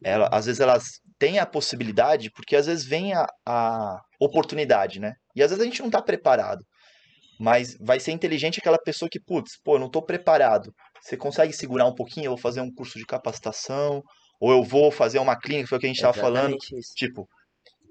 ela, 0.04 0.28
às 0.32 0.46
vezes 0.46 0.60
elas 0.60 0.84
têm 1.18 1.40
a 1.40 1.46
possibilidade, 1.46 2.32
porque 2.32 2.56
às 2.56 2.66
vezes 2.66 2.86
vem 2.86 3.14
a, 3.14 3.26
a 3.46 3.98
oportunidade, 4.20 5.00
né? 5.00 5.14
E 5.36 5.44
às 5.44 5.52
vezes 5.52 5.62
a 5.62 5.66
gente 5.66 5.80
não 5.80 5.88
está 5.88 6.02
preparado. 6.02 6.64
Mas 7.40 7.76
vai 7.80 8.00
ser 8.00 8.12
inteligente 8.12 8.60
aquela 8.60 8.78
pessoa 8.78 9.08
que, 9.10 9.20
putz, 9.20 9.52
pô, 9.64 9.76
eu 9.76 9.80
não 9.80 9.88
estou 9.88 10.04
preparado. 10.04 10.74
Você 11.02 11.16
consegue 11.16 11.54
segurar 11.54 11.86
um 11.86 11.96
pouquinho? 11.96 12.26
Eu 12.26 12.32
vou 12.32 12.38
fazer 12.38 12.60
um 12.60 12.74
curso 12.74 13.00
de 13.00 13.06
capacitação, 13.06 14.02
ou 14.42 14.52
eu 14.52 14.64
vou 14.64 14.92
fazer 14.92 15.20
uma 15.20 15.38
clínica, 15.40 15.70
foi 15.70 15.78
o 15.78 15.82
que 15.82 15.88
a 15.88 15.90
gente 15.90 15.98
estava 15.98 16.14
falando. 16.14 16.58
Isso. 16.58 16.94
Tipo, 16.96 17.26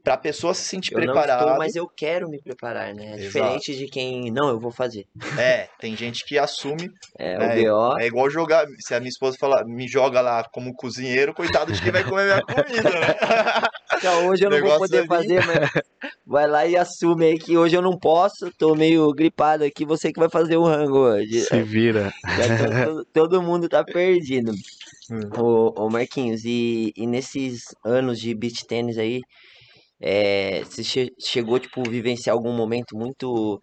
para 0.09 0.15
a 0.15 0.19
pessoa 0.19 0.55
se 0.55 0.63
sentir 0.63 0.95
Eu 0.95 1.01
não 1.01 1.07
preparada. 1.13 1.43
estou, 1.43 1.59
mas 1.59 1.77
eu 1.77 1.87
quero 1.87 2.31
me 2.31 2.41
preparar, 2.41 2.95
né? 2.95 3.11
É 3.11 3.15
Exato. 3.17 3.27
diferente 3.27 3.77
de 3.77 3.87
quem, 3.89 4.31
não, 4.31 4.49
eu 4.49 4.59
vou 4.59 4.71
fazer. 4.73 5.05
É, 5.37 5.69
tem 5.79 5.95
gente 5.95 6.25
que 6.25 6.39
assume 6.39 6.89
É, 7.19 7.35
É, 7.35 7.37
o 7.37 7.65
BO, 7.95 7.99
É 8.01 8.07
igual 8.07 8.31
jogar. 8.31 8.65
Se 8.81 8.95
a 8.95 9.01
minha 9.01 9.11
esposa 9.11 9.37
falar, 9.39 9.65
me 9.67 9.87
joga 9.87 10.23
lá 10.23 10.43
como 10.51 10.73
cozinheiro, 10.73 11.35
coitado 11.35 11.71
de 11.73 11.83
quem 11.83 11.93
vai 11.93 12.03
comer 12.05 12.25
minha 12.25 12.43
comida, 12.43 12.91
né? 13.01 13.15
Então, 13.99 14.27
hoje 14.29 14.45
eu 14.47 14.51
não 14.51 14.61
vou 14.61 14.79
poder 14.79 14.99
ali. 14.99 15.09
fazer, 15.09 15.45
mas 15.45 15.69
vai 16.25 16.47
lá 16.47 16.65
e 16.67 16.77
assume 16.77 17.27
aí 17.27 17.39
que 17.39 17.59
hoje 17.59 17.77
eu 17.77 17.83
não 17.83 17.99
posso, 17.99 18.49
tô 18.57 18.75
meio 18.77 19.11
gripado 19.13 19.65
aqui, 19.65 19.85
você 19.85 20.13
que 20.13 20.21
vai 20.21 20.31
fazer 20.31 20.57
o 20.57 20.65
rango 20.65 20.99
hoje. 21.01 21.41
Se 21.41 21.63
vira. 21.65 22.11
Já 22.39 22.57
tô- 22.57 22.85
todo, 22.85 23.05
todo 23.13 23.43
mundo 23.43 23.69
tá 23.69 23.83
perdido. 23.85 24.53
Hum. 25.11 25.29
Ô, 25.43 25.73
ô 25.85 25.91
Marquinhos, 25.91 26.45
e, 26.45 26.93
e 26.97 27.07
nesses 27.07 27.63
anos 27.85 28.19
de 28.21 28.33
beach 28.35 28.65
tênis 28.69 28.99
aí, 28.99 29.21
é, 30.01 30.65
você 30.65 30.85
che- 30.85 31.15
chegou, 31.19 31.59
tipo, 31.59 31.83
vivenciar 31.89 32.35
algum 32.37 32.53
momento 32.57 32.97
muito 32.97 33.61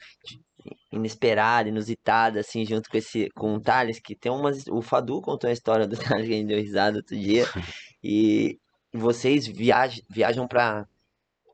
inesperado, 0.92 1.70
inusitado, 1.70 2.40
assim, 2.40 2.66
junto 2.66 2.90
com 2.90 2.98
esse, 2.98 3.30
com 3.36 3.56
o 3.56 3.62
Thales, 3.62 4.00
que 4.00 4.16
tem 4.16 4.32
umas, 4.32 4.66
o 4.68 4.82
Fadu 4.82 5.22
contou 5.22 5.50
a 5.50 5.54
história 5.54 5.88
do 5.88 5.96
Thales 6.20 6.28
que 6.28 6.34
a 6.34 6.38
gente 6.38 6.48
deu 6.48 6.60
risada 6.60 6.98
outro 6.98 7.18
dia, 7.18 7.46
e 8.04 8.60
vocês 8.94 9.48
viajam, 9.48 10.04
viajam 10.10 10.48
para 10.48 10.88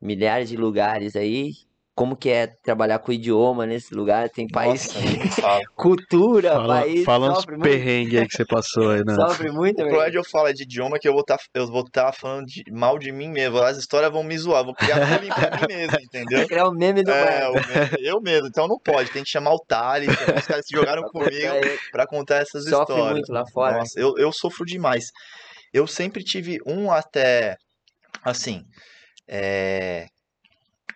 milhares 0.01 0.49
de 0.49 0.57
lugares 0.57 1.15
aí, 1.15 1.53
como 1.93 2.15
que 2.15 2.29
é 2.29 2.47
trabalhar 2.63 2.99
com 2.99 3.11
idioma 3.11 3.65
nesse 3.65 3.93
lugar? 3.93 4.29
Tem 4.29 4.47
país, 4.47 4.87
Nossa, 4.93 5.41
fala. 5.41 5.61
cultura, 5.75 6.51
Fala, 6.53 6.67
país, 6.81 7.03
fala 7.03 7.31
uns 7.31 7.45
perrengues 7.45 8.19
aí 8.21 8.27
que 8.27 8.35
você 8.35 8.45
passou 8.45 8.91
aí, 8.91 9.03
né? 9.03 9.13
sofre 9.13 9.51
muito, 9.51 9.75
O 9.75 9.77
velho. 9.77 9.89
problema 9.89 10.11
de 10.11 10.17
eu 10.17 10.23
falar 10.23 10.53
de 10.53 10.63
idioma 10.63 10.95
é 10.95 10.99
que 10.99 11.07
eu 11.07 11.11
vou 11.11 11.21
estar 11.21 11.37
eu 11.53 11.67
vou 11.67 11.83
tá 11.83 12.11
falando 12.13 12.45
de- 12.45 12.63
mal 12.71 12.97
de 12.97 13.11
mim 13.11 13.29
mesmo. 13.29 13.57
As 13.59 13.77
histórias 13.77 14.11
vão 14.11 14.23
me 14.23 14.37
zoar, 14.37 14.63
vou 14.63 14.73
criar 14.73 15.05
bullying 15.05 15.29
pra 15.29 15.51
mim 15.51 15.67
mesmo, 15.67 15.97
entendeu? 16.01 16.47
criar 16.47 16.67
o 16.67 16.71
meme 16.73 17.03
do 17.03 17.11
É, 17.11 17.49
Marcos. 17.49 17.65
o 17.65 17.67
me- 17.69 18.07
eu 18.07 18.21
mesmo. 18.21 18.47
Então 18.47 18.67
não 18.67 18.79
pode, 18.79 19.11
tem 19.11 19.23
que 19.23 19.29
chamar 19.29 19.53
o 19.53 19.59
Thales, 19.59 20.09
os 20.39 20.47
caras 20.47 20.65
que 20.65 20.75
jogaram 20.75 21.03
comigo 21.11 21.79
pra 21.91 22.07
contar 22.07 22.37
essas 22.37 22.63
Sofre 22.63 22.79
histórias. 22.95 23.11
muito 23.11 23.31
lá 23.33 23.43
fora. 23.53 23.77
Nossa, 23.79 23.99
eu, 23.99 24.17
eu 24.17 24.31
sofro 24.31 24.65
demais. 24.65 25.05
Eu 25.73 25.85
sempre 25.87 26.23
tive 26.23 26.57
um 26.65 26.89
até. 26.91 27.55
Assim. 28.23 28.63
é, 29.27 30.07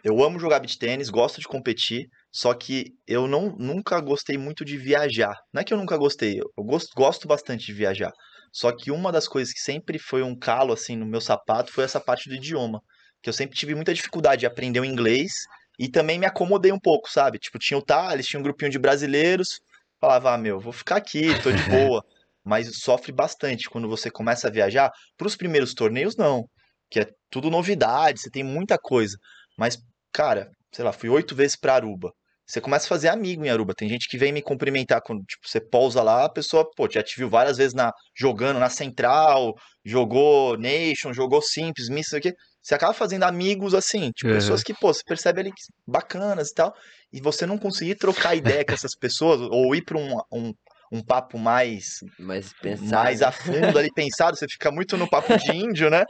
Eu 0.06 0.24
amo 0.24 0.38
jogar 0.38 0.60
beach 0.60 0.78
tênis, 0.78 1.10
gosto 1.10 1.41
de 1.41 1.48
competir, 1.48 2.08
só 2.32 2.54
que 2.54 2.94
eu 3.08 3.28
não, 3.28 3.56
nunca 3.58 4.00
gostei 4.00 4.38
muito 4.38 4.63
de 4.63 4.78
viajar. 4.78 5.36
Não 5.52 5.62
é 5.62 5.63
que 5.63 5.74
eu 5.74 5.80
nunca 5.80 5.98
gostei, 5.98 6.39
eu 6.39 6.63
gosto, 6.63 6.94
gosto 6.96 7.28
bastante 7.28 7.65
de 7.65 7.74
viajar. 7.74 8.12
Só 8.54 8.72
que 8.72 8.91
uma 8.91 9.12
das 9.12 9.28
coisas 9.28 9.52
que 9.52 9.60
sempre 9.60 9.98
foi 9.98 10.22
um 10.22 10.38
calo 10.38 10.74
assim 10.74 10.96
no 10.96 11.08
meu 11.08 11.20
sapato 11.20 11.74
foi 11.74 11.84
essa 11.84 11.99
parte 11.99 12.30
do 12.30 12.36
idioma. 12.36 12.82
Que 13.20 13.30
eu 13.30 13.34
sempre 13.34 13.58
tive 13.58 13.74
muita 13.74 13.95
dificuldade 13.95 14.41
de 14.41 14.45
aprender 14.45 14.80
o 14.80 14.86
inglês 14.86 15.32
e 15.80 15.89
também 15.89 16.20
me 16.20 16.28
acomodei 16.28 16.72
um 16.72 16.80
pouco, 16.80 17.10
sabe? 17.10 17.39
Tipo, 17.39 17.58
tinha 17.58 17.78
o 17.80 17.82
Thales, 17.82 18.28
tinha 18.28 18.39
um 18.39 18.43
grupinho 18.43 18.70
de 18.70 18.78
brasileiros, 18.78 19.60
falava, 19.99 20.36
ah, 20.36 20.38
meu, 20.38 20.60
vou 20.60 20.72
ficar 20.72 20.97
aqui, 20.97 21.34
tô 21.41 21.51
de 21.51 21.64
boa. 21.64 22.06
Mas 22.45 22.78
sofre 22.78 23.12
bastante 23.12 23.68
quando 23.68 23.89
você 23.89 24.12
começa 24.12 24.49
a 24.49 24.51
viajar. 24.51 24.91
Para 25.18 25.26
os 25.26 25.36
primeiros 25.36 25.74
torneios, 25.74 26.16
não. 26.16 26.47
Que 26.91 26.99
é 26.99 27.08
tudo 27.32 27.49
novidade, 27.49 28.22
você 28.22 28.30
tem 28.30 28.43
muita 28.43 28.78
coisa. 28.78 29.18
Mas, 29.58 29.80
cara, 30.16 30.49
sei 30.74 30.84
lá, 30.86 30.93
fui 30.93 31.09
oito 31.09 31.36
vezes 31.36 31.57
para 31.59 31.76
Aruba. 31.76 32.11
Você 32.47 32.61
começa 32.61 32.86
a 32.86 32.89
fazer 32.89 33.09
amigo 33.09 33.43
em 33.43 33.49
Aruba. 33.49 33.74
Tem 33.76 33.89
gente 33.89 34.07
que 34.07 34.18
vem 34.20 34.32
me 34.32 34.41
cumprimentar 34.41 35.01
quando, 35.03 35.24
tipo, 35.26 35.47
você 35.47 35.59
pousa 35.59 36.03
lá, 36.03 36.26
a 36.26 36.30
pessoa, 36.32 36.63
pô, 36.76 36.88
já 36.91 37.01
te 37.03 37.16
viu 37.18 37.28
várias 37.30 37.57
vezes 37.57 37.74
na, 37.74 37.91
jogando 38.16 38.59
na 38.59 38.70
Central, 38.70 39.53
jogou 39.84 40.55
Nation, 40.57 41.11
jogou 41.11 41.41
Simples, 41.41 41.89
Miss, 41.89 42.07
isso 42.07 42.18
aqui. 42.18 42.32
você 42.61 42.76
acaba 42.76 42.93
fazendo 42.93 43.24
amigos 43.24 43.74
assim, 43.74 44.11
tipo, 44.11 44.30
Uhum. 44.30 44.38
pessoas 44.38 44.61
que, 44.63 44.74
pô, 44.76 44.93
você 44.93 45.01
percebe 45.05 45.39
ali 45.41 45.49
que 45.51 45.61
bacanas 45.88 46.49
e 46.49 46.53
tal, 46.53 46.74
e 47.11 47.20
você 47.22 47.45
não 47.47 47.57
conseguir 47.57 47.95
trocar 47.95 48.36
ideia 48.36 48.63
com 48.66 48.74
essas 48.76 48.95
pessoas, 48.95 49.41
ou 49.51 49.76
ir 49.76 49.84
pra 49.84 49.97
um, 49.97 50.16
um, 50.32 50.53
um 50.91 51.03
papo 51.03 51.39
mais, 51.39 51.86
Mas 52.20 52.53
pensar. 52.53 53.03
mais 53.03 53.22
a 53.22 53.32
fundo 53.32 53.78
ali, 53.78 53.91
pensado, 53.93 54.38
você 54.38 54.45
fica 54.49 54.72
muito 54.72 54.97
no 54.97 55.09
papo 55.09 55.36
de 55.36 55.51
índio, 55.55 55.89
né? 55.89 56.03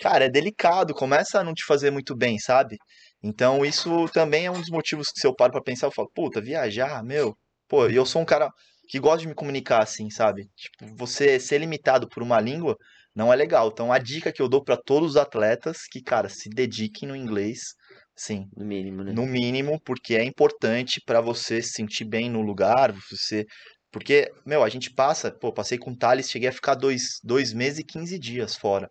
Cara, 0.00 0.26
é 0.26 0.30
delicado, 0.30 0.94
começa 0.94 1.40
a 1.40 1.44
não 1.44 1.54
te 1.54 1.64
fazer 1.66 1.90
muito 1.90 2.16
bem, 2.16 2.38
sabe? 2.38 2.76
Então, 3.22 3.64
isso 3.64 4.06
também 4.08 4.46
é 4.46 4.50
um 4.50 4.60
dos 4.60 4.70
motivos 4.70 5.08
que 5.10 5.20
se 5.20 5.26
eu 5.26 5.34
paro 5.34 5.52
pra 5.52 5.62
pensar, 5.62 5.86
eu 5.86 5.92
falo, 5.92 6.10
puta, 6.14 6.40
viajar, 6.40 7.02
meu, 7.04 7.36
pô, 7.68 7.88
e 7.88 7.94
eu 7.96 8.06
sou 8.06 8.22
um 8.22 8.24
cara 8.24 8.50
que 8.88 8.98
gosta 8.98 9.18
de 9.20 9.28
me 9.28 9.34
comunicar 9.34 9.82
assim, 9.82 10.10
sabe? 10.10 10.48
Tipo, 10.56 10.96
você 10.96 11.38
ser 11.38 11.58
limitado 11.58 12.08
por 12.08 12.22
uma 12.22 12.40
língua 12.40 12.76
não 13.14 13.32
é 13.32 13.36
legal. 13.36 13.68
Então, 13.68 13.92
a 13.92 13.98
dica 13.98 14.32
que 14.32 14.40
eu 14.42 14.48
dou 14.48 14.62
pra 14.64 14.76
todos 14.76 15.10
os 15.10 15.16
atletas 15.16 15.82
que, 15.90 16.02
cara, 16.02 16.28
se 16.28 16.48
dediquem 16.48 17.08
no 17.08 17.14
inglês, 17.16 17.74
sim, 18.16 18.46
No 18.56 18.64
mínimo, 18.64 19.04
né? 19.04 19.12
no 19.12 19.26
mínimo, 19.26 19.80
porque 19.84 20.14
é 20.14 20.24
importante 20.24 21.00
pra 21.04 21.20
você 21.20 21.62
se 21.62 21.72
sentir 21.72 22.04
bem 22.04 22.30
no 22.30 22.40
lugar, 22.42 22.92
você... 23.10 23.44
Porque, 23.92 24.30
meu, 24.46 24.62
a 24.62 24.68
gente 24.68 24.92
passa, 24.94 25.32
pô, 25.32 25.52
passei 25.52 25.76
com 25.76 25.90
o 25.90 25.96
Thales, 25.96 26.30
cheguei 26.30 26.48
a 26.48 26.52
ficar 26.52 26.76
dois, 26.76 27.18
dois 27.24 27.52
meses 27.52 27.80
e 27.80 27.84
15 27.84 28.18
dias 28.20 28.54
fora, 28.54 28.88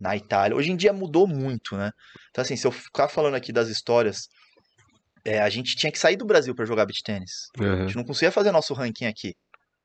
na 0.00 0.16
Itália. 0.16 0.56
Hoje 0.56 0.70
em 0.70 0.76
dia 0.76 0.92
mudou 0.92 1.26
muito, 1.26 1.76
né? 1.76 1.90
Então, 2.30 2.42
assim, 2.42 2.56
se 2.56 2.66
eu 2.66 2.70
ficar 2.72 3.08
falando 3.08 3.34
aqui 3.34 3.52
das 3.52 3.68
histórias, 3.68 4.28
é, 5.24 5.40
a 5.40 5.48
gente 5.48 5.76
tinha 5.76 5.90
que 5.92 5.98
sair 5.98 6.16
do 6.16 6.24
Brasil 6.24 6.54
pra 6.54 6.64
jogar 6.64 6.86
beach 6.86 7.02
tênis. 7.02 7.30
A 7.58 7.62
Uhum. 7.62 7.82
gente 7.86 7.96
não 7.96 8.04
conseguia 8.04 8.30
fazer 8.32 8.52
nosso 8.52 8.72
ranking 8.74 9.06
aqui. 9.06 9.34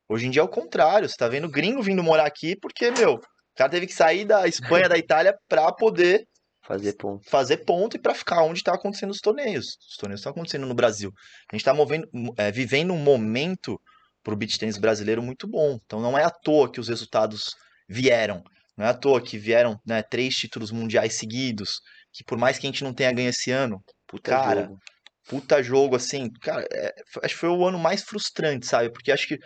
Hoje 0.09 0.27
em 0.27 0.29
dia 0.29 0.41
é 0.41 0.45
o 0.45 0.49
contrário, 0.49 1.07
você 1.09 1.15
tá 1.17 1.27
vendo 1.27 1.49
gringo 1.49 1.81
vindo 1.81 2.03
morar 2.03 2.25
aqui 2.27 2.55
porque, 2.61 2.91
meu, 2.91 3.13
o 3.15 3.21
cara 3.55 3.69
teve 3.69 3.87
que 3.87 3.93
sair 3.93 4.25
da 4.25 4.47
Espanha, 4.47 4.87
da 4.89 4.97
Itália, 4.97 5.33
pra 5.47 5.71
poder 5.71 6.25
Fazer 6.65 6.93
ponto. 6.93 7.29
fazer 7.29 7.57
ponto 7.65 7.97
e 7.97 7.99
pra 7.99 8.13
ficar 8.13 8.41
onde 8.43 8.63
tá 8.63 8.73
acontecendo 8.73 9.09
os 9.11 9.19
torneios. 9.19 9.65
Os 9.89 9.97
torneios 9.97 10.19
estão 10.21 10.31
acontecendo 10.31 10.65
no 10.65 10.73
Brasil. 10.73 11.11
A 11.51 11.55
gente 11.55 11.65
tá 11.65 11.73
movendo, 11.73 12.07
é, 12.37 12.51
vivendo 12.51 12.93
um 12.93 12.97
momento 12.99 13.77
pro 14.23 14.35
beach 14.35 14.57
tênis 14.57 14.77
brasileiro 14.77 15.21
muito 15.21 15.45
bom. 15.47 15.77
Então 15.85 15.99
não 15.99 16.17
é 16.17 16.23
à 16.23 16.29
toa 16.29 16.71
que 16.71 16.79
os 16.79 16.87
resultados 16.87 17.53
vieram. 17.89 18.41
Não 18.77 18.85
é 18.85 18.89
à 18.89 18.93
toa 18.93 19.21
que 19.21 19.37
vieram 19.37 19.79
né, 19.85 20.01
três 20.03 20.35
títulos 20.35 20.71
mundiais 20.71 21.13
seguidos. 21.15 21.79
Que 22.11 22.23
por 22.23 22.37
mais 22.37 22.57
que 22.59 22.67
a 22.67 22.69
gente 22.69 22.83
não 22.83 22.93
tenha 22.93 23.11
ganho 23.11 23.29
esse 23.29 23.51
ano, 23.51 23.83
Puta 24.07 24.31
Cara, 24.31 24.61
jogo. 24.63 24.79
puta 25.27 25.63
jogo, 25.63 25.95
assim, 25.95 26.29
cara, 26.41 26.65
é, 26.71 26.93
acho 27.23 27.33
que 27.33 27.39
foi 27.39 27.49
o 27.49 27.65
ano 27.65 27.79
mais 27.79 28.03
frustrante, 28.03 28.67
sabe? 28.67 28.91
Porque 28.91 29.11
acho 29.11 29.27
que 29.27 29.37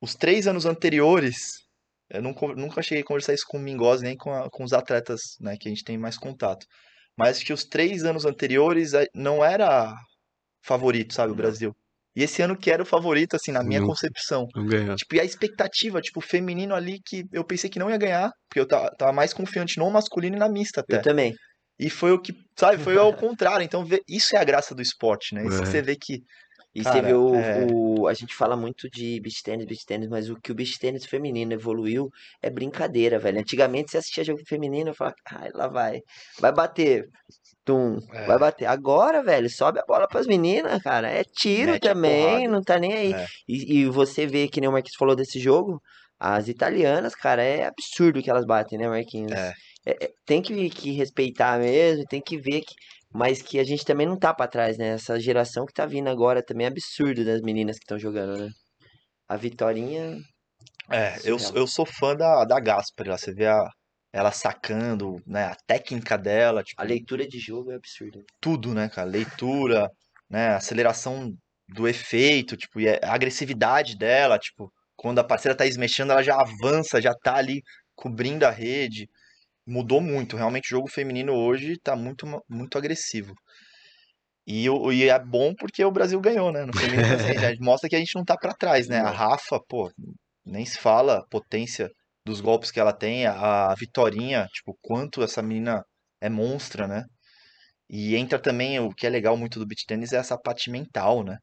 os 0.00 0.14
três 0.14 0.46
anos 0.46 0.66
anteriores, 0.66 1.36
eu 2.10 2.22
nunca, 2.22 2.46
nunca 2.54 2.82
cheguei 2.82 3.02
a 3.02 3.06
conversar 3.06 3.34
isso 3.34 3.44
com 3.48 3.58
o 3.58 3.60
Mingos, 3.60 4.02
nem 4.02 4.16
com, 4.16 4.32
a- 4.32 4.48
com 4.50 4.64
os 4.64 4.72
atletas, 4.72 5.20
né, 5.40 5.56
que 5.58 5.68
a 5.68 5.70
gente 5.70 5.84
tem 5.84 5.98
mais 5.98 6.16
contato. 6.18 6.66
Mas 7.16 7.36
acho 7.36 7.46
que 7.46 7.52
os 7.52 7.64
três 7.64 8.04
anos 8.04 8.24
anteriores 8.24 8.94
eh, 8.94 9.06
não 9.14 9.44
era 9.44 9.94
favorito, 10.64 11.14
sabe, 11.14 11.32
o. 11.32 11.36
Brasil. 11.36 11.76
E 12.16 12.22
esse 12.24 12.42
ano 12.42 12.56
que 12.56 12.70
era 12.70 12.82
o 12.82 12.86
favorito, 12.86 13.36
assim, 13.36 13.52
na 13.52 13.62
minha 13.62 13.80
Não. 13.80 13.86
concepção. 13.86 14.46
Não 14.54 14.66
ganhar. 14.66 14.96
Tipo, 14.96 15.14
e 15.14 15.20
a 15.20 15.24
expectativa, 15.24 16.00
tipo, 16.00 16.18
o 16.18 16.22
feminino 16.22 16.74
ali 16.74 16.98
que 17.06 17.24
eu 17.32 17.44
pensei 17.44 17.70
que 17.70 17.78
não 17.78 17.88
ia 17.90 17.96
ganhar, 17.96 18.30
porque 18.48 18.58
eu 18.60 18.66
tava, 18.66 18.90
tava 18.98 19.12
mais 19.12 19.32
confiante 19.32 19.78
no 19.78 19.88
masculino 19.90 20.36
e 20.36 20.38
na 20.38 20.48
mista 20.48 20.80
até. 20.80 20.96
Eu 20.96 21.02
também. 21.02 21.34
E 21.78 21.88
foi 21.88 22.12
o 22.12 22.20
que, 22.20 22.34
sabe, 22.58 22.82
foi 22.82 22.96
ao 22.96 23.14
contrário. 23.16 23.64
Então, 23.64 23.84
vê- 23.84 24.02
isso 24.08 24.34
é 24.36 24.38
a 24.40 24.44
graça 24.44 24.74
do 24.74 24.82
esporte, 24.82 25.34
né? 25.34 25.46
Isso 25.46 25.56
que 25.62 25.68
É. 25.68 25.70
você 25.70 25.82
vê 25.82 25.96
que. 25.96 26.20
E 26.72 26.82
Cara, 26.84 27.00
você 27.00 27.02
vê 27.06 27.14
o, 27.14 27.34
é. 27.34 27.66
o- 27.72 28.06
A 28.06 28.14
gente 28.14 28.32
fala 28.34 28.56
muito 28.56 28.88
de 28.90 29.18
beach 29.20 29.42
tênis, 29.42 29.66
beach 29.66 29.84
tênis, 29.84 30.08
mas 30.08 30.30
o 30.30 30.36
que 30.36 30.52
o 30.52 30.54
beach 30.54 30.78
tênis 30.78 31.04
feminino 31.04 31.52
evoluiu 31.52 32.08
é 32.42 32.48
brincadeira, 32.50 33.18
velho. 33.18 33.40
Antigamente 33.40 33.90
você 33.90 33.98
assistia 33.98 34.22
jogo 34.22 34.40
feminino 34.46 34.90
e 34.90 34.94
falava, 34.94 35.16
ai, 35.32 35.50
lá 35.52 35.66
vai. 35.68 36.00
Vai 36.38 36.52
bater. 36.52 37.08
Tum, 37.64 37.98
É. 38.12 38.26
vai 38.26 38.38
bater. 38.38 38.66
Agora, 38.66 39.22
velho, 39.22 39.48
sobe 39.50 39.78
a 39.78 39.84
bola 39.86 40.08
pras 40.08 40.26
meninas, 40.26 40.82
cara. 40.82 41.08
É 41.08 41.22
tiro 41.24 41.72
Mete 41.72 41.82
também, 41.82 42.48
não 42.48 42.62
tá 42.62 42.78
nem 42.78 42.92
aí. 42.92 43.12
É. 43.12 43.26
E, 43.48 43.80
e 43.80 43.84
você 43.86 44.26
vê, 44.26 44.48
que 44.48 44.60
nem 44.60 44.68
o 44.68 44.72
Marquinhos 44.72 44.96
falou 44.98 45.14
desse 45.14 45.38
jogo, 45.38 45.80
as 46.18 46.48
italianas, 46.48 47.14
cara, 47.14 47.42
é 47.42 47.64
absurdo 47.66 48.22
que 48.22 48.30
elas 48.30 48.44
batem, 48.44 48.78
né, 48.78 48.88
Marquinhos? 48.88 49.32
É. 49.32 49.52
É- 49.86 50.04
é- 50.04 50.10
tem 50.26 50.42
que, 50.42 50.68
que 50.70 50.92
respeitar 50.92 51.58
mesmo, 51.58 52.04
tem 52.04 52.20
que 52.20 52.38
ver 52.38 52.60
que. 52.60 52.74
Mas 53.12 53.42
que 53.42 53.58
a 53.58 53.64
gente 53.64 53.84
também 53.84 54.06
não 54.06 54.16
tá 54.16 54.32
pra 54.32 54.46
trás, 54.46 54.78
né? 54.78 54.90
Essa 54.90 55.18
geração 55.18 55.66
que 55.66 55.72
tá 55.72 55.84
vindo 55.84 56.08
agora 56.08 56.44
também 56.44 56.64
é 56.66 56.68
absurdo 56.70 57.24
das 57.24 57.40
meninas 57.40 57.76
que 57.76 57.82
estão 57.82 57.98
jogando, 57.98 58.38
né? 58.38 58.48
A 59.28 59.36
Vitorinha. 59.36 60.16
É, 60.88 61.16
eu, 61.24 61.36
eu 61.54 61.66
sou 61.66 61.84
fã 61.84 62.14
da, 62.14 62.44
da 62.44 62.60
Gasper, 62.60 63.08
lá, 63.08 63.18
você 63.18 63.32
vê 63.32 63.46
a, 63.46 63.64
ela 64.12 64.32
sacando, 64.32 65.22
né, 65.26 65.44
a 65.44 65.56
técnica 65.66 66.18
dela, 66.18 66.62
tipo, 66.62 66.80
A 66.80 66.84
leitura 66.84 67.26
de 67.26 67.38
jogo 67.38 67.70
é 67.70 67.76
absurda. 67.76 68.20
tudo, 68.40 68.74
né, 68.74 68.88
cara? 68.88 69.08
Leitura, 69.08 69.88
né, 70.28 70.48
aceleração 70.48 71.32
do 71.68 71.86
efeito, 71.86 72.56
tipo, 72.56 72.80
e 72.80 72.88
a 72.88 72.98
agressividade 73.14 73.96
dela, 73.96 74.38
tipo, 74.38 74.72
quando 74.96 75.20
a 75.20 75.24
parceira 75.24 75.56
tá 75.56 75.66
esmechando, 75.66 76.12
ela 76.12 76.22
já 76.22 76.34
avança, 76.40 77.00
já 77.00 77.14
tá 77.14 77.36
ali 77.36 77.62
cobrindo 77.94 78.44
a 78.44 78.50
rede. 78.50 79.08
Mudou 79.66 80.00
muito, 80.00 80.36
realmente 80.36 80.66
o 80.66 80.76
jogo 80.76 80.88
feminino 80.88 81.32
hoje 81.34 81.78
tá 81.78 81.96
muito, 81.96 82.26
muito 82.48 82.78
agressivo. 82.78 83.34
E, 84.46 84.66
e 84.66 85.08
é 85.08 85.18
bom 85.18 85.54
porque 85.54 85.84
o 85.84 85.92
Brasil 85.92 86.20
ganhou, 86.20 86.50
né? 86.52 86.64
No 86.64 86.74
feminino, 86.74 87.14
assim, 87.14 87.28
mostra 87.60 87.88
que 87.88 87.96
a 87.96 87.98
gente 87.98 88.14
não 88.16 88.24
tá 88.24 88.36
pra 88.36 88.52
trás, 88.54 88.88
né? 88.88 88.98
A. 88.98 89.10
Rafa, 89.10 89.60
pô, 89.68 89.90
nem 90.44 90.64
se 90.66 90.78
fala 90.78 91.24
potência 91.30 91.88
dos 92.30 92.40
golpes 92.40 92.70
que 92.70 92.80
ela 92.80 92.92
tem, 92.92 93.26
a 93.26 93.74
Vitorinha, 93.74 94.46
tipo, 94.52 94.76
quanto 94.80 95.22
essa 95.22 95.42
menina 95.42 95.84
é 96.20 96.28
monstra, 96.30 96.86
né? 96.86 97.04
E 97.88 98.16
entra 98.16 98.38
também 98.38 98.78
o 98.80 98.90
que 98.90 99.06
é 99.06 99.10
legal 99.10 99.36
muito 99.36 99.58
do 99.58 99.66
beach 99.66 99.84
tennis 99.86 100.12
é 100.12 100.18
essa 100.18 100.38
parte 100.38 100.70
mental, 100.70 101.24
né? 101.24 101.38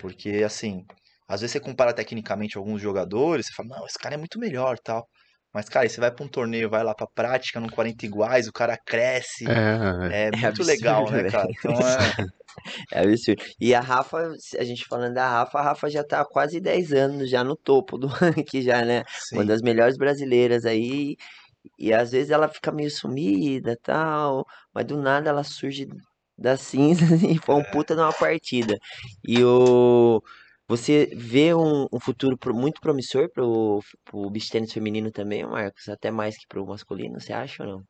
Porque 0.00 0.42
assim, 0.44 0.84
às 1.28 1.40
vezes 1.40 1.52
você 1.52 1.60
compara 1.60 1.94
tecnicamente 1.94 2.58
alguns 2.58 2.80
jogadores, 2.82 3.46
você 3.46 3.52
fala, 3.54 3.70
não, 3.78 3.86
esse 3.86 3.98
cara 3.98 4.14
é 4.14 4.18
muito 4.18 4.38
melhor, 4.38 4.78
tal. 4.78 5.08
Mas 5.58 5.68
cara, 5.68 5.88
você 5.88 6.00
vai 6.00 6.12
pra 6.12 6.24
um 6.24 6.28
torneio, 6.28 6.70
vai 6.70 6.84
lá 6.84 6.94
pra 6.94 7.04
prática, 7.08 7.58
no 7.58 7.68
40 7.68 8.06
iguais, 8.06 8.46
o 8.46 8.52
cara 8.52 8.78
cresce. 8.78 9.52
É, 10.08 10.28
É 10.28 10.32
muito 10.32 10.62
absurdo, 10.62 10.64
legal, 10.64 11.10
né, 11.10 11.24
cara? 11.24 11.48
Então 11.50 11.72
é, 11.86 12.12
É 12.92 13.00
absurdo. 13.00 13.42
E 13.60 13.74
a 13.74 13.80
Rafa, 13.80 14.32
a 14.58 14.64
gente 14.64 14.84
falando 14.86 15.14
da 15.14 15.28
Rafa, 15.28 15.58
a 15.58 15.62
Rafa 15.62 15.90
já 15.90 16.04
tá 16.04 16.20
há 16.20 16.24
quase 16.24 16.60
10 16.60 16.92
anos 16.92 17.28
já 17.30 17.42
no 17.44 17.56
topo 17.56 17.98
do 17.98 18.06
ranking, 18.08 18.62
já, 18.62 18.84
né? 18.84 19.02
Uma 19.32 19.44
sim, 19.44 19.44
das 19.44 19.60
melhores 19.62 19.96
brasileiras 19.96 20.64
aí. 20.64 21.16
E 21.78 21.92
às 21.92 22.12
vezes 22.12 22.30
ela 22.30 22.48
fica 22.48 22.72
meio 22.72 22.90
sumida 22.90 23.76
tal, 23.82 24.44
mas 24.74 24.86
do 24.86 24.96
nada 25.00 25.30
ela 25.30 25.44
surge 25.44 25.86
das 26.38 26.60
cinzas 26.62 27.22
e 27.24 27.38
foi 27.44 27.56
um 27.56 27.64
É. 27.64 27.64
puta 27.64 27.94
de 27.94 28.00
uma 28.02 28.12
partida. 28.14 28.78
E 29.24 29.42
o. 29.44 30.22
Você 30.68 31.06
vê 31.16 31.54
um, 31.54 31.86
um 31.92 32.00
futuro 32.00 32.36
pro- 32.38 32.54
muito 32.54 32.80
promissor 32.80 33.30
pro, 33.32 33.80
pro 34.04 34.30
beach 34.30 34.50
tênis 34.50 34.72
feminino 34.72 35.10
também, 35.10 35.44
Marcos? 35.46 35.88
Até 35.88 36.10
mais 36.10 36.36
que 36.36 36.46
pro 36.48 36.66
masculino, 36.66 37.20
você 37.20 37.32
acha 37.32 37.64
ou 37.64 37.68
não? 37.70 37.84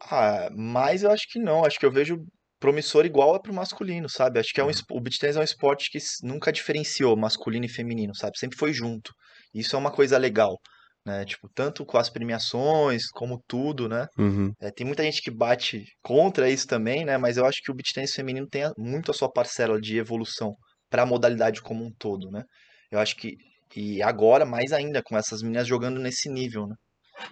Ah, 0.00 0.48
mas 0.56 1.02
eu 1.02 1.10
acho 1.10 1.26
que 1.30 1.38
não. 1.38 1.64
Acho 1.64 1.78
que 1.78 1.86
eu 1.86 1.92
vejo 1.92 2.18
promissor 2.58 3.04
igual 3.04 3.34
é 3.36 3.40
pro 3.40 3.52
masculino, 3.54 4.08
sabe? 4.08 4.38
Acho 4.40 4.52
que 4.52 4.60
é 4.60 4.64
um, 4.64 4.68
Uhum. 4.68 4.82
o 4.90 5.00
beach 5.00 5.18
tennis 5.18 5.36
é 5.36 5.40
um 5.40 5.42
esporte 5.42 5.90
que 5.90 5.98
nunca 6.22 6.52
diferenciou 6.52 7.16
masculino 7.16 7.64
e 7.66 7.68
feminino, 7.68 8.14
sabe? 8.14 8.38
Sempre 8.38 8.58
foi 8.58 8.72
junto. 8.72 9.12
Isso 9.54 9.74
é 9.76 9.78
uma 9.78 9.90
coisa 9.92 10.16
legal, 10.18 10.58
né? 11.04 11.24
Tipo, 11.24 11.48
tanto 11.54 11.84
com 11.84 11.98
as 11.98 12.08
premiações, 12.10 13.08
como 13.10 13.42
tudo, 13.48 13.88
né? 13.88 14.06
uhum. 14.18 14.54
É, 14.60 14.70
tem 14.72 14.86
muita 14.86 15.02
gente 15.04 15.22
que 15.22 15.30
bate 15.30 15.84
contra 16.02 16.50
isso 16.50 16.66
também, 16.68 17.04
né? 17.04 17.18
Mas 17.18 17.36
eu 17.36 17.46
acho 17.46 17.60
que 17.62 17.70
o 17.72 17.74
beach 17.74 17.92
tennis 17.94 18.14
feminino 18.14 18.48
tem 18.48 18.64
muito 18.78 19.10
a 19.12 19.14
sua 19.14 19.30
parcela 19.32 19.80
de 19.80 19.98
evolução 19.98 20.56
para 20.92 21.04
a 21.04 21.06
modalidade 21.06 21.62
como 21.62 21.84
um 21.84 21.92
todo, 21.98 22.30
né? 22.32 22.44
Eu 22.92 23.00
acho 23.00 23.16
que 23.16 23.36
e 23.76 24.02
agora 24.02 24.46
mais 24.46 24.72
ainda 24.72 25.02
com 25.02 25.16
essas 25.18 25.42
meninas 25.42 25.66
jogando 25.68 26.00
nesse 26.00 26.30
nível, 26.30 26.66
né? 26.68 26.76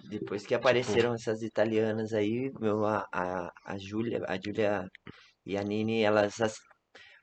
Depois 0.09 0.45
que 0.45 0.53
apareceram 0.55 1.13
essas 1.13 1.41
italianas 1.41 2.13
aí, 2.13 2.51
meu, 2.59 2.85
a, 2.85 3.05
a, 3.13 3.49
a 3.65 3.77
Júlia, 3.77 4.21
a 4.27 4.35
Júlia 4.43 4.87
e 5.45 5.57
a 5.57 5.63
Nini, 5.63 6.03
elas 6.03 6.39
as- 6.41 6.57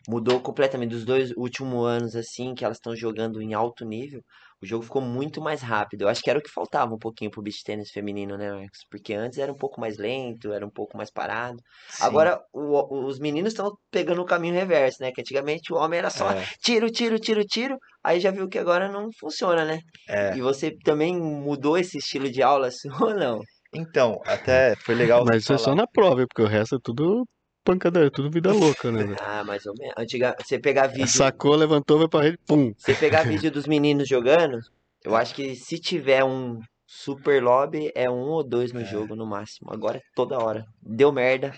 mudou 0.09 0.41
completamente 0.43 0.91
dos 0.93 1.05
dois 1.05 1.33
últimos 1.37 1.87
anos 1.89 2.17
assim, 2.17 2.55
que 2.55 2.65
elas 2.65 2.79
estão 2.79 2.97
jogando 2.97 3.43
em 3.43 3.55
alto 3.55 3.85
nível. 3.87 4.23
O 4.61 4.67
jogo 4.67 4.83
ficou 4.85 5.01
muito 5.01 5.41
mais 5.41 5.63
rápido. 5.63 6.03
Eu 6.03 6.09
acho 6.09 6.21
que 6.23 6.29
era 6.31 6.39
o 6.39 6.43
que 6.43 6.51
faltava 6.51 6.93
um 6.95 6.99
pouquinho 6.99 7.31
pro 7.31 7.43
beach 7.43 7.63
tênis 7.65 7.91
feminino, 7.91 8.37
né, 8.37 8.51
Marcos? 8.53 8.81
Porque 8.91 9.15
antes 9.15 9.39
era 9.39 9.53
um 9.53 9.57
pouco 9.57 9.81
mais 9.81 9.97
lento, 9.99 10.53
era 10.53 10.67
um 10.67 10.71
pouco 10.71 10.97
mais 10.97 11.11
parado. 11.11 11.59
Sim, 11.91 12.05
Agora 12.05 12.41
o- 12.53 13.07
os 13.07 13.19
meninos 13.21 13.53
estão 13.53 13.73
pegando 13.91 14.21
o 14.21 14.27
caminho 14.27 14.55
reverso, 14.55 14.99
né? 15.01 15.13
Que 15.13 15.21
antigamente 15.21 15.73
o 15.73 15.77
homem 15.77 15.99
era 16.01 16.11
só 16.11 16.31
é, 16.31 16.45
tiro, 16.63 16.91
tiro, 16.91 17.19
tiro, 17.19 17.45
tiro. 17.45 17.77
Aí 18.03 18.19
já 18.21 18.31
viu 18.31 18.49
que 18.49 18.59
agora 18.59 18.91
não 18.91 19.09
funciona, 19.19 19.65
né? 19.65 19.79
é. 20.09 20.37
E 20.37 20.41
você 20.41 20.73
também 20.85 21.17
mudou 21.17 21.79
esse 21.79 21.99
estilo 21.99 22.31
de 22.31 22.43
aula 22.43 22.69
ou 23.01 23.15
não? 23.15 23.41
Então, 23.75 24.19
até 24.27 24.75
foi 24.85 24.95
legal 24.95 25.25
Mas 25.27 25.43
isso 25.43 25.53
é 25.53 25.59
só 25.59 25.75
na 25.75 25.87
prova, 25.87 26.25
porque 26.27 26.43
o 26.43 26.47
resto 26.47 26.77
é 26.77 26.79
tudo 26.83 27.25
pancadaria, 27.69 28.11
tudo 28.11 28.31
vida 28.31 28.51
louca, 28.51 28.91
né? 28.91 29.15
Ah, 29.21 29.45
mais 29.45 29.67
ou 29.67 29.75
menos. 29.79 29.95
Antiga, 29.99 30.35
você 30.43 30.59
pegar 30.59 30.87
vídeo, 30.87 31.07
Sacou, 31.07 31.55
levantou, 31.55 31.99
vai 31.99 32.09
pra 32.09 32.23
rede, 32.23 32.39
pum. 32.47 32.73
você 32.79 32.95
pegar 32.95 33.25
vídeo 33.29 33.51
dos 33.51 33.67
meninos 33.67 34.09
jogando, 34.09 34.59
eu 35.05 35.15
acho 35.15 35.35
que 35.35 35.55
se 35.55 35.79
tiver 35.79 36.25
um 36.25 36.59
Super 36.87 37.43
Lobby 37.43 37.93
é 37.95 38.09
um 38.09 38.31
ou 38.31 38.43
dois 38.43 38.73
no 38.73 38.83
jogo 38.87 39.15
no 39.15 39.27
máximo. 39.27 39.71
Agora 39.71 39.99
é 39.99 40.03
toda 40.15 40.39
hora. 40.39 40.65
Deu 40.83 41.13
merda. 41.13 41.53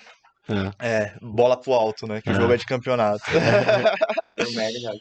É. 0.81 0.89
É, 1.05 1.15
bola 1.23 1.57
pro 1.57 1.73
alto, 1.73 2.09
né? 2.09 2.21
Que 2.21 2.31
o 2.31 2.33
É. 2.33 2.35
jogo 2.35 2.53
é 2.53 2.57
de 2.57 2.67
campeonato. 2.67 3.23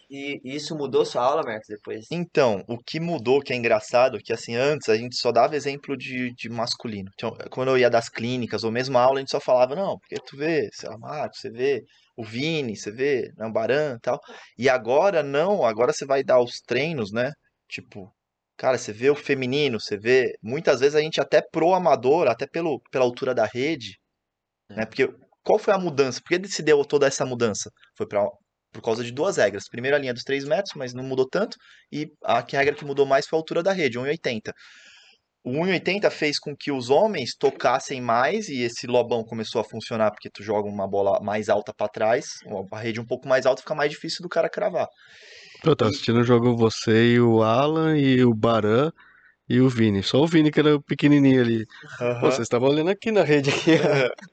E 0.09 0.41
isso 0.43 0.75
mudou 0.75 1.05
sua 1.05 1.23
aula, 1.23 1.43
Marcos, 1.43 1.67
depois? 1.67 2.05
Então, 2.11 2.63
o 2.67 2.77
que 2.77 2.99
mudou, 2.99 3.41
que 3.41 3.53
é 3.53 3.55
engraçado, 3.55 4.19
que 4.19 4.33
assim, 4.33 4.55
antes 4.55 4.89
a 4.89 4.95
gente 4.95 5.15
só 5.15 5.31
dava 5.31 5.55
exemplo 5.55 5.95
de, 5.97 6.33
de 6.33 6.49
masculino. 6.49 7.09
Então, 7.13 7.35
quando 7.49 7.69
eu 7.69 7.77
ia 7.77 7.89
das 7.89 8.09
clínicas, 8.09 8.63
ou 8.63 8.71
mesmo 8.71 8.97
a 8.97 9.01
aula, 9.01 9.19
a 9.19 9.21
gente 9.21 9.31
só 9.31 9.39
falava, 9.39 9.75
não, 9.75 9.97
porque 9.99 10.15
tu 10.25 10.37
vê, 10.37 10.69
sei 10.73 10.89
lá, 10.89 10.97
Marcos, 10.97 11.39
você 11.39 11.49
vê 11.49 11.83
o 12.17 12.23
Vini, 12.23 12.75
você 12.75 12.91
vê 12.91 13.31
né, 13.37 13.45
o 13.47 13.51
Baran 13.51 13.95
e 13.95 13.99
tal. 13.99 14.19
E 14.57 14.67
agora 14.69 15.23
não, 15.23 15.65
agora 15.65 15.93
você 15.93 16.05
vai 16.05 16.23
dar 16.23 16.41
os 16.41 16.59
treinos, 16.59 17.11
né? 17.11 17.31
Tipo, 17.69 18.13
cara, 18.57 18.77
você 18.77 18.91
vê 18.91 19.09
o 19.09 19.15
feminino, 19.15 19.79
você 19.79 19.97
vê. 19.97 20.35
Muitas 20.43 20.81
vezes 20.81 20.95
a 20.95 21.01
gente 21.01 21.21
até 21.21 21.41
pro 21.41 21.73
amador, 21.73 22.27
até 22.27 22.45
pelo, 22.45 22.81
pela 22.91 23.05
altura 23.05 23.33
da 23.33 23.45
rede, 23.45 23.97
né? 24.69 24.85
Porque 24.85 25.07
qual 25.43 25.57
foi 25.59 25.73
a 25.73 25.77
mudança? 25.79 26.21
Por 26.21 26.39
que 26.39 26.47
se 26.49 26.61
deu 26.61 26.83
toda 26.85 27.07
essa 27.07 27.25
mudança? 27.25 27.71
Foi 27.97 28.07
pra, 28.07 28.25
por 28.71 28.81
causa 28.81 29.03
de 29.03 29.11
duas 29.11 29.37
regras. 29.37 29.67
Primeiro 29.69 29.95
a 29.95 29.99
linha 29.99 30.13
dos 30.13 30.23
3 30.23 30.45
metros, 30.45 30.73
mas 30.75 30.93
não 30.93 31.03
mudou 31.03 31.27
tanto. 31.27 31.57
E 31.91 32.07
a 32.23 32.39
regra 32.39 32.75
que 32.75 32.85
mudou 32.85 33.05
mais 33.05 33.27
foi 33.27 33.37
a 33.37 33.39
altura 33.39 33.63
da 33.63 33.71
rede, 33.71 33.97
1,80. 33.97 34.51
O 35.43 35.51
1,80 35.51 36.09
fez 36.11 36.37
com 36.37 36.55
que 36.55 36.71
os 36.71 36.89
homens 36.89 37.31
tocassem 37.37 38.01
mais 38.01 38.49
e 38.49 38.61
esse 38.61 38.85
lobão 38.85 39.23
começou 39.23 39.61
a 39.61 39.63
funcionar 39.63 40.11
porque 40.11 40.29
tu 40.29 40.43
joga 40.43 40.67
uma 40.67 40.87
bola 40.87 41.19
mais 41.21 41.47
alta 41.47 41.73
pra 41.73 41.87
trás, 41.87 42.39
a 42.71 42.79
rede 42.79 42.99
um 42.99 43.05
pouco 43.05 43.27
mais 43.27 43.45
alta 43.45 43.61
fica 43.61 43.73
mais 43.73 43.89
difícil 43.89 44.21
do 44.21 44.27
cara 44.27 44.49
cravar. 44.49 44.87
Eu 45.63 45.75
tava 45.75 45.91
assistindo 45.91 46.19
o 46.19 46.23
jogo 46.23 46.57
você 46.57 47.13
e 47.13 47.19
o 47.21 47.41
Alan 47.41 47.97
e 47.97 48.23
o 48.23 48.33
Baran 48.33 48.91
e 49.47 49.61
o 49.61 49.69
Vini. 49.69 50.03
Só 50.03 50.21
o 50.21 50.27
Vini 50.27 50.51
que 50.51 50.59
era 50.59 50.75
o 50.75 50.83
pequenininho 50.83 51.41
ali. 51.41 51.65
Pô, 52.19 52.29
vocês 52.29 52.41
estavam 52.41 52.69
olhando 52.69 52.89
aqui 52.89 53.09
na 53.11 53.23
rede 53.23 53.49
aqui. 53.49 53.71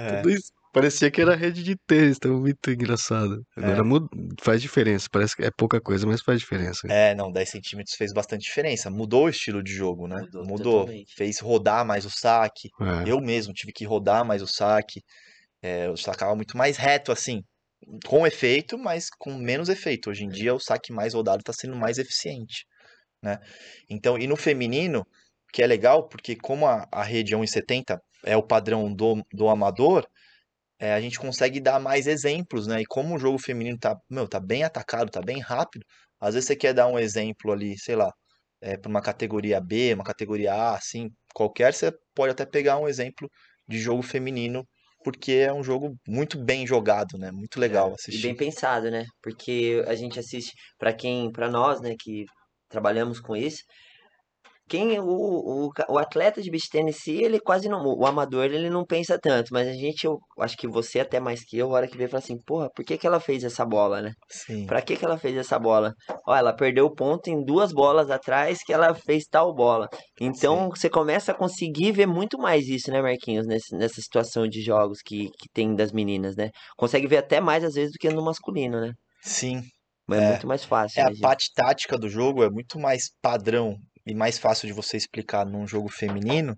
É. 0.00 0.22
Tudo 0.22 0.30
isso 0.30 0.52
parecia 0.72 1.10
que 1.10 1.20
era 1.20 1.34
rede 1.34 1.62
de 1.62 1.76
tênis, 1.86 2.18
tava 2.18 2.38
muito 2.38 2.70
engraçado. 2.70 3.42
Agora 3.56 3.78
É. 3.80 3.82
muda- 3.82 4.08
faz 4.40 4.60
diferença, 4.62 5.06
parece 5.10 5.36
que 5.36 5.42
é 5.44 5.50
pouca 5.50 5.80
coisa, 5.80 6.06
mas 6.06 6.20
faz 6.22 6.40
diferença. 6.40 6.86
É, 6.90 7.14
não, 7.14 7.30
10 7.32 7.48
centímetros 7.48 7.94
fez 7.96 8.12
bastante 8.12 8.42
diferença. 8.42 8.90
Mudou 8.90 9.24
o 9.26 9.28
estilo 9.28 9.62
de 9.62 9.72
jogo, 9.72 10.06
né? 10.06 10.20
Mudou 10.32 10.44
Mudou. 10.46 10.88
Fez 11.16 11.38
rodar 11.40 11.84
mais 11.84 12.04
o 12.04 12.10
saque. 12.10 12.68
É. 12.80 13.10
Eu 13.10 13.20
mesmo 13.20 13.52
tive 13.52 13.72
que 13.72 13.84
rodar 13.84 14.24
mais 14.24 14.42
o 14.42 14.46
saque. 14.46 15.00
É, 15.62 15.86
eu 15.86 15.96
sacava 15.96 16.34
muito 16.36 16.56
mais 16.56 16.76
reto, 16.76 17.10
assim. 17.12 17.42
Com 18.06 18.26
efeito, 18.26 18.76
mas 18.76 19.08
com 19.18 19.34
menos 19.34 19.68
efeito. 19.68 20.10
Hoje 20.10 20.24
em 20.24 20.28
dia, 20.28 20.54
o 20.54 20.60
saque 20.60 20.92
mais 20.92 21.14
rodado 21.14 21.40
está 21.40 21.52
sendo 21.52 21.76
mais 21.76 21.98
eficiente, 21.98 22.64
né? 23.22 23.38
Então, 23.88 24.18
e 24.18 24.26
no 24.26 24.36
feminino, 24.36 25.06
que 25.52 25.62
é 25.62 25.66
legal, 25.66 26.08
porque 26.08 26.36
como 26.36 26.66
a, 26.66 26.86
a 26.92 27.02
rede 27.02 27.34
é 27.34 27.36
1,70 27.36 27.98
é 28.24 28.36
o 28.36 28.42
padrão 28.42 28.92
do, 28.92 29.24
do 29.32 29.48
amador, 29.48 30.04
é, 30.78 30.92
a 30.94 31.00
gente 31.00 31.18
consegue 31.18 31.60
dar 31.60 31.80
mais 31.80 32.06
exemplos, 32.06 32.66
né? 32.66 32.80
E 32.82 32.86
como 32.86 33.16
o 33.16 33.18
jogo 33.18 33.38
feminino 33.38 33.78
tá, 33.78 33.96
meu, 34.10 34.28
tá 34.28 34.40
bem 34.40 34.64
atacado, 34.64 35.10
tá 35.10 35.20
bem 35.22 35.40
rápido, 35.40 35.84
às 36.20 36.34
vezes 36.34 36.46
você 36.48 36.56
quer 36.56 36.72
dar 36.74 36.86
um 36.88 36.98
exemplo 36.98 37.52
ali, 37.52 37.78
sei 37.78 37.96
lá, 37.96 38.12
é, 38.60 38.76
para 38.76 38.88
uma 38.90 39.02
categoria 39.02 39.60
B, 39.60 39.94
uma 39.94 40.04
categoria 40.04 40.52
A, 40.54 40.76
assim, 40.76 41.10
qualquer, 41.34 41.72
você 41.74 41.92
pode 42.14 42.32
até 42.32 42.44
pegar 42.46 42.78
um 42.78 42.88
exemplo 42.88 43.28
de 43.68 43.78
jogo 43.78 44.02
feminino, 44.02 44.66
porque 45.04 45.32
é 45.32 45.52
um 45.52 45.62
jogo 45.62 45.96
muito 46.06 46.42
bem 46.44 46.66
jogado, 46.66 47.18
né? 47.18 47.30
Muito 47.32 47.60
legal 47.60 47.94
E 48.10 48.18
assistir. 48.18 48.18
bem 48.18 48.34
pensado, 48.36 48.90
né? 48.90 49.04
Porque 49.22 49.82
a 49.86 49.94
gente 49.94 50.18
assiste, 50.18 50.52
pra 50.78 50.92
quem, 50.94 51.30
pra 51.32 51.50
nós, 51.50 51.80
né, 51.80 51.94
que 51.98 52.24
trabalhamos 52.68 53.20
com 53.20 53.36
isso, 53.36 53.62
quem 54.68 54.98
o, 55.00 55.04
o, 55.06 55.70
o 55.88 55.98
atleta 55.98 56.40
de 56.42 56.50
beach 56.50 56.68
tennis, 56.70 57.06
ele 57.08 57.40
quase 57.40 57.68
não, 57.68 57.82
o 57.84 58.06
amador, 58.06 58.44
ele 58.44 58.68
não 58.70 58.84
pensa 58.84 59.18
tanto, 59.20 59.48
mas 59.52 59.66
a 59.66 59.72
gente, 59.72 60.04
eu 60.04 60.18
acho 60.40 60.56
que 60.56 60.68
você 60.68 61.00
até 61.00 61.18
mais 61.18 61.44
que 61.44 61.56
eu, 61.58 61.68
a 61.70 61.74
hora 61.76 61.88
que 61.88 61.96
vê, 61.96 62.06
fala 62.06 62.22
assim, 62.22 62.36
porra, 62.46 62.68
por 62.74 62.84
que 62.84 62.98
que 62.98 63.06
ela 63.06 63.18
fez 63.20 63.42
essa 63.44 63.64
bola, 63.64 64.02
né? 64.02 64.12
Sim. 64.30 64.66
Pra 64.66 64.82
que 64.82 64.96
que 64.96 65.04
ela 65.04 65.18
fez 65.18 65.36
essa 65.36 65.58
bola? 65.58 65.92
Ó, 66.26 66.34
ela 66.36 66.52
perdeu 66.54 66.86
o 66.86 66.94
ponto 66.94 67.28
em 67.28 67.42
duas 67.44 67.72
bolas 67.72 68.10
atrás 68.10 68.58
que 68.64 68.72
ela 68.72 68.94
fez 68.94 69.24
tal 69.30 69.54
bola. 69.54 69.88
Então 70.20 70.68
você 70.70 70.88
começa 70.90 71.32
a 71.32 71.34
conseguir 71.34 71.92
ver 71.92 72.06
muito 72.06 72.38
mais 72.38 72.68
isso, 72.68 72.90
né, 72.90 73.00
Marquinhos, 73.00 73.46
nesse- 73.46 73.74
nessa 73.76 74.00
situação 74.00 74.46
de 74.46 74.60
jogos 74.62 74.98
que, 75.04 75.28
que 75.38 75.48
tem 75.52 75.74
das 75.74 75.92
meninas, 75.92 76.36
né? 76.36 76.50
Consegue 76.76 77.06
ver 77.06 77.18
até 77.18 77.40
mais 77.40 77.64
às 77.64 77.74
vezes 77.74 77.92
do 77.92 77.98
que 77.98 78.10
no 78.10 78.22
masculino, 78.24 78.80
né? 78.80 78.92
Sim. 79.22 79.62
Mas 80.06 80.20
é, 80.20 80.24
É. 80.24 80.28
muito 80.30 80.46
mais 80.46 80.64
fácil, 80.64 81.00
É, 81.00 81.04
né, 81.04 81.08
a 81.10 81.12
gente? 81.12 81.20
parte 81.20 81.50
tática 81.54 81.98
do 81.98 82.08
jogo 82.08 82.42
é 82.42 82.48
muito 82.48 82.78
mais 82.78 83.10
padrão 83.20 83.76
e 84.08 84.14
mais 84.14 84.38
fácil 84.38 84.66
de 84.66 84.72
você 84.72 84.96
explicar 84.96 85.44
num 85.44 85.66
jogo 85.66 85.88
feminino, 85.90 86.56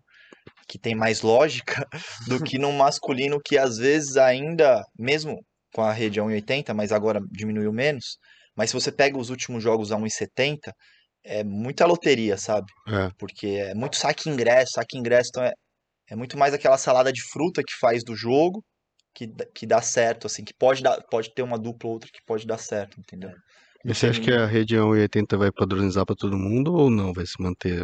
que 0.68 0.78
tem 0.78 0.94
mais 0.94 1.22
lógica, 1.22 1.84
do 2.28 2.42
que 2.42 2.59
num 2.59 2.72
masculino 2.72 3.40
que 3.44 3.59
às 3.59 3.76
vezes 3.78 4.16
ainda, 4.16 4.82
mesmo 4.98 5.36
com 5.74 5.82
a 5.82 5.92
rede 5.92 6.20
a 6.20 6.24
1,80, 6.24 6.74
mas 6.74 6.92
agora 6.92 7.20
diminuiu 7.30 7.72
menos, 7.72 8.18
mas 8.57 8.70
se 8.70 8.74
você 8.74 8.92
pega 8.92 9.18
os 9.18 9.30
últimos 9.30 9.62
jogos 9.62 9.92
a 9.92 9.96
1,70, 9.96 10.72
é 11.24 11.44
muita 11.44 11.86
loteria, 11.86 12.36
sabe? 12.36 12.66
É. 12.88 13.11
Porque 13.18 13.46
é 13.46 13.74
muito 13.74 13.96
saque 13.96 14.28
e 14.28 14.32
ingresso, 14.32 14.72
saque 14.74 14.96
e 14.96 15.01
ingresso, 15.01 15.30
então 15.30 15.44
é, 15.44 15.53
é 16.11 16.16
muito 16.16 16.38
mais 16.38 16.55
aquela 16.55 16.78
salada 16.78 17.12
de 17.12 17.22
fruta 17.22 17.62
que 17.62 17.74
faz 17.80 18.03
do 18.05 18.16
jogo, 18.16 18.64
que, 19.14 19.26
dá- 19.26 19.46
que 19.55 19.66
dá 19.66 19.82
certo, 19.82 20.26
assim, 20.26 20.44
que 20.44 20.55
pode 20.55 20.82
dar, 20.82 21.01
pode 21.11 21.32
ter 21.34 21.42
uma 21.42 21.59
dupla 21.59 21.88
ou 21.88 21.94
outra 21.94 22.11
que 22.12 22.20
pode 22.26 22.46
dar 22.46 22.59
certo, 22.59 22.98
entendeu? 22.98 23.32
E 23.85 23.95
você 23.95 24.09
acha 24.09 24.20
que 24.20 24.31
a 24.33 24.47
rede 24.47 24.76
1,80 24.76 25.37
vai 25.39 25.51
padronizar 25.51 26.05
pra 26.05 26.14
todo 26.14 26.37
mundo 26.37 26.74
ou 26.74 26.91
não? 26.91 27.12
Vai 27.12 27.24
se 27.24 27.41
manter 27.41 27.83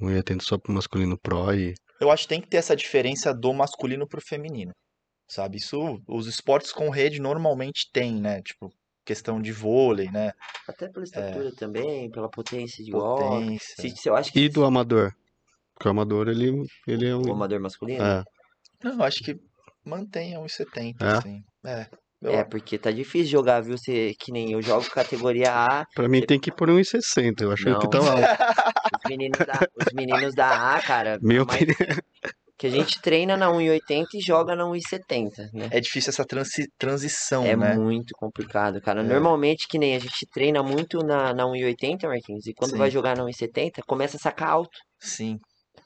1,80 0.00 0.42
só 0.42 0.58
pro 0.58 0.72
masculino 0.72 1.16
pro 1.18 1.52
e. 1.54 1.74
Eu 2.00 2.10
acho 2.10 2.24
que 2.24 2.28
tem 2.30 2.40
que 2.40 2.48
ter 2.48 2.56
essa 2.56 2.74
diferença 2.74 3.32
do 3.32 3.52
masculino 3.52 4.06
pro 4.08 4.20
feminino, 4.20 4.72
sabe? 5.30 5.58
Isso, 5.58 6.00
os 6.08 6.26
esportes 6.26 6.72
com 6.72 6.90
rede 6.90 7.20
normalmente 7.20 7.88
tem, 7.92 8.20
né? 8.20 8.42
Tipo, 8.42 8.72
questão 9.04 9.40
de 9.40 9.52
vôlei, 9.52 10.10
né? 10.10 10.32
Até 10.68 10.88
pela 10.88 11.04
estatura 11.04 11.52
também, 11.54 12.10
pela 12.10 12.28
potência 12.28 12.84
de 12.84 12.90
golpe. 12.90 13.22
É. 13.22 13.28
Potência. 13.28 13.74
Se, 13.78 13.90
se 13.90 14.08
eu 14.08 14.16
acho 14.16 14.32
que 14.32 14.40
E 14.40 14.48
do 14.48 14.64
amador? 14.64 15.12
Porque 15.74 15.86
o 15.86 15.90
amador, 15.92 16.28
ele, 16.28 16.66
ele 16.86 17.06
é 17.06 17.14
o 17.14 17.24
um. 17.24 17.32
amador 17.32 17.60
masculino, 17.60 18.02
É. 18.02 18.24
Não, 18.82 18.94
eu 18.94 19.02
acho 19.04 19.22
que 19.22 19.36
mantenha 19.84 20.40
uns 20.40 20.54
70, 20.54 21.04
É? 21.04 21.12
assim. 21.18 21.42
É. 21.64 21.86
É 22.24 22.44
porque 22.44 22.78
tá 22.78 22.90
difícil 22.90 23.30
jogar, 23.30 23.60
viu? 23.60 23.76
Você, 23.76 24.14
que 24.18 24.30
nem 24.30 24.52
eu 24.52 24.62
jogo 24.62 24.88
categoria 24.90 25.50
A, 25.52 25.84
Pra 25.94 26.08
mim 26.08 26.20
tem 26.24 26.38
que 26.38 26.52
pôr 26.52 26.68
1,60. 26.70 27.42
Eu 27.42 27.52
acho 27.52 27.64
que 27.64 27.88
tá 27.88 27.98
alto. 27.98 27.98
os 29.04 29.10
meninos 29.10 29.38
da, 29.38 29.66
os 29.86 29.92
meninos 29.92 30.34
da 30.34 30.74
A, 30.76 30.82
cara, 30.82 31.16
a 31.16 31.18
mais- 31.20 31.40
opinião. 31.40 31.76
que 32.58 32.66
a 32.68 32.70
gente 32.70 33.00
treina 33.02 33.36
na 33.36 33.48
1,80 33.50 34.06
e 34.14 34.20
joga 34.20 34.54
na 34.54 34.64
1,70, 34.64 35.50
né? 35.52 35.68
é 35.72 35.80
difícil 35.80 36.10
essa 36.10 36.24
transi- 36.24 36.68
transição, 36.78 37.44
É 37.44 37.56
né? 37.56 37.74
muito 37.74 38.14
complicado, 38.16 38.80
cara. 38.80 39.00
É. 39.00 39.02
Normalmente, 39.04 39.66
que 39.66 39.78
nem 39.78 39.96
a 39.96 39.98
gente 39.98 40.24
treina 40.32 40.62
muito 40.62 40.98
na, 40.98 41.34
na 41.34 41.44
1,80, 41.44 42.06
Marquinhos, 42.06 42.46
e 42.46 42.54
quando 42.54 42.70
Sim. 42.72 42.78
vai 42.78 42.88
jogar 42.90 43.16
na 43.16 43.24
1,70, 43.24 43.80
começa 43.84 44.16
a 44.16 44.20
sacar 44.20 44.50
alto. 44.50 44.78
Sim. 45.00 45.38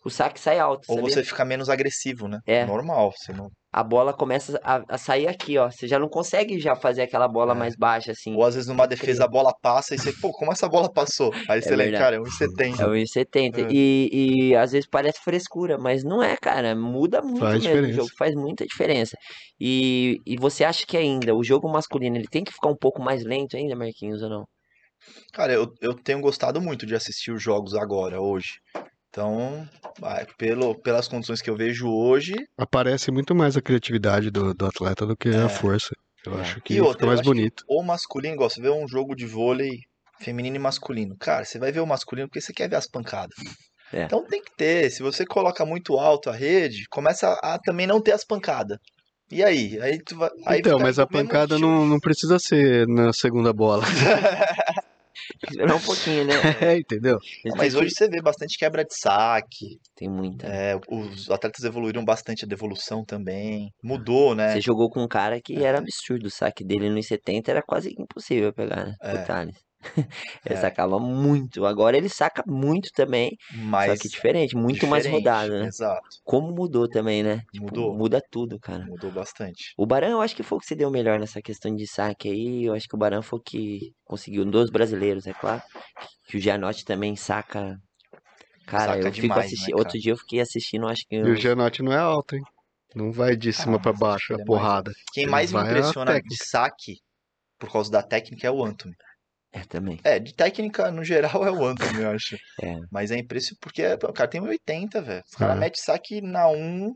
O 0.05 0.11
saque 0.11 0.39
sai 0.39 0.59
alto, 0.59 0.82
Ou 0.89 0.97
sabia? 0.99 1.14
você 1.14 1.24
fica 1.24 1.45
menos 1.47 1.70
agressivo, 1.70 2.28
né? 2.28 2.39
É. 2.47 2.66
Normal. 2.66 3.11
Você 3.16 3.32
não... 3.32 3.49
A 3.77 3.85
bola 3.85 4.14
começa 4.14 4.59
a, 4.64 4.83
a 4.89 4.97
sair 4.97 5.29
aqui, 5.29 5.59
ó. 5.59 5.70
Você 5.70 5.87
já 5.87 5.99
não 5.99 6.09
consegue 6.09 6.59
já 6.59 6.74
fazer 6.74 7.03
aquela 7.03 7.29
bola 7.29 7.53
É. 7.53 7.55
mais 7.55 7.77
baixa, 7.77 8.12
assim. 8.12 8.35
Ou 8.35 8.43
às 8.43 8.55
vezes 8.55 8.66
numa 8.70 8.87
defesa 8.87 9.24
a 9.24 9.29
bola 9.29 9.53
passa 9.61 9.95
e 9.95 9.99
você, 9.99 10.14
pô, 10.14 10.33
como 10.33 10.51
essa 10.51 10.66
bola 10.66 10.91
passou? 10.91 11.31
Aí 11.47 11.61
você 11.61 11.77
lembra, 11.77 11.99
verdade. 11.99 12.03
cara, 12.03 12.16
é 12.16 12.18
1,70. 12.18 12.81
É 12.81 12.87
1,70. 12.87 13.59
É. 13.59 13.68
E, 13.70 14.09
e 14.49 14.57
às 14.57 14.72
vezes 14.72 14.89
parece 14.91 15.20
frescura, 15.22 15.77
mas 15.77 16.03
não 16.03 16.22
é, 16.22 16.39
cara. 16.39 16.74
Muda 16.74 17.20
muito 17.20 17.41
Faz 17.41 17.53
mesmo 17.62 17.68
o 17.68 17.74
diferença. 17.74 17.93
jogo, 17.97 18.09
faz 18.18 18.35
muita 18.35 18.64
diferença. 18.64 19.16
E, 19.61 20.16
e 20.24 20.37
você 20.39 20.64
acha 20.64 20.87
que 20.87 20.97
ainda 20.97 21.35
o 21.35 21.45
jogo 21.45 21.70
masculino 21.70 22.16
ele 22.16 22.29
tem 22.31 22.43
que 22.45 22.53
ficar 22.55 22.70
um 22.70 22.77
pouco 22.77 23.03
mais 23.03 23.22
lento 23.24 23.59
ainda, 23.59 23.77
Marquinhos, 23.77 24.22
ou 24.22 24.31
não? 24.31 24.45
Cara, 25.35 25.53
eu, 25.53 25.66
eu 25.83 25.93
tenho 25.95 26.22
gostado 26.22 26.62
muito 26.62 26.87
de 26.87 26.95
assistir 26.95 27.31
os 27.31 27.43
jogos 27.43 27.74
agora, 27.74 28.20
hoje. 28.22 28.55
Então, 29.16 29.66
vai, 29.98 30.26
pelo, 30.36 30.74
pelas 30.74 31.08
condições 31.08 31.40
que 31.40 31.48
eu 31.48 31.56
vejo 31.56 31.88
hoje. 31.88 32.34
Aparece 32.58 33.10
muito 33.10 33.34
mais 33.34 33.56
a 33.56 33.62
criatividade 33.62 34.30
do, 34.30 34.52
do 34.52 34.66
atleta 34.66 35.06
do 35.06 35.16
que 35.16 35.30
É. 35.30 35.36
a 35.38 35.48
força. 35.48 35.94
Eu 36.26 36.36
É. 36.36 36.42
acho 36.42 36.60
que 36.60 36.74
E 36.74 36.80
outra, 36.82 36.98
fica 36.98 37.06
mais 37.06 37.22
bonito. 37.22 37.64
o 37.66 37.82
masculino, 37.82 38.34
igual 38.34 38.50
você 38.50 38.60
vê 38.60 38.68
um 38.68 38.86
jogo 38.86 39.14
de 39.16 39.24
vôlei 39.24 39.78
feminino 40.20 40.56
e 40.56 40.58
masculino. 40.58 41.16
Cara, 41.18 41.46
você 41.46 41.58
vai 41.58 41.72
ver 41.72 41.80
o 41.80 41.86
masculino 41.86 42.28
porque 42.28 42.42
você 42.42 42.52
quer 42.52 42.68
ver 42.68 42.76
as 42.76 42.86
pancadas. 42.86 43.34
É. 43.90 44.02
Então 44.04 44.22
tem 44.26 44.42
que 44.42 44.54
ter. 44.54 44.90
Se 44.90 45.02
você 45.02 45.24
coloca 45.24 45.64
muito 45.64 45.96
alto 45.96 46.28
a 46.28 46.34
rede, 46.34 46.84
começa 46.90 47.32
a 47.42 47.58
também 47.58 47.86
não 47.86 48.02
ter 48.02 48.12
as 48.12 48.22
pancadas. 48.24 48.76
E 49.32 49.42
aí? 49.42 49.80
Aí 49.80 49.98
tu 50.04 50.14
vai. 50.16 50.28
aí 50.46 50.58
Então, 50.58 50.78
mas 50.78 50.98
a 50.98 51.06
pancada 51.06 51.58
não, 51.58 51.86
não 51.86 51.98
precisa 51.98 52.38
ser 52.38 52.86
na 52.86 53.14
segunda 53.14 53.50
bola. 53.54 53.82
Esperar 55.49 55.74
um 55.77 55.81
pouquinho, 55.81 56.24
né? 56.24 56.33
É, 56.74 56.79
entendeu? 56.79 57.18
Mas 57.57 57.74
hoje 57.74 57.91
você 57.91 58.09
vê 58.09 58.20
bastante 58.20 58.57
quebra 58.59 58.85
de 58.85 58.95
saque. 58.97 59.47
que- 59.51 59.79
Tem 59.95 60.09
muita. 60.09 60.47
é, 60.47 60.79
os 60.89 61.31
atletas 61.31 61.64
evoluíram 61.64 62.05
bastante 62.05 62.45
a 62.45 62.49
devolução 62.49 63.05
também. 63.05 63.70
Mudou, 63.83 64.35
né? 64.35 64.53
Você 64.53 64.61
jogou 64.61 64.91
com 64.91 65.03
um 65.03 65.09
cara 65.09 65.41
que 65.41 65.62
era 65.64 65.79
absurdo. 65.79 66.27
O 66.27 66.31
saque 66.31 66.64
dele 66.64 66.91
no 66.91 67.03
70 67.03 67.51
era 67.51 67.62
quase 67.62 67.95
impossível 67.99 68.53
pegar, 68.53 68.87
né? 68.87 68.95
É. 69.03 69.14
O 69.14 69.24
Thales. 69.27 69.57
Ele 70.45 70.55
É. 70.55 70.57
sacava 70.57 70.99
muito. 70.99 71.64
Agora 71.66 71.97
ele 71.97 72.09
saca 72.09 72.43
muito 72.47 72.91
também, 72.93 73.37
Mas 73.53 73.93
só 73.93 74.03
que 74.03 74.09
diferente, 74.09 74.57
muito 74.57 74.87
mais 74.87 75.05
diferente, 75.05 75.24
rodado, 75.24 75.53
né? 75.59 75.66
Exato. 75.66 76.09
Como 76.24 76.53
mudou 76.53 76.89
também, 76.89 77.22
né? 77.22 77.43
Tipo, 77.53 77.66
Mudou. 77.66 77.95
Muda 77.97 78.20
tudo, 78.31 78.59
cara. 78.59 78.85
Mudou 78.87 79.12
bastante. 79.12 79.72
O 79.77 79.87
Barão, 79.87 80.11
eu 80.11 80.20
acho 80.20 80.35
que 80.35 80.43
foi 80.43 80.59
o 80.59 80.61
que 80.61 80.66
se 80.66 80.74
deu 80.74 80.91
melhor 80.91 81.18
nessa 81.18 81.41
questão 81.43 81.74
de 81.74 81.87
saque 81.87 82.29
aí. 82.29 82.64
Eu 82.64 82.74
acho 82.74 82.89
que 82.89 82.95
o 82.95 82.99
Barão 82.99 83.22
foi 83.22 83.39
o 83.39 83.43
que 83.43 83.93
conseguiu, 84.05 84.45
dos 84.45 84.70
brasileiros, 84.70 85.27
é 85.27 85.33
claro. 85.33 85.62
Que 86.27 86.37
o 86.37 86.41
Gianotti 86.41 86.85
também 86.85 87.14
saca. 87.16 87.77
Cara, 88.66 88.95
Saca 88.95 89.09
eu 89.09 89.12
fico 89.12 89.22
demais, 89.22 89.39
né, 89.41 89.47
assistindo. 89.47 89.74
cara? 89.77 89.79
Outro 89.79 89.99
dia 90.01 90.12
eu 90.12 90.16
fiquei 90.16 90.41
assistindo, 90.41 90.89
acho 90.89 91.03
que. 91.09 91.16
E 91.16 91.22
o 91.22 91.37
Gianotti 91.37 91.83
não 91.83 91.93
é 91.93 91.99
alto, 91.99 92.35
hein? 92.37 92.43
Não 92.95 93.12
vai 93.12 93.37
de 93.37 93.53
cima 93.53 93.77
Ah, 93.77 93.81
pra 93.81 93.93
mas 93.93 94.01
baixo 94.01 94.33
a 94.33 94.35
é 94.35 94.39
mais 94.39 94.47
porrada. 94.47 94.91
Quem 95.12 95.24
Ele 95.24 95.31
mais 95.31 95.53
me 95.53 95.61
impressiona 95.61 96.20
de 96.20 96.37
saque 96.45 96.97
por 97.59 97.70
causa 97.70 97.91
da 97.91 98.03
técnica 98.03 98.47
é 98.47 98.51
o 98.51 98.64
Antony. 98.64 98.95
É, 99.53 99.61
também. 99.61 99.99
É, 100.05 100.18
de 100.18 100.34
técnica 100.34 100.90
no 100.90 101.03
geral 101.05 101.47
é 101.47 101.51
o 101.51 101.64
Antony, 101.64 102.03
eu 102.03 102.11
acho. 102.11 102.36
É. 102.62 102.74
Mas 102.90 103.11
é 103.11 103.18
impressionante 103.18 103.59
porque 103.61 103.82
o 103.86 104.12
cara 104.12 104.28
tem 104.30 104.40
1,80, 104.40 105.03
velho. 105.03 105.22
Os 105.26 105.34
caras 105.34 105.57
É. 105.57 105.61
metem 105.61 105.82
saque 105.82 106.20
na 106.22 106.49
1, 106.49 106.94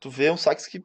tu 0.00 0.10
vê 0.10 0.30
uns 0.30 0.40
saques 0.42 0.66
que 0.66 0.80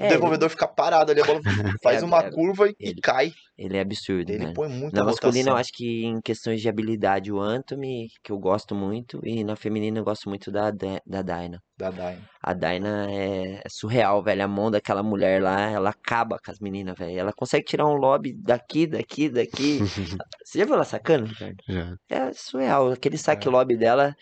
o 0.00 0.04
É, 0.04 0.08
desenvolvedor 0.08 0.48
fica 0.50 0.66
parado 0.66 1.10
ali, 1.12 1.20
a 1.20 1.24
bola 1.24 1.40
faz 1.82 2.02
É, 2.02 2.04
uma 2.06 2.20
é, 2.20 2.30
curva 2.30 2.68
e, 2.68 2.74
ele- 2.78 3.00
cai. 3.00 3.32
Ele 3.58 3.76
é 3.76 3.80
absurdo, 3.80 4.30
Ele 4.30 4.46
né? 4.46 4.52
põe 4.54 4.68
muita 4.70 4.98
Na 5.00 5.04
masculina, 5.04 5.50
eu 5.50 5.56
acho 5.56 5.70
que 5.74 6.06
em 6.06 6.18
questões 6.22 6.62
de 6.62 6.68
habilidade, 6.70 7.30
o 7.30 7.38
Anthony, 7.38 8.08
que 8.24 8.32
eu 8.32 8.38
gosto 8.38 8.74
muito, 8.74 9.20
e 9.22 9.44
na 9.44 9.54
feminina 9.54 9.98
eu 9.98 10.04
gosto 10.04 10.30
muito 10.30 10.50
da, 10.50 10.70
Da- 10.70 11.00
Dyna. 11.22 11.60
Da 11.76 11.90
Dyne. 11.90 12.22
A 12.42 12.54
Dyna 12.54 13.10
é, 13.10 13.56
é 13.62 13.68
surreal, 13.68 14.22
velho. 14.22 14.42
A 14.44 14.48
mão 14.48 14.70
daquela 14.70 15.02
mulher 15.02 15.42
lá, 15.42 15.60
ela 15.70 15.90
acaba 15.90 16.38
com 16.42 16.50
as 16.50 16.58
meninas, 16.58 16.96
velho. 16.98 17.18
Ela 17.18 17.32
consegue 17.34 17.66
tirar 17.66 17.84
um 17.86 17.94
lobby 17.96 18.32
daqui, 18.34 18.86
daqui, 18.86 19.28
daqui. 19.28 19.78
Você 20.44 20.58
já 20.58 20.64
viu 20.64 20.74
ela 20.74 20.84
sacando, 20.84 21.26
Ricardo? 21.26 21.56
Já. 21.68 21.94
É 22.08 22.32
surreal. 22.32 22.92
Aquele 22.92 23.18
saque 23.18 23.46
É. 23.46 23.50
lobby 23.50 23.76
dela 23.76 24.14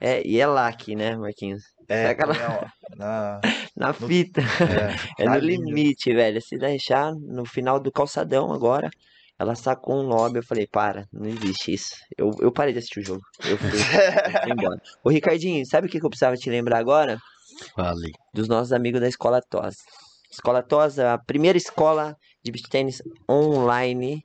é, 0.00 0.26
e 0.26 0.40
é 0.40 0.46
lá 0.46 0.68
aqui, 0.68 0.94
né, 0.96 1.16
Marquinhos? 1.16 1.62
É, 1.88 2.08
Saca 2.08 2.26
lá. 2.26 2.34
também, 2.34 2.48
ó, 2.48 3.40
na, 3.76 3.92
fita. 3.92 4.40
é, 4.40 4.94
É 5.18 5.24
na 5.26 5.34
no 5.34 5.40
limite, 5.40 6.12
velho. 6.14 6.40
Se 6.40 6.56
deixar 6.58 7.12
no 7.14 7.44
final 7.44 7.78
do 7.78 7.92
calçadão 7.92 8.52
agora, 8.52 8.90
ela 9.38 9.54
sacou 9.54 9.96
um 10.02 10.06
lobby. 10.06 10.38
Eu 10.38 10.42
falei, 10.42 10.66
para, 10.66 11.06
não 11.12 11.26
existe 11.26 11.74
isso. 11.74 11.90
Eu, 12.16 12.30
eu 12.40 12.50
parei 12.52 12.72
de 12.72 12.78
assistir 12.78 13.00
o 13.00 13.04
jogo. 13.04 13.22
Eu 13.44 13.56
fui, 13.58 13.68
eu 13.70 14.42
fui 14.42 14.52
embora. 14.52 14.80
Ô, 15.04 15.10
Ricardinho, 15.10 15.64
sabe 15.66 15.86
o 15.86 15.90
que 15.90 16.00
que 16.00 16.06
eu 16.06 16.10
precisava 16.10 16.36
te 16.36 16.48
lembrar 16.50 16.78
agora? 16.78 17.18
Vale. 17.76 18.12
Dos 18.34 18.48
nossos 18.48 18.72
amigos 18.72 19.00
da 19.00 19.08
Escola 19.08 19.40
Tos. 19.48 19.76
Escola 20.30 20.62
Tos 20.62 20.98
é 20.98 21.08
a 21.08 21.18
primeira 21.18 21.56
escola 21.56 22.16
de 22.42 22.50
beach 22.52 22.68
tênis 22.68 23.00
online. 23.30 24.22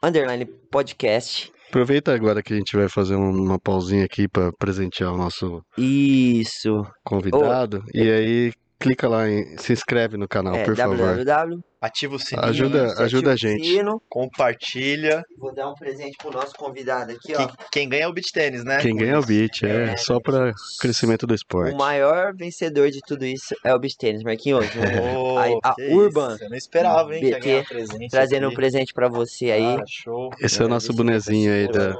underline 0.03 0.47
podcast. 0.71 1.53
Aproveita 1.69 2.15
agora 2.15 2.43
que 2.43 2.55
a 2.55 2.57
gente 2.57 2.75
vai 2.75 2.89
fazer 2.89 3.17
um- 3.17 3.37
uma 3.45 3.59
pausinha 3.59 4.05
aqui 4.05 4.27
para 4.27 4.51
presentear 4.59 5.13
o 5.13 5.19
nosso 5.19 5.61
Isso, 5.77 6.87
convidado. 7.05 7.85
E 7.93 8.01
aí 8.11 8.53
clica 8.85 9.09
lá 9.09 9.29
em 9.29 9.57
se 9.57 9.73
inscreve 9.73 10.17
no 10.17 10.29
canal, 10.29 10.55
é 10.55 10.65
por 10.65 10.77
favor. 10.77 10.97
www. 10.97 11.61
Ativa 11.81 12.17
o 12.17 12.19
sininho, 12.19 12.47
Ajuda- 12.49 12.95
ajuda 13.03 13.33
a 13.33 13.37
gente. 13.37 13.65
sino. 13.67 14.01
compartilha. 14.09 15.23
Vou 15.39 15.55
dar 15.55 15.69
um 15.71 15.75
presente 15.75 16.17
pro 16.19 16.31
nosso 16.31 16.55
convidado 16.55 17.13
aqui, 17.13 17.35
ó. 17.35 17.37
Quem, 17.37 17.49
quem 17.73 17.89
ganha 17.89 18.05
é 18.05 18.09
o 18.09 18.13
beat 18.13 18.31
tênis, 18.33 18.65
né? 18.65 18.79
Quem 18.81 18.97
ganha 18.97 19.13
é 19.15 19.19
o 19.19 19.25
beat, 19.25 19.63
é, 19.65 19.93
É. 19.93 19.97
só 19.97 20.19
para 20.21 20.53
crescimento 20.81 21.27
do 21.27 21.35
esporte. 21.35 21.75
O 21.75 21.79
maior 21.79 22.35
vencedor 22.35 22.91
de 22.91 23.01
tudo 23.07 23.25
isso 23.27 23.55
é 23.65 23.75
o 23.75 23.79
beach 23.79 23.97
tênis, 23.99 24.23
Marquinhos. 24.23 24.65
Aí, 25.39 25.59
a 25.63 25.75
que 25.75 25.89
Urban 25.93 26.35
isso, 26.35 26.45
Eu 26.45 26.51
não 26.51 26.57
esperava, 26.57 27.15
hein? 27.15 27.23
BT, 27.23 27.65
presente 27.69 28.09
Trazendo 28.11 28.45
um 28.45 28.47
aqui. 28.49 28.57
presente 28.57 28.93
pra 28.95 29.09
você 29.09 29.51
aí. 29.51 29.75
Cara, 29.77 29.85
show. 29.87 30.31
Esse 30.41 30.63
é 30.63 30.65
o 30.65 30.69
nosso 30.69 30.93
bonezinho 30.93 31.53
aí 31.53 31.69
da, 31.71 31.95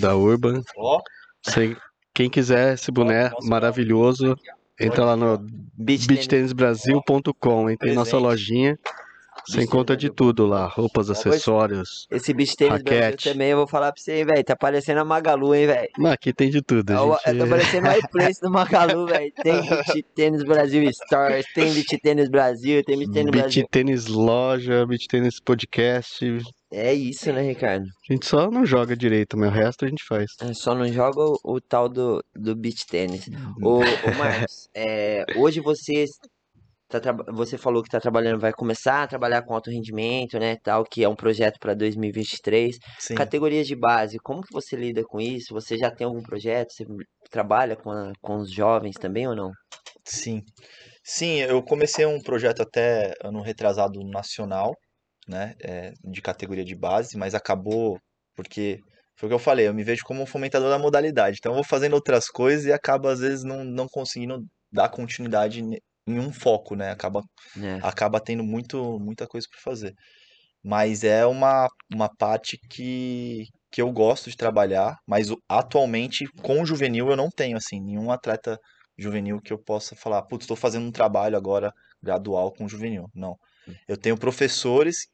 da 0.00 0.16
Urban. 0.16 0.62
Ó, 0.76 1.00
Você- 1.42 1.76
quem 2.14 2.28
quiser 2.30 2.74
esse 2.74 2.90
boné 2.92 3.30
Nossa, 3.30 3.48
maravilhoso, 3.48 4.36
entra 4.80 5.04
lá 5.04 5.16
no 5.16 5.38
Beach 5.76 6.06
beachtennisbrasil.com, 6.06 7.70
entra 7.70 7.88
em 7.88 7.94
nossa 7.94 8.16
lojinha. 8.18 8.78
Você 9.46 9.58
Beach 9.58 9.68
encontra 9.68 9.96
de 9.96 10.08
tudo 10.08 10.46
lá, 10.46 10.66
roupas, 10.66 11.10
acessórios. 11.10 12.06
Esse 12.10 12.32
beach 12.32 12.56
tênis 12.56 12.82
Brasil 12.82 13.02
Raquete. 13.02 13.32
também, 13.32 13.50
eu 13.50 13.58
vou 13.58 13.66
falar 13.66 13.92
pra 13.92 14.00
você, 14.00 14.20
hein, 14.20 14.24
velho. 14.24 14.44
Tá 14.44 14.56
parecendo 14.56 15.00
a 15.00 15.04
Magalu, 15.04 15.54
hein, 15.54 15.66
velho. 15.66 15.88
Aqui 16.06 16.32
tem 16.32 16.48
de 16.48 16.62
tudo. 16.62 16.90
A 16.92 17.04
Ó, 17.04 17.18
gente... 17.26 17.38
Tá 17.38 17.46
parecendo 17.46 17.88
o 17.88 17.92
iPlace 17.92 18.40
do 18.40 18.50
Magalu, 18.50 19.06
velho. 19.06 19.32
Tem 19.42 19.60
beach 19.60 20.04
tênis 20.14 20.44
Brasil 20.44 20.90
Stores, 20.92 21.44
tem 21.52 21.74
beach 21.74 21.98
tênis 21.98 22.28
Brasil, 22.30 22.82
tem 22.84 22.98
beach 22.98 23.12
tênis 23.12 23.30
Beach 23.30 23.42
Brasil. 23.42 23.68
Tênis 23.70 24.06
Loja, 24.06 24.86
Beach 24.86 25.08
Tênis 25.08 25.40
Podcast. 25.40 26.38
É 26.76 26.92
isso, 26.92 27.32
né, 27.32 27.40
Ricardo? 27.42 27.86
A 27.86 28.12
gente 28.12 28.26
só 28.26 28.50
não 28.50 28.66
joga 28.66 28.96
direito, 28.96 29.36
mas 29.36 29.48
o 29.48 29.52
resto 29.52 29.84
a 29.84 29.88
gente 29.88 30.04
faz. 30.04 30.26
É, 30.40 30.52
Só 30.52 30.74
não 30.74 30.86
joga 30.92 31.20
o, 31.22 31.38
o 31.44 31.60
tal 31.60 31.88
do, 31.88 32.22
do 32.34 32.56
beach 32.56 32.84
tênis. 32.86 33.26
Ô, 33.62 33.80
ô 34.02 34.12
Marcos, 34.18 34.68
é, 34.74 35.24
hoje 35.36 35.60
você 35.60 36.04
tá, 36.88 37.00
você 37.32 37.56
falou 37.56 37.82
que 37.82 37.88
tá 37.88 38.00
trabalhando, 38.00 38.40
vai 38.40 38.52
começar 38.52 39.02
a 39.04 39.06
trabalhar 39.06 39.42
com 39.42 39.54
alto 39.54 39.70
rendimento, 39.70 40.38
né, 40.38 40.56
tal, 40.62 40.84
que 40.84 41.04
é 41.04 41.08
um 41.08 41.14
projeto 41.14 41.58
para 41.60 41.74
2023. 41.74 42.76
sim. 42.98 43.14
Categorias 43.14 43.66
de 43.66 43.76
base, 43.76 44.18
como 44.18 44.42
que 44.42 44.52
você 44.52 44.74
lida 44.76 45.02
com 45.04 45.20
isso? 45.20 45.54
Você 45.54 45.76
já 45.78 45.90
tem 45.90 46.06
algum 46.06 46.22
projeto? 46.22 46.72
Você 46.72 46.84
trabalha 47.30 47.76
com, 47.76 47.90
a- 47.90 48.12
com 48.20 48.36
os 48.38 48.50
jovens 48.52 48.96
também 48.96 49.28
ou 49.28 49.36
não? 49.36 49.52
Sim. 50.04 50.42
Sim, 51.04 51.40
eu 51.40 51.62
comecei 51.62 52.06
um 52.06 52.20
projeto 52.20 52.62
até 52.62 53.12
ano 53.22 53.42
retrasado 53.42 54.00
nacional, 54.04 54.74
né, 55.28 55.54
é, 55.62 55.92
de 56.04 56.20
categoria 56.22 56.64
de 56.64 56.74
base, 56.74 57.16
mas 57.16 57.34
acabou 57.34 57.98
porque 58.34 58.80
foi 59.16 59.28
o 59.28 59.30
que 59.30 59.34
eu 59.34 59.38
falei, 59.38 59.68
eu 59.68 59.74
me 59.74 59.84
vejo 59.84 60.02
como 60.04 60.22
um 60.22 60.26
fomentador 60.26 60.70
da 60.70 60.78
modalidade. 60.78 61.36
Então 61.38 61.52
eu 61.52 61.56
vou 61.56 61.64
fazendo 61.64 61.94
outras 61.94 62.26
coisas 62.28 62.66
e 62.66 62.72
acaba 62.72 63.12
às 63.12 63.20
vezes 63.20 63.44
não, 63.44 63.64
não 63.64 63.86
conseguindo 63.88 64.44
dar 64.72 64.88
continuidade 64.88 65.62
em 66.06 66.18
um 66.18 66.32
foco, 66.32 66.74
né? 66.74 66.90
Acaba 66.90 67.22
Né? 67.56 67.78
acaba 67.82 68.20
tendo 68.20 68.42
muito, 68.42 68.98
muita 68.98 69.26
coisa 69.26 69.46
para 69.50 69.60
fazer. 69.60 69.94
Mas 70.62 71.04
é 71.04 71.26
uma, 71.26 71.68
uma 71.92 72.08
parte 72.08 72.58
que, 72.70 73.44
que 73.70 73.82
eu 73.82 73.92
gosto 73.92 74.30
de 74.30 74.36
trabalhar, 74.36 74.96
mas 75.06 75.28
atualmente 75.48 76.26
com 76.42 76.64
juvenil 76.64 77.08
eu 77.10 77.16
não 77.16 77.28
tenho, 77.30 77.56
assim, 77.56 77.80
nenhum 77.80 78.10
atleta 78.10 78.58
juvenil 78.96 79.40
que 79.40 79.52
eu 79.52 79.58
possa 79.58 79.94
falar, 79.94 80.22
putz, 80.22 80.44
estou 80.44 80.56
fazendo 80.56 80.86
um 80.86 80.92
trabalho 80.92 81.36
agora 81.36 81.72
gradual 82.02 82.52
com 82.52 82.64
o 82.64 82.68
juvenil. 82.68 83.08
Não. 83.14 83.36
Eu 83.88 83.96
tenho 83.96 84.16
professores 84.16 85.06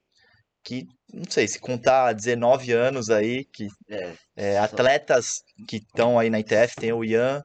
que, 0.65 0.87
não 1.13 1.25
sei, 1.31 1.49
se 1.49 1.59
contar 1.61 2.13
19 2.13 2.73
anos 2.73 3.11
aí, 3.11 3.45
que 3.45 3.69
É, 3.89 4.17
é, 4.37 4.59
atletas 4.59 5.43
que 5.69 5.77
estão 5.79 6.19
aí 6.19 6.31
na 6.31 6.41
ITF, 6.41 6.77
tem 6.77 6.93
o 6.93 7.05
Ian, 7.05 7.43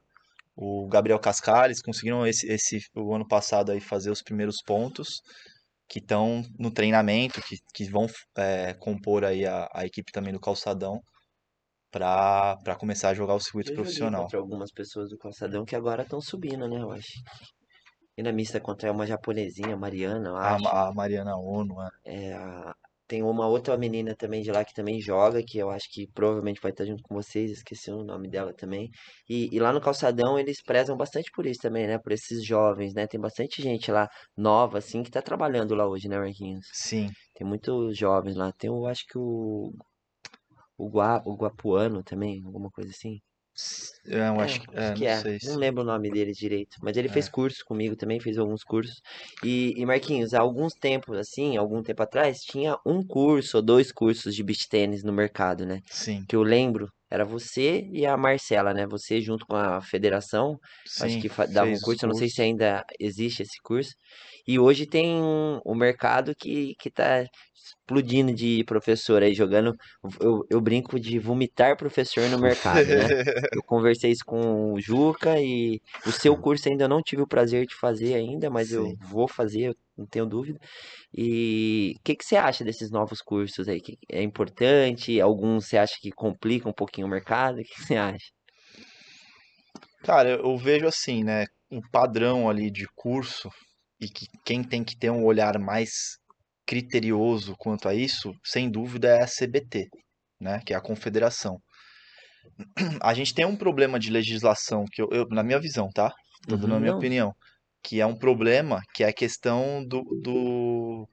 o 0.56 0.88
Gabriel 0.88 1.18
Cascales, 1.20 1.82
conseguiram 1.82 2.26
esse, 2.26 2.46
esse 2.52 2.80
o 2.96 3.14
ano 3.14 3.26
passado 3.28 3.72
aí 3.72 3.80
fazer 3.80 4.10
os 4.10 4.22
primeiros 4.22 4.62
pontos, 4.64 5.22
que 5.88 6.00
estão 6.00 6.42
no 6.58 6.70
treinamento, 6.72 7.42
que, 7.42 7.58
que 7.74 7.84
vão 7.90 8.06
é, 8.36 8.74
compor 8.74 9.24
aí 9.24 9.46
a, 9.46 9.68
a 9.74 9.86
equipe 9.86 10.12
também 10.12 10.32
do 10.32 10.40
Calçadão 10.40 11.00
para 11.90 12.76
começar 12.78 13.10
a 13.10 13.14
jogar 13.14 13.34
o 13.34 13.40
circuito 13.40 13.72
eu 13.72 13.74
profissional. 13.74 14.22
contra 14.22 14.38
algumas 14.38 14.72
pessoas 14.72 15.10
do 15.10 15.18
calçadão 15.18 15.64
que 15.64 15.76
agora 15.76 16.02
estão 16.04 16.20
subindo, 16.20 16.66
né, 16.68 16.80
eu 16.80 16.90
acho. 16.90 17.12
E 18.16 18.22
na 18.22 18.32
mista 18.32 18.60
contra 18.60 18.92
uma 18.92 19.06
japonesinha, 19.06 19.76
Mariana, 19.76 20.28
eu 20.30 20.36
A, 20.36 20.54
acho. 20.54 20.68
a 20.88 20.92
Mariana 20.94 21.36
Ono, 21.36 21.80
é. 21.82 21.88
É, 22.04 22.32
a- 22.34 22.74
tem 23.06 23.22
uma 23.22 23.46
outra 23.46 23.76
menina 23.76 24.14
também 24.16 24.42
de 24.42 24.50
lá 24.52 24.64
que 24.64 24.74
também 24.74 25.00
joga, 25.00 25.42
que 25.42 25.58
eu 25.58 25.70
acho 25.70 25.88
que 25.92 26.06
provavelmente 26.12 26.60
vai 26.60 26.70
estar 26.72 26.84
junto 26.84 27.02
com 27.04 27.14
vocês, 27.14 27.50
esqueci 27.50 27.90
o 27.90 28.04
nome 28.04 28.28
dela 28.28 28.52
também. 28.54 28.90
E, 29.28 29.48
e 29.54 29.58
lá 29.60 29.72
no 29.72 29.80
Calçadão 29.80 30.38
eles 30.38 30.62
prezam 30.62 30.96
bastante 30.96 31.30
por 31.32 31.46
isso 31.46 31.60
também, 31.60 31.86
né? 31.86 31.98
Por 31.98 32.12
esses 32.12 32.44
jovens, 32.44 32.94
né? 32.94 33.06
Tem 33.06 33.20
bastante 33.20 33.62
gente 33.62 33.90
lá 33.90 34.08
nova, 34.36 34.78
assim, 34.78 35.02
que 35.02 35.10
tá 35.10 35.22
trabalhando 35.22 35.74
lá 35.74 35.86
hoje, 35.88 36.08
né, 36.08 36.18
Marquinhos? 36.18 36.66
sim, 36.72 37.14
Tem 37.34 37.46
muitos 37.46 37.96
jovens 37.98 38.36
lá. 38.36 38.52
Tem, 38.52 38.68
eu 38.70 38.86
acho 38.86 39.04
que 39.06 39.18
o, 39.18 39.72
o, 40.78 40.88
Gua, 40.88 41.22
o 41.26 41.34
Guapuano 41.36 42.02
também, 42.02 42.42
alguma 42.44 42.70
coisa 42.70 42.90
assim. 42.90 43.20
Eu 44.04 44.38
É, 44.38 44.42
acho 44.42 44.60
que, 44.60 44.66
é, 44.72 44.94
que 44.94 45.04
não 45.04 45.06
é. 45.06 45.22
sei 45.22 45.40
se... 45.40 45.42
Não 45.42 45.56
lembro 45.56 45.82
o 45.82 45.86
nome 45.86 46.10
dele 46.10 46.32
direito. 46.32 46.76
Mas 46.82 46.96
ele 46.96 47.08
É. 47.08 47.08
fez 47.08 47.28
curso 47.28 47.64
comigo 47.64 47.96
também, 47.96 48.20
fez 48.20 48.36
alguns 48.36 48.62
cursos. 48.62 49.00
E, 49.42 49.72
e 49.80 49.86
Marquinhos, 49.86 50.34
há 50.34 50.40
alguns 50.40 50.74
tempos, 50.74 51.16
assim, 51.16 51.56
algum 51.56 51.82
tempo 51.82 52.02
atrás, 52.02 52.40
tinha 52.40 52.76
um 52.84 53.02
curso 53.06 53.56
ou 53.58 53.62
dois 53.62 53.90
cursos 53.90 54.34
de 54.34 54.42
beach 54.44 54.68
tênis 54.68 55.02
no 55.02 55.12
mercado, 55.12 55.64
né? 55.64 55.80
Sim, 55.90 56.28
Que 56.28 56.36
eu 56.36 56.42
lembro, 56.42 56.88
era 57.10 57.24
você 57.24 57.88
e 57.90 58.04
a 58.04 58.14
Marcela, 58.16 58.74
né? 58.74 58.86
Você 58.86 59.20
junto 59.22 59.46
com 59.46 59.56
a 59.56 59.80
federação, 59.80 60.58
acho 61.00 61.18
sim, 61.18 61.18
que 61.18 61.28
fa- 61.30 61.46
dava 61.46 61.70
um 61.72 61.80
curso, 61.80 62.04
eu 62.04 62.08
não 62.08 62.14
sei 62.14 62.28
se 62.28 62.42
ainda 62.42 62.84
existe 63.00 63.42
esse 63.42 63.58
curso. 63.62 63.92
E 64.46 64.58
hoje 64.58 64.86
tem 64.86 65.18
o 65.64 65.74
mercado 65.74 66.34
que, 66.38 66.74
que 66.78 66.90
tá 66.90 67.24
explodindo 67.66 68.32
de 68.32 68.64
professor 68.64 69.22
aí, 69.22 69.34
jogando. 69.34 69.74
Eu, 70.20 70.44
eu 70.50 70.60
brinco 70.60 70.98
de 71.00 71.18
vomitar 71.18 71.76
professor 71.76 72.28
no 72.28 72.38
mercado, 72.38 72.94
né? 72.94 73.08
Eu 73.52 73.62
conversei 73.66 74.10
isso 74.10 74.24
com 74.24 74.72
o 74.72 74.80
Juca 74.80 75.40
e 75.40 75.80
o 76.06 76.12
seu 76.12 76.36
curso 76.36 76.68
ainda 76.68 76.88
não 76.88 77.00
tive 77.02 77.22
o 77.22 77.28
prazer 77.28 77.66
de 77.66 77.74
fazer 77.74 78.14
ainda, 78.14 78.50
mas 78.50 78.70
eu 78.70 78.88
Sim. 78.88 78.96
vou 79.10 79.28
fazer, 79.28 79.68
eu 79.68 79.74
não 79.96 80.06
tenho 80.06 80.26
dúvida. 80.26 80.58
E 81.12 81.94
o 81.98 82.02
que 82.04 82.16
que 82.16 82.24
você 82.24 82.36
acha 82.36 82.64
desses 82.64 82.90
novos 82.90 83.20
cursos 83.22 83.68
aí? 83.68 83.80
Que 83.80 83.96
é 84.10 84.22
importante? 84.22 85.20
Alguns 85.20 85.66
você 85.66 85.78
acha 85.78 85.94
que 86.00 86.10
complica 86.12 86.68
um 86.68 86.72
pouquinho 86.72 87.06
o 87.06 87.10
mercado? 87.10 87.60
O 87.60 87.62
que 87.62 87.74
que 87.74 87.82
você 87.82 87.96
acha? 87.96 88.26
Cara, 90.02 90.30
eu 90.30 90.38
eu 90.40 90.56
vejo 90.56 90.86
assim, 90.86 91.24
né, 91.24 91.44
um 91.70 91.80
padrão 91.90 92.48
ali 92.48 92.70
de 92.70 92.86
curso 92.94 93.50
e 94.00 94.08
que 94.08 94.26
quem 94.44 94.62
tem 94.62 94.84
que 94.84 94.96
ter 94.96 95.10
um 95.10 95.24
olhar 95.24 95.58
mais 95.58 96.18
criterioso 96.66 97.54
quanto 97.58 97.88
a 97.88 97.94
isso, 97.94 98.32
sem 98.44 98.70
dúvida, 98.70 99.08
é 99.08 99.22
a 99.22 99.26
CBT, 99.26 99.88
né, 100.40 100.60
que 100.66 100.72
é 100.74 100.76
a 100.76 100.80
confederação. 100.82 101.60
A 103.02 103.14
gente 103.14 103.34
tem 103.34 103.44
um 103.44 103.56
problema 103.56 103.98
de 103.98 104.10
legislação 104.10 104.84
que 104.90 105.00
eu, 105.02 105.08
eu- 105.10 105.26
na 105.30 105.42
minha 105.42 105.58
visão, 105.60 105.88
tá? 105.94 106.12
Tô 106.48 106.56
dando 106.56 106.74
a 106.74 106.78
Uhum, 106.78 106.80
minha 106.80 106.90
não. 106.90 106.92
opinião, 106.92 107.32
que 107.82 108.00
é 108.00 108.06
um 108.06 108.16
problema, 108.18 108.80
que 108.94 109.04
é 109.04 109.08
a 109.08 109.12
questão 109.12 109.84
do, 109.86 110.02
do 110.22 111.08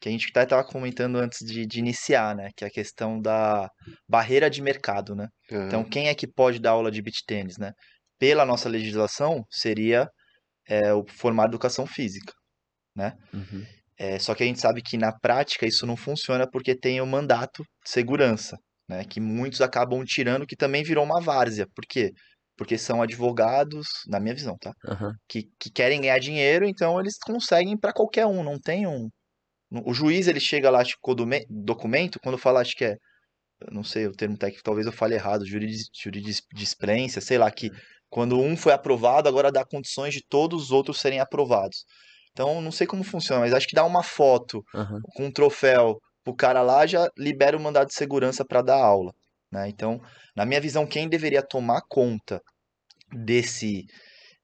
que 0.00 0.08
a 0.08 0.12
gente 0.12 0.28
até 0.30 0.44
estava 0.44 0.64
comentando 0.64 1.16
antes 1.18 1.40
de, 1.46 1.66
de 1.66 1.78
iniciar, 1.80 2.36
né, 2.36 2.50
que 2.56 2.64
é 2.64 2.68
a 2.68 2.70
questão 2.70 3.20
da 3.20 3.70
barreira 4.08 4.50
de 4.50 4.62
mercado, 4.62 5.14
né? 5.16 5.28
Então, 5.66 5.84
Aham. 5.84 5.88
quem 5.88 6.08
é 6.08 6.14
que 6.16 6.26
pode 6.28 6.60
dar 6.60 6.72
aula 6.72 6.90
de 6.90 7.02
beach 7.02 7.24
tênis, 7.26 7.58
né? 7.58 7.72
Pela 8.18 8.46
nossa 8.46 8.68
legislação, 8.68 9.44
seria 9.50 10.08
é, 10.68 10.94
o 10.94 11.04
formar 11.08 11.46
educação 11.46 11.86
física, 11.86 12.32
né? 12.96 13.14
Uhum. 13.32 13.66
É, 13.98 14.18
só 14.18 14.34
que 14.34 14.42
a 14.42 14.46
gente 14.46 14.60
sabe 14.60 14.82
que 14.82 14.96
na 14.98 15.12
prática 15.18 15.66
isso 15.66 15.86
não 15.86 15.96
funciona 15.96 16.48
porque 16.50 16.74
tem 16.78 17.00
o 17.00 17.06
mandato 17.06 17.62
de 17.84 17.90
segurança, 17.90 18.56
né? 18.88 19.04
Que 19.04 19.20
muitos 19.20 19.60
acabam 19.60 20.04
tirando, 20.04 20.46
que 20.46 20.56
também 20.56 20.82
virou 20.82 21.04
uma 21.04 21.20
várzea. 21.20 21.66
Por 21.74 21.84
quê? 21.88 22.12
Porque 22.56 22.76
são 22.76 23.02
advogados, 23.02 23.86
na 24.06 24.20
minha 24.20 24.34
visão, 24.34 24.56
tá? 24.58 24.72
Aham. 24.88 25.12
Que, 25.28 25.44
que 25.58 25.70
querem 25.70 26.00
ganhar 26.00 26.18
dinheiro, 26.18 26.66
então 26.66 27.00
eles 27.00 27.16
conseguem 27.18 27.76
para 27.78 27.92
qualquer 27.92 28.26
um, 28.26 28.42
não 28.42 28.58
tem 28.58 28.86
um. 28.86 29.08
O 29.84 29.92
juiz 29.92 30.28
ele 30.28 30.40
chega 30.40 30.70
lá 30.70 30.80
acho, 30.80 30.94
com 31.00 31.12
o 31.12 31.14
docume- 31.14 31.46
documento, 31.48 32.20
quando 32.20 32.38
fala, 32.38 32.60
acho 32.60 32.74
que 32.76 32.84
é 32.84 32.96
não 33.70 33.82
sei 33.82 34.06
o 34.06 34.12
termo 34.12 34.36
técnico, 34.36 34.62
talvez 34.62 34.86
eu 34.86 34.92
fale 34.92 35.14
errado, 35.14 35.46
juridis- 35.46 35.88
jurisdisplicência, 35.94 37.20
sei 37.20 37.38
lá, 37.38 37.50
que 37.50 37.70
quando 38.08 38.38
um 38.38 38.56
foi 38.56 38.72
aprovado, 38.72 39.28
agora 39.28 39.50
dá 39.50 39.64
condições 39.64 40.12
de 40.14 40.22
todos 40.28 40.64
os 40.64 40.70
outros 40.70 41.00
serem 41.00 41.20
aprovados. 41.20 41.84
Então, 42.36 42.60
não 42.60 42.70
sei 42.70 42.86
como 42.86 43.02
funciona, 43.02 43.40
mas 43.40 43.54
acho 43.54 43.66
que 43.66 43.74
dá 43.74 43.82
uma 43.82 44.02
foto 44.02 44.62
Aham. 44.74 45.00
com 45.14 45.24
um 45.24 45.32
troféu 45.32 45.98
pro 46.22 46.36
cara 46.36 46.60
lá, 46.60 46.86
já 46.86 47.08
libera 47.16 47.56
o 47.56 47.60
mandado 47.60 47.88
de 47.88 47.94
segurança 47.94 48.44
para 48.44 48.60
dar 48.60 48.76
aula, 48.76 49.10
né? 49.50 49.66
Então, 49.70 49.98
na 50.36 50.44
minha 50.44 50.60
visão, 50.60 50.86
quem 50.86 51.08
deveria 51.08 51.42
tomar 51.42 51.80
conta 51.88 52.42
desse, 53.10 53.86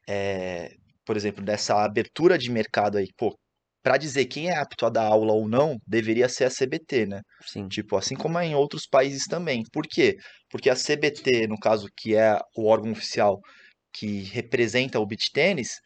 é, 0.08 0.70
por 1.04 1.18
exemplo, 1.18 1.44
dessa 1.44 1.84
abertura 1.84 2.38
de 2.38 2.50
mercado 2.50 2.96
aí, 2.96 3.08
pô, 3.14 3.36
para 3.82 3.98
dizer 3.98 4.24
quem 4.24 4.48
é 4.48 4.56
apto 4.56 4.86
a 4.86 4.88
dar 4.88 5.04
aula 5.04 5.34
ou 5.34 5.46
não, 5.46 5.76
deveria 5.86 6.30
ser 6.30 6.44
a 6.44 6.50
CBT, 6.50 7.04
né? 7.04 7.20
Sim. 7.44 7.68
Tipo, 7.68 7.98
assim 7.98 8.14
como 8.14 8.38
é 8.38 8.46
em 8.46 8.54
outros 8.54 8.86
países 8.86 9.26
também. 9.26 9.64
Por 9.70 9.86
quê? 9.86 10.16
Porque 10.48 10.70
a 10.70 10.76
CBT, 10.76 11.46
no 11.46 11.58
caso, 11.58 11.88
que 11.94 12.16
é 12.16 12.38
o 12.56 12.68
órgão 12.68 12.92
oficial 12.92 13.38
que 13.92 14.22
representa 14.22 14.98
o 14.98 15.06
beach 15.06 15.30
tênis, 15.30 15.78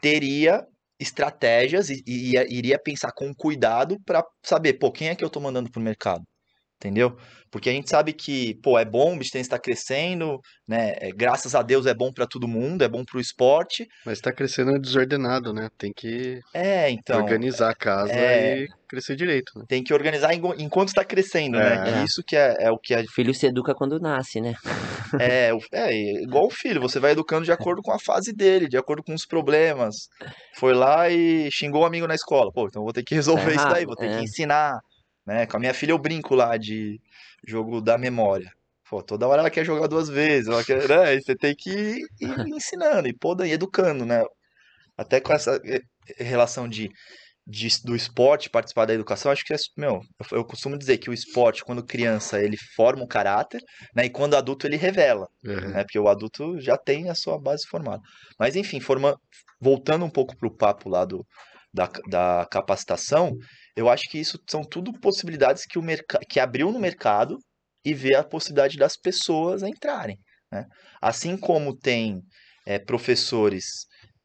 teria 0.00 0.64
estratégias 1.00 1.90
e, 1.90 2.02
e 2.06 2.32
ia- 2.34 2.46
iria 2.48 2.78
pensar 2.82 3.12
com 3.12 3.34
cuidado 3.34 3.98
para 4.06 4.24
saber, 4.44 4.74
pô, 4.74 4.92
quem 4.92 5.08
é 5.08 5.16
que 5.16 5.24
eu 5.24 5.30
tô 5.30 5.40
mandando 5.40 5.70
pro 5.70 5.80
mercado? 5.82 6.24
Entendeu? 6.80 7.14
Porque 7.50 7.68
a 7.68 7.72
gente 7.72 7.90
sabe 7.90 8.14
que, 8.14 8.54
pô, 8.62 8.78
é 8.78 8.86
bom, 8.86 9.12
o 9.14 9.18
beach 9.18 9.30
tênis 9.30 9.46
está 9.46 9.58
crescendo, 9.58 10.40
né? 10.66 10.94
É, 10.98 11.10
graças 11.12 11.54
a 11.54 11.60
Deus 11.60 11.84
é 11.84 11.92
bom 11.92 12.10
para 12.10 12.26
todo 12.26 12.48
mundo, 12.48 12.82
é 12.82 12.88
bom 12.88 13.04
pro 13.04 13.20
esporte. 13.20 13.86
Mas 14.06 14.18
tá 14.18 14.32
crescendo 14.32 14.80
desordenado, 14.80 15.52
né? 15.52 15.68
Tem 15.76 15.92
que 15.94 16.40
É, 16.54 16.88
então, 16.88 17.20
organizar 17.20 17.70
a 17.70 17.74
casa 17.74 18.14
é- 18.14 18.60
e 18.62 18.66
crescer 18.88 19.14
direito, 19.14 19.52
né? 19.58 19.64
tem 19.68 19.84
que 19.84 19.92
organizar 19.92 20.32
enquanto 20.32 20.88
está 20.88 21.04
crescendo, 21.04 21.58
né? 21.58 22.00
É. 22.00 22.04
Isso 22.04 22.22
que 22.26 22.34
é, 22.34 22.54
é 22.60 22.70
o 22.70 22.78
que 22.78 22.94
a 22.94 23.00
O 23.00 23.12
filho 23.12 23.34
se 23.34 23.46
educa 23.46 23.74
quando 23.74 24.00
nasce, 24.00 24.40
né? 24.40 24.54
É, 25.18 25.52
o- 25.52 25.60
é 25.72 25.92
igual 26.22 26.46
o 26.46 26.50
filho, 26.50 26.80
você 26.80 26.98
vai 26.98 27.12
educando 27.12 27.44
de 27.44 27.52
acordo 27.52 27.82
com 27.82 27.92
a 27.92 27.98
fase 27.98 28.32
dele, 28.32 28.68
de 28.68 28.78
acordo 28.78 29.02
com 29.02 29.12
os 29.12 29.26
problemas. 29.26 29.96
Foi 30.56 30.72
lá 30.72 31.10
e 31.10 31.50
xingou 31.50 31.82
o 31.82 31.84
amigo 31.84 32.06
na 32.06 32.14
escola. 32.14 32.50
Pô, 32.52 32.66
então 32.68 32.80
eu 32.80 32.84
vou 32.84 32.92
ter 32.92 33.02
que 33.02 33.14
resolver 33.14 33.54
isso 33.54 33.68
daí, 33.68 33.84
vou 33.84 33.96
ter 33.96 34.06
é. 34.06 34.16
que 34.16 34.22
ensinar, 34.22 34.78
né? 35.26 35.46
Com 35.46 35.56
a 35.56 35.60
minha 35.60 35.74
filha 35.74 35.92
eu 35.92 35.98
brinco 35.98 36.34
lá 36.34 36.56
de 36.56 37.00
jogo 37.46 37.80
da 37.80 37.98
memória. 37.98 38.50
Pô, 38.88 39.02
toda 39.02 39.26
hora 39.28 39.40
ela 39.42 39.50
quer 39.50 39.64
jogar 39.64 39.86
duas 39.86 40.08
vezes, 40.08 40.48
ela 40.48 40.64
quer, 40.64 40.88
né? 40.88 41.14
E 41.14 41.22
você 41.22 41.36
tem 41.36 41.54
que 41.56 41.70
ir, 41.70 42.06
ir 42.20 42.54
ensinando 42.56 43.08
e 43.08 43.12
podando, 43.16 43.48
e 43.48 43.52
educando, 43.52 44.04
né? 44.04 44.24
Até 44.96 45.20
com 45.20 45.32
essa 45.32 45.60
eh, 45.64 45.80
relação 46.22 46.68
de, 46.68 46.90
de- 47.46 47.82
do 47.84 47.96
esporte 47.96 48.50
participar 48.50 48.86
da 48.86 48.94
educação, 48.94 49.32
acho 49.32 49.44
que 49.44 49.54
é, 49.54 49.56
meu, 49.76 50.00
eu, 50.32 50.38
eu 50.38 50.44
costumo 50.44 50.78
dizer 50.78 50.98
que 50.98 51.10
o 51.10 51.14
esporte, 51.14 51.64
quando 51.64 51.84
criança, 51.84 52.42
ele 52.42 52.56
forma 52.76 53.02
um 53.04 53.08
caráter, 53.08 53.62
né? 53.94 54.06
E 54.06 54.10
quando 54.10 54.36
adulto 54.36 54.66
ele 54.66 54.76
revela 54.76 55.28
Aham. 55.46 55.72
né? 55.72 55.84
Porque 55.84 55.98
o 55.98 56.08
adulto 56.08 56.60
já 56.60 56.76
tem 56.78 57.10
a 57.10 57.14
sua 57.14 57.38
base 57.40 57.66
formada. 57.68 58.02
Mas 58.38 58.56
enfim, 58.56 58.80
forma... 58.80 59.16
voltando 59.60 60.04
um 60.04 60.10
pouco 60.10 60.36
para 60.36 60.48
o 60.48 60.56
papo 60.56 60.88
lá 60.88 61.04
do, 61.04 61.26
da, 61.72 61.88
da 62.08 62.46
capacitação, 62.50 63.36
eu 63.80 63.88
acho 63.88 64.08
que 64.10 64.18
isso 64.18 64.38
são 64.48 64.62
tudo 64.62 64.92
possibilidades 65.00 65.64
que 65.64 65.78
o 65.78 65.82
que 66.28 66.38
abriu 66.38 66.70
no 66.70 66.78
mercado 66.78 67.38
e 67.84 67.94
vê 67.94 68.14
a 68.14 68.22
possibilidade 68.22 68.76
das 68.76 68.96
pessoas 68.96 69.62
entrarem, 69.62 70.18
né? 70.52 70.66
Assim 71.00 71.36
como 71.36 71.76
tem 71.76 72.20
é, 72.66 72.78
professores 72.78 73.64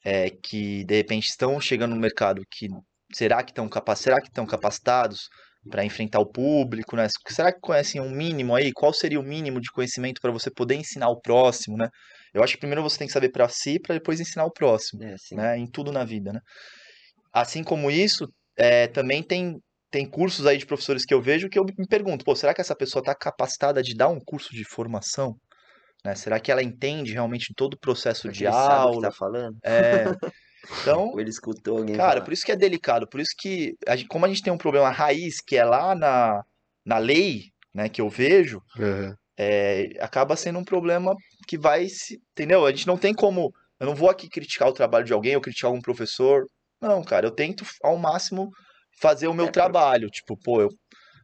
é, 0.04 0.30
que 0.30 0.84
de 0.84 0.96
repente 0.96 1.28
estão 1.28 1.60
chegando 1.60 1.96
no 1.96 2.02
mercado 2.02 2.42
que 2.52 2.68
será 3.14 3.44
que 3.44 3.52
estão 3.52 3.70
capa... 3.70 3.96
será 3.96 4.20
que 4.20 4.28
estão 4.28 4.46
capacitados 4.46 5.30
para 5.70 5.86
enfrentar 5.86 6.20
o 6.20 6.30
público, 6.30 6.96
né? 6.98 7.08
Será 7.30 7.52
que 7.52 7.60
conhecem 7.62 8.02
um 8.02 8.12
mínimo 8.12 8.54
aí? 8.54 8.72
Qual 8.74 8.94
seria 8.94 9.20
o 9.20 9.24
mínimo 9.24 9.62
de 9.62 9.72
conhecimento 9.72 10.20
para 10.22 10.32
você 10.32 10.52
poder 10.52 10.76
ensinar 10.76 11.08
o 11.10 11.20
próximo, 11.20 11.78
né? 11.78 11.88
Eu 12.34 12.44
acho 12.44 12.54
que 12.54 12.60
primeiro 12.60 12.84
você 12.84 12.98
tem 12.98 13.08
que 13.08 13.14
saber 13.14 13.30
para 13.30 13.48
si 13.48 13.80
para 13.80 13.96
depois 13.96 14.20
ensinar 14.20 14.46
o 14.46 14.52
próximo, 14.52 15.02
É, 15.04 15.16
né? 15.32 15.58
Em 15.58 15.66
tudo 15.66 15.94
na 15.94 16.04
vida, 16.04 16.34
né? 16.34 16.42
Assim 17.34 17.64
como 17.64 17.90
isso, 17.90 18.28
é, 18.58 18.88
também 18.88 19.24
tem 19.24 19.60
tem 19.92 20.10
cursos 20.10 20.46
aí 20.46 20.58
de 20.58 20.66
professores 20.66 21.06
que 21.06 21.14
eu 21.14 21.22
vejo 21.22 21.48
que 21.48 21.58
eu 21.58 21.64
me 21.78 21.88
pergunto, 21.88 22.26
pô, 22.26 22.36
será 22.36 22.54
que 22.54 22.60
essa 22.60 22.76
pessoa 22.76 23.00
está 23.02 23.16
capacitada 23.16 23.82
de 23.82 23.96
dar 23.96 24.10
um 24.10 24.20
curso 24.20 24.54
de 24.54 24.66
formação? 24.66 25.38
Né? 26.04 26.16
Será 26.16 26.40
que 26.40 26.52
ela 26.52 26.62
entende 26.64 27.14
realmente 27.14 27.54
todo 27.56 27.76
o 27.76 27.80
processo 27.80 28.30
de 28.30 28.46
ele 28.46 28.54
sabe 28.54 28.88
o 28.88 28.92
que 28.92 28.98
aula? 28.98 29.02
tá 29.02 29.12
falando? 29.12 29.58
É. 29.64 30.06
Então, 30.82 31.06
Ou 31.14 31.20
ele 31.22 31.30
escutou 31.30 31.78
alguém 31.78 31.96
Cara, 31.96 32.16
falar? 32.16 32.26
por 32.26 32.34
isso 32.34 32.46
que 32.46 32.52
é 32.52 32.56
delicado, 32.56 33.08
por 33.08 33.20
isso 33.22 33.34
que, 33.38 33.76
a 33.88 33.96
gente- 33.96 34.08
como 34.08 34.26
a 34.26 34.28
gente 34.28 34.44
tem 34.44 34.52
um 34.52 34.58
problema 34.58 34.90
raiz, 34.90 35.40
que 35.42 35.56
é 35.56 35.64
lá 35.64 35.96
na, 35.96 36.44
na 36.86 36.98
lei, 36.98 37.52
né, 37.74 37.88
que 37.90 38.02
eu 38.02 38.10
vejo, 38.10 38.62
Aham. 38.78 39.16
é, 39.38 39.90
acaba 40.00 40.36
sendo 40.36 40.60
um 40.60 40.64
problema 40.66 41.16
que 41.48 41.58
vai 41.58 41.88
se. 41.88 42.20
Entendeu? 42.32 42.66
A 42.66 42.72
gente 42.72 42.88
não 42.88 42.98
tem 42.98 43.14
como. 43.14 43.54
Eu 43.80 43.88
não 43.88 43.96
vou 43.96 44.10
aqui 44.10 44.30
criticar 44.30 44.68
o 44.70 44.74
trabalho 44.74 45.06
de 45.06 45.14
alguém 45.14 45.36
ou 45.36 45.42
criticar 45.42 45.70
algum 45.70 45.82
professor. 45.82 46.46
Não, 46.86 47.04
cara, 47.04 47.26
eu 47.26 47.32
tento 47.32 47.66
ao 47.84 47.98
máximo 47.98 48.50
fazer 49.02 49.28
o 49.28 49.34
meu 49.34 49.48
É, 49.48 49.52
trabalho. 49.52 50.08
Tipo, 50.10 50.38
pô, 50.38 50.62
eu, 50.62 50.70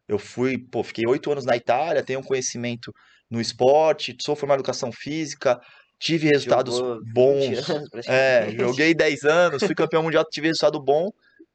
eu 0.07 0.17
fui, 0.17 0.57
pô, 0.71 0.83
fiquei 0.83 1.05
oito 1.07 1.31
anos 1.31 1.45
na 1.45 1.55
Itália, 1.55 2.03
tenho 2.03 2.19
um 2.19 2.23
conhecimento 2.23 2.91
no 3.29 3.39
esporte, 3.39 4.15
sou 4.21 4.35
formado 4.35 4.57
em 4.57 4.61
educação 4.61 4.91
física, 4.91 5.59
tive 5.99 6.27
resultados 6.27 6.77
Jogou 6.77 6.99
20 6.99 7.13
bons. 7.13 7.69
anos, 7.69 7.89
É, 8.07 8.49
joguei 8.57 8.93
10 8.95 9.23
anos, 9.23 9.63
fui 9.63 9.75
campeão 9.75 10.01
mundial, 10.03 10.25
tive 10.29 10.47
resultado 10.47 10.81
bom. 10.83 11.09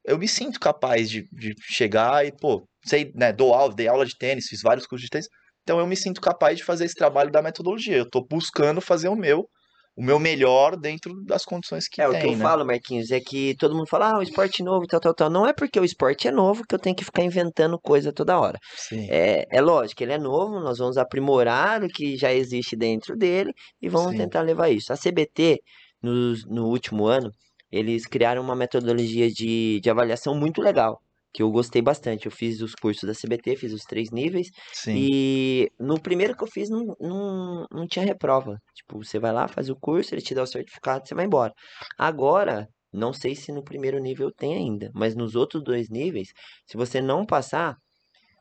Eu 0.05 0.17
me 0.17 0.27
sinto 0.27 0.57
capaz 0.59 1.09
de, 1.09 1.23
de 1.33 1.53
chegar 1.61 2.25
e, 2.25 2.31
pô, 2.31 2.65
sei, 2.85 3.11
né, 3.13 3.33
dou 3.33 3.53
aula, 3.53 3.75
dei 3.75 3.89
aula 3.89 4.05
de 4.05 4.17
tênis, 4.17 4.47
fiz 4.47 4.61
vários 4.61 4.87
cursos 4.87 5.03
de 5.03 5.09
tênis. 5.09 5.27
Então 5.63 5.79
eu 5.79 5.85
me 5.85 5.97
sinto 5.97 6.21
capaz 6.21 6.57
de 6.57 6.63
fazer 6.63 6.85
esse 6.85 6.95
trabalho 6.95 7.29
da 7.29 7.41
metodologia. 7.41 7.97
Eu 7.97 8.09
tô 8.09 8.25
buscando 8.25 8.79
fazer 8.79 9.09
o 9.09 9.17
meu, 9.17 9.49
o 9.97 10.03
meu 10.03 10.19
melhor 10.19 10.77
dentro 10.77 11.11
das 11.23 11.43
condições 11.43 11.87
que 11.87 11.99
É, 11.99 12.07
o 12.07 12.11
tem, 12.11 12.21
que 12.21 12.27
eu 12.27 12.31
né? 12.33 12.43
falo, 12.43 12.63
Marquinhos, 12.63 13.09
é 13.09 13.19
que 13.19 13.55
todo 13.57 13.75
mundo 13.75 13.87
fala, 13.87 14.11
ah, 14.11 14.19
o 14.19 14.21
esporte 14.21 14.61
novo 14.61 14.83
e 14.83 14.87
tal, 14.87 14.99
tal, 14.99 15.13
tal. 15.13 15.27
Não 15.27 15.47
é 15.47 15.53
porque 15.53 15.79
o 15.79 15.83
esporte 15.83 16.27
é 16.27 16.31
novo 16.31 16.63
que 16.67 16.75
eu 16.75 16.77
tenho 16.79 16.95
que 16.95 17.03
ficar 17.03 17.23
inventando 17.23 17.79
coisa 17.79 18.13
toda 18.13 18.39
hora. 18.39 18.59
Sim. 18.75 19.07
É, 19.09 19.45
é 19.49 19.59
lógico, 19.59 20.03
ele 20.03 20.13
é 20.13 20.19
novo, 20.19 20.59
nós 20.59 20.77
vamos 20.77 20.97
aprimorar 20.97 21.83
o 21.83 21.87
que 21.87 22.15
já 22.15 22.31
existe 22.31 22.75
dentro 22.75 23.17
dele 23.17 23.51
e 23.81 23.89
vamos 23.89 24.11
Sim. 24.11 24.17
tentar 24.17 24.41
levar 24.41 24.69
isso. 24.69 24.93
A 24.93 24.95
CBT, 24.95 25.57
nos- 25.99 26.45
no, 26.45 26.67
último 26.67 27.07
ano, 27.07 27.31
eles 27.71 28.05
criaram 28.05 28.43
uma 28.43 28.55
metodologia 28.55 29.31
de, 29.31 29.79
de 29.81 29.89
avaliação 29.89 30.35
muito 30.35 30.61
legal, 30.61 31.01
que 31.37 31.43
eu 31.43 31.51
gostei 31.51 31.83
bastante. 31.83 32.25
Eu 32.25 32.31
fiz 32.31 32.61
os 32.61 32.73
cursos 32.73 33.03
da 33.07 33.13
CBT, 33.13 33.55
fiz 33.55 33.71
os 33.71 33.83
três 33.83 34.09
níveis, 34.09 34.47
Sim. 34.73 35.07
e 35.11 35.69
no 35.79 36.01
primeiro 36.01 36.35
que 36.35 36.43
eu 36.43 36.47
fiz 36.47 36.67
não, 36.67 36.95
não, 36.99 37.65
não 37.71 37.87
tinha 37.87 38.03
reprova. 38.03 38.57
Tipo, 38.73 39.03
você 39.03 39.19
vai 39.19 39.31
lá, 39.31 39.47
faz 39.47 39.69
o 39.69 39.75
curso, 39.75 40.15
ele 40.15 40.21
te 40.23 40.33
dá 40.33 40.41
o 40.41 40.47
certificado, 40.47 41.07
você 41.07 41.13
vai 41.13 41.25
embora. 41.25 41.53
Agora, 41.95 42.67
não 42.91 43.13
sei 43.13 43.35
se 43.35 43.51
no 43.51 43.63
primeiro 43.63 43.99
nível 43.99 44.31
tem 44.35 44.55
ainda, 44.55 44.89
mas 44.95 45.15
nos 45.15 45.35
outros 45.35 45.63
dois 45.63 45.89
níveis, 45.91 46.29
se 46.65 46.75
você 46.75 46.99
não 47.01 47.23
passar, 47.23 47.75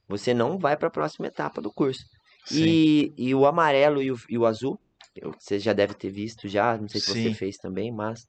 você 0.08 0.32
não 0.32 0.58
vai 0.58 0.74
para 0.76 0.88
a 0.88 0.90
próxima 0.90 1.26
etapa 1.26 1.60
do 1.60 1.70
curso. 1.72 2.02
Sim. 2.46 2.62
E, 2.64 3.12
e 3.18 3.34
o 3.34 3.44
amarelo 3.44 4.00
e 4.02 4.10
o, 4.10 4.16
e 4.30 4.38
o 4.38 4.46
azul, 4.46 4.80
eu- 5.14 5.34
você 5.38 5.58
já 5.58 5.74
deve 5.74 5.92
ter 5.94 6.10
visto 6.10 6.48
já, 6.48 6.78
não 6.78 6.88
sei 6.88 7.00
se 7.02 7.08
você 7.08 7.28
Sim. 7.28 7.34
fez 7.34 7.56
também, 7.58 7.92
mas 7.92 8.20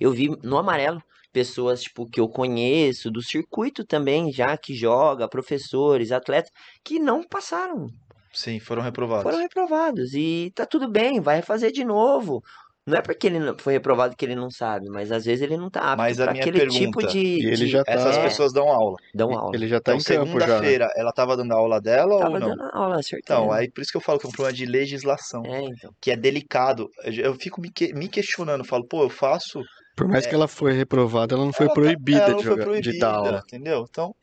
eu 0.00 0.10
vi 0.12 0.28
no 0.42 0.56
amarelo 0.56 1.00
pessoas 1.32 1.82
tipo 1.82 2.06
que 2.08 2.20
eu 2.20 2.28
conheço 2.28 3.10
do 3.10 3.22
circuito 3.22 3.84
também 3.84 4.32
já 4.32 4.56
que 4.56 4.74
joga, 4.74 5.28
professores, 5.28 6.12
atletas 6.12 6.50
que 6.84 6.98
não 6.98 7.22
passaram, 7.22 7.86
Sim, 8.32 8.60
foram 8.60 8.82
reprovados. 8.82 9.24
foram 9.24 9.38
reprovados 9.38 10.12
e 10.14 10.50
tá 10.54 10.66
tudo 10.66 10.90
bem, 10.90 11.20
vai 11.20 11.42
fazer 11.42 11.72
de 11.72 11.84
novo. 11.84 12.40
Não 12.86 12.96
é 12.96 13.02
porque 13.02 13.26
ele 13.26 13.38
não- 13.38 13.54
foi 13.58 13.74
reprovado 13.74 14.16
que 14.16 14.24
ele 14.24 14.34
não 14.34 14.50
sabe, 14.50 14.88
mas 14.88 15.12
às 15.12 15.24
vezes 15.26 15.42
ele 15.42 15.58
não 15.58 15.68
tá 15.68 15.80
apto 15.92 15.98
Mas 15.98 16.18
a 16.20 16.28
minha 16.28 16.42
aquele 16.44 16.66
tipo 16.66 17.00
pergunta, 17.00 17.06
de, 17.12 17.18
E 17.18 17.46
ele 17.46 17.56
de- 17.56 17.68
já 17.68 17.84
tá- 17.84 17.92
Essas 17.92 18.16
é, 18.16 18.22
pessoas 18.24 18.50
dão 18.52 18.66
aula. 18.68 18.96
dão 19.14 19.30
aula. 19.36 19.54
Ele 19.54 19.68
já 19.68 19.78
tá 19.78 19.92
Então, 19.92 19.96
em 19.96 19.98
né? 19.98 20.24
segunda-feira, 20.24 20.88
ela 20.96 21.12
tava 21.12 21.36
dando 21.36 21.52
aula 21.52 21.80
dela 21.82 22.16
Tava 22.16 22.30
ou 22.34 22.40
não? 22.40 22.48
dando 22.48 22.62
aula, 22.72 23.02
certeza. 23.02 23.38
Então, 23.40 23.52
aí 23.52 23.70
por 23.70 23.82
isso 23.82 23.90
que 23.90 23.96
eu 23.98 24.00
falo 24.00 24.18
que 24.18 24.24
é 24.26 24.28
um 24.28 24.32
problema 24.32 24.56
de 24.56 24.64
legislação, 24.64 25.42
É, 25.44 25.60
então. 25.64 25.90
que 26.00 26.10
é 26.10 26.16
delicado. 26.16 26.88
Eu, 27.04 27.12
eu 27.12 27.34
fico 27.34 27.60
me, 27.60 27.70
que- 27.70 27.92
me 27.92 28.08
questionando, 28.08 28.64
falo, 28.64 28.86
pô, 28.88 29.02
eu 29.02 29.10
faço. 29.10 29.62
Por 29.98 30.08
mais 30.08 30.26
que 30.26 30.34
ela 30.34 30.48
foi 30.48 30.72
reprovada, 30.72 31.34
ela 31.34 31.44
não 31.44 31.52
foi 31.52 31.66
Ela 31.66 31.74
tá- 31.74 31.80
proibida 31.80 32.18
ela 32.20 32.30
não 32.30 32.38
de, 32.38 32.44
foi 32.44 32.50
jogar, 32.52 32.64
de 32.64 32.70
proibida, 32.82 32.98
dar 33.06 33.14
aula. 33.14 33.42
Entendeu? 33.44 33.84
Então, 33.88 34.14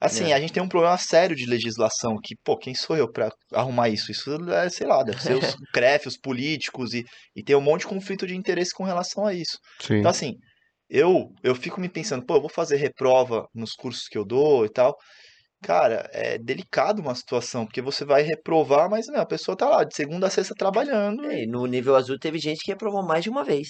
assim, 0.00 0.30
É. 0.30 0.34
a 0.34 0.40
gente 0.40 0.52
tem 0.52 0.62
um 0.62 0.68
problema 0.68 0.96
sério 0.96 1.34
de 1.36 1.44
legislação, 1.46 2.16
que, 2.22 2.34
pô, 2.44 2.56
quem 2.56 2.74
sou 2.74 2.96
eu 2.96 3.10
pra 3.10 3.30
arrumar 3.52 3.88
isso? 3.88 4.10
Isso 4.10 4.30
é, 4.50 4.70
sei 4.70 4.86
lá, 4.86 5.02
deve 5.02 5.20
ser 5.22 5.34
os 5.36 5.40
CREF, 5.74 6.06
os 6.06 6.16
políticos, 6.16 6.94
e, 6.94 7.04
e 7.36 7.42
tem 7.42 7.56
um 7.56 7.60
monte 7.60 7.80
de 7.82 7.88
conflito 7.88 8.26
de 8.26 8.36
interesse 8.36 8.70
com 8.74 8.84
relação 8.84 9.26
a 9.26 9.34
isso. 9.34 9.58
Sim. 9.80 9.98
Então, 9.98 10.10
assim, 10.10 10.34
eu, 10.88 11.28
eu 11.42 11.54
fico 11.54 11.80
me 11.80 11.88
pensando, 11.88 12.24
pô, 12.24 12.36
eu 12.36 12.40
vou 12.40 12.50
fazer 12.50 12.76
reprova 12.76 13.46
nos 13.54 13.72
cursos 13.72 14.04
que 14.08 14.16
eu 14.18 14.24
dou 14.24 14.64
e 14.64 14.68
tal. 14.70 14.96
Cara, 15.62 16.08
é 16.12 16.38
delicado 16.38 17.02
uma 17.02 17.14
situação, 17.14 17.66
porque 17.66 17.82
você 17.82 18.02
vai 18.04 18.22
reprovar, 18.22 18.88
mas 18.88 19.06
meu, 19.08 19.20
a 19.20 19.26
pessoa 19.26 19.54
tá 19.56 19.68
lá 19.68 19.84
de 19.84 19.94
segunda 19.94 20.26
a 20.26 20.30
sexta 20.30 20.54
trabalhando. 20.56 21.24
É, 21.30 21.42
e 21.42 21.46
no 21.46 21.66
nível 21.66 21.94
azul 21.96 22.18
teve 22.18 22.38
gente 22.38 22.64
que 22.64 22.70
reprovou 22.72 23.04
mais 23.06 23.22
de 23.22 23.28
uma 23.28 23.44
vez. 23.44 23.68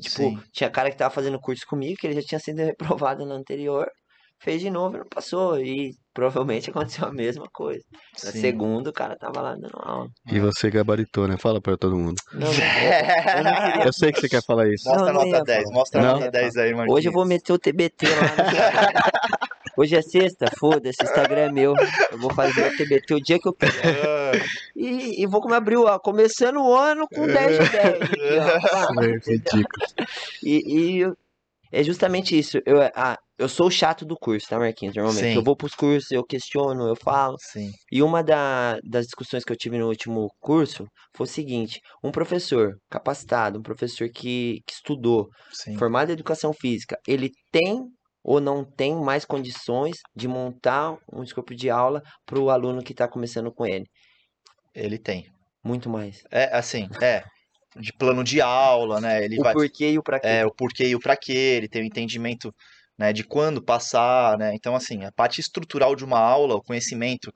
Tipo, 0.00 0.16
Sim. 0.16 0.38
tinha 0.52 0.70
cara 0.70 0.90
que 0.90 0.96
tava 0.96 1.14
fazendo 1.14 1.40
curso 1.40 1.62
comigo, 1.66 1.96
que 1.98 2.06
ele 2.06 2.20
já 2.20 2.22
tinha 2.22 2.38
sido 2.38 2.58
reprovado 2.64 3.24
no 3.24 3.32
anterior, 3.34 3.86
fez 4.38 4.60
de 4.60 4.68
novo 4.70 4.96
e 4.96 4.98
não 4.98 5.06
passou. 5.08 5.58
E 5.58 5.92
provavelmente 6.12 6.68
aconteceu 6.70 7.06
a 7.08 7.12
mesma 7.12 7.46
coisa. 7.52 7.82
Na 8.24 8.30
Sim. 8.30 8.40
segunda, 8.40 8.90
o 8.90 8.92
cara 8.92 9.16
tava 9.16 9.40
lá 9.40 9.54
dando 9.54 9.78
aula. 9.80 10.08
E 10.30 10.38
você 10.38 10.70
gabaritou, 10.70 11.26
né? 11.26 11.36
Fala 11.38 11.60
pra 11.60 11.76
todo 11.76 11.96
mundo. 11.96 12.20
Não, 12.32 12.40
não, 12.40 12.46
eu 12.48 13.44
não 13.44 13.66
queria. 13.66 13.84
Eu 13.86 13.92
sei 13.92 14.12
que 14.12 14.20
você 14.20 14.28
quer 14.28 14.42
falar 14.44 14.68
isso. 14.68 14.88
Mostra 14.88 15.12
Não, 15.12 15.20
a 15.20 15.24
nota 15.24 15.36
ia 15.36 15.42
10, 15.44 15.62
falar. 15.62 15.74
mostra 15.74 16.00
a 16.00 16.12
nota 16.12 16.30
10 16.30 16.56
aí, 16.56 16.74
Marquinhos. 16.74 16.98
Hoje 16.98 17.08
eu 17.08 17.12
vou 17.12 17.24
meter 17.26 17.52
o 17.52 17.58
TBT 17.58 18.06
lá 18.06 18.22
no... 18.22 19.46
Hoje 19.76 19.94
é 19.96 20.02
sexta, 20.02 20.46
foda-se, 20.58 21.02
o 21.02 21.04
Instagram 21.04 21.40
é 21.42 21.52
meu. 21.52 21.74
Eu 22.10 22.18
vou 22.18 22.32
fazer 22.34 22.66
o 22.72 22.76
TBT 22.76 23.14
o 23.14 23.20
dia 23.22 23.38
que 23.38 23.48
eu 23.48 23.52
quiser. 23.52 24.06
Ah, 24.06 24.32
E, 24.74 25.22
e 25.22 25.26
vou 25.26 25.40
como 25.40 25.54
abriu, 25.54 25.82
ó, 25.84 25.98
começando 25.98 26.58
o 26.60 26.74
ano 26.74 27.06
com 27.14 27.26
10 27.26 27.58
de 27.58 27.68
10. 27.70 28.02
Aqui, 28.02 28.20
ó. 28.98 29.02
É. 29.02 29.66
E, 30.42 31.00
e 31.02 31.12
é 31.72 31.82
justamente 31.82 32.38
isso. 32.38 32.58
Eu, 32.64 32.80
ah, 32.94 33.16
eu 33.38 33.48
sou 33.48 33.66
o 33.66 33.70
chato 33.70 34.04
do 34.04 34.16
curso, 34.16 34.46
tá, 34.48 34.58
Marquinhos? 34.58 34.94
Normalmente. 34.94 35.24
Sim. 35.24 35.34
Eu 35.34 35.42
vou 35.42 35.56
pros 35.56 35.74
cursos, 35.74 36.10
eu 36.10 36.24
questiono, 36.24 36.88
eu 36.88 36.96
falo. 36.96 37.36
Sim, 37.40 37.70
E 37.92 38.02
uma 38.02 38.22
da- 38.22 38.78
das 38.82 39.04
discussões 39.06 39.44
que 39.44 39.52
eu 39.52 39.56
tive 39.56 39.76
no 39.78 39.88
último 39.88 40.28
curso 40.40 40.86
foi 41.14 41.24
o 41.26 41.30
seguinte: 41.30 41.80
um 42.02 42.10
professor 42.10 42.72
capacitado, 42.90 43.58
um 43.58 43.62
professor 43.62 44.08
que, 44.08 44.60
que 44.66 44.72
estudou, 44.72 45.28
sim. 45.52 45.76
formado 45.76 46.10
em 46.10 46.14
educação 46.14 46.52
física, 46.52 46.96
ele 47.06 47.30
tem 47.52 47.82
ou 48.26 48.40
não 48.40 48.64
tem 48.64 48.92
mais 48.96 49.24
condições 49.24 49.98
de 50.14 50.26
montar 50.26 50.96
um 51.12 51.22
escopo 51.22 51.54
de 51.54 51.70
aula 51.70 52.02
para 52.26 52.40
o 52.40 52.50
aluno 52.50 52.82
que 52.82 52.90
está 52.92 53.06
começando 53.06 53.52
com 53.52 53.64
ele? 53.64 53.86
Ele 54.74 54.98
tem. 54.98 55.30
Muito 55.64 55.88
mais. 55.88 56.22
É, 56.30 56.54
assim, 56.56 56.88
é. 57.00 57.22
De 57.76 57.92
plano 57.92 58.24
de 58.24 58.40
aula, 58.40 59.00
né? 59.00 59.24
Ele 59.24 59.38
o 59.38 59.42
vai. 59.44 59.52
porquê 59.52 59.92
e 59.92 59.98
o 59.98 60.02
pra 60.02 60.18
quê. 60.18 60.26
É, 60.26 60.44
o 60.44 60.52
porquê 60.52 60.88
e 60.88 60.96
o 60.96 60.98
pra 60.98 61.16
quê, 61.16 61.32
ele 61.32 61.68
tem 61.68 61.82
o 61.82 61.84
entendimento, 61.84 62.52
né, 62.98 63.12
de 63.12 63.22
quando 63.22 63.62
passar, 63.62 64.36
né? 64.36 64.52
Então, 64.54 64.74
assim, 64.74 65.04
a 65.04 65.12
parte 65.12 65.40
estrutural 65.40 65.94
de 65.94 66.04
uma 66.04 66.18
aula, 66.18 66.56
o 66.56 66.62
conhecimento, 66.62 67.32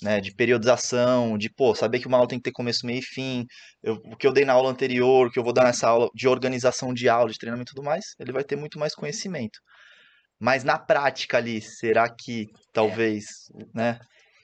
né, 0.00 0.20
de 0.22 0.34
periodização, 0.34 1.36
de, 1.36 1.50
pô, 1.50 1.74
saber 1.74 1.98
que 1.98 2.06
uma 2.06 2.16
aula 2.16 2.28
tem 2.28 2.38
que 2.38 2.44
ter 2.44 2.52
começo, 2.52 2.86
meio 2.86 3.00
e 3.00 3.02
fim, 3.02 3.44
eu- 3.82 4.00
o 4.04 4.16
que 4.16 4.26
eu 4.26 4.32
dei 4.32 4.44
na 4.46 4.54
aula 4.54 4.70
anterior, 4.70 5.26
o 5.26 5.30
que 5.30 5.38
eu 5.38 5.44
vou 5.44 5.52
dar 5.52 5.64
nessa 5.64 5.88
aula 5.88 6.08
de 6.14 6.28
organização 6.28 6.94
de 6.94 7.08
aula, 7.10 7.30
de 7.30 7.38
treinamento 7.38 7.72
e 7.72 7.74
tudo 7.74 7.84
mais, 7.84 8.04
ele 8.18 8.32
vai 8.32 8.44
ter 8.44 8.56
muito 8.56 8.78
mais 8.78 8.94
conhecimento. 8.94 9.58
Mas 10.40 10.64
na 10.64 10.78
prática 10.78 11.36
ali, 11.36 11.60
será 11.60 12.08
que 12.08 12.46
talvez, 12.72 13.26
né? 13.74 13.98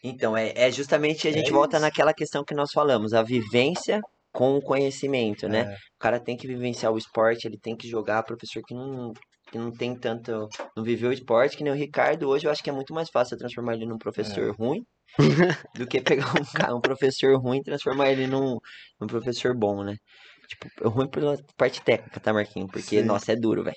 Então, 0.05 0.37
é, 0.37 0.53
é 0.55 0.71
justamente 0.71 1.27
a 1.27 1.31
É 1.31 1.35
gente 1.35 1.51
volta 1.51 1.77
isso. 1.77 1.85
naquela 1.87 2.13
questão 2.13 2.45
que 2.45 2.55
nós 2.55 2.71
falamos, 2.71 3.15
a 3.15 3.23
vivência 3.23 4.01
com 4.33 4.57
o 4.57 4.63
conhecimento, 4.63 5.49
né? 5.49 5.61
É, 5.61 5.75
O 5.75 5.99
cara 5.99 6.21
tem 6.21 6.37
que 6.37 6.47
vivenciar 6.47 6.93
o 6.93 6.99
esporte, 6.99 7.47
ele 7.47 7.59
tem 7.59 7.75
que 7.75 7.89
jogar, 7.89 8.23
professor 8.23 8.63
que 8.63 8.75
não, 8.75 9.13
que 9.51 9.57
não 9.59 9.73
tem 9.73 9.99
tanto, 9.99 10.47
não 10.77 10.85
viveu 10.85 11.09
o 11.09 11.13
esporte, 11.13 11.57
que 11.57 11.65
nem 11.65 11.73
o 11.73 11.77
Ricardo, 11.77 12.29
hoje 12.29 12.47
eu 12.47 12.51
acho 12.51 12.63
que 12.63 12.69
é 12.69 12.73
muito 12.73 12.93
mais 12.93 13.09
fácil 13.09 13.39
transformar 13.39 13.75
ele 13.75 13.87
num 13.87 13.97
professor 13.97 14.55
ruim 14.55 14.85
do 15.75 15.87
que 15.87 16.03
pegar 16.03 16.27
um, 16.35 16.77
um 16.77 16.81
professor 16.81 17.35
ruim 17.41 17.59
e 17.59 17.63
transformar 17.63 18.11
ele 18.11 18.27
num, 18.27 18.59
num 19.01 19.07
professor 19.07 19.57
bom, 19.57 19.83
né? 19.83 19.97
Tipo, 20.47 20.69
é 20.85 20.89
ruim 20.89 21.09
pela 21.09 21.37
parte 21.57 21.83
técnica, 21.83 22.21
tá, 22.21 22.33
Marquinhos? 22.33 22.71
Porque, 22.71 23.01
Sim. 23.01 23.03
nossa, 23.03 23.33
é 23.33 23.37
duro, 23.37 23.65
velho. 23.65 23.77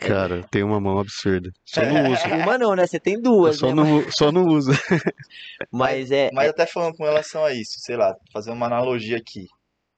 Cara, 0.00 0.42
tem 0.50 0.62
uma 0.62 0.80
mão 0.80 0.98
absurda. 0.98 1.50
Só 1.64 1.82
não 1.82 2.10
uso. 2.10 2.22
Uma 2.48 2.58
não, 2.58 2.74
né? 2.74 2.86
Você 2.86 2.98
tem 2.98 3.14
Eu 3.14 3.22
duas, 3.22 3.58
só 3.58 3.68
né? 3.68 3.74
não, 3.74 4.10
só 4.10 4.32
não 4.32 4.44
uso. 4.46 4.70
Mas 5.70 6.10
é, 6.10 6.30
Mas 6.32 6.48
até 6.50 6.66
falando 6.66 6.96
com 6.96 7.04
relação 7.04 7.44
a 7.44 7.52
isso, 7.52 7.74
sei 7.80 7.96
lá, 7.96 8.14
fazer 8.32 8.50
uma 8.50 8.66
analogia 8.66 9.16
aqui. 9.18 9.46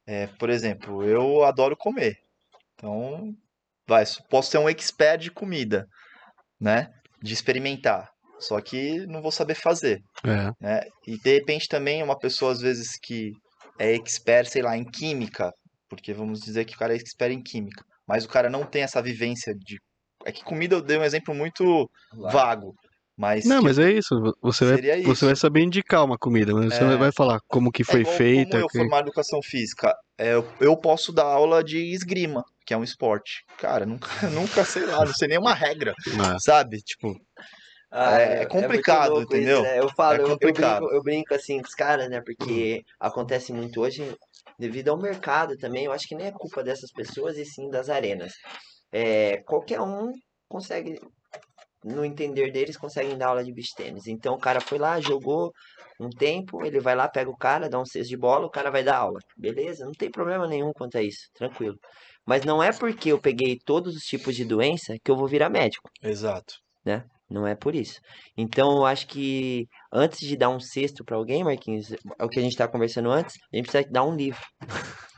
É, 0.07 0.26
por 0.38 0.50
exemplo, 0.50 1.03
eu 1.05 1.44
adoro 1.44 1.76
comer. 1.76 2.16
Então, 2.74 3.32
vai, 3.86 4.05
posso 4.28 4.50
ser 4.50 4.59
um 4.59 4.68
expert 4.68 5.20
de 5.22 5.30
comida, 5.30 5.86
né? 6.61 6.88
De 7.22 7.32
experimentar. 7.32 8.11
Só 8.40 8.61
que 8.61 9.07
não 9.07 9.22
vou 9.22 9.30
saber 9.30 9.55
fazer, 9.55 10.00
É. 10.24 10.50
né? 10.61 10.80
E 11.07 11.16
de 11.16 11.32
repente 11.34 11.68
também 11.68 12.03
uma 12.03 12.18
pessoa, 12.18 12.50
às 12.50 12.61
vezes, 12.61 12.98
que 13.00 13.30
é 13.78 13.94
expert, 13.94 14.48
sei 14.48 14.62
lá, 14.62 14.76
em 14.76 14.84
química, 14.84 15.53
porque 15.88 16.12
vamos 16.12 16.40
dizer 16.40 16.64
que 16.64 16.74
o 16.74 16.78
cara 16.78 16.92
é 16.92 16.96
expert 16.96 17.32
em 17.32 17.40
química, 17.42 17.84
mas 18.07 18.24
o 18.24 18.28
cara 18.28 18.50
não 18.50 18.64
tem 18.66 18.82
essa 18.82 19.00
vivência 19.00 19.55
de. 19.55 19.78
É 20.25 20.33
que 20.33 20.43
comida 20.45 20.75
eu 20.77 20.83
dei 20.83 20.99
um 20.99 21.05
exemplo 21.05 21.35
muito 21.35 21.91
vago, 22.12 22.75
mas. 23.16 23.45
Não, 23.45 23.59
que 23.59 23.64
mas 23.64 23.79
é 23.79 23.91
isso. 23.93 24.14
Você 24.43 24.64
vai, 24.64 24.75
Seria 24.77 24.97
você 25.03 25.11
isso. 25.11 25.27
vai 25.27 25.37
saber 25.37 25.61
indicar 25.62 26.05
uma 26.05 26.18
comida, 26.18 26.53
mas 26.55 26.75
você 26.75 26.85
É. 26.85 26.87
não 26.87 26.99
vai 26.99 27.12
falar 27.12 27.41
como 27.49 27.70
que 27.73 27.83
É 27.83 27.85
foi 27.85 28.01
igual 28.01 28.16
feita. 28.16 28.51
Como 28.53 28.62
eu 28.64 28.68
que- 28.68 28.79
formar 28.79 29.01
educação 29.01 29.41
física, 29.43 29.95
é, 30.18 30.35
eu, 30.35 30.47
eu 30.61 30.77
posso 30.77 31.12
dar 31.12 31.25
aula 31.25 31.62
de 31.62 31.79
esgrima, 31.93 32.45
que 32.66 32.73
é 32.73 32.77
um 32.77 32.85
esporte. 32.85 33.43
Cara, 33.59 33.85
nunca, 33.85 34.07
nunca 34.31 34.64
sei 34.64 34.87
lá, 34.87 35.05
não 35.05 35.12
sei 35.12 35.29
nenhuma 35.29 35.55
regra, 35.55 35.95
Ah, 36.20 36.39
sabe? 36.39 36.79
Tipo, 36.79 37.14
Ah, 37.95 38.18
É- 38.23 38.43
é 38.43 38.47
complicado, 38.47 39.12
isso, 39.16 39.23
entendeu? 39.25 39.62
né? 39.62 39.79
Eu 39.79 39.91
falo, 39.91 40.14
É 40.16 40.23
eu- 40.23 40.39
eu, 40.41 40.53
brinco, 40.55 40.95
eu 40.95 41.03
brinco 41.03 41.35
assim 41.35 41.59
com 41.61 41.68
os 41.68 41.75
caras, 41.75 42.09
né? 42.09 42.23
Porque 42.25 42.81
acontece 42.99 43.53
muito 43.53 43.83
hoje, 43.83 44.16
devido 44.59 44.89
ao 44.89 44.97
mercado 44.97 45.59
também, 45.59 45.85
eu 45.85 45.93
acho 45.93 46.09
que 46.09 46.14
nem 46.14 46.29
é 46.29 46.33
culpa 46.33 46.62
dessas 46.64 46.91
pessoas 46.91 47.37
e 47.37 47.45
sim 47.45 47.68
das 47.68 47.91
arenas. 47.91 48.33
É, 48.93 49.38
qualquer 49.38 49.80
um 49.80 50.12
consegue, 50.49 51.01
no 51.84 52.05
entender 52.05 52.53
deles, 52.53 52.76
conseguem 52.76 53.16
dar 53.16 53.28
aula 53.28 53.45
de 53.45 53.53
beach 53.53 53.74
tênis. 53.74 54.07
Então 54.07 54.34
o 54.34 54.38
cara 54.38 54.61
foi 54.61 54.78
lá, 54.78 55.01
jogou 55.01 55.51
um 55.99 56.11
tempo, 56.11 56.64
ele 56.64 56.80
vai 56.80 56.95
lá, 56.95 57.09
pega 57.09 57.30
o 57.30 57.36
cara, 57.36 57.68
dá 57.68 57.80
um 57.80 57.86
cesto 57.86 58.09
de 58.09 58.16
bola, 58.16 58.47
o 58.47 58.51
cara 58.51 58.70
vai 58.70 58.82
dar 58.84 58.99
aula. 58.99 59.18
Beleza, 59.36 59.84
não 59.84 59.93
tem 59.93 60.11
problema 60.11 60.47
nenhum 60.47 60.72
quanto 60.72 60.99
a 60.99 61.03
isso, 61.03 61.28
tranquilo. 61.34 61.78
Mas 62.26 62.45
não 62.45 62.62
é 62.62 62.72
porque 62.72 63.11
eu 63.11 63.20
peguei 63.20 63.59
todos 63.64 63.97
os 63.97 64.03
tipos 64.03 64.36
de 64.36 64.45
doença 64.45 64.97
que 65.03 65.11
eu 65.11 65.16
vou 65.16 65.26
virar 65.26 65.49
médico. 65.49 65.88
exato. 66.03 66.55
Não 67.32 67.47
é 67.47 67.55
por 67.55 67.74
isso. 67.74 67.99
Então, 68.36 68.76
eu 68.76 68.84
acho 68.84 69.07
que 69.07 69.66
antes 69.90 70.20
de 70.20 70.36
dar 70.36 70.51
um 70.51 70.61
cesto 70.61 71.03
pra 71.03 71.16
alguém, 71.16 71.43
Marquinhos, 71.43 71.90
é 71.93 72.24
o 72.24 72.28
que 72.28 72.38
a 72.38 72.43
gente 72.43 72.57
tá 72.57 72.68
conversando 72.68 73.11
antes, 73.11 73.36
a 73.53 73.57
gente 73.57 73.70
precisa 73.70 73.90
dar 73.90 74.05
um 74.05 74.14
livro. 74.14 74.40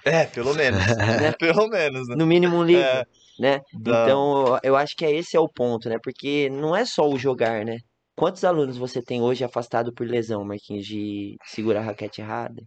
É, 0.04 0.24
pelo 0.26 0.54
menos. 0.54 0.80
pelo 1.40 1.66
menos, 1.68 2.06
né? 2.08 2.14
No 2.16 2.26
mínimo 2.26 2.56
um 2.56 2.62
livro, 2.62 2.84
É, 2.84 3.04
né? 3.38 3.60
dá- 3.72 4.04
Então, 4.04 4.58
eu 4.62 4.76
acho 4.76 4.94
que 4.96 5.04
é 5.04 5.12
esse 5.12 5.36
é 5.36 5.40
o 5.40 5.48
ponto, 5.48 5.88
né? 5.88 5.96
Porque 6.02 6.48
não 6.50 6.74
é 6.74 6.84
só 6.84 7.08
o 7.08 7.18
jogar, 7.18 7.64
né? 7.64 7.78
Quantos 8.16 8.44
alunos 8.44 8.76
você 8.76 9.02
tem 9.02 9.20
hoje 9.20 9.42
afastado 9.44 9.92
por 9.92 10.06
lesão, 10.06 10.44
Marquinhos, 10.44 10.86
de 10.86 11.36
segurar 11.46 11.80
a 11.80 11.84
raquete 11.84 12.20
errada? 12.20 12.62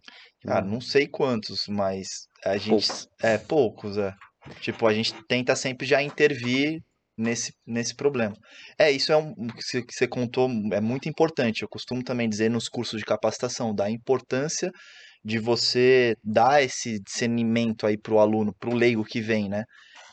Ah, 0.45 0.61
não 0.61 0.81
sei 0.81 1.07
quantos, 1.07 1.67
mas 1.69 2.07
a 2.45 2.57
gente. 2.57 2.69
Poucos. 2.69 3.07
É, 3.23 3.37
poucos, 3.37 3.97
é. 3.97 4.13
Tipo, 4.61 4.87
a 4.87 4.93
gente 4.93 5.13
tenta 5.27 5.55
sempre 5.55 5.85
já 5.87 6.01
intervir 6.01 6.79
nesse, 7.17 7.53
nesse 7.65 7.95
problema. 7.95 8.35
É, 8.77 8.91
isso 8.91 9.11
é 9.11 9.17
um 9.17 9.33
que 9.47 9.61
você- 9.63 9.81
que 9.81 9.93
você 9.93 10.07
contou, 10.07 10.49
é 10.73 10.81
muito 10.81 11.07
importante. 11.09 11.61
Eu 11.63 11.69
costumo 11.69 12.03
também 12.03 12.27
dizer 12.29 12.49
nos 12.49 12.67
cursos 12.69 12.99
de 12.99 13.05
capacitação, 13.05 13.73
da 13.73 13.89
importância 13.89 14.69
de 15.23 15.39
você 15.39 16.15
dar 16.23 16.61
esse 16.63 16.99
discernimento 17.01 17.85
aí 17.87 17.97
pro 17.97 18.19
aluno, 18.19 18.53
pro 18.59 18.73
leigo 18.75 19.03
que 19.03 19.19
vem, 19.21 19.49
né? 19.49 19.63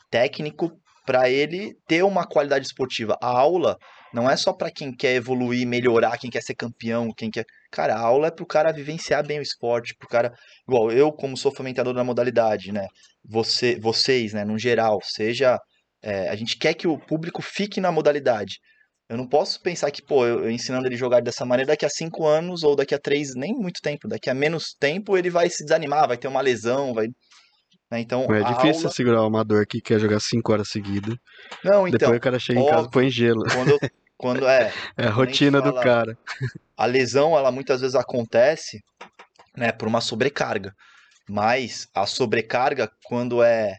Técnico, 0.09 0.71
para 1.05 1.29
ele 1.29 1.75
ter 1.87 2.03
uma 2.03 2.25
qualidade 2.25 2.65
esportiva. 2.65 3.17
A 3.21 3.27
aula 3.27 3.77
não 4.13 4.29
é 4.29 4.35
só 4.37 4.53
para 4.53 4.71
quem 4.71 4.95
quer 4.95 5.15
evoluir, 5.15 5.67
melhorar, 5.67 6.17
quem 6.17 6.29
quer 6.29 6.41
ser 6.41 6.55
campeão, 6.55 7.13
quem 7.15 7.29
quer. 7.29 7.45
Cara, 7.71 7.95
a 7.95 7.99
aula 7.99 8.27
é 8.27 8.31
pro 8.31 8.45
cara 8.45 8.71
vivenciar 8.71 9.25
bem 9.25 9.39
o 9.39 9.41
esporte, 9.41 9.95
pro 9.97 10.07
cara. 10.07 10.31
Igual 10.67 10.91
eu, 10.91 11.11
como 11.11 11.37
sou 11.37 11.53
fomentador 11.53 11.93
da 11.93 12.03
modalidade, 12.03 12.71
né? 12.71 12.87
Você, 13.23 13.77
vocês, 13.79 14.33
né, 14.33 14.43
no 14.45 14.57
geral, 14.57 14.99
seja. 15.03 15.59
é, 16.01 16.29
a 16.29 16.35
gente 16.35 16.57
quer 16.57 16.73
que 16.73 16.87
o 16.87 16.97
público 16.97 17.41
fique 17.41 17.81
na 17.81 17.91
modalidade. 17.91 18.59
Eu 19.09 19.17
não 19.17 19.27
posso 19.27 19.61
pensar 19.61 19.91
que, 19.91 20.01
pô, 20.01 20.25
eu, 20.25 20.45
eu 20.45 20.51
ensinando 20.51 20.87
ele 20.87 20.95
jogar 20.95 21.21
dessa 21.21 21.45
maneira, 21.45 21.69
daqui 21.69 21.85
a 21.85 21.89
cinco 21.89 22.25
anos 22.25 22.63
ou 22.63 22.75
daqui 22.75 22.95
a 22.95 22.99
três, 22.99 23.35
nem 23.35 23.53
muito 23.53 23.79
tempo, 23.81 24.07
daqui 24.07 24.29
a 24.29 24.33
menos 24.33 24.73
tempo 24.79 25.17
ele 25.17 25.29
vai 25.29 25.49
se 25.49 25.63
desanimar, 25.63 26.07
vai 26.07 26.17
ter 26.17 26.27
uma 26.27 26.41
lesão, 26.41 26.93
vai. 26.93 27.07
Né, 27.91 27.99
Então, 27.99 28.23
É 28.33 28.43
difícil 28.43 28.83
aula... 28.83 28.89
segurar 28.89 29.21
o 29.21 29.25
amador 29.25 29.65
que 29.67 29.81
quer 29.81 29.99
jogar 29.99 30.19
5 30.19 30.51
horas 30.51 30.69
seguidas. 30.69 31.15
Não, 31.63 31.87
então, 31.87 31.99
Depois 32.09 32.17
o 32.17 32.21
cara 32.21 32.39
chega 32.39 32.59
em 32.59 32.63
casa 32.65 32.75
e 32.75 32.77
óbvio. 32.85 32.91
põe 32.91 33.09
gelo. 33.09 33.43
quando, 33.51 33.69
eu- 33.71 33.79
quando 34.17 34.47
é, 34.47 34.71
É 34.97 35.07
a 35.07 35.11
rotina 35.11 35.61
do 35.61 35.69
fala- 35.69 35.83
cara. 35.83 36.17
a 36.77 36.85
lesão, 36.85 37.37
ela 37.37 37.51
muitas 37.51 37.81
vezes 37.81 37.95
acontece, 37.95 38.79
né, 39.55 39.71
por 39.71 39.87
uma 39.87 40.01
sobrecarga. 40.01 40.73
Mas 41.29 41.87
a 41.93 42.05
sobrecarga, 42.05 42.89
quando 43.05 43.41
é, 43.43 43.77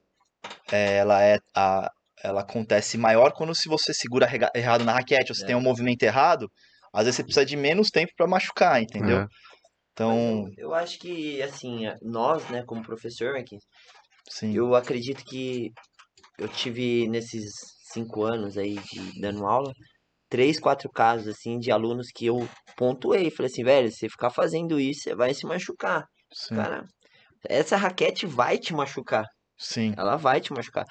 é, 0.72 0.96
ela 0.98 1.22
é 1.22 1.38
a, 1.54 1.90
ela 2.24 2.40
acontece 2.40 2.96
maior 2.98 3.32
quando 3.32 3.54
se 3.54 3.68
você 3.68 3.92
segura 3.94 4.28
errado 4.54 4.84
na 4.84 4.92
raquete, 4.94 5.30
ou 5.30 5.36
você 5.36 5.44
É. 5.44 5.46
tem 5.48 5.56
um 5.56 5.60
movimento 5.60 6.02
errado, 6.02 6.50
às 6.92 7.04
vezes 7.04 7.16
você 7.16 7.22
precisa 7.22 7.46
de 7.46 7.56
menos 7.56 7.88
tempo 7.90 8.12
para 8.16 8.26
machucar, 8.26 8.80
entendeu? 8.82 9.20
É. 9.20 9.26
Então, 9.92 10.44
Mas 10.44 10.58
eu, 10.58 10.68
eu 10.70 10.74
acho 10.74 10.98
que, 10.98 11.40
assim, 11.42 11.84
nós, 12.02 12.46
né, 12.50 12.62
como 12.66 12.82
professor, 12.82 13.32
Marquinhos, 13.32 13.64
sim. 14.30 14.54
eu 14.54 14.74
acredito 14.74 15.24
que 15.24 15.70
eu 16.38 16.48
tive 16.48 17.08
nesses 17.08 17.50
cinco 17.92 18.24
anos 18.24 18.58
aí 18.58 18.76
de 18.76 19.20
dando 19.20 19.46
aula, 19.46 19.72
três, 20.28 20.60
quatro 20.60 20.90
casos, 20.90 21.28
assim, 21.28 21.58
de 21.58 21.70
alunos 21.70 22.08
que 22.14 22.26
eu 22.26 22.48
pontuei. 22.76 23.30
Falei 23.30 23.50
assim, 23.50 23.64
velho, 23.64 23.90
se 23.90 23.98
você 23.98 24.08
ficar 24.08 24.30
fazendo 24.30 24.78
isso, 24.80 25.02
você 25.04 25.14
vai 25.14 25.34
se 25.34 25.46
machucar. 25.46 26.04
Sim, 26.32 26.56
Cara, 26.56 26.84
essa 27.48 27.76
raquete 27.76 28.26
vai 28.26 28.58
te 28.58 28.74
machucar. 28.74 29.24
sim. 29.58 29.94
Ela 29.96 30.16
vai 30.16 30.40
te 30.40 30.52
machucar. 30.52 30.84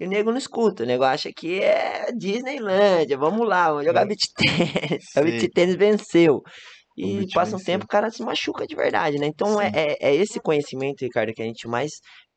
E 0.00 0.06
o 0.06 0.08
nego 0.08 0.30
não 0.30 0.38
escuta, 0.38 0.82
o 0.82 0.86
nego 0.86 1.04
acha 1.04 1.30
que 1.34 1.60
é 1.60 2.06
Disneylândia, 2.16 3.16
vamos 3.16 3.46
lá, 3.48 3.68
vamos 3.70 3.84
jogar 3.84 4.02
É. 4.02 4.06
beat 4.06 4.20
tênis. 4.36 5.04
A 5.16 5.22
beat 5.22 5.52
tênis 5.54 5.76
venceu. 5.76 6.42
E 6.96 7.26
passa 7.34 7.56
um 7.56 7.58
tempo, 7.60 7.84
o 7.84 7.88
cara 7.88 8.10
se 8.10 8.22
machuca 8.22 8.66
de 8.66 8.76
verdade, 8.76 9.18
né? 9.18 9.26
Então 9.26 9.60
é, 9.60 9.70
é, 9.74 9.96
é 10.10 10.14
esse 10.14 10.40
conhecimento, 10.40 11.02
Ricardo, 11.02 11.32
que 11.32 11.42
a 11.42 11.46
gente 11.46 11.66
mais. 11.66 11.90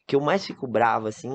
Que 0.08 0.16
eu 0.16 0.22
mais 0.22 0.46
fico 0.46 0.68
bravo, 0.68 1.08
assim, 1.08 1.30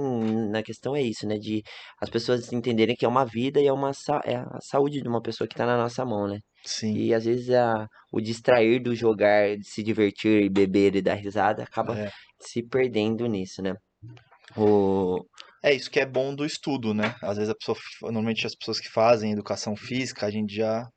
na 0.50 0.62
questão 0.62 0.96
é 0.96 1.02
isso, 1.02 1.26
né? 1.26 1.38
De 1.38 1.62
as 2.00 2.08
pessoas 2.10 2.52
entenderem 2.52 2.96
que 2.96 3.04
é 3.04 3.08
uma 3.08 3.24
vida 3.24 3.60
e 3.60 3.66
é, 3.66 3.72
uma, 3.72 3.92
é 4.24 4.36
a 4.36 4.58
saúde 4.62 5.02
de 5.02 5.08
uma 5.08 5.20
pessoa 5.22 5.46
que 5.46 5.54
tá 5.54 5.66
na 5.66 5.76
nossa 5.76 6.04
mão, 6.04 6.26
né? 6.26 6.38
Sim. 6.64 6.94
E 6.94 7.12
às 7.14 7.24
vezes 7.24 7.50
a, 7.50 7.86
o 8.12 8.20
distrair 8.20 8.80
do 8.82 8.94
jogar, 8.94 9.56
de 9.56 9.64
se 9.66 9.82
divertir 9.82 10.42
e 10.44 10.48
beber 10.50 10.96
e 10.96 11.02
dar 11.02 11.14
risada, 11.14 11.62
acaba 11.64 11.98
É. 11.98 12.10
se 12.40 12.62
perdendo 12.62 13.26
nisso, 13.26 13.60
né? 13.62 13.74
O, 14.56 15.24
É 15.62 15.72
isso 15.72 15.90
que 15.90 16.00
é 16.00 16.06
bom 16.06 16.34
do 16.34 16.44
estudo, 16.44 16.92
né? 16.94 17.14
Às 17.22 17.36
vezes 17.36 17.50
a 17.50 17.54
pessoa, 17.54 17.76
normalmente 18.02 18.46
as 18.46 18.54
pessoas 18.54 18.80
que 18.80 18.88
fazem 18.88 19.32
educação 19.32 19.76
física, 19.76 20.26
a 20.26 20.30
gente 20.30 20.54
já 20.54 20.88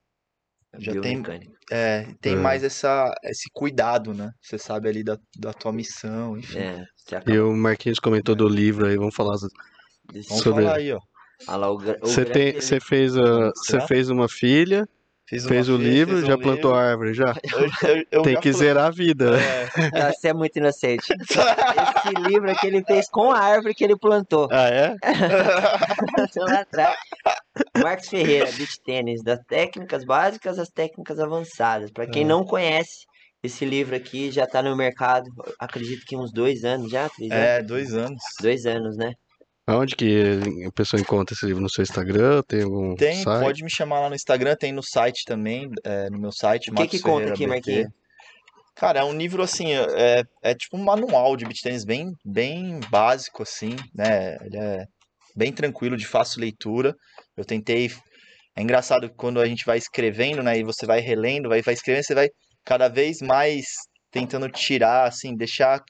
Já 0.80 1.00
tem-. 1.02 1.24
É, 1.72 2.08
tem 2.22 2.34
É. 2.34 2.36
mais 2.36 2.64
essa, 2.64 3.14
esse 3.24 3.50
cuidado, 3.54 4.14
né? 4.14 4.32
Você 4.42 4.58
sabe 4.58 4.88
ali 4.88 5.04
da, 5.04 5.18
da 5.38 5.54
tua 5.54 5.72
missão, 5.72 6.38
enfim. 6.38 6.60
É, 6.60 6.84
E 7.28 7.40
o 7.40 7.54
Marquinhos 7.54 8.00
comentou 8.00 8.36
do 8.36 8.48
livro 8.48 8.88
aí, 8.88 8.98
vamos 8.98 9.16
falar. 9.16 9.38
Vamos 9.38 10.28
sobre- 10.28 10.64
falar 10.64 10.78
aí, 10.78 10.94
ó. 10.94 11.00
Ah 11.48 11.58
Você 12.02 12.24
grande 12.24 12.32
tem, 12.32 12.54
você 12.62 12.80
fez 12.80 13.18
a, 13.18 13.50
você 13.50 13.82
fez 13.88 14.10
uma 14.10 14.30
filha, 14.30 14.88
fez 15.28 15.70
o 15.70 15.78
livro, 15.78 16.16
fiz 16.16 16.24
um 16.24 16.28
já 16.28 16.38
plantou 16.38 16.72
livro. 16.72 16.76
a 16.76 16.90
árvore 16.90 17.14
já. 17.14 17.34
Eu, 17.84 17.90
eu, 17.96 18.04
eu 18.12 18.22
Tem 18.22 18.34
já 18.34 18.42
que 18.42 18.54
zerar 18.54 18.86
a 18.88 18.90
vida. 18.92 19.32
né? 19.32 19.40
É. 19.94 20.12
Você 20.12 20.28
é 20.30 20.34
muito 20.34 20.58
inocente. 20.58 21.08
Esse 21.12 22.30
livro 22.30 22.50
aqui 22.52 22.68
ele 22.68 22.84
fez 22.84 23.10
com 23.10 23.32
a 23.32 23.40
árvore 23.40 23.74
que 23.74 23.84
ele 23.84 23.98
plantou. 23.98 24.48
Ah, 24.52 24.70
é? 24.70 24.96
lá 26.38 26.60
atrás. 26.62 26.96
Marcos 27.82 28.10
Ferreira, 28.10 28.52
beach 28.52 28.80
tênis, 28.84 29.24
das 29.24 29.40
técnicas 29.48 30.04
básicas 30.06 30.60
às 30.60 30.70
técnicas 30.70 31.20
avançadas. 31.20 31.92
Para 31.92 32.08
quem 32.08 32.24
É. 32.24 32.26
não 32.26 32.44
conhece, 32.44 33.06
esse 33.44 33.66
livro 33.66 33.96
aqui 33.96 34.32
já 34.32 34.46
tá 34.46 34.62
no 34.62 34.76
mercado, 34.76 35.30
acredito 35.60 36.06
que 36.06 36.16
uns 36.18 36.32
dois 36.32 36.64
anos 36.66 36.92
já, 36.92 37.08
três 37.10 37.32
anos? 37.32 37.44
É, 37.46 37.62
dois 37.64 37.94
anos. 37.94 38.22
Dois 38.42 38.66
anos, 38.66 38.98
né? 38.98 39.14
Aonde 39.68 39.96
que 39.96 40.40
a 40.68 40.72
pessoa 40.72 41.02
encontra 41.02 41.34
esse 41.34 41.46
livro? 41.46 41.62
No 41.62 41.70
seu 41.70 41.82
Instagram? 41.82 42.44
Tem 42.44 42.62
algum 42.62 42.96
Tem, 42.96 43.24
site? 43.24 43.44
pode 43.44 43.64
me 43.64 43.70
chamar 43.70 44.00
lá 44.02 44.10
no 44.10 44.16
Instagram, 44.16 44.56
tem 44.56 44.72
no 44.72 44.84
site 44.84 45.24
também, 45.26 45.70
é, 45.84 46.10
no 46.10 46.20
meu 46.20 46.32
site, 46.32 46.70
O 46.70 46.76
que 46.76 46.88
que 46.88 47.00
conta 47.00 47.30
Ferreira 47.30 47.34
aqui. 47.34 47.48
Marquinhos? 47.48 47.90
Cara, 48.76 49.00
é 49.00 49.04
um 49.04 49.18
livro 49.18 49.42
assim, 49.42 49.74
é, 49.74 50.24
é 50.44 50.54
tipo 50.54 50.78
um 50.78 50.84
manual 50.84 51.38
de 51.38 51.46
beach 51.46 51.62
tennis 51.64 51.86
bem, 51.86 52.12
bem 52.26 52.80
básico, 52.90 53.42
assim, 53.42 53.76
né? 53.94 54.38
Ele 54.42 54.58
é 54.58 54.86
bem 55.36 55.52
tranquilo, 55.52 55.96
de 55.96 56.06
fácil 56.06 56.42
leitura. 56.42 56.94
Eu 57.38 57.46
tentei. 57.46 57.90
É 58.56 58.62
engraçado 58.62 59.10
que 59.10 59.16
quando 59.16 59.40
a 59.40 59.48
gente 59.48 59.66
vai 59.66 59.78
escrevendo, 59.78 60.44
né? 60.44 60.60
E 60.60 60.64
você 60.64 60.86
vai 60.86 61.00
relendo, 61.00 61.50
vai, 61.50 61.62
vai 61.62 61.74
escrevendo, 61.74 62.04
você 62.04 62.14
vai 62.14 62.30
cada 62.66 62.90
vez 62.90 63.22
mais 63.22 63.66
tentando 64.12 64.50
tirar, 64.50 65.08
assim, 65.08 65.36
deixar. 65.36 65.82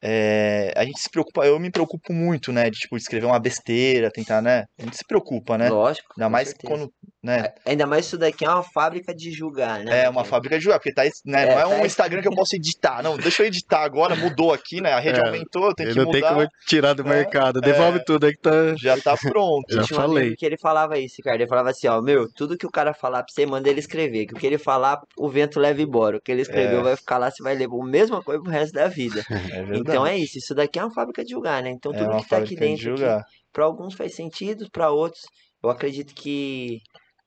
É, 0.00 0.72
a 0.76 0.84
gente 0.84 1.00
se 1.00 1.10
preocupa, 1.10 1.44
eu 1.44 1.58
me 1.58 1.70
preocupo 1.70 2.12
muito, 2.12 2.52
né? 2.52 2.70
De 2.70 2.78
tipo, 2.78 2.96
escrever 2.96 3.26
uma 3.26 3.38
besteira, 3.38 4.10
tentar, 4.10 4.40
né? 4.40 4.64
A 4.78 4.82
gente 4.82 4.96
se 4.96 5.04
preocupa, 5.06 5.58
né? 5.58 5.68
Lógico. 5.68 6.14
Ainda 6.16 6.28
mais 6.28 6.48
certeza. 6.48 6.72
quando, 6.72 6.92
né? 7.28 7.52
Ainda 7.66 7.86
mais 7.86 8.06
isso 8.06 8.16
daqui 8.16 8.44
é 8.44 8.48
uma 8.48 8.62
fábrica 8.62 9.14
de 9.14 9.30
julgar, 9.30 9.84
né? 9.84 10.04
É 10.04 10.08
uma 10.08 10.24
fábrica 10.24 10.58
de 10.58 10.64
jogar, 10.64 10.78
porque 10.78 10.92
tá, 10.94 11.02
né, 11.26 11.42
É, 11.42 11.46
não 11.46 11.58
é 11.58 11.62
tá 11.62 11.68
um 11.68 11.86
Instagram 11.86 12.22
que 12.22 12.28
eu 12.28 12.34
posso 12.34 12.56
editar. 12.56 13.02
Não, 13.02 13.16
deixa 13.18 13.42
eu 13.42 13.46
editar 13.46 13.82
agora, 13.84 14.16
mudou 14.16 14.52
aqui, 14.52 14.80
né? 14.80 14.92
A 14.92 14.98
rede 14.98 15.20
É, 15.20 15.26
aumentou, 15.26 15.66
eu 15.66 15.74
tenho 15.74 15.90
Ele 15.90 15.98
que 15.98 16.04
não 16.04 16.10
tem 16.10 16.20
mudar. 16.22 16.34
como 16.34 16.48
tirar 16.66 16.92
do 16.94 17.04
né? 17.04 17.10
mercado. 17.16 17.60
Devolve 17.60 17.98
É. 17.98 18.02
tudo 18.04 18.24
aí 18.26 18.32
que 18.32 18.40
tá. 18.40 18.74
Já 18.76 18.98
tá 18.98 19.16
pronto. 19.16 19.64
Já 19.70 19.82
Tinha 19.82 19.98
um 19.98 20.02
falei. 20.02 20.22
amigo 20.24 20.36
que 20.38 20.46
ele 20.46 20.56
falava 20.56 20.98
isso, 20.98 21.16
Ricardo. 21.18 21.40
Ele 21.40 21.48
falava 21.48 21.70
assim, 21.70 21.86
ó, 21.88 22.00
meu, 22.00 22.26
tudo 22.34 22.56
que 22.56 22.66
o 22.66 22.70
cara 22.70 22.94
falar 22.94 23.22
pra 23.22 23.32
você, 23.32 23.44
manda 23.44 23.68
ele 23.68 23.80
escrever. 23.80 24.26
Que 24.26 24.34
o 24.34 24.36
que 24.36 24.46
ele 24.46 24.58
falar, 24.58 25.00
o 25.18 25.28
vento 25.28 25.60
leva 25.60 25.82
embora. 25.82 26.16
O 26.16 26.20
que 26.20 26.32
ele 26.32 26.42
escreveu 26.42 26.80
É. 26.80 26.82
vai 26.82 26.96
ficar 26.96 27.18
lá, 27.18 27.30
você 27.30 27.42
vai 27.42 27.54
ler 27.54 27.68
a 27.70 27.84
mesma 27.84 28.22
coisa 28.22 28.42
pro 28.42 28.50
resto 28.50 28.72
da 28.72 28.88
vida. 28.88 29.22
É. 29.58 29.76
Então 29.76 30.06
é 30.06 30.16
isso, 30.16 30.38
isso 30.38 30.54
daqui 30.54 30.78
é 30.78 30.84
uma 30.84 30.92
fábrica 30.94 31.24
de 31.24 31.30
julgar, 31.30 31.62
né? 31.62 31.70
Então 31.70 31.92
É 31.92 31.98
tudo 31.98 32.16
que 32.22 32.28
tá 32.28 32.38
aqui 32.38 32.54
de 32.54 32.56
dentro, 32.56 32.96
julgar. 32.96 33.24
pra 33.52 33.64
alguns 33.64 33.94
faz 33.94 34.14
sentido, 34.14 34.66
pra 34.70 34.90
outros, 34.90 35.22
eu 35.62 35.70
acredito 35.70 36.14
que 36.14 36.78
tem 36.78 36.80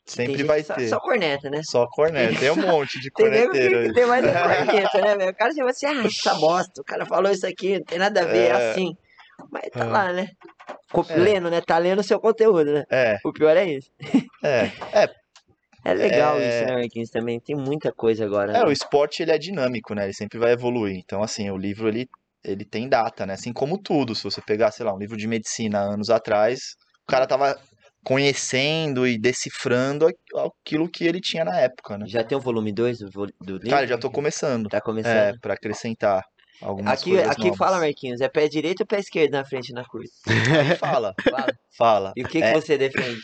Sempre 0.05 0.43
vai 0.43 0.63
só, 0.63 0.73
ter. 0.75 0.87
só 0.87 0.99
corneta, 0.99 1.49
né? 1.49 1.61
Só 1.63 1.87
corneta. 1.87 2.39
Tem 2.39 2.51
um 2.51 2.55
monte 2.67 2.99
de 2.99 3.09
Tem 3.11 3.25
corneteiro 3.25 3.87
que 3.87 3.93
tem 3.93 4.05
mais 4.05 4.23
corneta, 4.25 5.01
né, 5.01 5.15
velho? 5.17 5.31
O 5.31 5.35
cara 5.35 5.53
chama 5.53 5.69
assim, 5.69 5.85
ah, 5.85 6.05
essa 6.05 6.33
bosta, 6.35 6.81
o 6.81 6.83
cara 6.83 7.05
falou 7.05 7.31
isso 7.31 7.45
aqui, 7.47 7.77
não 7.77 7.85
tem 7.85 7.99
nada 7.99 8.21
a 8.21 8.25
ver, 8.25 8.37
é 8.37 8.49
É. 8.49 8.71
assim. 8.71 8.95
Mas 9.51 9.69
tá 9.71 9.81
É. 9.81 9.83
lá, 9.85 10.13
né? 10.13 10.27
É. 11.09 11.15
Lendo, 11.15 11.49
né? 11.49 11.61
Tá 11.61 11.77
lendo 11.77 11.99
o 11.99 12.03
seu 12.03 12.19
conteúdo, 12.19 12.73
né? 12.73 12.83
É, 12.91 13.17
O 13.23 13.31
pior 13.31 13.55
é 13.57 13.65
isso. 13.65 13.89
é. 14.43 14.71
É, 14.93 15.09
É 15.83 15.93
legal 15.95 16.37
É. 16.39 16.47
isso, 16.47 16.65
né, 16.67 16.73
Marquinhos? 16.79 17.09
Também 17.09 17.39
tem 17.39 17.55
muita 17.55 17.91
coisa 17.91 18.23
agora. 18.23 18.51
é, 18.51 18.59
né? 18.59 18.63
o 18.65 18.71
esporte 18.71 19.23
ele 19.23 19.31
é 19.31 19.37
dinâmico, 19.39 19.95
né? 19.95 20.03
Ele 20.03 20.13
sempre 20.13 20.37
vai 20.37 20.51
evoluir. 20.51 20.95
Então, 21.03 21.23
assim, 21.23 21.49
o 21.49 21.57
livro 21.57 21.87
ele, 21.87 22.07
ele 22.43 22.63
tem 22.63 22.87
data, 22.87 23.25
né? 23.25 23.33
Assim 23.33 23.51
como 23.51 23.79
tudo. 23.79 24.13
Se 24.13 24.23
você 24.23 24.41
pegar, 24.41 24.69
sei 24.71 24.85
lá, 24.85 24.93
um 24.93 24.99
livro 24.99 25.17
de 25.17 25.27
medicina 25.27 25.79
anos 25.79 26.11
atrás, 26.11 26.59
o 27.03 27.11
cara 27.11 27.25
tava 27.25 27.59
conhecendo 28.03 29.07
e 29.07 29.17
decifrando 29.19 30.07
aquilo 30.07 30.89
que 30.89 31.05
ele 31.05 31.19
tinha 31.21 31.45
na 31.45 31.59
época, 31.59 31.97
né? 31.97 32.05
Já 32.07 32.23
tem 32.23 32.37
o 32.37 32.41
volume 32.41 32.71
2 32.73 32.99
do, 32.99 33.09
do 33.09 33.53
livro? 33.53 33.69
Cara, 33.69 33.87
já 33.87 33.97
tô 33.97 34.09
começando. 34.09 34.67
Tá 34.69 34.79
É, 34.79 34.83
começando. 34.83 35.39
pra 35.39 35.53
acrescentar 35.53 36.23
algumas 36.61 36.99
aqui 36.99 37.09
coisas 37.11 37.27
aqui 37.29 37.41
novas. 37.43 37.57
fala, 37.57 37.79
Marquinhos, 37.79 38.21
é 38.21 38.29
pé 38.29 38.47
direito 38.47 38.81
ou 38.81 38.87
pé 38.87 38.99
esquerdo 38.99 39.31
na 39.33 39.45
frente 39.45 39.71
na 39.73 39.85
curva? 39.85 40.07
Aí 40.59 40.77
fala, 40.77 41.13
Fala. 41.29 41.53
fala. 41.77 42.13
E 42.15 42.21
o 42.23 42.27
que, 42.27 42.41
que 42.41 42.45
É, 42.45 42.53
você 42.53 42.77
defende? 42.77 43.21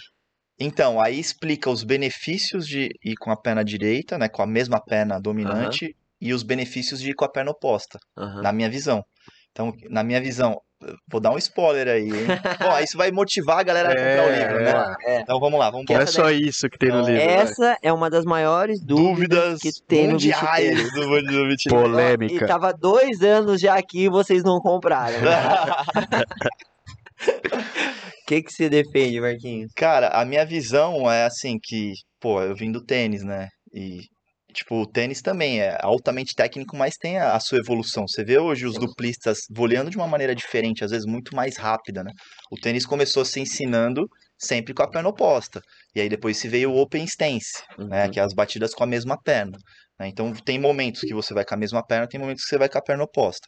Então, 0.59 0.99
aí 0.99 1.19
explica 1.19 1.69
os 1.69 1.83
benefícios 1.83 2.67
de 2.67 2.89
ir 3.03 3.15
com 3.15 3.29
a 3.31 3.37
perna 3.39 3.63
direita, 3.63 4.17
né, 4.17 4.27
com 4.27 4.41
a 4.41 4.47
mesma 4.47 4.83
perna 4.83 5.19
dominante, 5.19 5.95
e 6.19 6.33
os 6.33 6.41
benefícios 6.41 6.99
de 6.99 7.11
ir 7.11 7.13
com 7.13 7.25
a 7.25 7.29
perna 7.31 7.51
oposta, 7.51 7.99
na 8.41 8.51
minha 8.51 8.69
visão. 8.69 9.03
Então, 9.51 9.71
na 9.89 10.03
minha 10.03 10.19
visão, 10.19 10.59
vou 11.09 11.19
dar 11.19 11.31
um 11.31 11.37
spoiler 11.37 11.87
aí, 11.87 12.03
hein? 12.03 12.27
Bom, 12.61 12.79
isso 12.79 12.97
vai 12.97 13.11
motivar 13.11 13.59
a 13.59 13.63
galera 13.63 13.89
a 13.89 13.95
comprar 13.95 14.27
o 14.27 14.29
É, 14.29 14.39
livro, 14.39 14.57
é. 14.59 14.63
né? 14.63 14.95
É. 15.05 15.19
Então 15.21 15.39
vamos 15.39 15.59
lá, 15.59 15.69
vamos 15.69 15.85
Não 15.89 15.99
é 15.99 16.05
só 16.05 16.29
isso 16.29 16.69
que 16.69 16.77
tem 16.77 16.89
no 16.89 16.99
livro. 16.99 17.13
né? 17.13 17.33
Essa 17.33 17.77
é 17.81 17.91
uma 17.91 18.09
das 18.09 18.25
maiores 18.25 18.79
dúvidas, 18.83 19.59
Dúvidas 19.59 19.61
que 19.61 19.71
tem 19.87 20.07
no 20.07 20.17
do 20.17 21.09
mundo 21.09 21.55
do. 21.57 21.69
Polêmica. 21.69 22.45
E 22.45 22.47
tava 22.47 22.71
dois 22.73 23.21
anos 23.21 23.59
já 23.61 23.75
aqui 23.77 24.05
e 24.05 24.09
vocês 24.09 24.43
não 24.43 24.59
compraram. 24.59 25.17
O 25.17 25.17
que, 28.27 28.41
que 28.43 28.51
você 28.51 28.69
defende, 28.69 29.19
Marquinhos? 29.19 29.71
Cara, 29.75 30.09
a 30.09 30.23
minha 30.25 30.45
visão 30.45 31.09
é 31.11 31.25
assim 31.25 31.57
que, 31.61 31.93
pô, 32.19 32.41
eu 32.41 32.55
vim 32.55 32.71
do 32.71 32.83
tênis, 32.83 33.23
né? 33.23 33.47
E, 33.73 34.01
tipo, 34.57 34.81
o 34.81 34.87
tênis 34.87 35.21
também 35.21 35.61
é 35.61 35.77
altamente 35.81 36.33
técnico, 36.35 36.75
mas 36.77 36.97
tem 36.97 37.17
a, 37.17 37.33
a 37.35 37.39
sua 37.39 37.59
evolução. 37.59 38.05
Você 38.07 38.23
vê 38.23 38.37
hoje 38.39 38.65
os 38.65 38.73
duplistas 38.77 39.39
voleando 39.49 39.89
de 39.89 39.97
uma 39.97 40.07
maneira 40.07 40.35
diferente, 40.35 40.83
às 40.83 40.91
vezes 40.91 41.05
muito 41.05 41.35
mais 41.35 41.57
rápida, 41.57 42.03
né? 42.03 42.11
O 42.51 42.55
tênis 42.59 42.85
começou 42.85 43.23
se 43.25 43.39
ensinando 43.39 44.07
sempre 44.37 44.73
com 44.73 44.83
a 44.83 44.89
perna 44.89 45.09
oposta. 45.09 45.61
E 45.95 46.01
aí 46.01 46.09
depois 46.09 46.37
se 46.37 46.47
veio 46.47 46.71
o 46.71 46.77
open 46.81 47.03
stance, 47.05 47.63
né? 47.77 48.05
Uhum. 48.05 48.11
Que 48.11 48.19
é 48.19 48.23
as 48.23 48.33
batidas 48.33 48.73
com 48.73 48.83
a 48.83 48.87
mesma 48.87 49.17
perna. 49.21 49.57
né? 49.99 50.07
Então 50.07 50.33
tem 50.33 50.59
momentos 50.59 51.01
que 51.01 51.13
você 51.13 51.33
vai 51.33 51.45
com 51.45 51.53
a 51.55 51.57
mesma 51.57 51.85
perna, 51.85 52.07
tem 52.07 52.19
momentos 52.19 52.43
que 52.43 52.49
você 52.49 52.57
vai 52.57 52.69
com 52.69 52.77
a 52.77 52.81
perna 52.83 53.03
oposta. 53.03 53.47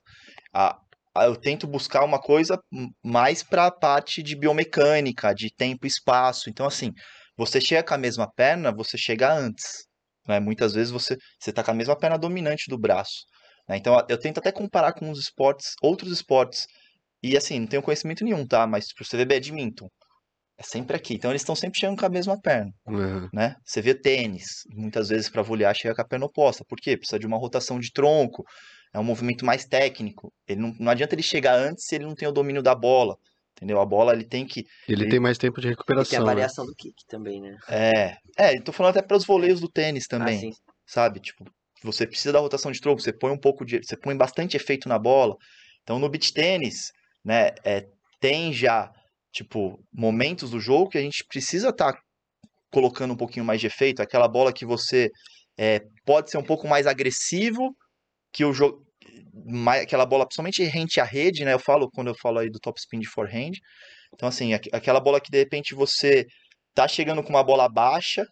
A, 0.54 0.78
a- 1.16 1.26
eu 1.26 1.36
tento 1.36 1.68
buscar 1.68 2.04
uma 2.06 2.20
coisa 2.20 2.58
mais 3.04 3.44
para 3.44 3.68
a 3.68 3.72
parte 3.72 4.22
de 4.24 4.36
biomecânica, 4.38 5.34
de 5.34 5.50
tempo 5.56 5.86
e 5.86 5.90
espaço. 5.90 6.50
Então, 6.50 6.66
assim, 6.66 6.92
você 7.38 7.60
chega 7.62 7.84
com 7.84 7.94
a 7.94 7.98
mesma 7.98 8.28
perna, 8.32 8.72
você 8.72 8.98
chega 8.98 9.32
antes. 9.34 9.88
Né? 10.30 10.40
Muitas 10.40 10.74
vezes 10.74 10.92
você 10.92 11.18
você 11.40 11.50
está 11.50 11.64
com 11.64 11.72
a 11.72 11.74
mesma 11.74 11.98
perna 11.98 12.18
dominante 12.18 12.70
do 12.70 12.78
braço. 12.78 13.26
né? 13.68 13.76
Então, 13.78 14.02
eu 14.08 14.18
tento 14.18 14.38
até 14.38 14.52
comparar 14.52 14.94
com 14.94 15.10
os 15.12 15.20
esportes, 15.20 15.74
outros 15.82 16.12
esportes. 16.14 16.66
E 17.22 17.36
assim, 17.36 17.60
não 17.60 17.68
tenho 17.68 17.82
conhecimento 17.84 18.24
nenhum, 18.24 18.46
tá? 18.48 18.66
Mas 18.68 18.86
tipo, 18.88 19.04
você 19.04 19.18
vê 19.18 19.26
badminton. 19.26 19.90
É 20.58 20.64
sempre 20.64 20.96
aqui. 20.96 21.14
Então, 21.16 21.32
eles 21.32 21.42
estão 21.42 21.56
sempre 21.56 21.80
chegando 21.80 21.98
com 21.98 22.06
a 22.06 22.10
mesma 22.10 22.40
perna 22.40 22.72
Uhum. 22.86 23.28
né? 23.34 23.56
Você 23.66 23.82
vê 23.82 23.94
tênis, 23.96 24.64
muitas 24.72 25.10
vezes 25.10 25.30
para 25.30 25.42
volear 25.42 25.74
chega 25.76 25.96
com 25.96 26.02
a 26.02 26.08
perna 26.08 26.26
oposta. 26.26 26.64
Por 26.68 26.78
quê? 26.80 26.96
Precisa 26.98 27.18
de 27.20 27.26
uma 27.26 27.38
rotação 27.38 27.80
de 27.80 27.92
tronco, 27.92 28.44
é 28.94 29.00
um 29.00 29.04
movimento 29.04 29.46
mais 29.46 29.66
técnico. 29.66 30.32
Ele 30.48 30.60
não, 30.62 30.74
não 30.80 30.92
adianta 30.92 31.16
ele 31.16 31.24
chegar 31.24 31.56
antes 31.56 31.86
se 31.86 31.96
ele 31.96 32.06
não 32.06 32.14
tem 32.16 32.28
o 32.28 32.32
domínio 32.32 32.62
da 32.62 32.76
bola, 32.76 33.16
entendeu? 33.60 33.80
A 33.82 33.86
bola 33.86 34.14
ele 34.14 34.24
tem 34.26 34.46
que 34.46 34.62
Ele 34.88 35.04
Ele- 35.04 35.10
tem 35.12 35.20
mais 35.20 35.38
tempo 35.38 35.60
de 35.60 35.68
E 35.68 35.70
tem 35.70 35.72
a 35.72 35.76
recuperação. 35.76 36.20
né? 36.20 36.26
variação 36.26 36.66
do 36.66 36.74
kick 36.74 36.96
também, 37.08 37.42
né? 37.42 37.56
é, 37.70 38.16
é, 38.38 38.58
eu 38.58 38.64
tô 38.64 38.72
falando 38.72 38.98
até 38.98 39.06
para 39.06 39.18
os 39.18 39.26
voleios 39.26 39.60
do 39.60 39.70
tênis 39.70 40.08
também, 40.08 40.38
Ah, 40.38 40.40
sim. 40.40 40.52
sabe? 40.88 41.20
Tipo, 41.20 41.46
você 41.84 42.08
precisa 42.08 42.32
da 42.34 42.40
rotação 42.40 42.72
de 42.72 42.80
tronco, 42.80 43.02
você 43.02 43.12
põe 43.14 43.32
um 43.32 43.38
pouco 43.40 43.66
de, 43.66 43.80
você 43.84 43.98
põe 43.98 44.16
bastante 44.16 44.56
efeito 44.56 44.88
na 44.88 44.98
bola. 44.98 45.36
Então 45.84 46.00
no 46.00 46.10
beach 46.10 46.34
tênis, 46.34 46.92
né, 47.24 47.52
é, 47.66 47.86
tem 48.20 48.54
já 48.54 48.92
tipo 49.32 49.80
momentos 49.94 50.50
do 50.52 50.60
jogo 50.60 50.90
que 50.90 50.98
a 50.98 51.02
gente 51.02 51.24
precisa 51.28 51.70
estar 51.70 51.94
colocando 52.72 53.14
um 53.14 53.18
pouquinho 53.18 53.46
mais 53.46 53.60
de 53.62 53.68
efeito, 53.68 54.02
aquela 54.02 54.28
bola 54.28 54.54
que 54.54 54.66
você 54.66 55.10
é, 55.58 55.82
pode 56.06 56.30
ser 56.32 56.38
um 56.38 56.44
pouco 56.44 56.68
mais 56.68 56.88
agressivo 56.88 57.76
que 58.32 58.46
o 58.46 58.54
jogo 58.54 58.86
aquela 59.82 60.06
bola 60.06 60.26
principalmente 60.26 60.64
rente 60.64 61.00
à 61.00 61.04
rede, 61.04 61.44
né? 61.46 61.54
Eu 61.54 61.60
falo 61.60 61.90
quando 61.92 62.08
eu 62.08 62.16
falo 62.16 62.40
aí 62.40 62.50
do 62.50 62.60
top 62.60 62.80
spin 62.80 63.00
de 63.00 63.08
forehand. 63.10 63.52
Então 64.14 64.28
assim, 64.30 64.54
aqu- 64.54 64.70
aquela 64.74 65.00
bola 65.00 65.20
que 65.22 65.32
de 65.32 65.38
repente 65.38 65.74
você 65.76 66.26
tá 66.74 66.88
chegando 66.88 67.22
com 67.24 67.30
uma 67.30 67.44
bola 67.44 67.68
baixa, 67.70 68.26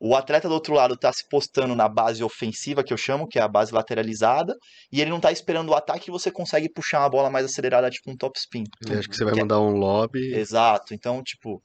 o 0.00 0.16
atleta 0.16 0.48
do 0.48 0.54
outro 0.54 0.74
lado 0.74 0.96
tá 0.96 1.12
se 1.12 1.22
postando 1.28 1.76
na 1.76 1.88
base 1.88 2.24
ofensiva, 2.24 2.82
que 2.82 2.92
eu 2.92 2.96
chamo, 2.96 3.28
que 3.28 3.38
é 3.38 3.42
a 3.42 3.46
base 3.46 3.72
lateralizada, 3.72 4.52
e 4.90 5.00
ele 5.00 5.10
não 5.10 5.20
tá 5.20 5.30
esperando 5.30 5.68
o 5.68 5.74
ataque 5.74 6.08
e 6.08 6.12
você 6.12 6.28
consegue 6.30 6.68
puxar 6.68 6.98
uma 7.00 7.08
bola 7.08 7.30
mais 7.30 7.44
acelerada, 7.46 7.88
tipo 7.88 8.10
um 8.10 8.16
top 8.16 8.36
spin. 8.38 8.64
Eu 8.88 8.98
acho 8.98 9.08
que 9.08 9.16
você 9.16 9.24
vai 9.24 9.32
Que 9.34 9.38
é- 9.38 9.42
mandar 9.42 9.60
um 9.60 9.76
lobby. 9.76 10.34
Exato. 10.34 10.92
Então, 10.92 11.22
tipo, 11.22 11.62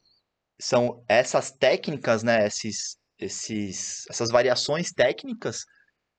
são 0.61 1.03
essas 1.09 1.51
técnicas, 1.51 2.21
né? 2.21 2.45
Esses, 2.45 2.97
esses, 3.19 4.03
essas 4.09 4.29
variações 4.29 4.91
técnicas 4.91 5.61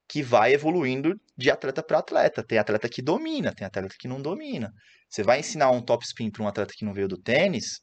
que 0.09 0.23
vai 0.23 0.53
evoluindo 0.55 1.15
de 1.37 1.51
atleta 1.51 1.83
para 1.83 1.99
atleta. 1.99 2.43
Tem 2.45 2.59
atleta 2.59 2.89
que 2.89 3.03
domina, 3.03 3.55
tem 3.55 3.67
atleta 3.67 3.95
que 3.99 4.09
não 4.09 4.21
domina. 4.23 4.73
Você 5.09 5.23
vai 5.23 5.41
ensinar 5.41 5.71
um 5.71 5.83
top 5.83 6.05
spin 6.07 6.31
para 6.31 6.43
um 6.43 6.49
atleta 6.49 6.75
que 6.77 6.85
não 6.85 6.95
veio 6.95 7.09
do 7.09 7.19
tênis, 7.21 7.81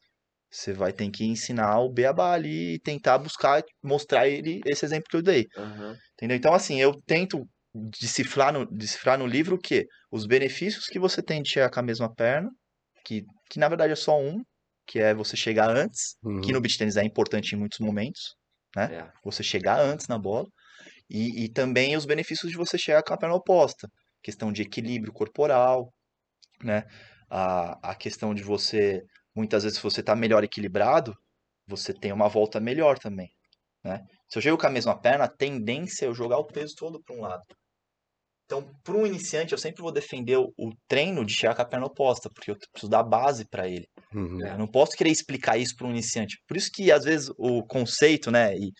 você 0.51 0.73
vai 0.73 0.93
ter 0.93 1.09
que 1.11 1.25
ensinar 1.25 1.79
o 1.81 1.91
beabá 1.93 2.33
ali 2.33 2.75
e 2.75 2.79
tentar 2.81 3.17
buscar 3.19 3.63
mostrar 3.83 4.27
ele 4.27 4.61
esse 4.65 4.85
exemplo 4.85 5.05
que 5.09 5.17
eu 5.17 5.21
dei. 5.23 5.47
Aham. 5.55 6.01
Entendeu? 6.13 6.37
Então, 6.37 6.53
assim, 6.53 6.79
eu 6.81 6.93
tento 7.05 7.47
decifrar 7.73 8.53
no, 8.53 8.65
decifrar 8.65 9.17
no 9.19 9.27
livro 9.27 9.55
o 9.55 9.59
quê? 9.59 9.85
Os 10.11 10.25
benefícios 10.25 10.85
que 10.87 10.99
você 10.99 11.21
tem 11.21 11.41
de 11.41 11.49
chegar 11.49 11.69
com 11.69 11.79
a 11.79 11.83
mesma 11.83 12.13
perna, 12.13 12.49
que, 13.05 13.23
que 13.49 13.59
na 13.59 13.67
verdade 13.69 13.93
é 13.93 13.95
só 13.95 14.19
um, 14.19 14.41
que 14.87 14.99
é 14.99 15.13
você 15.13 15.35
chegar 15.37 15.69
antes, 15.75 16.15
Uhum. 16.23 16.41
que 16.41 16.53
no 16.53 16.61
beach 16.61 16.77
tennis 16.77 16.97
é 16.97 17.03
importante 17.03 17.53
em 17.55 17.59
muitos 17.59 17.79
momentos, 17.79 18.35
É. 18.87 19.13
você 19.23 19.43
chegar 19.43 19.79
antes 19.81 20.07
na 20.07 20.17
bola, 20.17 20.47
e, 21.09 21.45
e 21.45 21.49
também 21.49 21.95
os 21.95 22.05
benefícios 22.05 22.51
de 22.51 22.57
você 22.57 22.77
chegar 22.77 23.03
com 23.03 23.13
a 23.13 23.17
perna 23.17 23.35
oposta, 23.35 23.87
questão 24.21 24.51
de 24.51 24.63
equilíbrio 24.63 25.13
corporal, 25.13 25.93
né? 26.63 26.83
A, 27.29 27.91
a 27.91 27.95
questão 27.95 28.33
de 28.33 28.43
você, 28.43 29.01
muitas 29.35 29.63
vezes, 29.63 29.77
se 29.77 29.83
você 29.83 30.01
está 30.01 30.15
melhor 30.15 30.43
equilibrado, 30.43 31.15
você 31.67 31.93
tem 31.93 32.11
uma 32.11 32.27
volta 32.27 32.59
melhor 32.59 32.97
também, 32.99 33.29
né? 33.83 34.03
Se 34.29 34.37
eu 34.37 34.41
chego 34.41 34.57
com 34.57 34.67
a 34.67 34.71
mesma 34.71 34.99
perna, 34.99 35.25
a 35.25 35.29
tendência 35.29 36.05
é 36.05 36.07
eu 36.07 36.15
jogar 36.15 36.37
o 36.37 36.47
peso 36.47 36.75
todo 36.75 37.01
para 37.03 37.15
um 37.15 37.21
lado. 37.21 37.43
Então, 38.45 38.63
para 38.83 38.95
um 38.95 39.07
iniciante, 39.07 39.53
eu 39.53 39.57
sempre 39.57 39.81
vou 39.81 39.91
defender 39.91 40.37
o, 40.37 40.53
o 40.57 40.69
treino 40.87 41.25
de 41.25 41.33
chegar 41.33 41.55
com 41.55 41.63
a 41.63 41.65
perna 41.65 41.87
oposta, 41.87 42.29
porque 42.29 42.51
eu 42.51 42.55
preciso 42.71 42.89
dar 42.89 43.03
base 43.03 43.43
para 43.49 43.67
ele. 43.67 43.87
Uhum. 44.13 44.45
Eu 44.45 44.57
não 44.57 44.67
posso 44.67 44.95
querer 44.95 45.09
explicar 45.09 45.57
isso 45.57 45.75
para 45.75 45.87
um 45.87 45.91
iniciante. 45.91 46.37
Por 46.47 46.55
isso 46.55 46.69
que, 46.71 46.91
às 46.91 47.03
vezes, 47.05 47.31
o 47.37 47.63
conceito, 47.63 48.29
né, 48.29 48.55
e, 48.55 48.71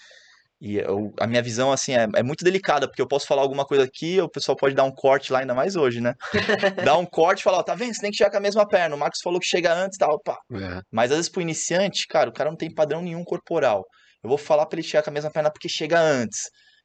e 0.62 0.78
eu- 0.78 1.14
a 1.20 1.28
minha 1.28 1.42
visão, 1.42 1.72
assim, 1.72 1.94
é, 1.94 2.08
é 2.16 2.24
muito 2.24 2.44
delicada, 2.44 2.88
porque 2.88 3.02
eu 3.02 3.08
posso 3.08 3.28
falar 3.28 3.42
alguma 3.42 3.66
coisa 3.66 3.84
aqui, 3.84 4.20
o 4.22 4.30
pessoal 4.30 4.56
pode 4.56 4.74
dar 4.76 4.84
um 4.84 4.92
corte 4.92 5.32
lá, 5.34 5.40
ainda 5.40 5.54
mais 5.54 5.76
hoje, 5.76 6.00
né? 6.02 6.14
Dar 6.94 6.98
um 6.98 7.06
corte 7.06 7.40
e 7.42 7.44
falar, 7.44 7.58
ó, 7.60 7.64
tá 7.64 7.76
vendo? 7.76 7.94
Você 7.94 8.02
tem 8.02 8.12
que 8.12 8.18
chegar 8.18 8.32
com 8.32 8.38
a 8.38 8.42
mesma 8.42 8.68
perna. 8.68 8.96
O 8.96 9.00
Marcos 9.00 9.20
falou 9.24 9.40
que 9.40 9.48
chega 9.48 9.74
antes 9.74 9.98
e 9.98 10.00
tal, 10.00 10.20
pá. 10.22 10.38
É. 10.54 10.82
Mas 10.92 11.12
às 11.12 11.18
vezes 11.18 11.30
pro 11.32 11.42
iniciante, 11.42 12.08
cara, 12.08 12.30
o 12.30 12.34
cara 12.34 12.50
não 12.50 12.58
tem 12.58 12.74
padrão 12.74 13.02
nenhum 13.02 13.24
corporal. 13.24 13.84
Eu 14.24 14.30
vou 14.30 14.38
falar 14.38 14.66
pra 14.66 14.80
ele 14.80 14.88
chegar 14.88 15.04
com 15.04 15.10
a 15.10 15.14
mesma 15.14 15.30
perna 15.32 15.52
porque 15.52 15.70
chega 15.70 16.00
antes. 16.00 16.40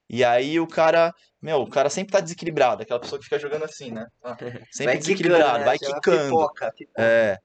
E 0.09 0.25
aí 0.25 0.59
o 0.59 0.67
cara, 0.67 1.13
meu, 1.41 1.59
o 1.63 1.71
cara 1.71 1.89
sempre 1.89 2.13
tá 2.13 2.21
desequilibrado, 2.21 2.83
aquela 2.83 2.99
pessoa 3.01 3.19
que 3.19 3.25
fica 3.25 3.39
jogando 3.39 3.65
assim, 3.65 3.93
né? 3.93 4.05
Ah, 4.25 4.37
Sempre 4.73 4.85
Vai 4.93 4.99
desequilibrado, 4.99 5.45
quicando, 5.45 5.59
né? 5.61 5.65
vai 5.65 5.79
quicando. 5.79 6.25
Pipoca, 6.25 6.73
pipoca. 6.77 7.03
É. 7.03 7.37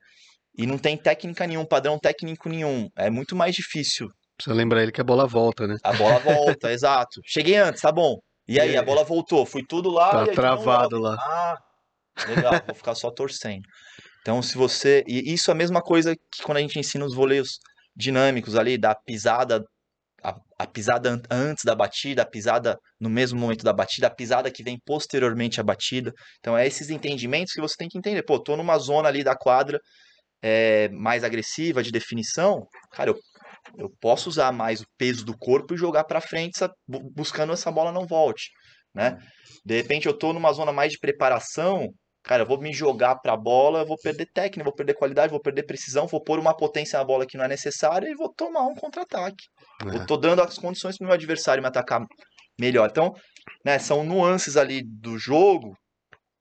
E 0.57 0.65
não 0.65 0.78
tem 0.78 0.97
técnica 0.97 1.45
nenhum, 1.45 1.65
padrão 1.65 1.99
técnico 1.99 2.49
nenhum. 2.49 2.89
É 2.97 3.09
muito 3.09 3.36
mais 3.36 3.53
difícil. 3.53 4.07
Precisa 4.38 4.55
lembrar 4.55 4.83
ele 4.83 4.91
que 4.91 5.01
a 5.01 5.03
bola 5.03 5.25
volta, 5.27 5.67
né? 5.67 5.75
A 5.83 5.93
bola 5.93 6.19
volta, 6.19 6.71
exato. 6.71 7.21
Cheguei 7.25 7.55
antes, 7.57 7.81
tá 7.81 7.91
bom. 7.91 8.17
E 8.47 8.59
aí, 8.59 8.77
a 8.77 8.83
bola 8.83 9.03
voltou, 9.03 9.45
fui 9.45 9.63
tudo 9.67 9.89
lá. 9.89 10.11
Tá 10.11 10.21
aí, 10.23 10.36
travado 10.36 10.99
lá. 10.99 11.15
Ah, 11.19 11.57
legal, 12.27 12.63
vou 12.65 12.75
ficar 12.75 12.93
só 12.95 13.09
torcendo. 13.11 13.63
Então, 14.21 14.41
se 14.41 14.57
você. 14.57 15.03
E 15.07 15.33
isso 15.33 15.51
é 15.51 15.53
a 15.53 15.57
mesma 15.57 15.81
coisa 15.81 16.15
que 16.15 16.43
quando 16.43 16.57
a 16.57 16.61
gente 16.61 16.77
ensina 16.79 17.05
os 17.05 17.15
voleios 17.15 17.59
dinâmicos 17.95 18.55
ali, 18.55 18.77
da 18.77 18.93
pisada, 18.95 19.63
a, 20.23 20.36
a 20.59 20.67
pisada 20.67 21.11
an- 21.11 21.21
antes 21.31 21.63
da 21.65 21.75
batida, 21.75 22.23
a 22.23 22.25
pisada 22.25 22.77
no 22.99 23.09
mesmo 23.09 23.39
momento 23.39 23.63
da 23.63 23.73
batida, 23.73 24.07
a 24.07 24.15
pisada 24.15 24.51
que 24.51 24.63
vem 24.63 24.77
posteriormente 24.86 25.59
à 25.59 25.63
batida. 25.63 26.13
Então, 26.39 26.57
é 26.57 26.67
esses 26.67 26.89
entendimentos 26.89 27.53
que 27.53 27.61
você 27.61 27.75
tem 27.77 27.89
que 27.89 27.97
entender. 27.97 28.23
Pô, 28.23 28.39
tô 28.39 28.55
numa 28.57 28.77
zona 28.79 29.09
ali 29.09 29.23
da 29.23 29.36
quadra 29.36 29.79
é, 30.41 30.89
mais 30.89 31.24
agressiva, 31.24 31.83
de 31.83 31.91
definição. 31.91 32.67
Cara, 32.91 33.12
eu, 33.12 33.16
eu 33.78 33.89
posso 34.00 34.29
usar 34.29 34.51
mais 34.51 34.82
o 34.82 34.86
peso 34.97 35.25
do 35.25 35.37
corpo 35.37 35.74
e 35.74 35.78
jogar 35.78 36.04
pra 36.04 36.21
frente, 36.21 36.59
buscando 36.87 37.54
essa 37.54 37.71
bola 37.71 37.92
não 37.92 38.05
volte, 38.05 38.51
né? 38.93 39.17
De 39.66 39.75
repente, 39.75 40.05
eu 40.05 40.17
tô 40.17 40.32
numa 40.32 40.54
zona 40.54 40.71
mais 40.71 40.92
de 40.92 41.00
preparação. 41.00 41.89
Cara, 42.24 42.43
eu 42.43 42.47
vou 42.47 42.59
me 42.59 42.74
jogar 42.74 43.16
pra 43.17 43.37
bola, 43.37 43.79
eu 43.79 43.86
vou 43.86 43.97
perder 43.97 44.28
técnica, 44.33 44.63
vou 44.63 44.74
perder 44.74 44.96
qualidade, 44.96 45.32
vou 45.32 45.39
perder 45.39 45.63
precisão, 45.63 46.08
vou 46.08 46.21
pôr 46.21 46.39
uma 46.39 46.55
potência 46.55 46.97
na 46.97 47.05
bola 47.05 47.25
que 47.25 47.37
não 47.37 47.46
é 47.46 47.47
necessária 47.47 48.09
e 48.09 48.16
vou 48.16 48.33
tomar 48.33 48.63
um 48.63 48.74
contra-ataque. 48.74 49.46
É. 49.83 49.97
Eu 49.97 50.05
tô 50.08 50.17
dando 50.17 50.42
as 50.42 50.58
condições 50.58 50.97
pro 50.97 51.05
meu 51.05 51.13
adversário 51.13 51.62
me 51.62 51.67
atacar 51.67 52.04
melhor. 52.59 52.89
Então, 52.89 53.13
né, 53.63 53.78
são 53.78 54.04
nuances 54.04 54.58
ali 54.58 54.82
do 54.83 55.20
jogo 55.20 55.78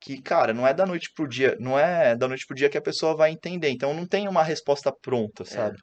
que, 0.00 0.22
cara, 0.22 0.54
não 0.54 0.66
é 0.66 0.72
da 0.72 0.86
noite 0.86 1.10
pro 1.14 1.28
dia, 1.28 1.56
não 1.60 1.78
é 1.78 2.16
da 2.16 2.28
noite 2.28 2.46
pro 2.46 2.56
dia 2.56 2.70
que 2.70 2.78
a 2.78 2.82
pessoa 2.82 3.14
vai 3.14 3.30
entender. 3.30 3.68
Então, 3.68 3.92
não 3.92 4.06
tem 4.06 4.26
uma 4.26 4.42
resposta 4.42 4.92
pronta, 5.02 5.44
sabe? 5.44 5.78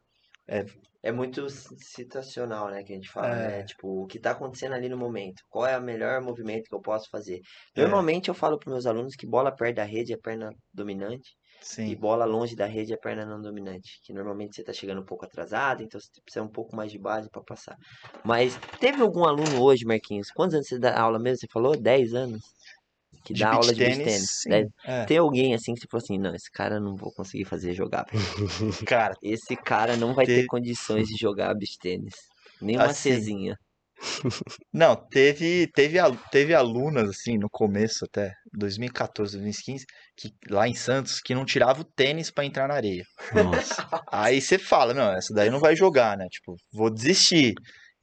É 0.47 0.65
muito 1.11 1.49
si- 1.49 1.73
situacional, 1.79 2.69
né, 2.69 2.83
que 2.83 2.91
a 2.91 2.95
gente 2.95 3.09
fala, 3.09 3.37
É. 3.37 3.39
né? 3.39 3.63
Tipo, 3.63 4.03
o 4.03 4.07
que 4.07 4.19
tá 4.19 4.31
acontecendo 4.31 4.73
ali 4.75 4.89
no 4.89 4.97
momento. 4.97 5.41
Qual 5.49 5.65
é 5.65 5.77
o 5.77 5.81
melhor 5.81 6.21
movimento 6.21 6.65
que 6.69 6.75
eu 6.75 6.81
posso 6.81 7.09
fazer? 7.09 7.39
É. 7.75 7.81
Normalmente 7.81 8.27
eu 8.29 8.35
falo 8.35 8.59
para 8.59 8.71
meus 8.71 8.85
alunos 8.85 9.15
que 9.15 9.25
bola 9.25 9.55
perto 9.55 9.77
da 9.77 9.83
rede 9.83 10.13
é 10.13 10.17
perna 10.17 10.51
dominante 10.73 11.31
e 11.83 11.95
Sim. 11.95 11.95
bola 11.95 12.25
longe 12.25 12.55
da 12.55 12.65
rede 12.67 12.93
é 12.93 12.97
perna 12.97 13.25
não 13.25 13.41
dominante. 13.41 13.99
Que 14.03 14.13
normalmente 14.13 14.55
você 14.55 14.63
tá 14.63 14.73
chegando 14.73 15.01
um 15.01 15.05
pouco 15.05 15.25
atrasado, 15.25 15.81
então 15.83 15.99
você 15.99 16.09
precisa 16.23 16.43
um 16.45 16.51
pouco 16.51 16.75
mais 16.75 16.91
de 16.91 16.99
base 16.99 17.29
para 17.31 17.41
passar. 17.43 17.77
Mas 18.25 18.57
teve 18.79 19.01
algum 19.01 19.25
aluno 19.25 19.61
hoje, 19.61 19.85
Marquinhos? 19.85 20.31
Quantos 20.31 20.55
anos 20.55 20.67
você 20.67 20.79
dá 20.79 20.99
aula 20.99 21.19
mesmo? 21.19 21.37
Você 21.39 21.47
falou? 21.51 21.79
10 21.79 22.13
anos? 22.13 22.41
Que 23.23 23.33
De 23.33 23.41
dá 23.41 23.49
beach 23.51 23.59
aula 23.61 23.73
de 23.73 23.79
beach 23.79 23.97
tênis, 23.97 24.13
tênis. 24.13 24.29
sim. 24.41 24.49
Deve 24.49 24.69
É. 24.85 25.05
ter 25.05 25.17
alguém 25.17 25.53
assim 25.53 25.73
que 25.73 25.81
você 25.81 25.87
falou 25.89 26.03
assim, 26.03 26.17
não, 26.17 26.33
esse 26.35 26.51
cara 26.51 26.75
eu 26.75 26.81
não 26.81 26.95
vou 26.95 27.11
conseguir 27.13 27.45
fazer 27.45 27.73
jogar. 27.73 28.05
Cara, 28.87 29.15
Esse 29.21 29.55
cara 29.55 29.95
não 29.97 30.13
vai 30.13 30.25
ter 30.25 30.35
Teve- 30.35 30.47
condições 30.47 31.07
de 31.07 31.17
jogar 31.17 31.53
beach 31.55 31.77
tênis. 31.79 32.15
Nem 32.61 32.77
uma 32.77 32.85
Assim, 32.85 33.15
Czinha. 33.15 33.55
Não, 34.73 34.95
teve, 34.95 35.67
teve, 35.73 35.97
teve 36.31 36.53
alunas, 36.55 37.09
assim, 37.09 37.37
no 37.37 37.47
começo 37.49 38.05
até, 38.05 38.33
2014, 38.53 39.33
2015, 39.37 39.85
que, 40.17 40.29
lá 40.49 40.67
em 40.67 40.73
Santos, 40.73 41.19
que 41.19 41.35
não 41.35 41.45
tirava 41.45 41.81
o 41.81 41.85
tênis 41.95 42.31
pra 42.31 42.45
entrar 42.45 42.67
na 42.67 42.75
areia. 42.75 43.03
Nossa. 43.33 43.75
Aí 44.11 44.41
você 44.41 44.57
fala, 44.57 44.93
não, 44.93 45.11
essa 45.11 45.33
daí 45.33 45.49
não 45.49 45.59
vai 45.59 45.75
jogar, 45.75 46.17
né? 46.17 46.25
Tipo, 46.31 46.55
vou 46.73 46.89
desistir. 46.89 47.53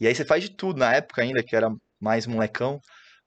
E 0.00 0.06
aí 0.06 0.14
você 0.14 0.24
faz 0.24 0.42
de 0.44 0.54
tudo, 0.54 0.78
na 0.78 0.94
época 0.94 1.22
ainda, 1.22 1.42
que 1.42 1.56
era 1.56 1.68
mais 2.00 2.26
molecão, 2.26 2.78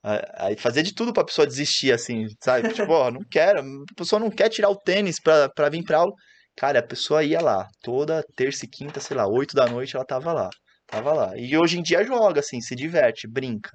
aí 0.04 0.56
fazia 0.58 0.82
de 0.84 0.94
tudo 0.94 1.14
pra 1.14 1.24
pessoa 1.24 1.46
desistir, 1.48 1.92
assim, 1.92 2.26
sabe? 2.44 2.62
Tipo, 2.90 2.92
ó, 2.94 3.12
não 3.12 3.22
quero, 3.30 3.60
a 3.62 3.94
pessoa 3.96 4.20
não 4.20 4.30
quer 4.30 4.50
tirar 4.50 4.70
o 4.70 4.76
tênis 4.78 5.20
pra, 5.22 5.50
pra 5.50 5.70
vir 5.70 5.84
pra 5.84 6.00
aula. 6.00 6.12
Cara, 6.58 6.80
a 6.80 6.84
pessoa 6.88 7.24
ia 7.24 7.40
lá, 7.42 7.68
toda 7.82 8.24
terça 8.36 8.66
e 8.66 8.70
quinta, 8.70 9.00
sei 9.00 9.16
lá, 9.16 9.26
oito 9.28 9.56
da 9.56 9.68
noite 9.68 9.96
ela 9.96 10.06
tava 10.06 10.34
lá. 10.34 10.50
Tava 10.88 11.14
lá. 11.14 11.38
E 11.38 11.56
hoje 11.58 11.80
em 11.80 11.82
dia 11.82 12.04
joga, 12.04 12.42
assim, 12.42 12.60
se 12.60 12.76
diverte, 12.76 13.28
brinca. 13.28 13.70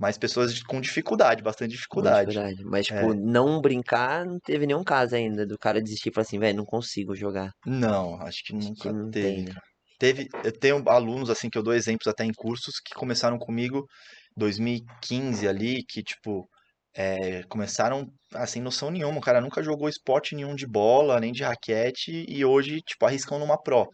Mas 0.00 0.18
pessoas 0.18 0.60
com 0.64 0.80
dificuldade, 0.80 1.42
bastante 1.44 1.70
dificuldade. 1.70 2.30
dificuldade. 2.30 2.64
Mas, 2.64 2.90
É. 2.90 2.94
tipo, 3.00 3.14
não 3.14 3.60
brincar, 3.60 4.24
não 4.26 4.38
teve 4.44 4.66
nenhum 4.66 4.82
caso 4.82 5.14
ainda 5.14 5.46
do 5.46 5.56
cara 5.56 5.80
desistir 5.80 6.08
e 6.08 6.12
falar 6.12 6.22
assim, 6.26 6.40
velho, 6.40 6.56
não 6.56 6.64
consigo 6.64 7.14
jogar. 7.14 7.52
Não, 7.64 8.16
acho 8.22 8.38
que 8.44 8.56
Acho 8.56 8.68
nunca 8.68 8.82
que 8.82 8.92
não 8.92 9.10
teve. 9.10 9.34
tem, 9.36 9.44
né? 9.44 9.52
Teve, 10.00 10.28
eu 10.42 10.50
tenho 10.58 10.82
alunos 10.88 11.30
assim 11.30 11.48
que 11.48 11.56
eu 11.56 11.62
dou 11.62 11.72
exemplos 11.72 12.08
até 12.08 12.24
em 12.24 12.32
cursos 12.34 12.74
que 12.84 12.92
começaram 12.94 13.38
comigo 13.38 13.86
2015 14.36 15.46
ali, 15.48 15.84
que 15.84 16.02
tipo, 16.02 16.48
é, 16.94 17.42
começaram 17.44 18.12
assim, 18.34 18.60
noção 18.60 18.90
nenhuma, 18.90 19.18
o 19.18 19.22
cara 19.22 19.40
nunca 19.40 19.62
jogou 19.62 19.88
esporte 19.88 20.34
nenhum 20.34 20.54
de 20.54 20.66
bola, 20.66 21.20
nem 21.20 21.32
de 21.32 21.42
raquete, 21.42 22.24
e 22.28 22.44
hoje, 22.44 22.80
tipo, 22.82 23.04
arriscam 23.06 23.38
numa 23.38 23.60
pro. 23.60 23.88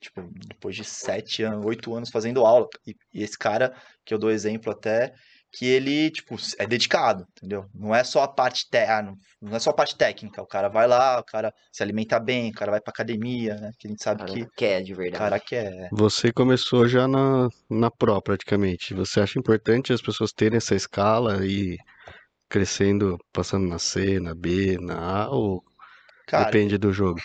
Tipo, 0.00 0.22
depois 0.48 0.74
de 0.76 0.84
sete 0.84 1.42
anos, 1.42 1.64
oito 1.66 1.94
anos 1.94 2.10
fazendo 2.10 2.46
aula. 2.46 2.66
E, 2.86 2.94
e 3.14 3.22
esse 3.22 3.38
cara, 3.38 3.74
que 4.04 4.14
eu 4.14 4.18
dou 4.18 4.30
exemplo 4.30 4.72
até, 4.72 5.12
que 5.52 5.66
ele, 5.66 6.10
tipo, 6.10 6.36
é 6.58 6.66
dedicado, 6.66 7.26
entendeu? 7.36 7.66
Não 7.74 7.94
é 7.94 8.04
só 8.04 8.22
a 8.22 8.28
parte, 8.28 8.68
te- 8.70 8.78
ah, 8.78 9.02
não, 9.02 9.16
não 9.40 9.56
é 9.56 9.60
só 9.60 9.70
a 9.70 9.74
parte 9.74 9.96
técnica, 9.96 10.42
o 10.42 10.46
cara 10.46 10.68
vai 10.68 10.86
lá, 10.86 11.18
o 11.20 11.24
cara 11.24 11.52
se 11.72 11.82
alimenta 11.82 12.20
bem, 12.20 12.50
o 12.50 12.54
cara 12.54 12.70
vai 12.72 12.80
pra 12.80 12.90
academia, 12.92 13.54
né? 13.56 13.72
Que 13.78 13.88
a 13.88 13.90
gente 13.90 14.02
O 14.04 14.04
sabe 14.04 14.18
cara 14.18 14.32
que 14.32 14.46
quer 14.56 14.82
de 14.82 14.94
o 14.94 14.96
verdade. 14.96 15.18
cara 15.18 15.40
quer. 15.40 15.90
Você 15.92 16.32
começou 16.32 16.86
já 16.88 17.08
na, 17.08 17.48
na 17.70 17.90
Pro, 17.90 18.20
praticamente. 18.22 18.94
Você 18.94 19.20
acha 19.20 19.38
importante 19.38 19.92
as 19.92 20.02
pessoas 20.02 20.32
terem 20.32 20.58
essa 20.58 20.74
escala 20.74 21.44
e 21.46 21.76
crescendo, 22.48 23.18
passando 23.32 23.68
na 23.68 23.78
C, 23.78 24.20
na 24.20 24.34
B, 24.34 24.78
na 24.80 25.24
A, 25.24 25.30
ou 25.30 25.64
Cara, 26.26 26.50
depende 26.50 26.78
do 26.78 26.92
jogo? 26.92 27.20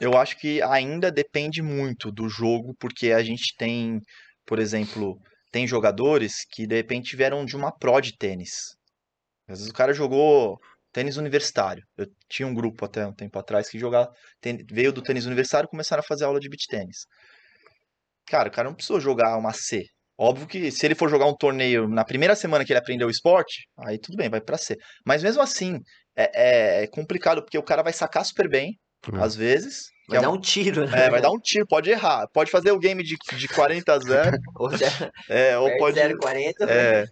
eu 0.00 0.16
acho 0.16 0.38
que 0.38 0.60
ainda 0.62 1.10
depende 1.10 1.62
muito 1.62 2.10
do 2.12 2.28
jogo, 2.28 2.74
porque 2.78 3.12
a 3.12 3.22
gente 3.22 3.54
tem, 3.56 4.00
por 4.44 4.58
exemplo, 4.58 5.18
tem 5.56 5.66
jogadores 5.66 6.44
que 6.44 6.66
de 6.66 6.76
repente 6.76 7.16
vieram 7.16 7.42
de 7.42 7.56
uma 7.56 7.72
pro 7.72 7.98
de 7.98 8.14
tênis. 8.14 8.76
Às 9.48 9.60
vezes 9.60 9.70
o 9.70 9.74
cara 9.74 9.94
jogou 9.94 10.58
tênis 10.92 11.16
universitário. 11.16 11.82
Eu 11.96 12.06
tinha 12.28 12.46
um 12.46 12.52
grupo 12.52 12.84
até 12.84 13.06
um 13.06 13.14
tempo 13.14 13.38
atrás 13.38 13.66
que 13.70 13.78
jogava, 13.78 14.12
veio 14.70 14.92
do 14.92 15.00
tênis 15.00 15.24
universitário 15.24 15.66
e 15.66 15.70
começaram 15.70 16.00
a 16.02 16.06
fazer 16.06 16.26
aula 16.26 16.38
de 16.38 16.50
beach 16.50 16.66
tênis. 16.68 17.06
Cara, 18.26 18.50
o 18.50 18.52
cara 18.52 18.68
não 18.68 18.74
precisou 18.74 19.00
jogar 19.00 19.34
uma 19.38 19.54
C. 19.54 19.86
Óbvio 20.18 20.46
que 20.46 20.70
se 20.70 20.84
ele 20.86 20.94
for 20.94 21.08
jogar 21.08 21.24
um 21.24 21.34
torneio 21.34 21.88
na 21.88 22.04
primeira 22.04 22.36
semana 22.36 22.62
que 22.62 22.72
ele 22.72 22.78
aprendeu 22.80 23.08
o 23.08 23.10
esporte, 23.10 23.66
aí 23.78 23.98
tudo 23.98 24.18
bem, 24.18 24.28
vai 24.28 24.42
pra 24.42 24.58
C. 24.58 24.76
Mas 25.06 25.22
mesmo 25.22 25.40
assim, 25.40 25.78
é, 26.14 26.80
é- 26.80 26.82
é 26.84 26.86
complicado, 26.86 27.42
porque 27.42 27.56
o 27.56 27.62
cara 27.62 27.82
vai 27.82 27.94
sacar 27.94 28.26
super 28.26 28.46
bem, 28.46 28.78
É. 29.12 29.20
às 29.22 29.34
vezes. 29.36 29.88
que 30.06 30.10
Vai 30.10 30.18
é 30.18 30.22
dar 30.22 30.30
um- 30.30 30.40
tiro, 30.40 30.86
né? 30.88 31.06
é, 31.06 31.10
vai 31.10 31.20
dar 31.20 31.30
um 31.30 31.38
tiro, 31.40 31.66
pode 31.66 31.90
errar. 31.90 32.26
Pode 32.32 32.50
fazer 32.50 32.70
o 32.72 32.78
game 32.78 33.02
de, 33.02 33.16
de 33.36 33.48
40 33.48 33.92
a 33.94 33.98
0, 33.98 34.36
Ou 34.56 34.76
zero- 34.76 35.10
é, 35.28 35.58
ou 35.58 35.76
pode. 35.78 35.98
0,40. 35.98 36.68
É. 36.68 37.06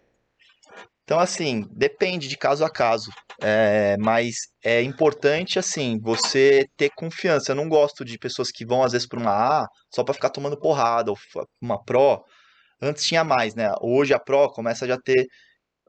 Então, 1.02 1.20
assim, 1.20 1.66
depende 1.70 2.26
de 2.28 2.36
caso 2.36 2.64
a 2.64 2.70
caso. 2.70 3.10
É, 3.42 3.94
mas 3.98 4.36
é 4.64 4.80
importante, 4.80 5.58
assim, 5.58 5.98
você 6.00 6.66
ter 6.78 6.90
confiança. 6.96 7.52
Eu 7.52 7.56
não 7.56 7.68
gosto 7.68 8.04
de 8.04 8.18
pessoas 8.18 8.50
que 8.50 8.64
vão, 8.64 8.82
às 8.82 8.92
vezes, 8.92 9.06
para 9.06 9.20
uma 9.20 9.30
A 9.62 9.66
só 9.94 10.02
para 10.02 10.14
ficar 10.14 10.30
tomando 10.30 10.58
porrada, 10.58 11.10
ou 11.10 11.18
uma 11.60 11.82
Pro. 11.84 12.24
Antes 12.80 13.04
tinha 13.04 13.22
mais, 13.22 13.54
né? 13.54 13.70
Hoje 13.82 14.14
a 14.14 14.18
Pro 14.18 14.48
começa 14.50 14.84
a 14.84 14.88
já 14.88 14.96
ter. 14.98 15.26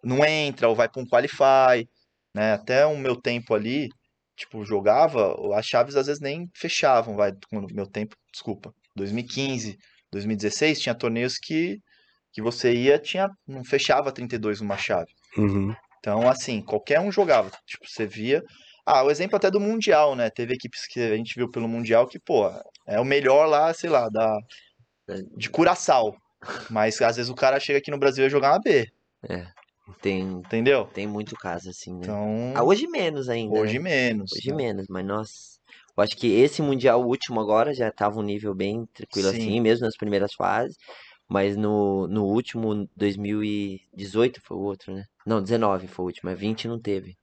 Não 0.03 0.23
entra, 0.25 0.67
ou 0.67 0.75
vai 0.75 0.89
para 0.89 1.01
um 1.01 1.05
Qualify, 1.07 1.87
né? 2.35 2.53
Até 2.53 2.85
o 2.85 2.97
meu 2.97 3.15
tempo 3.15 3.55
ali, 3.55 3.87
tipo, 4.35 4.63
jogava, 4.65 5.35
as 5.57 5.65
chaves 5.65 5.95
às 5.95 6.07
vezes 6.07 6.21
nem 6.21 6.49
fechavam, 6.53 7.15
vai. 7.15 7.31
No 7.51 7.67
meu 7.71 7.87
tempo, 7.87 8.15
desculpa. 8.31 8.73
2015, 8.95 9.77
2016, 10.11 10.79
tinha 10.79 10.95
torneios 10.95 11.37
que 11.37 11.79
que 12.35 12.41
você 12.41 12.73
ia, 12.73 12.99
tinha, 12.99 13.29
não 13.47 13.63
fechava 13.63 14.11
32 14.11 14.59
numa 14.59 14.75
chave. 14.75 15.09
Uhum. 15.37 15.73
Então, 15.99 16.29
assim, 16.29 16.61
qualquer 16.61 16.99
um 16.99 17.09
jogava. 17.09 17.49
Tipo, 17.65 17.87
você 17.87 18.05
via. 18.05 18.43
Ah, 18.85 19.03
o 19.03 19.09
exemplo 19.09 19.37
até 19.37 19.49
do 19.49 19.59
Mundial, 19.59 20.17
né? 20.17 20.29
Teve 20.29 20.53
equipes 20.53 20.85
que 20.85 20.99
a 20.99 21.15
gente 21.15 21.33
viu 21.33 21.49
pelo 21.49 21.67
Mundial 21.67 22.05
que, 22.05 22.19
pô, 22.19 22.51
é 22.85 22.99
o 22.99 23.05
melhor 23.05 23.45
lá, 23.45 23.73
sei 23.73 23.89
lá, 23.89 24.09
da, 24.09 24.37
de 25.37 25.49
Curaçao. 25.49 26.13
Mas 26.69 27.01
às 27.01 27.15
vezes 27.15 27.31
o 27.31 27.35
cara 27.35 27.57
chega 27.57 27.79
aqui 27.79 27.89
no 27.89 27.97
Brasil 27.97 28.27
e 28.27 28.29
jogar 28.29 28.51
uma 28.51 28.59
B, 28.59 28.85
Tem, 30.01 30.21
entendeu? 30.21 30.85
tem 30.85 31.07
muito 31.07 31.35
caso 31.35 31.69
assim, 31.69 31.91
né? 31.93 31.99
Então, 32.03 32.53
Ah, 32.55 32.63
hoje 32.63 32.87
menos 32.87 33.29
ainda, 33.29 33.59
hoje 33.59 33.77
né? 33.79 33.83
menos. 33.83 34.31
Hoje 34.33 34.49
né? 34.51 34.55
menos, 34.55 34.85
mas 34.89 35.05
nossa. 35.05 35.55
Eu 35.97 36.03
acho 36.03 36.17
que 36.17 36.27
esse 36.27 36.61
Mundial 36.61 37.01
último 37.05 37.39
agora 37.39 37.73
já 37.73 37.89
tava 37.91 38.19
um 38.19 38.23
nível 38.23 38.53
bem 38.53 38.85
tranquilo 38.93 39.29
Sim. 39.29 39.35
assim, 39.37 39.61
mesmo 39.61 39.85
nas 39.85 39.95
primeiras 39.95 40.33
fases. 40.33 40.75
Mas 41.27 41.55
no, 41.57 42.07
no 42.07 42.25
último, 42.25 42.87
2018 42.95 44.41
foi 44.43 44.57
o 44.57 44.61
outro, 44.61 44.93
né? 44.93 45.05
Não, 45.25 45.41
19 45.41 45.87
foi 45.87 46.03
o 46.03 46.07
último, 46.07 46.29
mas 46.29 46.39
20 46.39 46.67
não 46.67 46.79
teve. 46.79 47.15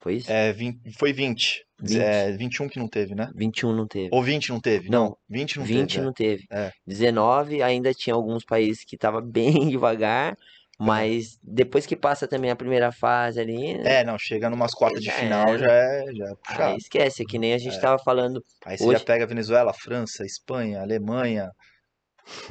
Foi 0.00 0.14
isso? 0.16 0.30
É, 0.32 0.52
vin- 0.52 0.80
foi 0.98 1.12
20. 1.12 1.64
20. 1.80 2.00
É, 2.00 2.32
21 2.32 2.68
que 2.68 2.78
não 2.78 2.88
teve, 2.88 3.14
né? 3.14 3.30
21 3.34 3.72
não 3.74 3.86
teve. 3.86 4.08
Ou 4.12 4.22
20 4.22 4.50
não 4.50 4.60
teve? 4.60 4.88
Não, 4.88 5.04
Não, 5.10 5.16
20 5.28 5.58
não 5.58 5.64
20 5.64 5.90
teve. 5.90 6.00
é. 6.00 6.04
não 6.04 6.12
teve. 6.12 6.44
É. 6.50 6.72
19 6.86 7.62
ainda 7.62 7.92
tinha 7.92 8.14
alguns 8.14 8.44
países 8.44 8.84
que 8.84 8.96
tava 8.96 9.20
bem 9.22 9.68
devagar, 9.68 10.36
mas 10.78 11.38
depois 11.42 11.86
que 11.86 11.94
passa 11.96 12.26
também 12.26 12.50
a 12.50 12.56
primeira 12.56 12.90
fase 12.92 13.40
ali, 13.40 13.72
É, 13.86 14.02
não, 14.04 14.18
chega 14.18 14.50
numas 14.50 14.74
quartas 14.74 15.02
de 15.02 15.10
final, 15.10 15.48
era. 15.48 15.58
já 15.58 15.72
é, 15.72 16.04
já 16.14 16.24
é 16.26 16.62
aí 16.72 16.76
esquece, 16.76 17.22
é 17.22 17.26
que 17.26 17.38
nem 17.38 17.54
a 17.54 17.58
gente 17.58 17.76
É. 17.76 17.80
tava 17.80 18.02
falando. 18.02 18.42
Aí 18.64 18.76
você 18.78 18.84
Hoje- 18.84 18.98
já 18.98 19.04
pega 19.04 19.26
Venezuela, 19.26 19.72
França, 19.72 20.24
Espanha, 20.24 20.80
Alemanha. 20.80 21.50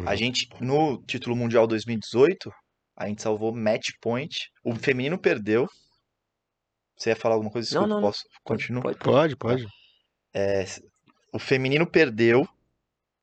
A 0.05 0.15
gente, 0.15 0.47
no 0.59 1.01
título 1.03 1.35
mundial 1.35 1.65
2018, 1.67 2.51
a 2.95 3.07
gente 3.07 3.21
salvou 3.21 3.53
match 3.55 3.89
point. 4.01 4.49
O 4.63 4.75
feminino 4.75 5.17
perdeu. 5.17 5.67
Você 6.97 7.09
ia 7.09 7.15
falar 7.15 7.35
alguma 7.35 7.51
coisa? 7.51 7.67
Não, 7.73 7.81
Desculpa, 7.81 7.95
não, 7.95 8.01
não. 8.01 8.07
posso? 8.07 8.23
Continuo. 8.43 8.83
Pode, 8.83 8.97
Pode, 8.99 9.35
pode. 9.37 9.65
É, 10.33 10.65
o 11.33 11.39
feminino 11.39 11.85
perdeu. 11.87 12.47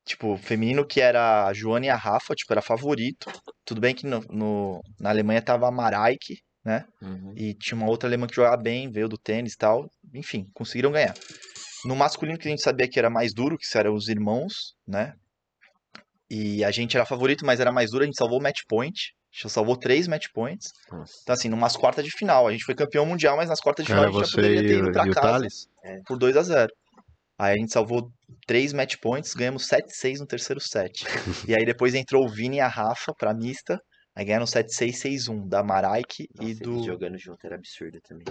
Tipo, 0.08 0.36
feminino 0.38 0.86
que 0.86 1.00
era 1.02 1.46
a 1.46 1.52
Joana 1.52 1.86
e 1.86 1.88
a 1.90 1.96
Rafa, 1.96 2.34
tipo, 2.34 2.50
era 2.52 2.62
favorito. 2.62 3.30
Tudo 3.64 3.80
bem 3.80 3.94
que 3.94 4.06
no, 4.06 4.20
no- 4.30 4.80
na 4.98 5.10
Alemanha 5.10 5.42
tava 5.42 5.68
a 5.68 5.70
Maraike, 5.70 6.38
né? 6.64 6.84
Uhum. 7.02 7.34
E 7.36 7.52
tinha 7.54 7.76
uma 7.76 7.86
outra 7.88 8.08
alemã 8.08 8.26
que 8.26 8.34
jogava 8.34 8.56
bem, 8.56 8.90
veio 8.90 9.06
do 9.08 9.18
tênis 9.18 9.52
e 9.52 9.58
tal. 9.58 9.88
Enfim, 10.14 10.48
conseguiram 10.54 10.90
ganhar. 10.90 11.14
No 11.84 11.94
masculino, 11.94 12.38
que 12.38 12.48
a 12.48 12.50
gente 12.50 12.62
sabia 12.62 12.88
que 12.88 12.98
era 12.98 13.10
mais 13.10 13.34
duro, 13.34 13.58
que 13.58 13.78
eram 13.78 13.94
os 13.94 14.08
irmãos, 14.08 14.74
né? 14.86 15.12
E 16.30 16.64
a 16.64 16.70
gente 16.70 16.96
era 16.96 17.06
favorito, 17.06 17.44
mas 17.44 17.60
era 17.60 17.72
mais 17.72 17.90
duro, 17.90 18.02
a 18.02 18.06
gente 18.06 18.16
salvou 18.18 18.38
o 18.38 18.42
match 18.42 18.60
point. 18.68 19.12
A 19.32 19.36
gente 19.42 19.52
salvou 19.52 19.76
três 19.76 20.08
match 20.08 20.26
points. 20.34 20.72
Nossa. 20.90 21.12
Então, 21.22 21.32
assim, 21.34 21.48
numas 21.48 21.76
quartas 21.76 22.04
de 22.04 22.10
final. 22.10 22.48
A 22.48 22.52
gente 22.52 22.64
foi 22.64 22.74
campeão 22.74 23.04
mundial, 23.06 23.36
mas 23.36 23.48
nas 23.48 23.60
quartas 23.60 23.84
de 23.84 23.92
final 23.92 24.04
Era 24.04 24.10
a 24.10 24.14
gente 24.14 24.30
já 24.30 24.34
poderia 24.36 24.62
ter 24.62 24.78
ido 24.78 24.88
o- 24.88 24.92
pra 24.92 25.04
casa 25.04 25.20
Thales? 25.20 25.68
por 26.06 26.18
2 26.18 26.36
a 26.36 26.42
0 26.42 26.72
Aí 27.38 27.54
a 27.54 27.56
gente 27.56 27.72
salvou 27.72 28.10
três 28.46 28.72
match 28.72 28.96
points, 28.96 29.32
ganhamos 29.32 29.68
7-6 29.68 30.18
no 30.18 30.26
terceiro 30.26 30.60
set. 30.60 31.04
e 31.46 31.54
aí 31.54 31.64
depois 31.64 31.94
entrou 31.94 32.24
o 32.24 32.28
Vini 32.28 32.56
e 32.56 32.60
a 32.60 32.66
Rafa 32.66 33.14
pra 33.14 33.32
mista. 33.32 33.80
Aí 34.14 34.24
ganharam 34.24 34.46
7-6, 34.46 34.96
6-1 35.28 35.48
da 35.48 35.62
Maraike 35.62 36.28
e 36.40 36.52
do. 36.52 36.82
jogando 36.82 37.16
junto 37.16 37.46
era 37.46 37.54
absurdo 37.54 38.00
também. 38.00 38.26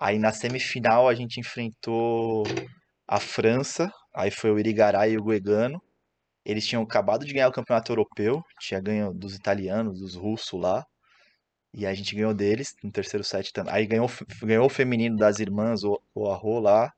Aí 0.00 0.18
na 0.18 0.32
semifinal 0.32 1.06
a 1.06 1.14
gente 1.14 1.38
enfrentou 1.38 2.44
a 3.06 3.20
França, 3.20 3.92
aí 4.14 4.30
foi 4.30 4.50
o 4.50 4.58
Irigaray 4.58 5.12
e 5.12 5.18
o 5.18 5.24
Guegano. 5.24 5.82
Eles 6.44 6.66
tinham 6.66 6.82
acabado 6.82 7.26
de 7.26 7.32
ganhar 7.34 7.48
o 7.48 7.52
campeonato 7.52 7.92
europeu, 7.92 8.42
tinha 8.58 8.80
ganho 8.80 9.12
dos 9.12 9.34
italianos, 9.36 10.00
dos 10.00 10.14
russos 10.14 10.58
lá. 10.58 10.84
E 11.74 11.86
a 11.86 11.94
gente 11.94 12.14
ganhou 12.14 12.34
deles 12.34 12.74
no 12.82 12.90
terceiro 12.90 13.22
set 13.22 13.52
também. 13.52 13.72
Aí 13.72 13.86
ganhou, 13.86 14.10
ganhou 14.42 14.66
o 14.66 14.70
feminino 14.70 15.16
das 15.16 15.38
irmãs, 15.38 15.84
o, 15.84 16.00
o 16.14 16.30
Arro 16.30 16.58
lá. 16.58 16.92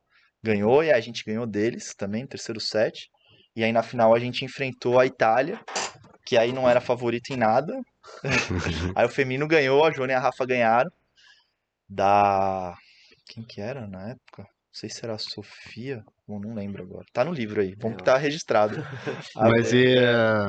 Ganhou 0.44 0.84
e 0.84 0.92
a 0.92 1.00
gente 1.00 1.24
ganhou 1.24 1.46
deles 1.46 1.94
também 1.96 2.26
terceiro 2.26 2.60
set. 2.60 3.08
E 3.56 3.64
aí 3.64 3.72
na 3.72 3.82
final 3.82 4.14
a 4.14 4.18
gente 4.20 4.44
enfrentou 4.44 5.00
a 5.00 5.06
Itália, 5.06 5.58
que 6.26 6.36
aí 6.36 6.52
não 6.52 6.68
era 6.68 6.80
favorito 6.80 7.30
em 7.32 7.36
nada. 7.36 7.72
Aí 8.96 9.06
o 9.06 9.08
feminino 9.08 9.48
ganhou, 9.48 9.84
a 9.84 9.90
Joana 9.92 10.12
e 10.12 10.16
a 10.16 10.20
Rafa 10.20 10.46
ganharam. 10.46 10.90
da. 11.88 12.74
Quem 13.26 13.42
que 13.44 13.60
era 13.60 13.86
na 13.86 14.10
época? 14.10 14.42
Não 14.42 14.74
sei 14.80 14.90
se 14.90 15.04
era 15.04 15.14
a 15.14 15.18
Sofia, 15.18 16.04
ou 16.26 16.40
não 16.40 16.54
lembro 16.54 16.82
agora. 16.82 17.06
Tá 17.12 17.24
no 17.24 17.32
livro 17.32 17.60
aí, 17.60 17.74
vamos 17.76 17.94
É, 17.94 17.98
que 17.98 18.04
tá 18.04 18.16
registrado. 18.16 18.80
A- 19.36 19.48
Mas 19.50 19.72
e 19.72 19.98
a, 19.98 20.48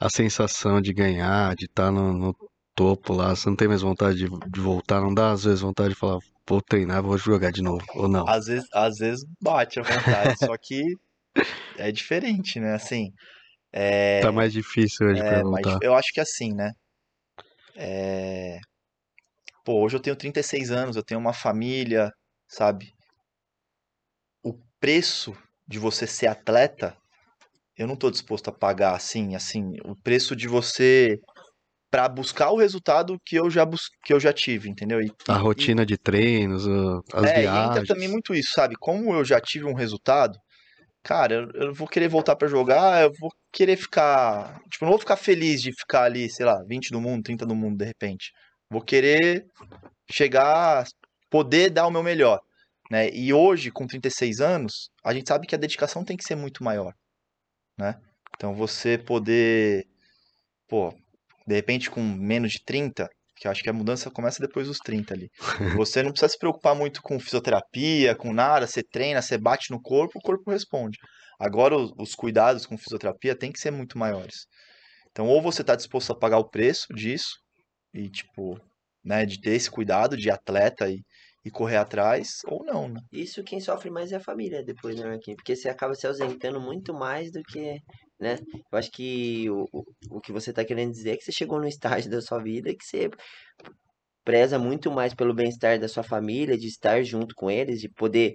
a 0.00 0.10
sensação 0.10 0.80
de 0.80 0.92
ganhar, 0.92 1.54
de 1.54 1.66
estar 1.66 1.90
no, 1.92 2.12
no 2.12 2.36
topo 2.74 3.12
lá? 3.12 3.34
Você 3.34 3.48
não 3.48 3.56
tem 3.56 3.68
mais 3.68 3.82
vontade 3.82 4.18
de, 4.18 4.26
de 4.50 4.60
voltar? 4.60 5.00
Não 5.00 5.14
dá 5.14 5.32
às 5.32 5.44
vezes 5.44 5.60
vontade 5.60 5.90
de 5.90 5.94
falar, 5.96 6.18
vou 6.48 6.62
treinar, 6.62 7.02
vou 7.02 7.18
jogar 7.18 7.52
de 7.52 7.62
novo, 7.62 7.84
ou 7.94 8.08
não? 8.08 8.26
Às 8.26 8.46
vezes, 8.46 8.68
às 8.72 8.96
vezes 8.98 9.24
bate 9.40 9.78
a 9.80 9.82
vontade, 9.82 10.38
só 10.38 10.54
que 10.60 10.82
é 11.76 11.92
diferente, 11.92 12.60
né? 12.60 12.74
Assim, 12.74 13.12
é, 13.72 14.22
Tá 14.22 14.30
mais 14.30 14.52
difícil 14.52 15.08
hoje 15.08 15.24
pra 15.24 15.38
é, 15.38 15.42
mas 15.44 15.66
voltar. 15.66 15.80
eu 15.82 15.94
acho 15.94 16.12
que 16.12 16.20
assim, 16.20 16.54
né? 16.54 16.72
É, 17.76 18.58
Pô, 19.64 19.84
hoje 19.84 19.96
eu 19.96 20.00
tenho 20.02 20.16
36 20.16 20.70
anos, 20.72 20.96
eu 20.96 21.02
tenho 21.04 21.20
uma 21.20 21.32
família, 21.32 22.10
sabe? 22.48 22.92
O 24.42 24.52
preço 24.80 25.36
de 25.66 25.78
você 25.78 26.06
ser 26.06 26.26
atleta, 26.26 26.96
eu 27.76 27.86
não 27.86 27.96
tô 27.96 28.10
disposto 28.10 28.48
a 28.48 28.52
pagar 28.52 28.94
assim, 28.96 29.34
assim, 29.36 29.72
o 29.84 29.94
preço 30.02 30.36
de 30.36 30.48
você 30.48 31.18
para 31.90 32.08
buscar 32.08 32.50
o 32.50 32.56
resultado 32.56 33.18
que 33.24 33.36
eu 33.36 33.50
já 33.50 33.64
bus... 33.64 33.88
que 34.04 34.12
eu 34.12 34.20
já 34.20 34.32
tive, 34.32 34.68
entendeu? 34.68 35.00
E, 35.00 35.10
A 35.28 35.36
e- 35.36 35.40
rotina 35.40 35.86
de 35.86 35.96
treinos, 35.96 36.66
as 37.12 37.30
é, 37.32 37.36
e 37.36 37.46
entra 37.46 37.50
viagens. 37.50 37.88
também 37.88 38.08
muito 38.08 38.34
isso, 38.34 38.52
sabe? 38.52 38.76
Como 38.76 39.14
eu 39.14 39.24
já 39.24 39.40
tive 39.40 39.64
um 39.64 39.74
resultado, 39.74 40.38
cara, 41.02 41.34
eu, 41.34 41.50
eu 41.68 41.74
vou 41.74 41.88
querer 41.88 42.08
voltar 42.08 42.36
pra 42.36 42.48
jogar, 42.48 43.02
eu 43.02 43.12
vou 43.18 43.30
querer 43.52 43.76
ficar. 43.76 44.60
Tipo, 44.70 44.84
não 44.84 44.92
vou 44.92 44.98
ficar 45.00 45.16
feliz 45.16 45.62
de 45.62 45.72
ficar 45.72 46.02
ali, 46.04 46.28
sei 46.30 46.44
lá, 46.44 46.62
20 46.64 46.90
do 46.90 47.00
mundo, 47.00 47.22
30 47.22 47.46
do 47.46 47.54
mundo, 47.54 47.78
de 47.78 47.84
repente. 47.84 48.32
Vou 48.70 48.82
querer 48.82 49.46
chegar, 50.10 50.86
poder 51.30 51.70
dar 51.70 51.86
o 51.86 51.90
meu 51.90 52.02
melhor, 52.02 52.40
né? 52.90 53.08
E 53.10 53.32
hoje, 53.32 53.70
com 53.70 53.86
36 53.86 54.40
anos, 54.40 54.90
a 55.02 55.14
gente 55.14 55.28
sabe 55.28 55.46
que 55.46 55.54
a 55.54 55.58
dedicação 55.58 56.04
tem 56.04 56.16
que 56.16 56.24
ser 56.24 56.34
muito 56.34 56.62
maior, 56.62 56.92
né? 57.78 57.98
Então, 58.36 58.54
você 58.54 58.98
poder, 58.98 59.86
pô, 60.68 60.94
de 61.48 61.54
repente 61.54 61.90
com 61.90 62.02
menos 62.02 62.52
de 62.52 62.62
30, 62.62 63.08
que 63.34 63.46
eu 63.46 63.50
acho 63.50 63.62
que 63.62 63.70
a 63.70 63.72
mudança 63.72 64.10
começa 64.10 64.38
depois 64.40 64.66
dos 64.66 64.78
30 64.78 65.14
ali. 65.14 65.30
Você 65.82 66.02
não 66.02 66.10
precisa 66.10 66.28
se 66.28 66.38
preocupar 66.38 66.74
muito 66.74 67.00
com 67.00 67.18
fisioterapia, 67.18 68.14
com 68.14 68.34
nada, 68.34 68.66
você 68.66 68.82
treina, 68.82 69.22
você 69.22 69.38
bate 69.38 69.70
no 69.70 69.80
corpo, 69.80 70.18
o 70.18 70.22
corpo 70.22 70.50
responde. 70.50 70.98
Agora 71.40 71.74
os, 71.74 71.90
os 71.96 72.14
cuidados 72.14 72.66
com 72.66 72.76
fisioterapia 72.76 73.34
têm 73.34 73.50
que 73.50 73.60
ser 73.60 73.70
muito 73.70 73.96
maiores. 73.96 74.46
Então, 75.10 75.26
ou 75.26 75.40
você 75.40 75.62
está 75.62 75.74
disposto 75.74 76.12
a 76.12 76.18
pagar 76.18 76.38
o 76.38 76.48
preço 76.50 76.86
disso, 76.94 77.36
e 77.94 78.10
tipo, 78.10 78.60
né, 79.02 79.24
de 79.24 79.40
ter 79.40 79.52
esse 79.52 79.70
cuidado 79.70 80.16
de 80.16 80.30
atleta 80.30 80.90
e, 80.90 81.00
e 81.44 81.50
correr 81.50 81.76
atrás, 81.76 82.40
ou 82.44 82.62
não, 82.64 82.88
né? 82.88 83.00
Isso 83.10 83.42
quem 83.42 83.60
sofre 83.60 83.90
mais 83.90 84.12
é 84.12 84.16
a 84.16 84.20
família 84.20 84.62
depois, 84.62 84.96
né, 84.96 85.06
Marquinhos? 85.06 85.36
Porque 85.36 85.56
você 85.56 85.68
acaba 85.68 85.94
se 85.94 86.06
ausentando 86.06 86.60
muito 86.60 86.92
mais 86.92 87.30
do 87.30 87.40
que, 87.42 87.78
né? 88.18 88.38
Eu 88.72 88.78
acho 88.78 88.90
que 88.90 89.48
o, 89.50 89.66
o, 90.10 90.20
que 90.20 90.32
você 90.32 90.52
tá 90.52 90.64
querendo 90.64 90.90
dizer 90.92 91.12
é 91.12 91.16
que 91.16 91.24
você 91.24 91.32
chegou 91.32 91.58
no 91.60 91.68
estágio 91.68 92.10
da 92.10 92.20
sua 92.20 92.42
vida 92.42 92.74
que 92.74 92.84
você 92.84 93.10
preza 94.24 94.58
muito 94.58 94.90
mais 94.90 95.14
pelo 95.14 95.32
bem-estar 95.32 95.78
da 95.78 95.88
sua 95.88 96.02
família, 96.02 96.58
de 96.58 96.66
estar 96.66 97.02
junto 97.02 97.34
com 97.34 97.50
eles, 97.50 97.80
de 97.80 97.88
poder, 97.88 98.34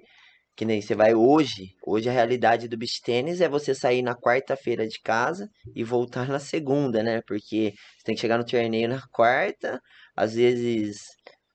que 0.56 0.64
nem 0.64 0.82
você 0.82 0.94
vai 0.94 1.14
hoje. 1.14 1.68
Hoje 1.86 2.08
a 2.08 2.12
realidade 2.12 2.66
do 2.66 2.76
beach 2.76 3.00
tênis 3.00 3.40
é 3.40 3.48
você 3.48 3.74
sair 3.74 4.02
na 4.02 4.16
quarta-feira 4.16 4.88
de 4.88 4.98
casa 5.00 5.48
e 5.74 5.84
voltar 5.84 6.28
na 6.28 6.40
segunda, 6.40 7.02
né? 7.02 7.20
Porque 7.26 7.72
você 7.96 8.04
tem 8.04 8.14
que 8.14 8.20
chegar 8.20 8.38
no 8.38 8.44
torneio 8.44 8.88
na 8.88 9.02
quarta, 9.12 9.80
às 10.16 10.34
vezes 10.34 10.98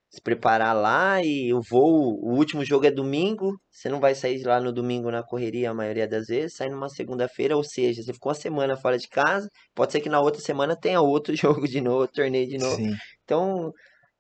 se 0.10 0.22
preparar 0.22 0.76
lá 0.76 1.24
e 1.24 1.54
o 1.54 1.62
voo, 1.62 2.20
o 2.22 2.36
último 2.36 2.66
jogo 2.66 2.86
é 2.86 2.92
domingo, 2.92 3.60
você 3.72 3.90
não 3.90 4.00
vai 4.00 4.16
sair 4.16 4.40
de 4.40 4.44
lá 4.44 4.60
no 4.60 4.74
domingo 4.74 5.12
na 5.12 5.22
correria 5.24 5.70
a 5.70 5.74
maioria 5.74 6.08
das 6.08 6.28
vezes, 6.28 6.56
sai 6.56 6.68
numa 6.70 6.90
segunda-feira, 6.90 7.56
ou 7.56 7.64
seja, 7.64 8.02
você 8.02 8.12
ficou 8.14 8.32
uma 8.32 8.36
semana 8.36 8.76
fora 8.76 8.98
de 8.98 9.08
casa, 9.08 9.48
pode 9.76 9.92
ser 9.92 10.02
que 10.02 10.10
na 10.10 10.20
outra 10.20 10.42
semana 10.42 10.76
tenha 10.76 11.00
outro 11.00 11.36
jogo 11.38 11.68
de 11.68 11.80
novo, 11.80 12.08
torneio 12.08 12.48
de 12.48 12.58
novo. 12.58 12.78
Sim. 12.78 12.96
Então, 13.24 13.72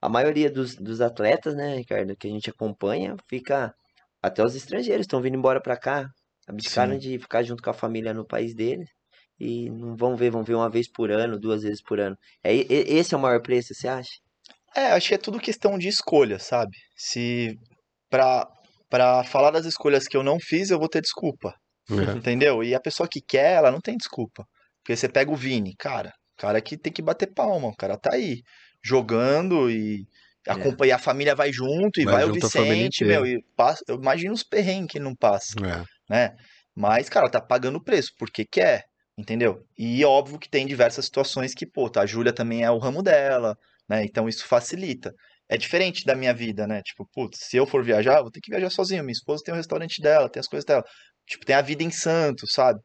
a 0.01 0.07
maioria 0.07 0.49
dos, 0.51 0.75
dos 0.75 1.01
atletas, 1.01 1.55
né, 1.55 1.77
Ricardo, 1.77 2.15
que 2.15 2.27
a 2.27 2.31
gente 2.31 2.49
acompanha, 2.49 3.15
fica 3.27 3.73
até 4.21 4.43
os 4.43 4.55
estrangeiros 4.55 5.05
estão 5.05 5.21
vindo 5.21 5.37
embora 5.37 5.61
pra 5.61 5.77
cá, 5.77 6.07
abdicaram 6.47 6.93
Sim. 6.93 6.99
de 6.99 7.19
ficar 7.19 7.41
junto 7.43 7.63
com 7.63 7.69
a 7.69 7.73
família 7.73 8.13
no 8.13 8.25
país 8.27 8.53
deles. 8.53 8.89
E 9.39 9.69
não 9.69 9.95
vão 9.95 10.15
ver, 10.15 10.29
vão 10.29 10.43
ver 10.43 10.55
uma 10.55 10.69
vez 10.69 10.91
por 10.91 11.09
ano, 11.11 11.39
duas 11.39 11.63
vezes 11.63 11.81
por 11.81 11.99
ano. 11.99 12.15
É, 12.43 12.53
esse 12.53 13.13
é 13.13 13.17
o 13.17 13.21
maior 13.21 13.41
preço, 13.41 13.73
você 13.73 13.87
acha? 13.87 14.09
É, 14.75 14.87
acho 14.91 15.07
que 15.09 15.15
é 15.15 15.17
tudo 15.17 15.39
questão 15.39 15.77
de 15.77 15.87
escolha, 15.87 16.39
sabe? 16.39 16.77
Se 16.95 17.55
pra, 18.09 18.47
pra 18.89 19.23
falar 19.23 19.51
das 19.51 19.65
escolhas 19.65 20.07
que 20.07 20.15
eu 20.17 20.23
não 20.23 20.39
fiz, 20.39 20.69
eu 20.69 20.79
vou 20.79 20.89
ter 20.89 21.01
desculpa. 21.01 21.53
É. 21.89 22.17
Entendeu? 22.17 22.63
E 22.63 22.75
a 22.75 22.79
pessoa 22.79 23.09
que 23.09 23.19
quer, 23.21 23.53
ela 23.55 23.71
não 23.71 23.81
tem 23.81 23.97
desculpa. 23.97 24.45
Porque 24.83 24.95
você 24.95 25.09
pega 25.09 25.31
o 25.31 25.35
Vini, 25.35 25.75
cara, 25.77 26.11
cara 26.37 26.61
que 26.61 26.77
tem 26.77 26.93
que 26.93 27.01
bater 27.01 27.33
palma, 27.33 27.67
o 27.67 27.75
cara 27.75 27.97
tá 27.97 28.11
aí 28.13 28.41
jogando 28.83 29.69
e 29.69 30.05
É. 30.47 30.51
acompanha, 30.51 30.95
a 30.95 30.99
família 30.99 31.35
vai 31.35 31.51
junto 31.51 31.99
e 31.99 32.05
Vai 32.05 32.13
vai, 32.15 32.23
o 32.25 32.27
junto 32.27 32.49
família 32.49 32.75
Vicente, 32.75 33.05
meu, 33.05 33.25
e 33.25 33.43
passa, 33.57 33.83
eu 33.87 33.95
imagino 33.95 34.33
os 34.33 34.43
perrengues 34.43 34.91
que 34.91 34.97
ele 34.97 35.05
não 35.05 35.15
passa, 35.15 35.53
É. 35.63 35.83
né? 36.09 36.35
Mas, 36.75 37.09
cara, 37.09 37.29
tá 37.29 37.41
pagando 37.41 37.77
o 37.77 37.83
preço 37.83 38.11
porque 38.17 38.45
quer, 38.45 38.85
entendeu? 39.17 39.63
E 39.77 40.03
óbvio 40.05 40.39
que 40.39 40.49
tem 40.49 40.65
diversas 40.65 41.05
situações 41.05 41.53
que, 41.53 41.65
pô, 41.67 41.89
tá, 41.89 42.01
a 42.01 42.05
Júlia 42.05 42.31
também 42.33 42.63
é 42.63 42.71
o 42.71 42.77
ramo 42.79 43.03
dela, 43.03 43.55
né? 43.89 44.03
Então 44.05 44.27
isso 44.29 44.45
facilita. 44.47 45.11
É 45.49 45.57
diferente 45.57 46.05
da 46.05 46.15
minha 46.15 46.33
vida, 46.33 46.67
né? 46.67 46.81
Tipo, 46.83 47.07
putz, 47.11 47.39
se 47.41 47.57
eu 47.57 47.65
for 47.65 47.83
viajar, 47.83 48.17
eu 48.17 48.23
vou 48.23 48.31
ter 48.31 48.39
que 48.39 48.51
viajar 48.51 48.69
sozinho. 48.69 49.03
Minha 49.03 49.13
esposa 49.13 49.41
tem 49.43 49.53
o 49.53 49.57
restaurante 49.57 49.99
dela, 50.01 50.29
tem 50.29 50.39
as 50.39 50.47
coisas 50.47 50.63
dela. 50.65 50.83
Tipo, 51.27 51.45
tem 51.45 51.55
a 51.55 51.61
vida 51.61 51.83
em 51.83 51.89
Santos, 51.91 52.51
sabe? 52.53 52.79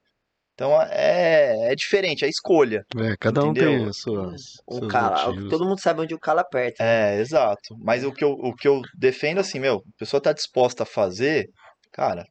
Então 0.55 0.81
é, 0.83 1.73
é 1.73 1.75
diferente, 1.75 2.25
é 2.25 2.29
escolha. 2.29 2.85
É, 2.97 3.17
cada 3.19 3.43
um 3.45 3.53
tem 3.53 3.65
Entendeu? 3.65 3.89
as 3.89 3.99
suas, 3.99 4.41
O 4.67 4.87
cala, 4.87 5.27
motivos. 5.27 5.51
todo 5.51 5.67
mundo 5.67 5.81
sabe 5.81 6.01
onde 6.01 6.15
o 6.15 6.19
calo 6.19 6.41
aperta. 6.41 6.83
É, 6.83 7.19
exato. 7.21 7.77
Mas 7.83 8.05
o 8.05 8.13
que 8.13 8.23
eu, 8.25 8.31
o 8.31 8.55
que 8.55 8.69
eu 8.69 8.81
defendo, 8.97 9.41
assim, 9.41 9.59
meu, 9.59 9.77
a 9.79 9.99
pessoa 9.99 10.21
tá 10.23 10.33
disposta 10.33 10.85
a 10.85 10.87
fazer, 10.87 11.49
cara, 11.93 12.25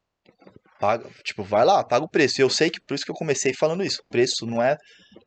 paga, 0.80 1.10
tipo, 1.24 1.44
vai 1.44 1.66
lá, 1.66 1.84
paga 1.84 2.06
o 2.06 2.10
preço. 2.10 2.40
E 2.40 2.44
eu 2.44 2.50
sei 2.50 2.70
que 2.70 2.80
por 2.88 2.94
isso 2.96 3.04
que 3.06 3.12
eu 3.12 3.16
comecei 3.16 3.54
falando 3.54 3.84
isso. 3.84 4.02
O 4.02 4.08
preço 4.10 4.46
não 4.46 4.64
é, 4.64 4.78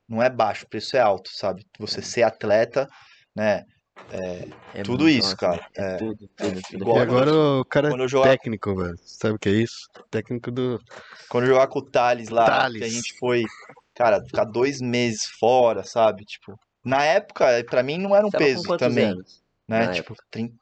não 0.09 0.23
é 0.23 0.31
baixo, 0.31 0.65
o 0.65 0.69
preço 0.69 0.97
é 0.97 1.01
alto, 1.01 1.29
sabe? 1.35 1.63
Você 1.79 2.01
ser 2.01 2.23
atleta, 2.23 2.89
né? 3.37 3.65
É 4.75 4.83
tudo 4.83 5.05
muito- 5.05 5.19
isso, 5.19 5.37
cara. 5.37 5.61
É, 5.77 5.83
É, 5.95 5.97
tudo, 5.99 6.29
é, 6.39 6.45
tudo, 6.51 6.61
tudo. 6.63 6.83
igual 6.83 6.97
E 6.97 7.01
agora 7.01 7.35
o 7.35 7.65
cara 7.65 7.89
é 7.91 7.93
eu 8.01 8.09
jogar, 8.09 8.31
técnico, 8.31 8.75
velho. 8.75 8.97
Sabe 9.05 9.35
o 9.35 9.39
que 9.39 9.49
é 9.49 9.53
isso? 9.53 9.89
Técnico 10.11 10.51
do. 10.51 10.81
quando 11.29 11.45
eu 11.45 11.51
jogar 11.51 11.67
com 11.69 11.79
o 11.79 11.85
Thales 11.91 12.29
lá, 12.29 12.47
Thales. 12.47 12.79
que 12.79 12.85
a 12.85 12.89
gente 12.89 13.15
foi, 13.19 13.45
cara, 13.95 14.23
ficar 14.25 14.45
dois 14.45 14.81
meses 14.81 15.27
fora, 15.39 15.83
sabe? 15.85 16.25
Tipo, 16.25 16.59
na 16.85 17.05
época, 17.05 17.47
pra 17.69 17.83
mim 17.83 17.99
não 17.99 18.15
era 18.15 18.27
um 18.27 18.31
Você 18.31 18.39
peso 18.39 18.77
também, 18.77 19.11
anos? 19.11 19.43
né? 19.69 19.87
na 19.87 19.93
Tipo, 19.93 20.13
época? 20.13 20.25
30, 20.31 20.55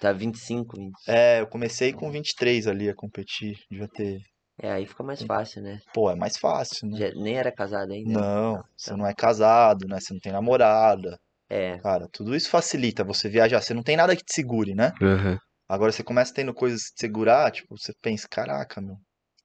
Tá 0.00 0.12
25, 0.12 0.76
20. 0.76 0.94
é, 1.06 1.40
eu 1.40 1.46
comecei 1.46 1.92
com 1.92 2.10
23 2.10 2.66
ali 2.66 2.88
a 2.88 2.94
competir, 2.94 3.58
devia 3.70 3.86
ter, 3.88 4.20
É, 4.60 4.70
aí 4.72 4.86
fica 4.86 5.02
mais 5.02 5.22
fácil, 5.22 5.62
né? 5.62 5.78
pô, 5.92 6.10
é 6.10 6.14
mais 6.16 6.36
fácil, 6.36 6.88
né? 6.88 6.98
Já, 6.98 7.10
nem 7.14 7.36
era 7.36 7.52
casado 7.52 7.92
ainda. 7.92 8.18
Não, 8.20 8.54
Tá, 8.56 8.64
você 8.76 8.90
tá. 8.90 8.96
não 8.96 9.06
é 9.06 9.14
casado, 9.14 9.86
né? 9.86 9.98
Você 10.00 10.12
não 10.14 10.20
tem 10.20 10.32
namorada. 10.32 11.18
É, 11.52 11.78
Cara, 11.78 12.08
tudo 12.12 12.34
isso 12.34 12.48
facilita 12.48 13.04
você 13.04 13.28
viajar. 13.28 13.60
Você 13.60 13.74
não 13.74 13.82
tem 13.82 13.96
nada 13.96 14.16
que 14.16 14.24
te 14.24 14.34
segure, 14.34 14.74
né? 14.74 14.92
Aham. 15.02 15.38
Agora 15.68 15.92
você 15.92 16.02
começa 16.02 16.34
tendo 16.34 16.52
coisas 16.54 16.84
que 16.88 16.94
te 16.94 17.00
segurar, 17.00 17.50
tipo, 17.50 17.76
você 17.78 17.92
pensa, 18.02 18.26
caraca, 18.30 18.80
meu, 18.80 18.96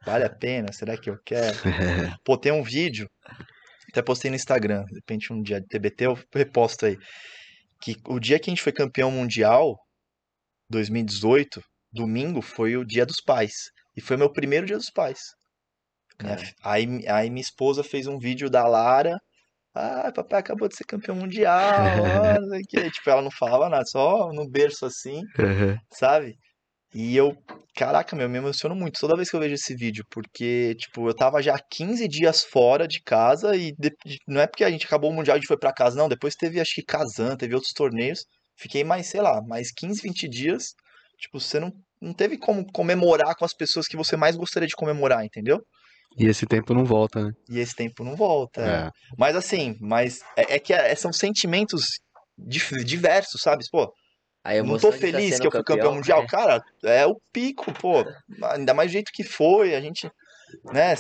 vale 0.06 0.26
a 0.26 0.30
pena? 0.30 0.72
Será 0.74 0.98
que 0.98 1.10
eu 1.10 1.18
quero? 1.26 1.58
Pô, 2.26 2.38
tem 2.38 2.52
um 2.52 2.64
vídeo, 2.64 3.08
até 3.90 4.02
postei 4.02 4.30
no 4.30 4.36
Instagram, 4.36 4.84
de 4.86 4.96
repente 4.96 5.32
um 5.32 5.42
dia 5.42 5.62
de 5.62 5.68
TBT 5.68 6.06
eu 6.08 6.20
reposto 6.34 6.86
aí, 6.86 6.98
que 7.82 7.96
o 8.08 8.20
dia 8.20 8.40
que 8.40 8.50
a 8.50 8.52
gente 8.52 8.64
foi 8.64 8.74
campeão 8.74 9.12
mundial, 9.12 9.78
2018, 10.70 11.62
domingo, 11.92 12.42
foi 12.42 12.76
o 12.78 12.86
dia 12.86 13.06
dos 13.06 13.22
pais. 13.22 13.54
E 13.96 14.02
foi 14.02 14.18
meu 14.18 14.32
primeiro 14.32 14.66
dia 14.66 14.78
dos 14.78 14.90
pais. 14.92 15.20
Fi- 16.38 16.54
aí, 16.64 16.86
aí 17.08 17.30
minha 17.30 17.42
esposa 17.42 17.84
fez 17.84 18.08
um 18.08 18.18
vídeo 18.20 18.50
da 18.50 18.68
Lara. 18.68 19.18
Ah, 19.78 20.12
papai 20.14 20.40
acabou 20.40 20.68
de 20.68 20.76
ser 20.76 20.86
campeão 20.86 21.16
mundial. 21.16 21.54
ah, 21.78 22.40
não 22.42 22.50
sei 22.50 22.60
o 22.62 22.64
quê. 22.68 22.92
Tipo, 22.92 23.10
ela 23.10 23.22
não 23.22 23.32
falava 23.32 23.70
nada, 23.70 23.86
só 23.86 24.32
no 24.34 24.50
berço 24.50 24.86
assim, 24.86 25.22
Aham. 25.40 25.78
sabe? 25.94 26.36
E 26.94 27.16
eu, 27.18 27.36
caraca, 27.76 28.16
meu, 28.16 28.30
me 28.30 28.38
emociono 28.38 28.76
muito 28.76 29.00
toda 29.00 29.16
vez 29.16 29.30
que 29.30 29.36
eu 29.36 29.40
vejo 29.40 29.56
esse 29.56 29.76
vídeo, 29.76 30.04
porque, 30.12 30.76
tipo, 30.80 31.08
eu 31.10 31.16
tava 31.16 31.42
já 31.42 31.58
15 31.72 32.08
dias 32.08 32.44
fora 32.44 32.88
de 32.88 33.02
casa 33.04 33.56
e 33.56 33.74
de- 33.78 33.96
não 34.28 34.42
é 34.42 34.48
porque 34.48 34.64
a 34.64 34.72
gente 34.72 34.86
acabou 34.86 35.12
o 35.12 35.14
Mundial 35.14 35.36
e 35.36 35.40
a 35.40 35.42
gente 35.42 35.48
foi 35.48 35.58
pra 35.60 35.74
casa, 35.74 35.98
não. 35.98 36.10
Depois 36.10 36.36
teve, 36.36 36.60
acho 36.60 36.74
que 36.76 36.84
Kazan, 36.84 37.36
teve 37.38 37.54
outros 37.56 37.74
torneios. 37.74 38.22
Fiquei 38.58 38.84
mais, 38.84 39.08
sei 39.08 39.22
lá, 39.22 39.42
mais 39.48 39.72
15, 39.72 40.02
20 40.02 40.28
dias. 40.28 40.74
Tipo, 41.20 41.40
você 41.40 41.60
não, 41.60 41.72
não 42.02 42.14
teve 42.14 42.38
como 42.38 42.66
comemorar 42.72 43.36
com 43.36 43.46
as 43.46 43.54
pessoas 43.54 43.88
que 43.88 43.98
você 43.98 44.16
mais 44.18 44.36
gostaria 44.36 44.68
de 44.68 44.76
comemorar, 44.76 45.24
entendeu? 45.26 45.60
E 46.18 46.26
esse 46.28 46.46
tempo 46.46 46.74
não 46.74 46.84
volta, 46.84 47.24
né? 47.26 47.32
E 47.50 47.60
esse 47.60 47.76
tempo 47.76 48.04
não 48.04 48.16
volta. 48.16 48.62
é. 48.62 48.88
É. 48.88 48.92
Mas 49.18 49.36
assim, 49.36 49.76
mas 49.80 50.22
é, 50.36 50.56
é 50.56 50.60
que 50.60 50.74
é- 50.74 50.94
são 50.96 51.14
sentimentos 51.14 51.84
dif- 52.38 52.84
diversos, 52.84 53.42
sabe? 53.42 53.64
Pô, 53.72 53.92
Não 54.64 54.78
tô 54.80 54.92
tá 54.92 54.98
feliz 54.98 55.30
sendo 55.36 55.42
que 55.42 55.48
eu 55.48 55.52
fui 55.52 55.64
campeão 55.64 55.96
mundial. 55.96 56.24
é. 56.24 56.28
Cara, 56.28 56.62
é 56.84 57.06
o 57.06 57.16
pico, 57.32 57.72
pô. 57.74 58.04
Ainda 58.52 58.74
mais 58.74 58.90
do 58.90 58.94
jeito 58.94 59.12
que 59.14 59.24
foi, 59.24 59.76
a 59.76 59.82
gente, 59.82 60.10
né? 60.74 60.96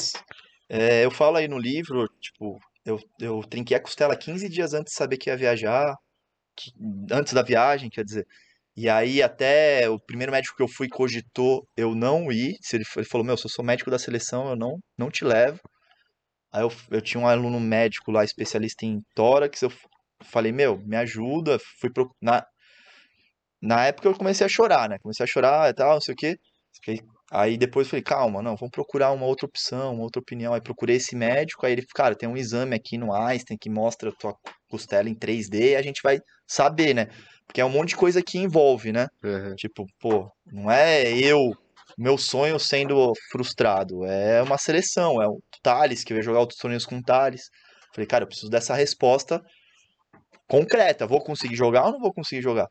é, 0.70 1.06
eu 1.06 1.12
falo 1.12 1.38
aí 1.38 1.48
no 1.48 1.58
livro, 1.58 2.08
tipo, 2.22 2.60
eu, 2.86 3.00
eu 3.20 3.42
trinquei 3.50 3.76
a 3.78 3.82
costela 3.82 4.16
15 4.18 4.48
dias 4.50 4.74
antes 4.74 4.92
de 4.92 4.98
saber 4.98 5.18
que 5.18 5.30
ia 5.30 5.38
viajar, 5.38 5.96
que- 6.56 6.72
antes 7.12 7.34
da 7.34 7.42
viagem, 7.42 7.90
quer 7.90 8.04
dizer. 8.04 8.26
E 8.78 8.88
aí 8.88 9.24
até 9.24 9.90
o 9.90 10.00
primeiro 10.00 10.32
médico 10.32 10.56
que 10.56 10.62
eu 10.62 10.68
fui 10.68 10.88
cogitou 10.88 11.68
eu 11.76 11.96
não 11.96 12.32
ir. 12.32 12.56
Ele, 12.72 12.86
falou, 13.06 13.26
meu, 13.26 13.36
se 13.36 13.48
eu 13.48 13.50
sou 13.50 13.66
médico 13.66 13.90
da 13.90 13.98
seleção, 13.98 14.50
eu 14.50 14.56
não, 14.56 14.78
não 14.96 15.10
te 15.10 15.26
levo. 15.26 15.60
Aí 16.54 16.62
eu, 16.62 16.72
eu 16.92 17.02
tinha 17.02 17.20
um 17.20 17.28
aluno 17.28 17.60
médico 17.60 18.12
lá, 18.12 18.24
especialista 18.24 18.86
em 18.86 19.02
tórax, 19.16 19.64
eu 19.64 19.72
falei, 20.24 20.52
meu, 20.52 20.78
me 20.86 20.96
ajuda. 20.96 21.58
Fui 21.82 21.92
pro, 21.92 22.08
na, 22.22 22.46
na 23.60 23.88
época 23.88 24.08
eu 24.10 24.14
comecei 24.16 24.46
a 24.46 24.50
chorar, 24.50 24.88
né? 24.88 24.98
Comecei 25.02 25.24
a 25.24 25.28
chorar 25.28 25.70
e 25.72 25.74
tal, 25.74 25.94
não 25.96 26.02
sei 26.02 26.14
o 26.14 26.18
quê. 26.18 26.38
Aí 27.32 27.58
depois 27.58 27.88
falei, 27.88 28.04
calma, 28.04 28.44
não, 28.44 28.56
vamos 28.56 28.72
procurar 28.72 29.12
uma 29.12 29.26
outra 29.26 29.48
opção, 29.48 29.96
uma 29.96 30.04
outra 30.04 30.22
opinião. 30.22 30.54
Aí 30.54 30.62
procurei 30.62 30.98
esse 30.98 31.16
médico, 31.16 31.66
aí 31.66 31.74
ele, 31.74 31.86
cara, 31.96 32.16
tem 32.16 32.30
um 32.30 32.38
exame 32.38 32.76
aqui 32.76 32.96
no 32.98 33.12
Einstein 33.12 33.58
que 33.60 33.72
mostra 33.72 34.10
a 34.10 34.14
tua 34.14 34.36
costela 34.70 35.10
em 35.10 35.16
3D 35.16 35.72
e 35.72 35.76
a 35.76 35.82
gente 35.82 36.00
vai 36.04 36.20
saber, 36.48 36.94
né? 36.94 37.08
Porque 37.48 37.62
é 37.62 37.66
um 37.66 37.70
monte 37.70 37.90
de 37.90 37.96
coisa 37.96 38.22
que 38.22 38.38
envolve, 38.38 38.92
né? 38.92 39.08
Uhum. 39.24 39.56
Tipo, 39.56 39.86
pô, 40.00 40.30
não 40.46 40.70
é 40.70 41.10
eu, 41.18 41.54
meu 41.98 42.18
sonho 42.18 42.60
sendo 42.60 43.14
frustrado, 43.32 44.06
é 44.06 44.42
uma 44.42 44.58
seleção, 44.58 45.22
é 45.22 45.28
o 45.28 45.40
Thales, 45.64 46.04
que 46.04 46.14
vai 46.14 46.22
jogar 46.22 46.42
outros 46.42 46.60
torneios 46.60 46.86
com 46.86 46.98
o 46.98 47.04
Thales. 47.04 47.44
Falei, 47.94 48.08
cara, 48.08 48.24
eu 48.24 48.28
preciso 48.28 48.50
dessa 48.50 48.76
resposta 48.76 49.42
concreta, 50.48 51.08
vou 51.08 51.22
conseguir 51.22 51.56
jogar 51.56 51.86
ou 51.86 51.92
não 51.94 52.00
vou 52.00 52.14
conseguir 52.14 52.42
jogar? 52.42 52.68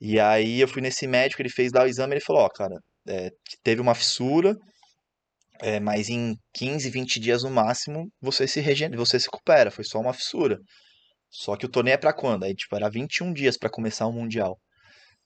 E 0.00 0.18
aí 0.18 0.60
eu 0.60 0.68
fui 0.68 0.82
nesse 0.82 1.06
médico, 1.06 1.42
ele 1.42 1.48
fez 1.48 1.70
lá 1.72 1.84
o 1.84 1.86
exame, 1.86 2.14
ele 2.14 2.24
falou, 2.24 2.42
ó, 2.42 2.48
cara, 2.48 2.74
é, 3.08 3.30
teve 3.62 3.80
uma 3.80 3.94
fissura, 3.94 4.56
é, 5.60 5.78
mas 5.78 6.08
em 6.08 6.34
15, 6.54 6.90
20 6.90 7.20
dias 7.20 7.42
no 7.44 7.50
máximo, 7.50 8.08
você 8.20 8.48
se 8.48 8.60
regenera, 8.60 9.00
você 9.00 9.18
se 9.20 9.26
recupera, 9.26 9.70
foi 9.70 9.84
só 9.84 10.00
uma 10.00 10.12
fissura. 10.12 10.58
Só 11.32 11.56
que 11.56 11.64
o 11.64 11.68
torneio 11.68 11.94
é 11.94 11.98
pra 11.98 12.12
quando? 12.12 12.44
Aí, 12.44 12.54
tipo, 12.54 12.76
era 12.76 12.90
21 12.90 13.32
dias 13.32 13.56
pra 13.56 13.70
começar 13.70 14.06
o 14.06 14.12
Mundial. 14.12 14.60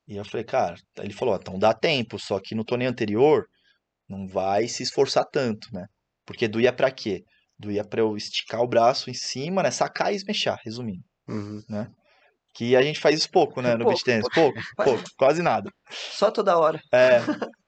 E 0.07 0.17
eu 0.17 0.25
falei, 0.25 0.45
cara, 0.45 0.77
ele 0.99 1.13
falou, 1.13 1.35
então 1.35 1.59
dá 1.59 1.75
tempo, 1.75 2.17
só 2.17 2.39
que 2.39 2.55
no 2.55 2.65
torneio 2.65 2.89
anterior 2.89 3.45
não 4.09 4.29
vai 4.29 4.69
se 4.69 4.85
esforçar 4.85 5.25
tanto, 5.25 5.67
né? 5.73 5.85
Porque 6.25 6.47
doía 6.47 6.73
pra 6.73 6.93
quê? 6.93 7.25
Doía 7.59 7.85
pra 7.85 8.01
eu 8.01 8.17
esticar 8.17 8.61
o 8.61 8.69
braço 8.69 9.11
em 9.11 9.15
cima, 9.15 9.65
né? 9.65 9.71
Sacar 9.73 10.13
e 10.13 10.17
esmechar, 10.17 10.61
resumindo. 10.65 11.03
Uhum. 11.27 11.61
Que 12.55 12.77
a 12.77 12.83
gente 12.83 13.01
faz 13.01 13.19
isso 13.19 13.31
pouco, 13.31 13.61
né? 13.61 13.73
No 13.73 13.79
Pouco, 13.79 13.91
beach 13.91 14.05
tennis. 14.05 14.29
Pouco, 14.33 14.61
pouco, 14.77 15.03
quase 15.19 15.43
nada. 15.43 15.71
Só 15.91 16.31
toda 16.31 16.57
hora. 16.57 16.81
É. 16.93 17.19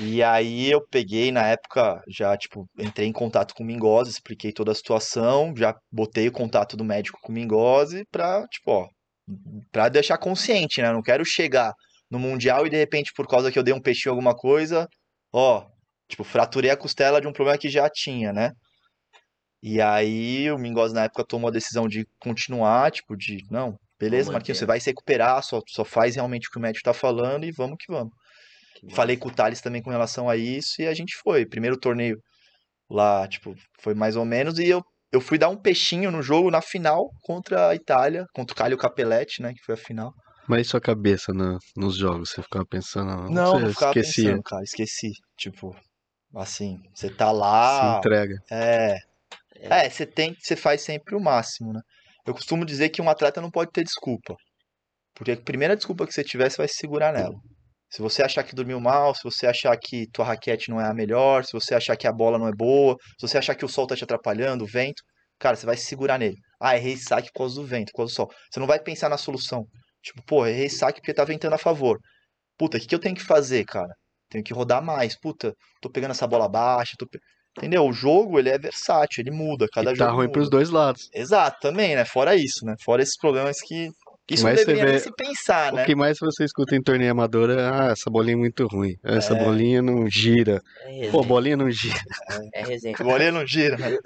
E 0.00 0.22
aí 0.22 0.70
eu 0.70 0.80
peguei, 0.80 1.32
na 1.32 1.46
época, 1.48 2.00
já, 2.08 2.36
tipo, 2.36 2.68
entrei 2.78 3.08
em 3.08 3.12
contato 3.12 3.52
com 3.54 3.64
o 3.64 3.66
Mingozzi, 3.66 4.10
expliquei 4.10 4.52
toda 4.52 4.70
a 4.70 4.74
situação, 4.74 5.52
já 5.56 5.74
botei 5.90 6.28
o 6.28 6.32
contato 6.32 6.76
do 6.76 6.84
médico 6.84 7.18
com 7.20 7.32
o 7.32 7.34
Mingozzi 7.34 8.04
pra, 8.10 8.46
tipo, 8.46 8.70
ó, 8.70 8.88
pra 9.72 9.88
deixar 9.88 10.18
consciente, 10.18 10.80
né? 10.80 10.88
Eu 10.88 10.94
não 10.94 11.02
quero 11.02 11.24
chegar 11.24 11.72
no 12.08 12.18
Mundial 12.18 12.66
e, 12.66 12.70
de 12.70 12.76
repente, 12.76 13.12
por 13.14 13.26
causa 13.26 13.50
que 13.50 13.58
eu 13.58 13.62
dei 13.62 13.74
um 13.74 13.80
peixinho 13.80 14.12
alguma 14.12 14.36
coisa, 14.36 14.86
ó, 15.32 15.66
tipo, 16.08 16.22
fraturei 16.22 16.70
a 16.70 16.76
costela 16.76 17.20
de 17.20 17.26
um 17.26 17.32
problema 17.32 17.58
que 17.58 17.68
já 17.68 17.90
tinha, 17.90 18.32
né? 18.32 18.52
E 19.60 19.80
aí 19.80 20.48
o 20.52 20.58
Mingozzi, 20.58 20.94
na 20.94 21.04
época, 21.04 21.24
tomou 21.26 21.48
a 21.48 21.52
decisão 21.52 21.88
de 21.88 22.06
continuar, 22.20 22.92
tipo, 22.92 23.16
de, 23.16 23.38
não, 23.50 23.76
beleza, 23.98 24.30
Marquinhos, 24.30 24.58
você 24.58 24.66
vai 24.66 24.78
se 24.78 24.90
recuperar, 24.90 25.42
só, 25.42 25.60
só 25.68 25.84
faz 25.84 26.14
realmente 26.14 26.46
o 26.46 26.50
que 26.52 26.58
o 26.58 26.62
médico 26.62 26.84
tá 26.84 26.94
falando 26.94 27.44
e 27.44 27.50
vamos 27.50 27.76
que 27.80 27.90
vamos. 27.90 28.12
Que 28.80 28.94
Falei 28.94 29.16
com 29.16 29.28
o 29.28 29.32
Thales 29.32 29.60
também 29.60 29.82
com 29.82 29.90
relação 29.90 30.28
a 30.28 30.36
isso 30.36 30.80
e 30.82 30.86
a 30.86 30.94
gente 30.94 31.16
foi. 31.16 31.46
Primeiro 31.46 31.78
torneio 31.78 32.18
lá, 32.90 33.26
tipo, 33.28 33.54
foi 33.80 33.94
mais 33.94 34.16
ou 34.16 34.24
menos. 34.24 34.58
E 34.58 34.68
eu, 34.68 34.82
eu 35.12 35.20
fui 35.20 35.38
dar 35.38 35.48
um 35.48 35.56
peixinho 35.56 36.10
no 36.10 36.22
jogo 36.22 36.50
na 36.50 36.60
final 36.60 37.10
contra 37.22 37.68
a 37.68 37.74
Itália, 37.74 38.26
contra 38.34 38.52
o 38.54 38.56
Calio 38.56 38.78
Capelletti, 38.78 39.42
né? 39.42 39.52
Que 39.52 39.62
foi 39.64 39.74
a 39.74 39.78
final. 39.78 40.12
Mas 40.48 40.66
e 40.66 40.70
sua 40.70 40.80
cabeça 40.80 41.32
na- 41.32 41.58
nos 41.76 41.96
jogos? 41.96 42.30
Você 42.30 42.42
ficava 42.42 42.64
pensando, 42.64 43.06
não, 43.08 43.28
Não, 43.28 43.60
não 43.60 43.68
ficava 43.70 43.90
esquecia, 43.92 44.24
pensando, 44.30 44.42
cara. 44.44 44.62
Esqueci. 44.62 45.12
Tipo, 45.36 45.76
assim, 46.34 46.78
você 46.94 47.10
tá 47.10 47.30
se 47.30 47.36
lá. 47.36 47.98
entrega. 47.98 48.34
É. 48.50 48.96
É, 49.58 49.88
você 49.88 50.06
tem, 50.06 50.36
você 50.38 50.54
faz 50.54 50.82
sempre 50.82 51.16
o 51.16 51.20
máximo, 51.20 51.72
né? 51.72 51.80
Eu 52.26 52.34
costumo 52.34 52.64
dizer 52.64 52.90
que 52.90 53.00
um 53.00 53.08
atleta 53.08 53.40
não 53.40 53.50
pode 53.50 53.70
ter 53.72 53.82
desculpa. 53.82 54.36
Porque 55.14 55.32
a 55.32 55.36
primeira 55.36 55.74
desculpa 55.74 56.06
que 56.06 56.12
você 56.12 56.22
tiver, 56.22 56.50
você 56.50 56.58
vai 56.58 56.68
se 56.68 56.74
segurar 56.74 57.12
nela. 57.12 57.34
Se 57.90 58.02
você 58.02 58.22
achar 58.22 58.42
que 58.44 58.54
dormiu 58.54 58.80
mal, 58.80 59.14
se 59.14 59.22
você 59.24 59.46
achar 59.46 59.76
que 59.78 60.06
tua 60.12 60.24
raquete 60.24 60.70
não 60.70 60.80
é 60.80 60.86
a 60.86 60.94
melhor, 60.94 61.44
se 61.44 61.52
você 61.52 61.74
achar 61.74 61.96
que 61.96 62.06
a 62.06 62.12
bola 62.12 62.38
não 62.38 62.48
é 62.48 62.52
boa, 62.52 62.96
se 63.18 63.26
você 63.28 63.38
achar 63.38 63.54
que 63.54 63.64
o 63.64 63.68
sol 63.68 63.86
tá 63.86 63.96
te 63.96 64.04
atrapalhando, 64.04 64.64
o 64.64 64.66
vento, 64.66 65.02
cara, 65.38 65.56
você 65.56 65.66
vai 65.66 65.76
se 65.76 65.86
segurar 65.86 66.18
nele. 66.18 66.36
Ah, 66.60 66.76
errei 66.76 66.96
saque 66.96 67.28
por 67.32 67.40
causa 67.40 67.60
do 67.60 67.66
vento, 67.66 67.90
por 67.92 67.98
causa 67.98 68.12
do 68.12 68.16
sol. 68.16 68.30
Você 68.50 68.60
não 68.60 68.66
vai 68.66 68.80
pensar 68.80 69.08
na 69.08 69.16
solução. 69.18 69.64
Tipo, 70.02 70.22
pô, 70.24 70.46
errei 70.46 70.68
saque 70.68 71.00
porque 71.00 71.14
tá 71.14 71.24
ventando 71.24 71.54
a 71.54 71.58
favor. 71.58 71.98
Puta, 72.58 72.76
o 72.78 72.80
que, 72.80 72.86
que 72.86 72.94
eu 72.94 72.98
tenho 73.00 73.14
que 73.16 73.22
fazer, 73.24 73.64
cara? 73.64 73.94
Tenho 74.30 74.44
que 74.44 74.52
rodar 74.54 74.82
mais. 74.82 75.18
Puta, 75.18 75.54
tô 75.80 75.90
pegando 75.90 76.12
essa 76.12 76.26
bola 76.26 76.48
baixa, 76.48 76.94
tô 76.98 77.06
pe- 77.08 77.20
Entendeu? 77.58 77.84
O 77.86 77.92
jogo, 77.92 78.38
ele 78.38 78.50
é 78.50 78.58
versátil, 78.58 79.22
ele 79.22 79.30
muda, 79.30 79.66
cada 79.72 79.92
E 79.92 79.96
tá 79.96 80.10
jogo 80.10 80.16
ruim 80.16 80.26
muda. 80.26 80.32
pros 80.32 80.50
dois 80.50 80.68
lados. 80.70 81.08
Exato, 81.14 81.58
também, 81.60 81.96
né? 81.96 82.04
Fora 82.04 82.34
isso, 82.36 82.64
né? 82.64 82.74
Fora 82.84 83.02
esses 83.02 83.16
problemas 83.16 83.58
que 83.60 83.90
isso 84.34 84.42
você 84.42 84.64
deveria 84.64 84.92
vê- 84.94 84.98
se 84.98 85.12
pensar, 85.14 85.72
né? 85.72 85.82
O 85.82 85.86
que 85.86 85.94
mais 85.94 86.18
você 86.18 86.44
escuta 86.44 86.74
em 86.74 86.82
torneio 86.82 87.12
amador 87.12 87.50
é, 87.50 87.62
ah, 87.62 87.88
essa 87.92 88.10
bolinha 88.10 88.34
é 88.34 88.38
muito 88.38 88.66
ruim. 88.66 88.96
Essa 89.04 89.34
É. 89.36 89.44
bolinha 89.44 89.80
não 89.80 90.08
gira. 90.10 90.60
É 90.84 90.90
resenha. 90.90 91.12
Pô, 91.12 91.22
bolinha 91.24 91.56
não 91.56 91.70
gira. 91.70 91.98
É 92.52 92.62
resenha. 92.64 92.96
O 92.98 93.04
goleiro 93.04 93.34
não 93.36 93.46
gira, 93.46 93.76
né? 93.76 93.96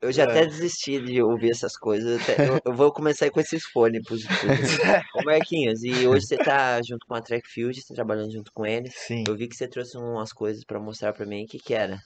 Eu 0.00 0.12
já 0.12 0.22
É. 0.22 0.26
até 0.26 0.46
desisti 0.46 1.00
de 1.00 1.20
ouvir 1.22 1.50
essas 1.50 1.76
coisas. 1.76 2.08
eu 2.28 2.34
até- 2.34 2.48
Eu, 2.48 2.60
eu 2.64 2.72
vou 2.72 2.92
começar 2.92 3.24
aí 3.26 3.30
com 3.30 3.40
esses 3.40 3.64
fones 3.64 4.02
positivos. 4.06 4.38
Ô 5.14 5.22
Marquinhos, 5.24 5.82
e 5.82 6.06
hoje 6.06 6.26
você 6.26 6.36
tá 6.36 6.80
junto 6.82 7.04
com 7.06 7.14
a 7.14 7.20
Trackfield, 7.20 7.80
você 7.80 7.88
tá 7.88 7.94
trabalhando 7.94 8.32
junto 8.32 8.50
com 8.54 8.64
eles. 8.64 8.94
Sim. 8.96 9.24
Eu 9.28 9.36
vi 9.36 9.48
que 9.48 9.56
você 9.56 9.66
trouxe 9.68 9.98
umas 9.98 10.32
coisas 10.32 10.64
pra 10.64 10.78
mostrar 10.80 11.12
pra 11.12 11.26
mim. 11.26 11.44
O 11.44 11.46
que 11.46 11.58
que 11.58 11.74
era? 11.74 11.98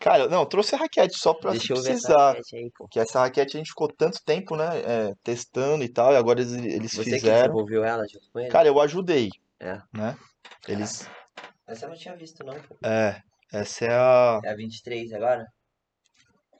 Cara, 0.00 0.28
não, 0.28 0.46
trouxe 0.46 0.74
a 0.74 0.78
raquete 0.78 1.16
só 1.18 1.34
pra 1.34 1.50
Deixa 1.50 1.74
essa 1.74 1.82
precisar. 1.82 2.28
raquete 2.30 2.56
aí. 2.56 2.70
Porque 2.76 2.98
essa 2.98 3.20
raquete 3.20 3.56
a 3.56 3.60
gente 3.60 3.68
ficou 3.68 3.86
tanto 3.86 4.18
tempo, 4.24 4.56
né? 4.56 4.80
é, 4.80 5.12
testando 5.22 5.84
e 5.84 5.88
tal, 5.92 6.12
e 6.12 6.16
agora 6.16 6.40
eles, 6.40 6.52
eles 6.54 6.92
Você 6.94 7.04
fizeram. 7.04 7.42
desenvolveu 7.48 7.84
ela 7.84 8.02
junto 8.10 8.30
com 8.32 8.40
ele? 8.40 8.48
Cara, 8.48 8.66
eu 8.66 8.80
ajudei, 8.80 9.28
É. 9.60 9.78
né? 9.92 10.16
Eles. 10.66 11.06
Essa 11.66 11.84
eu 11.84 11.90
não 11.90 11.96
tinha 11.96 12.16
visto 12.16 12.42
não, 12.44 12.54
pô. 12.54 12.76
É, 12.82 13.20
essa 13.52 13.84
é 13.84 13.92
a. 13.92 14.40
É 14.42 14.50
a 14.50 14.54
23 14.56 15.12
agora? 15.12 15.46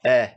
É. 0.04 0.36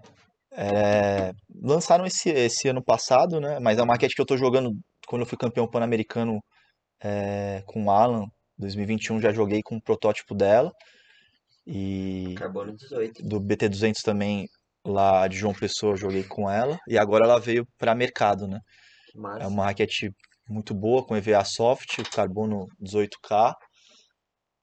é, 0.51 1.31
lançaram 1.61 2.05
esse, 2.05 2.29
esse 2.29 2.67
ano 2.69 2.83
passado, 2.83 3.39
né? 3.41 3.59
Mas 3.59 3.77
é 3.79 3.83
uma 3.83 3.93
raquete 3.93 4.15
que 4.15 4.21
eu 4.21 4.25
tô 4.25 4.37
jogando 4.37 4.71
quando 5.07 5.23
eu 5.23 5.25
fui 5.25 5.37
campeão 5.37 5.67
pan-americano 5.69 6.39
é, 7.01 7.63
com 7.65 7.83
o 7.85 7.91
Alan. 7.91 8.25
2021 8.57 9.19
já 9.19 9.33
joguei 9.33 9.61
com 9.61 9.75
o 9.75 9.81
protótipo 9.81 10.33
dela. 10.33 10.71
E 11.65 12.35
Carbono 12.37 12.75
18. 12.75 13.23
do 13.23 13.39
BT200 13.39 14.01
também, 14.03 14.47
lá 14.85 15.27
de 15.27 15.37
João 15.37 15.53
Pessoa, 15.53 15.93
eu 15.93 15.97
joguei 15.97 16.23
com 16.23 16.49
ela. 16.49 16.77
E 16.87 16.97
agora 16.97 17.25
ela 17.25 17.39
veio 17.39 17.65
para 17.77 17.95
mercado, 17.95 18.47
né? 18.47 18.59
Que 19.11 19.17
massa. 19.17 19.43
É 19.43 19.47
uma 19.47 19.65
raquete 19.65 20.11
muito 20.49 20.73
boa, 20.73 21.05
com 21.05 21.15
EVA 21.15 21.43
soft, 21.45 22.01
carbono 22.11 22.67
18K. 22.81 23.55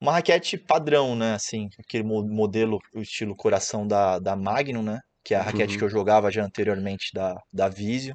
Uma 0.01 0.13
raquete 0.13 0.57
padrão, 0.59 1.15
né? 1.15 1.35
Assim, 1.35 1.69
aquele 1.79 2.05
mo- 2.05 2.27
modelo, 2.27 2.79
o 2.95 3.01
estilo 3.01 3.37
coração 3.37 3.87
da, 3.87 4.19
da 4.19 4.35
Magnum, 4.37 4.83
né? 4.83 4.99
Que 5.25 5.35
é 5.35 5.37
a 5.39 5.43
raquete 5.43 5.75
Uhum. 5.75 5.79
que 5.79 5.85
eu 5.85 5.91
jogava 5.91 6.31
já 6.31 6.43
anteriormente 6.45 7.11
da, 7.15 7.35
da 7.53 7.69
Visio. 7.69 8.15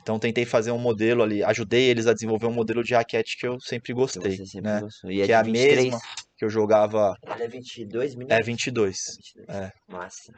Então 0.00 0.18
tentei 0.18 0.44
fazer 0.44 0.70
um 0.70 0.78
modelo 0.78 1.22
ali, 1.22 1.42
ajudei 1.42 1.84
eles 1.88 2.06
a 2.06 2.12
desenvolver 2.14 2.46
um 2.46 2.52
modelo 2.52 2.82
de 2.84 2.94
raquete 2.94 3.36
que 3.38 3.46
eu 3.46 3.58
sempre 3.60 3.92
gostei, 3.92 4.36
sempre 4.46 4.60
né? 4.60 4.80
gostou. 4.80 5.10
E 5.10 5.22
é 5.22 5.26
Que 5.26 5.32
é 5.32 5.34
de 5.34 5.40
a 5.40 5.42
23? 5.42 5.84
mesma 5.84 5.98
que 6.44 6.46
eu 6.46 6.50
jogava, 6.50 7.14
Ela 7.24 7.44
é 7.44 7.48
22 7.48 8.12
é 8.12 8.16
milímetros? 8.16 8.46
22. 8.46 8.96
22. 9.36 9.48
É. 9.48 9.70
Massa. 9.88 10.32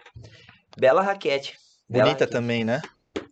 Bela 0.78 1.02
raquete. 1.02 1.54
Bela 1.88 2.04
Bonita 2.04 2.24
raquete. 2.24 2.32
também, 2.32 2.64
né? 2.64 2.80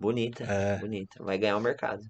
Bonita, 0.00 0.44
É. 0.44 0.78
bonita. 0.78 1.22
Vai 1.22 1.38
ganhar 1.38 1.56
o 1.56 1.60
mercado. 1.60 2.02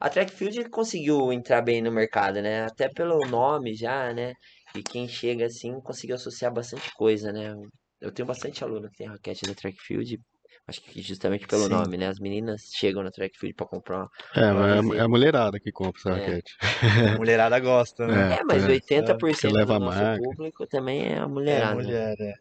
A 0.00 0.10
Trackfield 0.10 0.68
conseguiu 0.70 1.32
entrar 1.32 1.62
bem 1.62 1.80
no 1.80 1.92
mercado, 1.92 2.42
né? 2.42 2.64
Até 2.64 2.88
pelo 2.88 3.18
nome 3.28 3.74
já, 3.74 4.12
né? 4.12 4.32
E 4.74 4.82
quem 4.82 5.06
chega 5.08 5.46
assim 5.46 5.80
conseguiu 5.80 6.16
associar 6.16 6.52
bastante 6.52 6.90
coisa, 6.94 7.32
né? 7.32 7.54
Eu 8.00 8.10
tenho 8.12 8.26
bastante 8.26 8.62
aluno 8.64 8.90
que 8.90 8.98
tem 8.98 9.06
raquete 9.08 9.46
da 9.46 9.54
Trackfield. 9.54 10.18
Acho 10.66 10.80
que 10.80 11.02
justamente 11.02 11.46
pelo 11.46 11.64
Sim. 11.64 11.70
nome, 11.70 11.98
né? 11.98 12.08
As 12.08 12.18
meninas 12.18 12.62
chegam 12.74 13.02
na 13.02 13.10
Trackfield 13.10 13.54
pra 13.54 13.66
comprar. 13.66 13.98
uma- 13.98 14.10
É, 14.34 14.52
mas 14.52 14.86
Mas 14.86 14.98
é 14.98 15.02
a 15.02 15.08
mulherada 15.08 15.60
que 15.60 15.70
compra 15.70 16.00
essa 16.00 16.10
É. 16.10 16.14
raquete. 16.20 16.54
A 16.62 17.18
mulherada 17.18 17.60
gosta, 17.60 18.06
né? 18.06 18.32
É, 18.34 18.40
É, 18.40 18.44
mas 18.44 18.64
é. 18.64 18.68
80% 18.68 19.40
Que 19.40 19.56
leva 19.58 19.74
do 19.74 19.76
a 19.76 19.80
nosso 19.80 19.98
marca. 19.98 20.18
público 20.18 20.66
também 20.66 21.02
é 21.12 21.18
a 21.18 21.22
É 21.22 21.26
mulherada. 21.26 21.74
mulher, 21.74 22.14
é. 22.18 22.32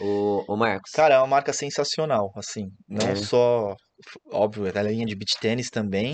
O, 0.00 0.44
o 0.52 0.56
Marcos. 0.56 0.90
Cara, 0.92 1.14
é 1.14 1.18
uma 1.18 1.26
marca 1.26 1.52
sensacional, 1.52 2.32
assim, 2.36 2.70
não 2.88 3.06
É. 3.08 3.14
só, 3.14 3.76
óbvio, 4.32 4.66
é 4.66 4.78
a 4.78 4.82
linha 4.82 5.06
de 5.06 5.14
beach 5.14 5.38
tênis 5.40 5.68
também, 5.70 6.12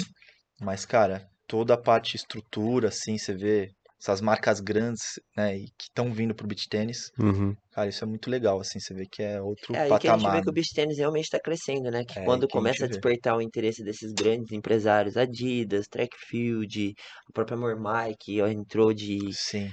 mas, 0.60 0.84
cara, 0.84 1.26
toda 1.46 1.74
a 1.74 1.78
parte 1.80 2.16
estrutura, 2.16 2.88
assim, 2.88 3.16
você 3.18 3.34
vê 3.34 3.70
essas 4.06 4.20
marcas 4.20 4.60
grandes, 4.60 5.20
né, 5.36 5.56
e 5.58 5.64
que 5.78 5.84
estão 5.84 6.12
vindo 6.12 6.34
pro 6.34 6.46
beach 6.46 6.68
tênis. 6.68 7.10
Uhum. 7.18 7.56
Cara, 7.72 7.88
isso 7.88 8.04
é 8.04 8.06
muito 8.06 8.30
legal, 8.30 8.60
assim, 8.60 8.78
você 8.80 8.94
vê 8.94 9.06
que 9.06 9.22
é 9.22 9.40
outro 9.42 9.74
É 9.74 9.80
aí 9.80 9.96
que 9.96 10.06
a 10.08 10.10
gente 10.10 10.28
patamar. 10.28 10.32
vê 10.36 10.42
que 10.42 10.48
o 10.50 10.52
né? 10.52 10.52
beach 10.52 10.72
tênis 10.74 10.98
realmente 10.98 11.24
está 11.24 11.38
crescendo, 11.40 11.90
né? 11.90 12.04
Que 12.04 12.14
É, 12.14 12.22
quando 12.22 12.48
que 12.48 12.58
a 12.58 12.60
começa 12.60 12.84
a 12.84 12.88
vê. 12.88 12.88
despertar 12.88 13.36
o 13.36 13.42
interesse 13.42 13.82
desses 13.84 14.12
grandes 14.12 14.52
empresários, 14.52 15.16
Adidas, 15.16 15.86
Trackfield, 15.88 16.94
a 17.28 17.32
própria 17.32 17.56
Mormai, 17.56 18.14
que 18.18 18.40
entrou 18.40 18.92
de 18.94 19.36
Sim. 19.42 19.70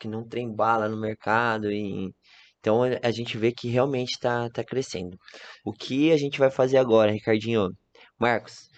que 0.00 0.08
não 0.08 0.26
tem 0.26 0.52
bala 0.54 0.88
no 0.88 0.96
mercado 1.00 1.70
e 1.72 2.10
então 2.60 2.82
a- 2.82 2.98
a 3.02 3.10
gente 3.10 3.36
vê 3.38 3.52
que 3.52 3.68
realmente 3.68 4.12
está 4.12 4.48
tá 4.50 4.64
crescendo. 4.64 5.16
O 5.64 5.72
que 5.72 6.12
a 6.12 6.16
gente 6.16 6.38
vai 6.38 6.50
fazer 6.50 6.78
agora, 6.78 7.12
Ricardinho? 7.12 7.68
Marcos, 8.18 8.68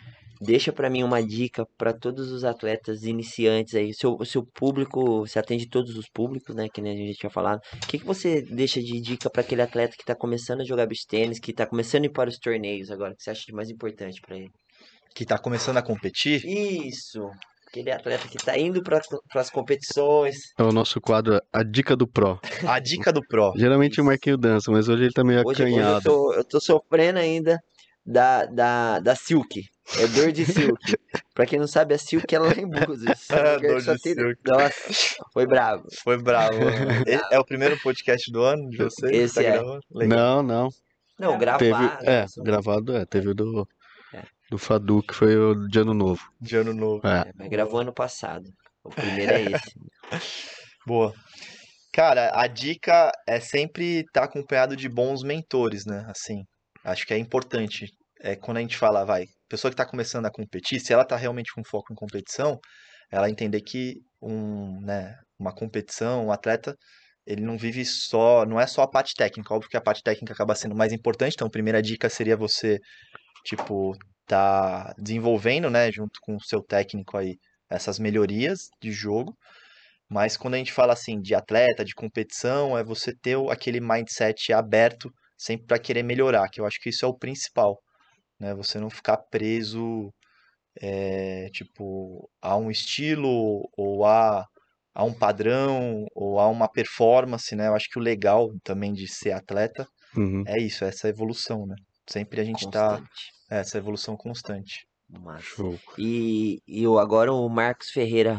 deixa 0.41 0.73
para 0.73 0.91
mim 0.91 1.03
uma 1.03 1.23
dica 1.23 1.65
para 1.77 1.93
todos 1.93 2.31
os 2.31 2.45
atletas 2.45 3.05
iniciantes 3.05 3.75
aí. 3.75 3.91
O 3.91 3.95
seu, 3.95 4.25
seu 4.25 4.45
público, 4.45 5.21
você 5.27 5.39
atende 5.39 5.69
todos 5.69 5.97
os 5.97 6.09
públicos, 6.09 6.55
né? 6.55 6.69
Que 6.73 6.81
nem 6.81 6.93
a 6.93 6.97
gente 6.97 7.19
tinha 7.19 7.31
falado. 7.31 7.61
O 7.83 7.87
que 7.87 7.99
que 7.99 8.05
você 8.07 8.43
deixa 8.43 8.81
de 8.81 9.01
dica 9.01 9.31
para 9.31 9.43
aquele 9.43 9.63
atleta 9.63 9.97
que 9.97 10.03
está 10.03 10.15
começando 10.15 10.61
a 10.61 10.65
jogar 10.65 10.87
beach 10.87 11.07
tênis, 11.07 11.39
que 11.39 11.51
está 11.51 11.67
começando 11.67 12.05
a 12.05 12.07
ir 12.07 12.13
para 12.13 12.29
os 12.29 12.39
torneios 12.39 12.91
agora? 12.91 13.13
O 13.13 13.17
que 13.17 13.23
você 13.23 13.31
acha 13.31 13.45
de 13.47 13.53
mais 13.53 13.71
importante 13.71 14.21
para 14.21 14.37
ele? 14.37 14.51
Que 15.15 15.25
tá 15.25 15.39
começando 15.39 15.79
a 15.79 15.83
competir. 15.83 16.45
Isso! 16.45 17.31
Aquele 17.69 17.91
atleta 17.91 18.29
que 18.29 18.37
está 18.37 18.57
indo 18.57 18.83
para 18.83 19.01
as 19.35 19.51
competições. 19.51 20.37
É 20.59 20.63
o 20.63 20.73
nosso 20.73 21.01
quadro 21.01 21.41
A 21.53 21.63
Dica 21.63 21.97
do 21.97 22.07
Pro. 22.07 22.39
A 22.67 22.79
dica 22.79 23.13
do 23.13 23.21
Pro. 23.27 23.53
Geralmente 23.57 24.01
o 24.01 24.05
Marquinho 24.05 24.39
dança, 24.39 24.71
mas 24.71 24.89
hoje 24.89 25.05
ele 25.05 25.13
tá 25.13 25.25
meio 25.25 25.41
Hoje, 25.45 25.63
hoje 25.65 25.73
eu, 25.75 25.79
acanhado. 25.79 26.05
tô, 26.05 26.33
eu 26.33 26.45
tô 26.45 26.61
sofrendo 26.61 27.19
ainda 27.19 27.59
da, 28.05 28.47
da, 28.47 29.01
da 29.01 29.15
Silk. 29.15 29.61
É 30.01 30.07
dor 30.09 30.33
de 30.33 30.45
Silk. 30.45 30.97
pra 31.33 31.47
quem 31.47 31.59
não 31.59 31.67
sabe, 31.69 31.95
a 31.95 31.99
Silk 31.99 32.27
é 32.35 32.39
lá 32.39 32.53
em 32.53 32.67
Búzios. 32.69 33.31
Ah, 33.31 33.59
quero 33.61 33.85
dor 33.85 33.97
de 33.97 34.03
ter- 34.03 34.15
Silk. 34.15 34.41
Nossa, 34.45 35.17
foi 35.33 35.47
bravo. 35.47 35.87
Foi 36.03 36.17
bravo. 36.21 36.59
né? 36.59 37.05
É 37.31 37.39
o 37.39 37.45
primeiro 37.45 37.79
podcast 37.81 38.31
do 38.33 38.43
ano 38.43 38.69
de 38.69 38.79
vocês? 38.79 39.13
Esse 39.13 39.35
tá 39.37 39.43
é. 39.43 39.53
gravando? 39.53 39.81
Não, 39.93 40.43
não. 40.43 40.69
Não, 41.19 41.39
Teve, 41.39 41.71
gravado. 41.71 42.05
é, 42.11 42.27
gravado 42.39 42.97
é. 42.97 43.07
Teve 43.07 43.29
o 43.29 43.35
do, 43.35 43.67
É. 44.13 44.23
do 44.51 44.59
Fadu, 44.59 45.03
que 45.03 45.15
foi 45.15 45.35
o 45.37 45.67
de 45.69 45.79
ano 45.79 45.95
novo. 45.95 46.21
De 46.41 46.57
ano 46.57 46.75
novo. 46.75 47.07
É. 47.07 47.29
é, 47.29 47.33
mas 47.35 47.49
gravou 47.49 47.81
ano 47.81 47.93
passado. 47.93 48.45
O 48.85 48.91
primeiro 48.91 49.33
é 49.33 49.43
esse. 49.43 49.73
Boa. 50.87 51.13
Cara, 51.93 52.31
a 52.35 52.47
dica 52.47 53.11
é 53.27 53.41
sempre 53.41 54.01
estar 54.01 54.25
acompanhado 54.25 54.77
de 54.77 54.89
bons 54.89 55.23
mentores, 55.23 55.87
né? 55.87 56.05
Assim, 56.09 56.45
acho 56.85 57.07
que 57.07 57.15
é 57.15 57.19
importante. 57.19 57.87
É 58.21 58.37
quando 58.37 58.59
a 58.59 58.61
gente 58.61 58.77
fala, 58.77 59.05
vai, 59.05 59.25
pessoa 59.49 59.71
que 59.71 59.75
está 59.75 59.87
começando 59.87 60.27
a 60.27 60.31
competir, 60.31 60.81
se 60.81 60.93
ela 60.93 61.03
está 61.03 61.17
realmente 61.17 61.53
com 61.53 61.63
foco 61.65 61.93
em 61.93 61.97
competição, 61.97 62.59
ela 63.11 63.31
entender 63.31 63.61
que 63.63 63.97
um, 64.21 64.81
né, 64.81 65.17
uma 65.39 65.55
competição, 65.55 66.27
um 66.27 66.33
atleta, 66.33 66.77
ele 67.27 67.43
não 67.43 67.59
vive 67.59 67.85
só, 67.85 68.45
não 68.47 68.61
é 68.61 68.67
só 68.67 68.83
a 68.83 68.91
parte 68.91 69.15
técnica, 69.15 69.55
óbvio 69.55 69.71
que 69.71 69.77
a 69.77 69.81
parte 69.81 70.03
técnica 70.03 70.33
acaba 70.33 70.55
sendo 70.55 70.75
mais 70.75 70.93
importante, 70.93 71.35
então 71.35 71.47
a 71.49 71.51
primeira 71.51 71.83
dica 71.83 72.09
seria 72.09 72.37
você, 72.37 72.79
tipo, 73.45 73.93
tá 74.27 74.95
desenvolvendo, 74.99 75.71
né, 75.71 75.91
junto 75.93 76.19
com 76.23 76.37
o 76.37 76.43
seu 76.43 76.63
técnico 76.63 77.17
aí, 77.17 77.37
essas 77.71 77.99
melhorias 77.99 78.69
de 78.81 78.93
jogo, 78.93 79.37
mas 80.09 80.37
quando 80.37 80.55
a 80.55 80.59
gente 80.59 80.73
fala 80.73 80.93
assim 80.93 81.21
de 81.21 81.35
atleta, 81.35 81.85
de 81.85 81.95
competição, 81.95 82.79
é 82.79 82.85
você 82.85 83.13
ter 83.13 83.37
aquele 83.51 83.81
mindset 83.81 84.53
aberto 84.53 85.11
sempre 85.37 85.67
para 85.67 85.79
querer 85.79 86.03
melhorar, 86.03 86.49
que 86.49 86.61
eu 86.61 86.67
acho 86.67 86.79
que 86.81 86.91
isso 86.91 87.05
é 87.05 87.09
o 87.09 87.17
principal, 87.17 87.79
né? 88.41 88.55
Você 88.55 88.79
não 88.81 88.91
ficar 88.91 89.19
preso, 89.31 90.13
é, 90.81 91.49
tipo, 91.51 92.31
a 92.43 92.57
um 92.57 92.71
estilo 92.71 93.69
ou 93.77 94.05
a, 94.07 94.47
a 94.95 95.05
um 95.05 95.13
padrão 95.15 96.07
ou 96.15 96.39
a 96.41 96.49
uma 96.49 96.69
performance, 96.71 97.55
né? 97.57 97.69
Eu 97.69 97.75
acho 97.75 97.89
que 97.91 97.99
o 97.99 98.03
legal 98.03 98.51
também 98.65 98.93
de 98.93 99.09
ser 99.09 99.33
atleta 99.33 99.87
Uhum. 100.17 100.45
é 100.47 100.59
isso, 100.61 100.85
é 100.85 100.89
essa 100.89 101.09
evolução, 101.09 101.67
né? 101.67 101.77
Sempre 102.09 102.41
a 102.41 102.45
gente 102.45 102.69
tá, 102.71 103.01
Constante. 103.01 103.33
é, 103.51 103.59
essa 103.61 103.79
evolução 103.79 104.17
constante. 104.17 104.87
Massa. 105.09 105.43
Show. 105.43 105.79
E, 105.99 106.59
e 106.67 106.87
o, 106.87 106.99
agora 106.99 107.33
o 107.33 107.49
Marcos 107.49 107.91
Ferreira, 107.91 108.39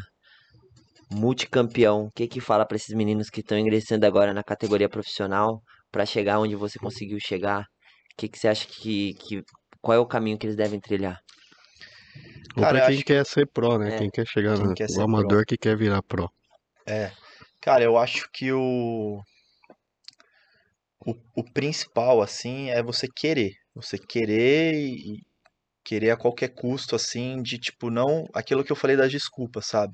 multicampeão. 1.10 2.06
O 2.06 2.12
que 2.12 2.28
que 2.28 2.42
fala 2.42 2.66
pra 2.66 2.76
esses 2.78 2.96
meninos 2.96 3.30
que 3.30 3.42
estão 3.42 3.58
ingressando 3.58 4.06
agora 4.06 4.34
na 4.34 4.44
categoria 4.44 4.90
profissional 4.90 5.62
pra 5.92 6.06
chegar 6.06 6.40
onde 6.40 6.56
você 6.56 6.80
conseguiu 6.80 7.18
chegar? 7.20 7.62
O 7.62 8.16
que 8.18 8.28
que 8.30 8.38
você 8.40 8.48
acha 8.48 8.68
que, 8.68 9.14
que 9.16 9.42
qual 9.82 9.96
é 9.96 10.00
o 10.00 10.06
caminho 10.06 10.38
que 10.38 10.46
eles 10.46 10.56
devem 10.56 10.80
trilhar? 10.80 11.20
Cara, 12.56 12.80
pra 12.80 12.88
quem 12.88 12.96
acho 12.96 13.06
quer 13.06 13.26
ser 13.26 13.48
pro, 13.48 13.78
né? 13.78 13.96
É. 13.96 13.98
Quem 14.00 14.10
quer 14.10 14.28
chegar 14.28 14.56
Quem 14.58 14.66
no 14.66 14.74
quer 14.74 14.90
o 14.90 14.94
ser 14.94 15.02
amador 15.02 15.46
que 15.46 15.58
quer 15.58 15.78
virar 15.78 16.02
pro. 16.02 16.32
É, 16.86 17.12
cara, 17.62 17.84
eu 17.84 17.98
acho 17.98 18.28
que 18.32 18.52
o, 18.52 19.22
o, 21.06 21.14
o 21.36 21.44
principal, 21.54 22.22
assim, 22.22 22.70
é 22.70 22.82
você 22.82 23.08
querer. 23.08 23.54
Você 23.76 23.98
querer 23.98 24.74
e 24.74 25.14
e 25.14 25.22
querer 25.84 26.12
a 26.12 26.18
qualquer 26.18 26.50
custo, 26.50 26.96
assim, 26.96 27.42
de 27.42 27.58
tipo, 27.58 27.90
não. 27.90 28.26
Aquilo 28.34 28.64
que 28.64 28.72
eu 28.72 28.76
falei 28.76 28.98
das 28.98 29.12
desculpas, 29.12 29.68
sabe? 29.68 29.94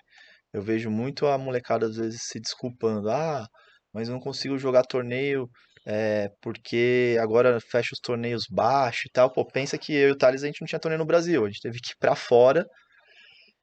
Eu 0.52 0.62
vejo 0.62 0.90
muito 0.90 1.28
a 1.28 1.38
molecada 1.38 1.86
às 1.86 1.98
vezes 1.98 2.22
se 2.24 2.40
desculpando. 2.40 3.10
Ah, 3.10 3.46
mas 3.94 4.08
eu 4.08 4.14
não 4.14 4.22
consigo 4.22 4.58
jogar 4.58 4.84
torneio 4.84 5.48
é, 5.86 6.30
porque 6.42 7.18
agora 7.22 7.60
fecha 7.60 7.90
os 7.94 8.00
torneios 8.00 8.46
baixo 8.50 9.08
e 9.08 9.12
tal. 9.12 9.32
Pô, 9.32 9.46
pensa 9.46 9.78
que 9.78 9.94
eu 9.94 10.10
e 10.10 10.12
o 10.12 10.18
Thales 10.18 10.44
a 10.44 10.48
gente 10.48 10.62
não 10.62 10.68
tinha 10.68 10.80
torneio 10.80 11.00
no 11.00 11.06
Brasil. 11.06 11.44
A 11.44 11.48
gente 11.48 11.62
teve 11.62 11.80
que 11.80 11.92
ir 11.92 11.98
pra 12.00 12.16
fora 12.16 12.66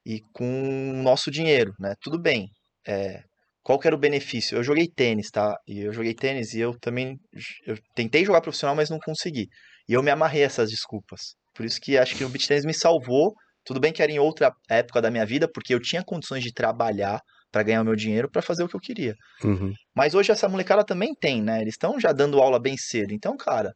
e 0.05 0.21
com 0.33 0.91
o 0.91 1.03
nosso 1.03 1.31
dinheiro, 1.31 1.73
né? 1.79 1.95
Tudo 2.01 2.21
bem. 2.21 2.49
É, 2.87 3.23
qual 3.63 3.79
que 3.79 3.87
era 3.87 3.97
o 3.97 3.99
benefício? 3.99 4.57
Eu 4.57 4.65
joguei 4.65 4.89
tênis, 4.89 5.31
tá? 5.31 5.57
E 5.67 5.81
eu 5.81 5.93
joguei 5.93 6.15
tênis 6.15 6.55
e 6.55 6.61
eu 6.61 6.79
também 6.79 7.19
eu 7.67 7.77
tentei 7.95 8.25
jogar 8.25 8.41
profissional, 8.41 8.77
mas 8.77 8.91
não 8.91 8.99
consegui. 8.99 9.49
E 9.89 9.93
eu 9.95 10.03
me 10.03 10.11
amarrei 10.11 10.43
a 10.43 10.47
essas 10.47 10.71
desculpas. 10.71 11.35
Por 11.55 11.65
isso 11.65 11.81
que 11.81 11.99
acho 11.99 12.17
que 12.17 12.25
o 12.25 12.29
beach 12.29 12.47
tênis 12.47 12.65
me 12.65 12.75
salvou. 12.75 13.35
Tudo 13.65 13.81
bem 13.81 13.93
que 13.93 14.03
era 14.03 14.11
em 14.11 14.19
outra 14.19 14.53
época 14.69 15.03
da 15.03 15.11
minha 15.11 15.27
vida, 15.27 15.49
porque 15.53 15.75
eu 15.75 15.81
tinha 15.81 16.03
condições 16.03 16.43
de 16.43 16.53
trabalhar 16.53 17.21
para 17.51 17.63
ganhar 17.63 17.83
o 17.83 17.85
meu 17.85 17.97
dinheiro 17.97 18.31
para 18.31 18.43
fazer 18.43 18.63
o 18.63 18.69
que 18.69 18.77
eu 18.77 18.81
queria. 18.81 19.15
Uhum. 19.43 19.73
Mas 19.95 20.15
hoje 20.15 20.31
essa 20.33 20.49
molecada 20.49 20.85
também 20.85 21.15
tem, 21.15 21.43
né? 21.43 21.61
Eles 21.61 21.75
estão 21.75 21.99
já 21.99 22.13
dando 22.13 22.41
aula 22.41 22.59
bem 22.59 22.77
cedo. 22.77 23.13
Então, 23.13 23.37
cara, 23.37 23.73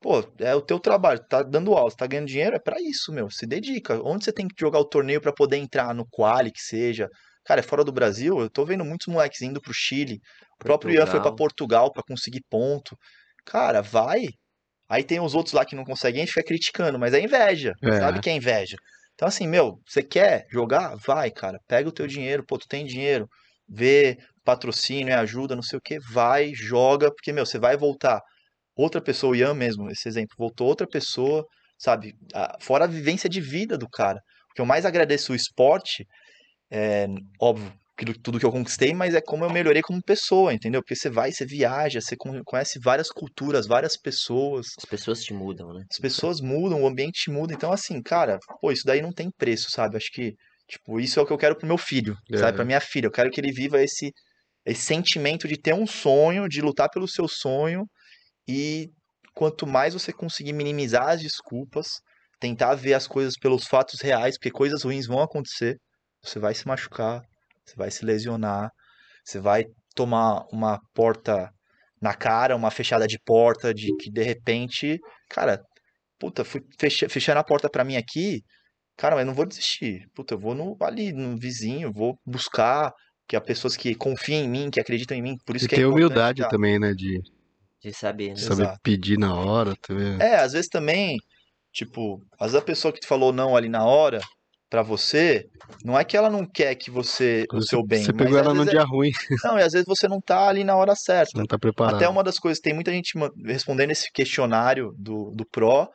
pô, 0.00 0.24
é 0.38 0.54
o 0.54 0.60
teu 0.60 0.80
trabalho, 0.80 1.20
tá 1.28 1.42
dando 1.42 1.74
aula, 1.74 1.90
tá 1.96 2.06
ganhando 2.06 2.26
dinheiro, 2.26 2.56
é 2.56 2.58
pra 2.58 2.80
isso, 2.80 3.12
meu. 3.12 3.30
Se 3.30 3.46
dedica. 3.46 4.00
Onde 4.02 4.24
você 4.24 4.32
tem 4.32 4.48
que 4.48 4.54
jogar 4.58 4.78
o 4.80 4.84
torneio 4.84 5.20
pra 5.20 5.32
poder 5.32 5.56
entrar 5.56 5.94
no 5.94 6.06
quali, 6.10 6.50
que 6.50 6.60
seja. 6.60 7.08
Cara, 7.44 7.60
é 7.60 7.62
fora 7.62 7.84
do 7.84 7.92
Brasil, 7.92 8.38
eu 8.40 8.48
tô 8.48 8.64
vendo 8.64 8.84
muitos 8.84 9.08
moleques 9.08 9.42
indo 9.42 9.60
pro 9.60 9.74
Chile. 9.74 10.20
O 10.60 10.64
próprio 10.64 10.94
Ian 10.94 11.06
foi 11.06 11.20
pra 11.20 11.32
Portugal. 11.32 11.36
Portugal 11.36 11.92
pra 11.92 12.02
conseguir 12.06 12.40
ponto. 12.48 12.96
Cara, 13.44 13.80
vai. 13.82 14.28
Aí 14.88 15.02
tem 15.02 15.18
os 15.20 15.34
outros 15.34 15.52
lá 15.52 15.64
que 15.64 15.74
não 15.74 15.84
conseguem, 15.84 16.20
a 16.20 16.24
gente 16.24 16.34
fica 16.34 16.46
criticando, 16.46 16.98
mas 16.98 17.14
é 17.14 17.20
inveja. 17.20 17.72
É. 17.82 17.98
Sabe 17.98 18.20
que 18.20 18.30
é 18.30 18.34
inveja? 18.34 18.76
Então, 19.14 19.28
assim, 19.28 19.46
meu, 19.46 19.78
você 19.86 20.02
quer 20.02 20.46
jogar? 20.50 20.96
Vai, 21.06 21.30
cara. 21.30 21.58
Pega 21.68 21.88
o 21.88 21.92
teu 21.92 22.06
dinheiro, 22.06 22.44
pô, 22.46 22.58
tu 22.58 22.66
tem 22.68 22.84
dinheiro. 22.84 23.28
Vê 23.68 24.18
patrocínio, 24.44 25.16
ajuda, 25.18 25.54
não 25.54 25.62
sei 25.62 25.78
o 25.78 25.82
que. 25.82 25.98
Vai, 26.12 26.52
joga, 26.54 27.12
porque, 27.12 27.32
meu, 27.32 27.46
você 27.46 27.58
vai 27.58 27.76
voltar. 27.76 28.20
Outra 28.76 29.00
pessoa, 29.00 29.32
o 29.32 29.36
Ian 29.36 29.54
mesmo, 29.54 29.90
esse 29.90 30.08
exemplo, 30.08 30.34
voltou 30.38 30.66
outra 30.66 30.86
pessoa, 30.86 31.44
sabe? 31.78 32.14
Fora 32.60 32.84
a 32.84 32.88
vivência 32.88 33.28
de 33.28 33.40
vida 33.40 33.76
do 33.78 33.88
cara. 33.88 34.18
O 34.50 34.54
que 34.54 34.60
eu 34.60 34.66
mais 34.66 34.84
agradeço 34.84 35.32
o 35.32 35.36
esporte, 35.36 36.06
é, 36.70 37.06
óbvio, 37.40 37.72
aquilo- 37.96 38.18
tudo 38.18 38.38
que 38.38 38.46
eu 38.46 38.50
conquistei, 38.52 38.94
mas 38.94 39.14
é 39.14 39.20
como 39.20 39.44
eu 39.44 39.50
melhorei 39.50 39.82
como 39.82 40.02
pessoa, 40.02 40.52
entendeu? 40.52 40.80
Porque 40.82 40.96
você 40.96 41.10
vai, 41.10 41.32
você 41.32 41.44
viaja, 41.44 42.00
você 42.00 42.16
con- 42.16 42.42
conhece 42.44 42.78
várias 42.82 43.08
culturas, 43.10 43.66
várias 43.66 43.96
pessoas. 43.96 44.68
As 44.78 44.84
pessoas 44.84 45.22
te 45.22 45.32
mudam, 45.32 45.72
né? 45.72 45.84
As 45.90 45.98
pessoas 45.98 46.40
mudam, 46.40 46.82
o 46.82 46.86
ambiente 46.86 47.30
muda. 47.30 47.52
Então, 47.54 47.72
assim, 47.72 48.02
cara, 48.02 48.38
pô, 48.60 48.72
isso 48.72 48.84
daí 48.84 49.00
não 49.02 49.12
tem 49.12 49.30
preço, 49.30 49.70
sabe? 49.70 49.96
Acho 49.96 50.10
que, 50.12 50.34
tipo, 50.68 50.98
isso 50.98 51.20
é 51.20 51.22
o 51.22 51.26
que 51.26 51.32
eu 51.32 51.38
quero 51.38 51.56
pro 51.56 51.66
meu 51.66 51.78
filho, 51.78 52.16
É. 52.32 52.38
sabe? 52.38 52.56
Pra 52.56 52.64
minha 52.64 52.80
filha. 52.80 53.06
Eu 53.06 53.12
quero 53.12 53.30
que 53.30 53.40
ele 53.40 53.52
viva 53.52 53.82
esse, 53.82 54.10
esse 54.66 54.82
sentimento 54.82 55.46
de 55.46 55.60
ter 55.60 55.74
um 55.74 55.86
sonho, 55.86 56.48
de 56.48 56.60
lutar 56.60 56.88
pelo 56.90 57.06
seu 57.08 57.28
sonho. 57.28 57.84
E 58.48 58.88
quanto 59.34 59.66
mais 59.66 59.94
você 59.94 60.12
conseguir 60.12 60.52
minimizar 60.52 61.08
as 61.10 61.20
desculpas, 61.20 61.88
tentar 62.40 62.74
ver 62.74 62.94
as 62.94 63.06
coisas 63.06 63.34
pelos 63.40 63.64
fatos 63.66 64.00
reais, 64.00 64.36
porque 64.36 64.50
coisas 64.50 64.82
ruins 64.82 65.06
vão 65.06 65.20
acontecer. 65.20 65.76
Você 66.24 66.38
vai 66.38 66.54
se 66.54 66.66
machucar, 66.66 67.22
você 67.64 67.76
vai 67.76 67.90
se 67.90 68.04
lesionar, 68.04 68.70
você 69.24 69.40
vai 69.40 69.64
tomar 69.94 70.44
uma 70.52 70.80
porta 70.94 71.50
na 72.00 72.14
cara, 72.14 72.56
uma 72.56 72.70
fechada 72.70 73.06
de 73.06 73.18
porta, 73.24 73.72
de 73.72 73.94
que 73.96 74.10
de 74.10 74.22
repente, 74.22 74.98
cara, 75.28 75.62
puta, 76.18 76.44
fui 76.44 76.60
fecha, 76.78 77.08
fechando 77.08 77.38
a 77.38 77.44
porta 77.44 77.70
pra 77.70 77.84
mim 77.84 77.96
aqui, 77.96 78.42
cara, 78.96 79.14
mas 79.16 79.26
não 79.26 79.34
vou 79.34 79.46
desistir. 79.46 80.06
Puta, 80.14 80.34
eu 80.34 80.38
vou 80.38 80.54
no, 80.54 80.76
ali 80.80 81.12
no 81.12 81.36
vizinho, 81.36 81.92
vou 81.92 82.18
buscar 82.26 82.92
que 83.28 83.36
há 83.36 83.40
pessoas 83.40 83.76
que 83.76 83.94
confiam 83.94 84.44
em 84.44 84.48
mim, 84.48 84.70
que 84.70 84.80
acreditam 84.80 85.16
em 85.16 85.22
mim, 85.22 85.36
por 85.46 85.56
isso 85.56 85.66
E 85.66 85.68
que 85.68 85.76
é 85.76 85.78
ter 85.78 85.84
importante 85.84 86.04
humildade 86.04 86.48
também, 86.48 86.78
né? 86.78 86.92
De 86.92 87.20
De 87.82 87.92
saber, 87.92 88.28
né? 88.28 88.32
Exato. 88.32 88.56
saber 88.56 88.78
pedir 88.82 89.18
na 89.18 89.34
hora, 89.34 89.74
tá 89.76 89.94
vendo? 89.94 90.20
É, 90.20 90.36
às 90.36 90.52
vezes 90.52 90.68
também, 90.68 91.16
tipo, 91.72 92.20
às 92.38 92.52
vezes 92.52 92.62
a 92.62 92.64
pessoa 92.64 92.92
que 92.92 93.00
te 93.00 93.06
falou 93.06 93.32
não 93.32 93.56
ali 93.56 93.68
na 93.68 93.84
hora, 93.84 94.20
pra 94.72 94.82
você, 94.82 95.44
não 95.84 95.98
é 95.98 96.02
que 96.02 96.16
ela 96.16 96.30
não 96.30 96.46
quer 96.46 96.74
que 96.76 96.90
você 96.90 97.44
o 97.52 97.56
Você- 97.60 97.68
seu 97.68 97.84
bem, 97.84 98.02
Você 98.02 98.10
pegou 98.14 98.38
ela 98.38 98.54
num 98.54 98.60
vezes 98.64 98.68
é- 98.68 98.70
dia 98.78 98.84
ruim, 98.86 99.10
não, 99.44 99.58
e 99.58 99.62
às 99.62 99.72
vezes 99.74 99.86
você 99.86 100.08
não 100.08 100.18
tá 100.18 100.48
ali 100.48 100.64
na 100.64 100.74
hora 100.74 100.94
você 100.94 101.04
certa. 101.04 101.38
não 101.38 101.44
tá 101.44 101.58
preparado. 101.58 101.96
Até 101.96 102.08
uma 102.08 102.24
das 102.24 102.38
coisas, 102.38 102.58
tem 102.58 102.72
muita 102.72 102.90
gente 102.90 103.12
respondendo 103.44 103.90
esse 103.90 104.10
questionário 104.10 104.94
do, 104.96 105.30
do 105.36 105.44
Pro 105.44 105.90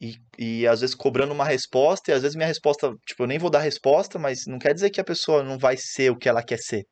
e, 0.00 0.14
e 0.36 0.66
às 0.66 0.80
vezes 0.80 0.96
cobrando 0.96 1.32
uma 1.32 1.44
resposta, 1.44 2.10
e 2.10 2.14
às 2.14 2.22
vezes 2.22 2.34
minha 2.34 2.48
resposta, 2.48 2.92
tipo, 3.06 3.22
eu 3.22 3.28
nem 3.28 3.38
vou 3.38 3.48
dar 3.48 3.60
resposta, 3.60 4.18
mas 4.18 4.40
não 4.48 4.58
quer 4.58 4.74
dizer 4.74 4.90
que 4.90 5.00
a 5.00 5.04
pessoa 5.04 5.44
não 5.44 5.56
vai 5.56 5.76
ser 5.78 6.10
o 6.10 6.16
que 6.16 6.28
ela 6.28 6.42
quer 6.42 6.58
ser. 6.58 6.82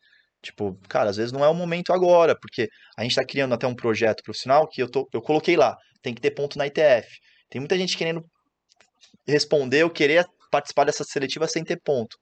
Tipo, 0.41 0.79
cara, 0.89 1.11
às 1.11 1.17
vezes 1.17 1.33
não 1.33 1.45
é 1.45 1.49
o 1.49 1.55
momento 1.55 1.93
agora, 1.93 2.37
porque 2.41 2.69
a 2.97 3.03
gente 3.03 3.17
tá 3.17 3.25
criando 3.25 3.55
até 3.55 3.67
um 3.67 3.75
projeto 3.75 4.23
profissional 4.23 4.69
que 4.69 4.81
eu, 4.81 4.89
tô, 4.89 5.09
eu 5.13 5.21
coloquei 5.21 5.57
lá, 5.57 5.75
tem 6.01 6.15
que 6.15 6.21
ter 6.21 6.31
ponto 6.31 6.57
na 6.57 6.69
ITF. 6.69 7.09
Tem 7.51 7.61
muita 7.61 7.77
gente 7.77 7.97
querendo 7.99 8.23
responder 9.27 9.83
ou 9.83 9.91
querer 9.91 10.25
participar 10.51 10.85
dessa 10.85 11.05
seletiva 11.05 11.47
sem 11.49 11.65
ter 11.65 11.81
ponto. 11.83 12.17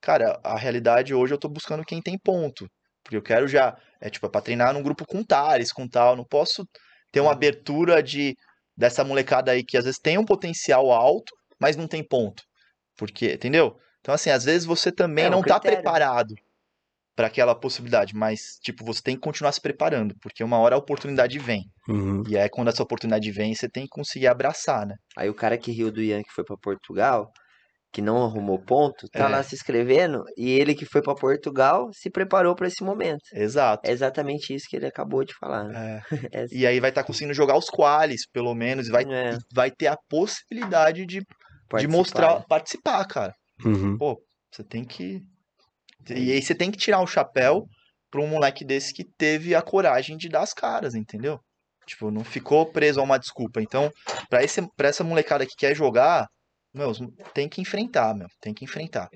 Cara, 0.00 0.38
a 0.44 0.56
realidade 0.56 1.14
hoje 1.14 1.32
eu 1.34 1.38
tô 1.38 1.48
buscando 1.48 1.84
quem 1.84 2.00
tem 2.02 2.18
ponto. 2.18 2.66
Porque 3.02 3.16
eu 3.16 3.22
quero 3.22 3.46
já, 3.46 3.76
é 4.00 4.08
tipo, 4.08 4.26
é 4.26 4.30
pra 4.30 4.40
treinar 4.40 4.72
num 4.72 4.82
grupo 4.82 5.04
com 5.06 5.22
Thales, 5.22 5.72
com 5.72 5.86
tal. 5.88 6.16
Não 6.16 6.24
posso 6.24 6.64
ter 7.12 7.20
uma 7.20 7.32
abertura 7.32 8.02
de 8.02 8.34
dessa 8.76 9.04
molecada 9.04 9.52
aí 9.52 9.62
que 9.62 9.76
às 9.76 9.84
vezes 9.84 10.00
tem 10.00 10.18
um 10.18 10.24
potencial 10.24 10.90
alto, 10.90 11.32
mas 11.60 11.76
não 11.76 11.86
tem 11.86 12.02
ponto. 12.06 12.42
Porque, 12.96 13.34
entendeu? 13.34 13.76
Então, 14.00 14.14
assim, 14.14 14.30
às 14.30 14.44
vezes 14.44 14.66
você 14.66 14.90
também 14.90 15.26
É 15.26 15.28
um 15.28 15.32
não 15.32 15.42
tá 15.42 15.60
critério. 15.60 15.82
preparado 15.82 16.34
para 17.16 17.28
aquela 17.28 17.54
possibilidade, 17.54 18.12
mas, 18.14 18.58
tipo, 18.60 18.84
você 18.84 19.00
tem 19.00 19.14
que 19.14 19.20
continuar 19.20 19.52
se 19.52 19.60
preparando, 19.60 20.16
porque 20.20 20.42
uma 20.42 20.58
hora 20.58 20.74
a 20.74 20.78
oportunidade 20.78 21.38
vem. 21.38 21.62
Uhum. 21.88 22.24
E 22.28 22.36
aí, 22.36 22.48
quando 22.48 22.68
essa 22.68 22.82
oportunidade 22.82 23.30
vem, 23.30 23.54
você 23.54 23.68
tem 23.68 23.84
que 23.84 23.90
conseguir 23.90 24.26
abraçar, 24.26 24.84
né? 24.84 24.96
Aí 25.16 25.30
o 25.30 25.34
cara 25.34 25.56
que 25.56 25.70
riu 25.70 25.92
do 25.92 26.02
Ian 26.02 26.22
que 26.22 26.32
foi 26.32 26.44
pra 26.44 26.56
Portugal, 26.56 27.30
que 27.94 28.02
não 28.02 28.24
arrumou 28.24 28.58
ponto, 28.58 29.08
tá 29.08 29.20
É. 29.20 29.28
lá 29.28 29.40
se 29.44 29.54
inscrevendo 29.54 30.24
e 30.36 30.50
ele 30.50 30.74
que 30.74 30.84
foi 30.84 31.00
pra 31.00 31.14
Portugal 31.14 31.88
se 31.92 32.10
preparou 32.10 32.54
pra 32.56 32.66
esse 32.66 32.82
momento. 32.82 33.22
Exato. 33.32 33.88
É 33.88 33.92
exatamente 33.92 34.52
isso 34.52 34.66
que 34.68 34.74
ele 34.74 34.86
acabou 34.86 35.24
de 35.24 35.32
falar. 35.38 35.62
né? 35.64 36.02
É. 36.10 36.10
É, 36.42 36.46
E 36.50 36.66
aí 36.66 36.80
vai 36.80 36.90
estar 36.90 37.04
conseguindo 37.04 37.32
jogar 37.32 37.56
os 37.56 37.70
quales, 37.70 38.28
pelo 38.32 38.52
menos, 38.52 38.88
e 38.88 38.90
vai, 38.90 39.04
é, 39.04 39.38
vai 39.54 39.70
ter 39.70 39.86
a 39.86 39.96
possibilidade 40.10 41.06
de, 41.06 41.20
de 41.20 41.26
participar. 41.70 41.96
mostrar, 41.96 42.44
participar, 42.48 43.04
cara. 43.06 43.32
Uhum. 43.64 43.96
Pô, 43.96 44.20
você 44.52 44.64
tem 44.64 44.84
que. 44.84 45.20
E 46.10 46.32
aí 46.32 46.42
você 46.42 46.54
tem 46.54 46.70
que 46.72 46.76
tirar 46.76 47.00
o 47.00 47.06
chapéu 47.06 47.64
pra 48.10 48.20
um 48.20 48.26
moleque 48.26 48.64
desse 48.64 48.92
que 48.92 49.04
teve 49.16 49.54
a 49.54 49.62
coragem 49.62 50.16
de 50.16 50.28
dar 50.28 50.42
as 50.42 50.52
caras, 50.52 50.94
entendeu? 50.96 51.38
Tipo, 51.86 52.10
não 52.10 52.24
ficou 52.24 52.66
preso 52.66 52.98
a 52.98 53.04
uma 53.04 53.18
desculpa. 53.18 53.62
Então, 53.62 53.88
pra 54.28 54.88
essa 54.88 55.04
molecada 55.04 55.46
que 55.46 55.54
quer 55.56 55.74
jogar, 55.76 56.26
meu, 56.74 56.92
tem 57.32 57.48
que 57.48 57.60
enfrentar, 57.60 58.14
meu. 58.14 58.28
Tem 58.40 58.52
que 58.54 58.64
enfrentar. 58.64 59.08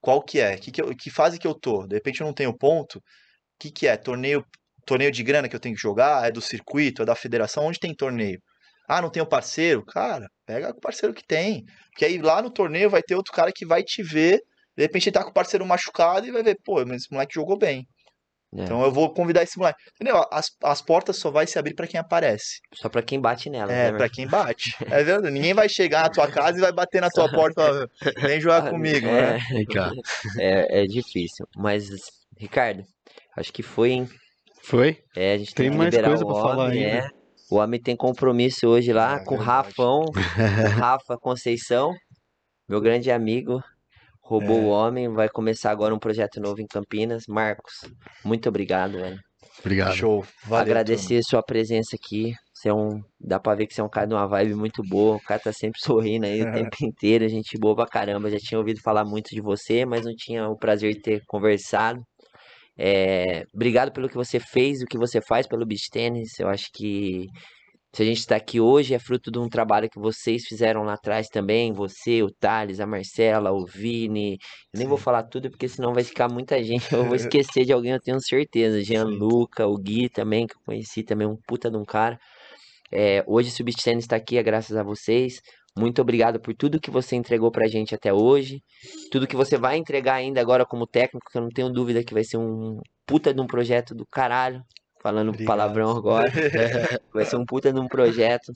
Qual 0.00 0.22
que 0.22 0.40
é? 0.40 0.56
Que, 0.56 0.70
que, 0.70 0.80
eu- 0.82 0.94
que 0.96 1.10
fase 1.10 1.38
que 1.38 1.46
eu 1.46 1.54
tô? 1.54 1.86
De 1.86 1.94
repente 1.96 2.20
eu 2.20 2.26
não 2.26 2.34
tenho 2.34 2.56
ponto. 2.56 2.98
O 2.98 3.02
que, 3.60 3.70
que 3.70 3.86
é? 3.86 3.96
Torneio, 3.96 4.44
torneio 4.86 5.10
de 5.12 5.22
grana 5.22 5.48
que 5.48 5.56
eu 5.56 5.60
tenho 5.60 5.74
que 5.74 5.80
jogar? 5.82 6.26
É 6.28 6.30
do 6.32 6.40
circuito? 6.40 7.02
É 7.02 7.04
da 7.06 7.14
federação? 7.16 7.64
Onde 7.66 7.80
tem 7.80 7.94
torneio? 7.94 8.40
Ah, 8.88 9.02
não 9.02 9.10
tenho 9.10 9.26
parceiro? 9.26 9.84
Cara, 9.84 10.28
pega 10.46 10.70
o 10.70 10.80
parceiro 10.80 11.14
que 11.14 11.24
tem. 11.26 11.64
Porque 11.90 12.04
aí 12.04 12.18
lá 12.18 12.42
no 12.42 12.50
torneio 12.50 12.90
vai 12.90 13.02
ter 13.02 13.14
outro 13.16 13.32
cara 13.32 13.52
que 13.52 13.66
vai 13.66 13.82
te 13.82 14.02
ver. 14.02 14.40
De 14.76 14.82
repente 14.84 15.08
ele 15.08 15.14
tá 15.14 15.24
com 15.24 15.30
o 15.30 15.34
parceiro 15.34 15.66
machucado 15.66 16.26
e 16.26 16.32
vai 16.32 16.42
ver, 16.42 16.58
pô, 16.64 16.84
mas 16.86 17.02
esse 17.02 17.12
moleque 17.12 17.34
jogou 17.34 17.58
bem. 17.58 17.86
É. 18.56 18.62
Então 18.64 18.82
eu 18.82 18.90
vou 18.90 19.12
convidar 19.12 19.42
esse 19.42 19.58
moleque. 19.58 19.78
Entendeu? 19.94 20.24
As, 20.32 20.46
as 20.64 20.80
portas 20.80 21.18
só 21.18 21.30
vai 21.30 21.46
se 21.46 21.58
abrir 21.58 21.74
pra 21.74 21.86
quem 21.86 21.98
aparece. 22.00 22.60
Só 22.74 22.88
pra 22.88 23.02
quem 23.02 23.20
bate 23.20 23.50
nela. 23.50 23.70
É, 23.72 23.90
né, 23.92 23.98
pra 23.98 24.08
quem 24.08 24.26
bate. 24.26 24.74
É 24.90 25.02
verdade. 25.04 25.32
Ninguém 25.34 25.52
vai 25.54 25.68
chegar 25.68 26.04
na 26.04 26.10
tua 26.10 26.26
casa 26.28 26.56
e 26.58 26.60
vai 26.60 26.72
bater 26.72 27.00
na 27.00 27.10
tua 27.10 27.30
porta 27.30 27.60
e 27.60 27.64
falar, 27.64 28.28
vem 28.28 28.40
jogar 28.40 28.68
comigo, 28.70 29.06
é, 29.06 29.32
né? 29.34 29.38
Vem 29.50 29.64
cá. 29.66 29.90
é, 30.38 30.82
é 30.82 30.86
difícil. 30.86 31.46
Mas, 31.56 31.88
Ricardo, 32.38 32.82
acho 33.36 33.52
que 33.52 33.62
foi, 33.62 33.90
hein? 33.90 34.08
Foi? 34.62 34.98
É, 35.16 35.34
a 35.34 35.38
gente 35.38 35.54
Tem 35.54 35.64
tem, 35.66 35.70
que 35.72 35.76
mais 35.78 35.90
liberar 35.94 36.08
coisa 36.08 36.24
o 36.24 36.26
pra 36.28 36.36
falar 36.42 36.64
homem, 36.66 36.84
ainda. 36.86 37.06
é. 37.06 37.10
O 37.50 37.56
homem 37.56 37.80
tem 37.80 37.94
compromisso 37.94 38.66
hoje 38.66 38.92
lá 38.92 39.16
É 39.20 39.24
com 39.24 39.36
o. 39.36 39.38
Rafão, 39.38 40.00
o 40.10 40.68
Rafa 40.80 41.16
Conceição, 41.16 41.92
meu 42.68 42.80
grande 42.80 43.10
amigo. 43.10 43.62
Roubou 44.28 44.56
É. 44.58 44.60
o 44.60 44.66
homem, 44.66 45.08
vai 45.08 45.28
começar 45.28 45.70
agora 45.70 45.94
um 45.94 45.98
projeto 46.00 46.40
novo 46.40 46.60
em 46.60 46.66
Campinas. 46.66 47.22
Marcos, 47.28 47.72
muito 48.24 48.48
obrigado, 48.48 48.98
velho. 48.98 49.18
Obrigado. 49.60 49.94
Show. 49.94 50.26
Valeu. 50.44 50.62
Agradecer 50.64 51.22
sua 51.22 51.42
presença 51.42 51.94
aqui. 51.94 52.32
Você 52.52 52.68
é 52.68 52.74
um, 52.74 53.00
dá 53.20 53.38
pra 53.38 53.54
ver 53.54 53.66
que 53.66 53.74
você 53.74 53.80
é 53.80 53.84
um 53.84 53.88
cara 53.88 54.06
de 54.06 54.14
uma 54.14 54.26
vibe 54.26 54.54
muito 54.54 54.82
boa. 54.82 55.16
O 55.16 55.22
cara 55.22 55.40
tá 55.40 55.52
sempre 55.52 55.78
sorrindo 56.18 56.26
aí 56.26 56.42
o 56.42 56.52
tempo 56.52 56.76
inteiro, 56.82 57.28
gente 57.28 57.56
boa 57.56 57.76
pra 57.76 57.86
caramba. 57.86 58.28
Já 58.30 58.38
tinha 58.38 58.58
ouvido 58.58 58.80
falar 58.82 59.04
muito 59.04 59.28
de 59.30 59.40
você, 59.40 59.84
mas 59.86 60.04
não 60.04 60.12
tinha 60.16 60.48
o 60.48 60.58
prazer 60.58 60.94
de 60.94 61.00
ter 61.02 61.22
conversado. 61.26 62.00
É, 62.78 63.44
obrigado 63.54 63.92
pelo 63.92 64.08
que 64.08 64.16
você 64.16 64.38
fez, 64.40 64.82
o 64.82 64.86
que 64.86 64.98
você 64.98 65.20
faz 65.20 65.46
pelo 65.46 65.64
beach 65.64 65.88
tennis. 65.90 66.38
Eu 66.40 66.48
acho 66.48 66.66
que 66.74 67.26
se 67.96 68.02
a 68.02 68.04
gente 68.04 68.18
está 68.18 68.36
aqui 68.36 68.60
hoje 68.60 68.92
é 68.92 68.98
fruto 68.98 69.30
de 69.30 69.38
um 69.38 69.48
trabalho 69.48 69.88
que 69.88 69.98
vocês 69.98 70.44
fizeram 70.44 70.82
lá 70.82 70.92
atrás 70.92 71.28
também. 71.28 71.72
Você, 71.72 72.22
o 72.22 72.30
Thales, 72.30 72.78
a 72.78 72.86
Marcela, 72.86 73.52
o 73.52 73.64
Vini. 73.64 74.32
Eu 74.70 74.80
nem 74.80 74.86
vou 74.86 74.98
falar 74.98 75.22
tudo 75.22 75.48
porque 75.50 75.66
senão 75.66 75.94
vai 75.94 76.04
ficar 76.04 76.28
muita 76.30 76.60
gente. 76.62 76.92
Eu 76.92 77.06
vou 77.06 77.14
esquecer 77.16 77.64
de 77.64 77.72
alguém, 77.72 77.92
eu 77.92 78.00
tenho 78.00 78.20
certeza. 78.20 78.82
Gianluca, 78.82 79.66
o 79.66 79.78
Gui 79.78 80.10
também, 80.10 80.46
que 80.46 80.54
eu 80.54 80.60
conheci 80.66 81.02
também, 81.02 81.26
um 81.26 81.38
puta 81.48 81.70
de 81.70 81.78
um 81.78 81.86
cara. 81.86 82.18
É, 82.92 83.24
hoje 83.26 83.50
Tennis 83.82 84.04
está 84.04 84.16
aqui 84.16 84.36
é 84.36 84.42
graças 84.42 84.76
a 84.76 84.82
vocês. 84.82 85.40
Muito 85.74 86.02
obrigado 86.02 86.38
por 86.38 86.54
tudo 86.54 86.78
que 86.78 86.90
você 86.90 87.16
entregou 87.16 87.50
pra 87.50 87.66
gente 87.66 87.94
até 87.94 88.12
hoje. 88.12 88.60
Tudo 89.10 89.26
que 89.26 89.34
você 89.34 89.56
vai 89.56 89.78
entregar 89.78 90.16
ainda 90.16 90.38
agora 90.38 90.66
como 90.66 90.86
técnico, 90.86 91.30
que 91.32 91.38
eu 91.38 91.42
não 91.42 91.48
tenho 91.48 91.72
dúvida 91.72 92.04
que 92.04 92.12
vai 92.12 92.24
ser 92.24 92.36
um 92.36 92.78
puta 93.06 93.32
de 93.32 93.40
um 93.40 93.46
projeto 93.46 93.94
do 93.94 94.04
caralho. 94.04 94.62
Falando 95.06 95.28
Obrigado. 95.28 95.46
palavrão 95.46 95.90
agora. 95.96 96.28
Vai 97.14 97.24
ser 97.24 97.36
um 97.36 97.44
puta 97.46 97.72
de 97.72 97.78
um 97.78 97.86
projeto. 97.86 98.52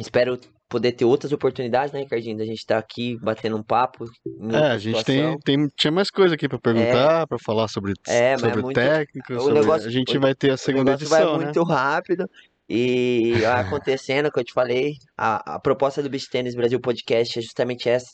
Espero 0.00 0.40
poder 0.66 0.92
ter 0.92 1.04
outras 1.04 1.30
oportunidades, 1.30 1.92
né, 1.92 2.00
Ricardinho? 2.00 2.38
Da 2.38 2.44
gente 2.46 2.56
estar 2.60 2.78
aqui 2.78 3.18
batendo 3.20 3.58
um 3.58 3.62
papo. 3.62 4.06
É, 4.50 4.56
a 4.72 4.78
gente 4.78 5.04
tem, 5.04 5.16
situação. 5.18 5.38
tem, 5.44 5.68
tinha 5.76 5.90
mais 5.92 6.10
coisa 6.10 6.36
aqui 6.36 6.48
pra 6.48 6.58
perguntar, 6.58 7.26
pra 7.26 7.38
falar 7.38 7.68
sobre, 7.68 7.92
É, 8.08 8.32
é 8.32 8.38
sobre 8.38 8.62
muito- 8.62 8.74
técnica, 8.76 9.36
o 9.36 9.40
sobre... 9.40 9.60
negócio- 9.60 9.86
a 9.88 9.92
gente 9.92 10.16
o- 10.16 10.20
vai 10.22 10.34
ter 10.34 10.52
a 10.52 10.54
O 10.54 10.56
segunda 10.56 10.96
vai 10.96 11.20
edição, 11.20 11.36
né? 11.38 11.44
muito 11.44 11.62
rápido. 11.64 12.24
E 12.66 13.34
vai 13.42 13.60
acontecendo, 13.84 14.32
que 14.32 14.40
eu 14.40 14.44
te 14.44 14.54
falei, 14.54 14.94
a, 15.18 15.56
a 15.56 15.60
proposta 15.60 16.02
do 16.02 16.08
Beach 16.08 16.30
Tennis 16.30 16.54
Brasil 16.54 16.80
Podcast 16.80 17.38
é 17.38 17.42
justamente 17.42 17.90
essa. 17.90 18.08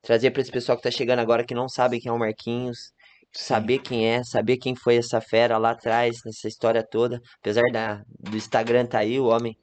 Trazer 0.00 0.30
para 0.30 0.42
esse 0.42 0.52
pessoal 0.52 0.78
que 0.78 0.84
tá 0.84 0.92
chegando 0.92 1.18
agora 1.18 1.42
que 1.44 1.54
não 1.56 1.68
sabe 1.68 1.98
quem 1.98 2.08
é 2.08 2.12
o 2.12 2.18
Marquinhos, 2.20 2.92
saber 3.36 3.78
quem 3.78 4.06
é, 4.06 4.22
saber 4.24 4.56
quem 4.56 4.74
foi 4.74 4.96
essa 4.96 5.20
fera 5.20 5.58
lá 5.58 5.70
atrás, 5.70 6.16
nessa 6.24 6.48
história 6.48 6.84
toda. 6.88 7.20
Apesar 7.40 7.62
da, 7.72 8.02
do 8.18 8.36
Instagram 8.36 8.86
tá 8.86 8.98
aí, 8.98 9.18
o 9.20 9.26
homem, 9.26 9.56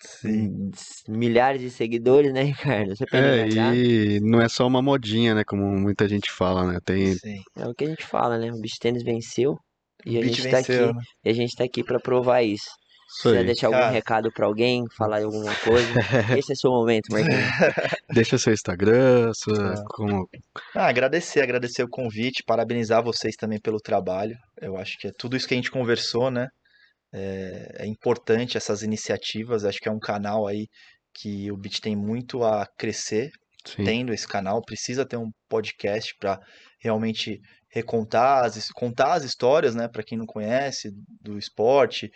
Sim. 0.00 0.70
milhares 1.08 1.60
de 1.60 1.70
seguidores, 1.70 2.32
né, 2.32 2.42
Ricardo? 2.44 2.96
Você 2.96 3.04
É, 3.12 3.46
e 3.74 4.20
não 4.20 4.40
é 4.40 4.48
só 4.48 4.66
uma 4.66 4.82
modinha, 4.82 5.34
né? 5.34 5.44
Como 5.44 5.64
muita 5.64 6.08
gente 6.08 6.30
fala, 6.30 6.66
né? 6.66 6.78
Tem, 6.84 7.14
Sim. 7.14 7.40
É 7.56 7.66
o 7.66 7.74
que 7.74 7.84
a 7.84 7.88
gente 7.88 8.04
fala, 8.04 8.38
né? 8.38 8.50
O 8.50 8.60
Beach 8.60 8.78
Tennis 8.80 9.02
venceu 9.02 9.56
e 10.04 10.18
a 10.18 10.22
gente 10.22 10.42
tá 10.42 10.56
venceu, 10.56 10.90
aqui, 10.90 10.96
né? 10.96 11.02
e 11.24 11.30
a 11.30 11.32
gente 11.32 11.54
tá 11.56 11.64
aqui 11.64 11.84
para 11.84 12.00
provar 12.00 12.42
isso. 12.42 12.70
Quiser 13.20 13.38
aí. 13.38 13.44
deixar 13.46 13.66
algum 13.68 13.78
Cara. 13.78 13.90
recado 13.90 14.32
pra 14.32 14.46
alguém, 14.46 14.84
falar 14.96 15.22
alguma 15.22 15.54
coisa, 15.56 15.88
esse 16.38 16.52
é 16.52 16.54
seu 16.54 16.70
momento, 16.70 17.10
Marquinhos. 17.10 17.40
Deixa 18.12 18.38
seu 18.38 18.52
Instagram, 18.52 19.32
sua, 19.34 19.74
Tá. 19.74 19.84
como... 19.88 20.28
Ah, 20.74 20.86
agradecer, 20.88 21.40
agradecer 21.42 21.82
o 21.82 21.88
convite, 21.88 22.42
parabenizar 22.44 23.02
vocês 23.02 23.34
também 23.36 23.60
pelo 23.60 23.78
trabalho. 23.78 24.36
Eu 24.60 24.76
acho 24.76 24.98
que 24.98 25.08
é 25.08 25.12
tudo 25.18 25.36
isso 25.36 25.46
que 25.46 25.54
a 25.54 25.56
gente 25.56 25.70
conversou, 25.70 26.30
né? 26.30 26.48
É, 27.12 27.84
é 27.84 27.86
importante 27.86 28.56
essas 28.56 28.82
iniciativas. 28.82 29.64
Acho 29.64 29.78
que 29.78 29.88
é 29.88 29.92
um 29.92 29.98
canal 29.98 30.46
aí 30.46 30.66
que 31.14 31.50
o 31.52 31.56
Beat 31.56 31.80
tem 31.80 31.94
muito 31.94 32.42
a 32.42 32.66
crescer, 32.78 33.30
Sim. 33.66 33.84
tendo 33.84 34.12
esse 34.14 34.26
canal. 34.26 34.62
Precisa 34.64 35.04
ter 35.06 35.18
um 35.18 35.30
podcast 35.48 36.14
para 36.18 36.38
realmente 36.80 37.38
recontar, 37.70 38.44
as, 38.44 38.68
contar 38.70 39.14
as 39.14 39.24
histórias, 39.24 39.74
né? 39.74 39.88
Para 39.88 40.02
quem 40.02 40.16
não 40.18 40.26
conhece 40.26 40.90
do 41.20 41.38
esporte. 41.38 42.10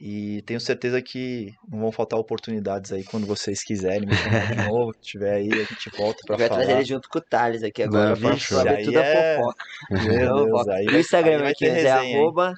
E 0.00 0.42
tenho 0.42 0.60
certeza 0.60 1.02
que 1.02 1.52
não 1.68 1.80
vão 1.80 1.90
faltar 1.90 2.18
oportunidades 2.18 2.92
aí 2.92 3.02
quando 3.02 3.26
vocês 3.26 3.64
quiserem 3.64 4.06
me 4.06 4.14
chamar 4.14 4.54
de 4.54 4.56
novo. 4.70 4.94
Se 4.94 5.00
tiver 5.00 5.32
aí, 5.34 5.50
a 5.52 5.64
gente 5.64 5.90
volta 5.96 6.20
para 6.24 6.36
vai 6.36 6.46
falar. 6.48 6.60
trazer 6.60 6.76
ele 6.78 6.84
junto 6.88 7.08
com 7.08 7.18
o 7.18 7.22
Thales 7.22 7.62
aqui 7.64 7.82
agora, 7.82 8.10
Não, 8.14 8.38
pra 8.38 8.70
aí 8.72 8.84
tudo 8.84 8.98
a 8.98 9.02
é- 9.04 9.36
fofoca. 9.36 9.64
Meu 9.90 10.12
Então, 10.14 10.44
Deus, 10.44 10.68
aí 10.68 10.86
o 10.86 10.90
vai- 10.92 11.00
Instagram, 11.00 11.30
aí 11.32 11.36
vai 11.38 11.44
Marquinhos, 11.46 11.76
é 11.84 11.90
arroba... 11.90 12.54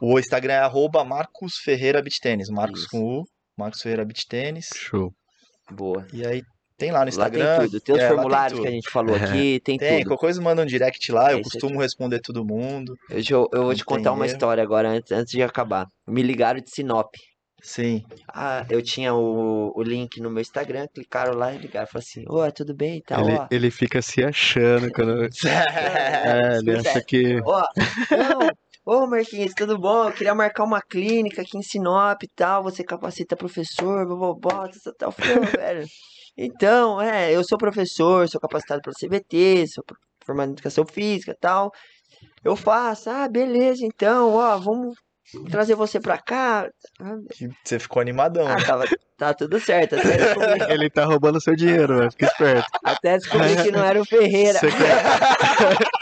O 0.00 0.18
Instagram 0.20 0.52
é 0.52 0.58
arroba 0.58 1.04
Marcos 1.04 1.56
Ferreira 1.58 2.00
Beach 2.00 2.20
Tênis. 2.20 2.48
Marcos 2.48 2.80
Isso. 2.82 2.90
com 2.90 3.00
U, 3.02 3.24
Marcos 3.56 3.82
Ferreira 3.82 4.04
Beach 4.04 4.28
Tênis. 4.28 4.68
Show. 4.72 5.12
Boa. 5.72 6.06
E 6.12 6.24
aí 6.24 6.42
tem 6.78 6.90
lá 6.92 7.00
no 7.00 7.04
Lá 7.04 7.08
Instagram. 7.08 7.58
tem 7.58 7.66
tudo. 7.66 7.80
Tem 7.80 7.94
os 7.94 8.00
é, 8.00 8.04
lá 8.04 8.08
tem 8.08 8.16
formulários 8.16 8.60
que 8.60 8.66
a 8.66 8.70
gente 8.70 8.90
falou 8.90 9.14
aqui, 9.16 9.60
tem, 9.60 9.76
Tem, 9.76 9.98
tudo. 9.98 10.08
qualquer 10.10 10.20
coisa 10.20 10.40
manda 10.40 10.62
um 10.62 10.66
direct 10.66 11.10
lá, 11.12 11.30
eu 11.32 11.34
É 11.34 11.36
aí. 11.38 11.42
costumo 11.42 11.80
responder 11.80 12.20
todo 12.20 12.44
mundo. 12.44 12.94
Eu, 13.10 13.20
já- 13.20 13.36
eu 13.36 13.64
vou 13.64 13.74
te 13.74 13.84
contar 13.84 14.12
uma 14.12 14.24
história 14.24 14.62
agora, 14.62 14.88
antes, 14.88 15.10
antes 15.12 15.32
de 15.32 15.42
acabar. 15.42 15.86
Me 16.06 16.22
ligaram 16.22 16.60
de 16.60 16.70
Sinop. 16.70 17.12
Sim. 17.60 18.04
Ah, 18.28 18.64
eu 18.70 18.80
tinha 18.80 19.12
o, 19.12 19.72
o 19.74 19.82
link 19.82 20.20
no 20.20 20.30
meu 20.30 20.40
Instagram, 20.40 20.86
clicaram 20.94 21.34
lá 21.36 21.52
e 21.52 21.58
ligaram. 21.58 21.88
Falaram 21.88 22.06
assim, 22.08 22.24
ô, 22.28 22.52
tudo 22.52 22.72
bem 22.72 22.98
e 22.98 23.02
tal, 23.02 23.28
Ele, 23.28 23.36
ó. 23.36 23.46
ele 23.50 23.70
fica 23.72 24.00
se 24.00 24.22
achando 24.22 24.88
quando. 24.92 25.28
É, 25.44 26.58
ele 26.58 26.78
acha 26.78 27.00
que. 27.02 27.40
Ó, 27.44 27.62
não, 28.10 28.48
ô 28.88 29.06
Marquinhos, 29.06 29.52
tudo 29.54 29.78
bom? 29.78 30.04
Eu 30.08 30.12
queria 30.12 30.34
marcar 30.34 30.64
uma 30.64 30.80
clínica 30.80 31.42
aqui 31.42 31.58
em 31.58 31.62
Sinop 31.62 32.22
e 32.22 32.28
tal. 32.28 32.62
Você 32.62 32.82
capacita 32.82 33.36
professor, 33.36 34.06
bobobó, 34.06 34.66
tal, 34.66 34.94
tal. 34.98 35.08
Eu 35.08 35.12
falei, 35.12 35.36
"Ô, 35.36 35.42
velho. 35.42 35.86
Então, 36.34 37.00
é, 37.00 37.30
eu 37.30 37.44
sou 37.44 37.58
professor, 37.58 38.26
sou 38.28 38.40
capacitado 38.40 38.80
pelo 38.80 38.94
CBT, 38.96 39.66
sou 39.66 39.84
formado 40.24 40.48
em 40.48 40.52
educação 40.52 40.86
física 40.86 41.32
e 41.32 41.38
tal. 41.38 41.70
Eu 42.42 42.56
faço, 42.56 43.10
ah, 43.10 43.28
beleza, 43.28 43.84
então, 43.84 44.34
ó, 44.34 44.56
vamos 44.56 44.94
trazer 45.50 45.74
você 45.74 46.00
pra 46.00 46.16
cá. 46.16 46.66
Você 47.62 47.78
ficou 47.78 48.00
animadão. 48.00 48.46
Ah, 48.46 48.64
tava, 48.64 48.84
tá 49.18 49.34
tudo 49.34 49.60
certo. 49.60 49.96
Até 49.96 50.16
descobri, 50.16 50.48
Ele 50.72 50.88
tá 50.88 51.04
roubando 51.04 51.40
seu 51.42 51.54
dinheiro, 51.54 51.98
velho. 51.98 52.10
Fica 52.12 52.26
esperto. 52.26 52.66
até 52.82 53.18
descobri 53.18 53.62
que 53.62 53.70
não 53.70 53.84
era 53.84 54.00
o 54.00 54.04
Ferreira. 54.04 54.58
Você 54.60 54.68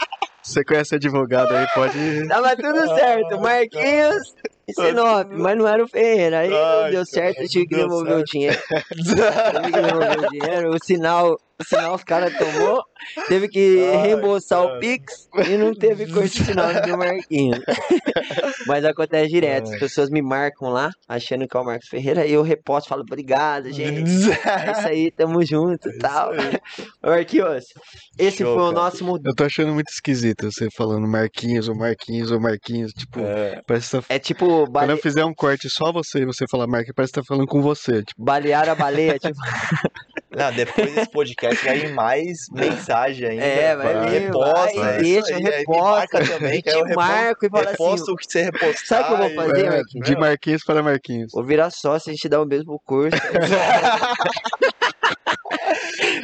você 0.47 0.63
conhece 0.63 0.95
advogado 0.95 1.53
aí, 1.53 1.67
pode. 1.73 2.27
Tava 2.27 2.55
tudo 2.55 2.87
certo, 2.95 3.39
Marquinhos 3.41 4.33
e 4.67 4.73
Sinop, 4.73 5.29
mas 5.31 5.57
não 5.57 5.67
era 5.67 5.83
o 5.83 5.87
Ferreira. 5.87 6.39
Aí 6.39 6.49
não 6.49 6.83
Ai, 6.83 6.91
deu 6.91 7.05
certo, 7.05 7.41
eu 7.41 7.47
tive 7.47 7.67
que 7.67 7.75
devolver 7.75 8.17
o 8.17 8.23
dinheiro. 8.23 8.57
Tive 8.91 9.71
que 9.71 9.81
devolver 9.81 10.19
o 10.19 10.29
dinheiro, 10.29 10.69
o 10.75 10.83
sinal, 10.83 11.37
o 11.59 11.63
sinal 11.63 11.95
os 11.95 12.03
caras 12.03 12.33
tomou, 12.37 12.83
teve 13.27 13.47
que 13.47 13.83
Ai, 13.83 14.07
reembolsar 14.07 14.63
o 14.63 14.67
cara. 14.67 14.79
Pix 14.79 15.27
e 15.47 15.57
não 15.57 15.73
teve 15.73 16.11
cor 16.11 16.23
de 16.27 16.43
sinal 16.43 16.71
do 16.81 16.97
Marquinhos. 16.97 17.59
Mas 18.67 18.85
acontece 18.85 19.29
direto, 19.29 19.73
as 19.73 19.79
pessoas 19.79 20.09
me 20.09 20.21
marcam 20.21 20.69
lá, 20.69 20.91
achando 21.07 21.47
que 21.47 21.57
é 21.57 21.59
o 21.59 21.65
Marcos 21.65 21.87
Ferreira, 21.87 22.25
e 22.25 22.33
eu 22.33 22.43
reposto, 22.43 22.89
falo, 22.89 23.01
obrigado, 23.01 23.71
gente. 23.71 24.07
É 24.67 24.71
isso 24.71 24.87
aí, 24.87 25.11
tamo 25.11 25.43
junto 25.45 25.89
e 25.89 25.97
tal. 25.97 26.31
Marquinhos, 27.03 27.65
esse 28.17 28.37
Show, 28.37 28.55
foi 28.55 28.63
o 28.69 28.71
nosso 28.71 29.03
Eu 29.23 29.35
tô 29.35 29.43
achando 29.43 29.73
muito 29.73 29.89
esquisito 29.89 30.51
você 30.51 30.67
falando 30.75 31.07
Marquinhos 31.07 31.67
ou 31.69 31.75
Marquinhos 31.75 32.31
ou 32.31 32.39
Marquinhos. 32.39 32.91
Tipo, 32.93 33.19
É. 33.21 33.61
parece 33.65 33.89
que 33.97 34.07
tá. 34.07 34.13
É 34.13 34.19
tipo 34.19 34.45
Quando 34.45 34.71
bale... 34.71 34.91
eu 34.93 34.97
fizer 34.97 35.25
um 35.25 35.33
corte 35.33 35.69
só 35.69 35.91
você 35.91 36.19
e 36.19 36.25
você 36.25 36.45
falar 36.49 36.67
Marquinhos, 36.67 36.95
parece 36.95 37.13
que 37.13 37.19
tá 37.19 37.25
falando 37.25 37.47
com 37.47 37.61
você. 37.61 38.03
Tipo, 38.03 38.23
balear 38.23 38.69
a 38.69 38.75
baleia, 38.75 39.17
tipo. 39.19 39.37
Não, 40.37 40.53
depois 40.53 40.93
desse 40.93 41.09
podcast 41.09 41.65
vai 41.65 41.87
mais 41.93 42.37
mensagem 42.53 43.27
ainda. 43.29 43.43
É, 43.43 43.75
vai 43.75 43.93
Vai, 43.93 44.09
vir, 44.09 44.21
reposta, 44.21 44.79
vai, 44.79 44.95
é 44.95 44.99
deixa, 45.01 45.27
aí, 45.29 45.33
aí 45.35 45.43
me 45.43 45.49
reposta. 45.49 46.19
também, 46.25 46.51
aí 46.51 46.57
eu 46.57 46.61
Te 46.63 46.69
reposto, 46.71 46.95
marco 46.95 47.45
e 47.45 47.49
fala 47.49 47.71
reposto 47.71 48.03
assim, 48.03 48.11
o 48.11 48.15
que 48.15 48.25
você 48.31 48.41
repostar. 48.43 48.85
sabe 48.85 49.03
o 49.03 49.07
que 49.07 49.13
eu 49.13 49.17
vou 49.17 49.29
fazer, 49.47 49.65
é, 49.65 49.69
Marquinhos? 49.69 50.07
de 50.07 50.15
Marquinhos 50.15 50.63
para 50.63 50.83
Marquinhos. 50.83 51.31
Vou 51.33 51.43
virar 51.43 51.69
sócio, 51.71 52.09
a 52.09 52.13
gente 52.13 52.29
dá 52.29 52.41
o 52.41 52.45
mesmo 52.45 52.79
curso. 52.85 53.17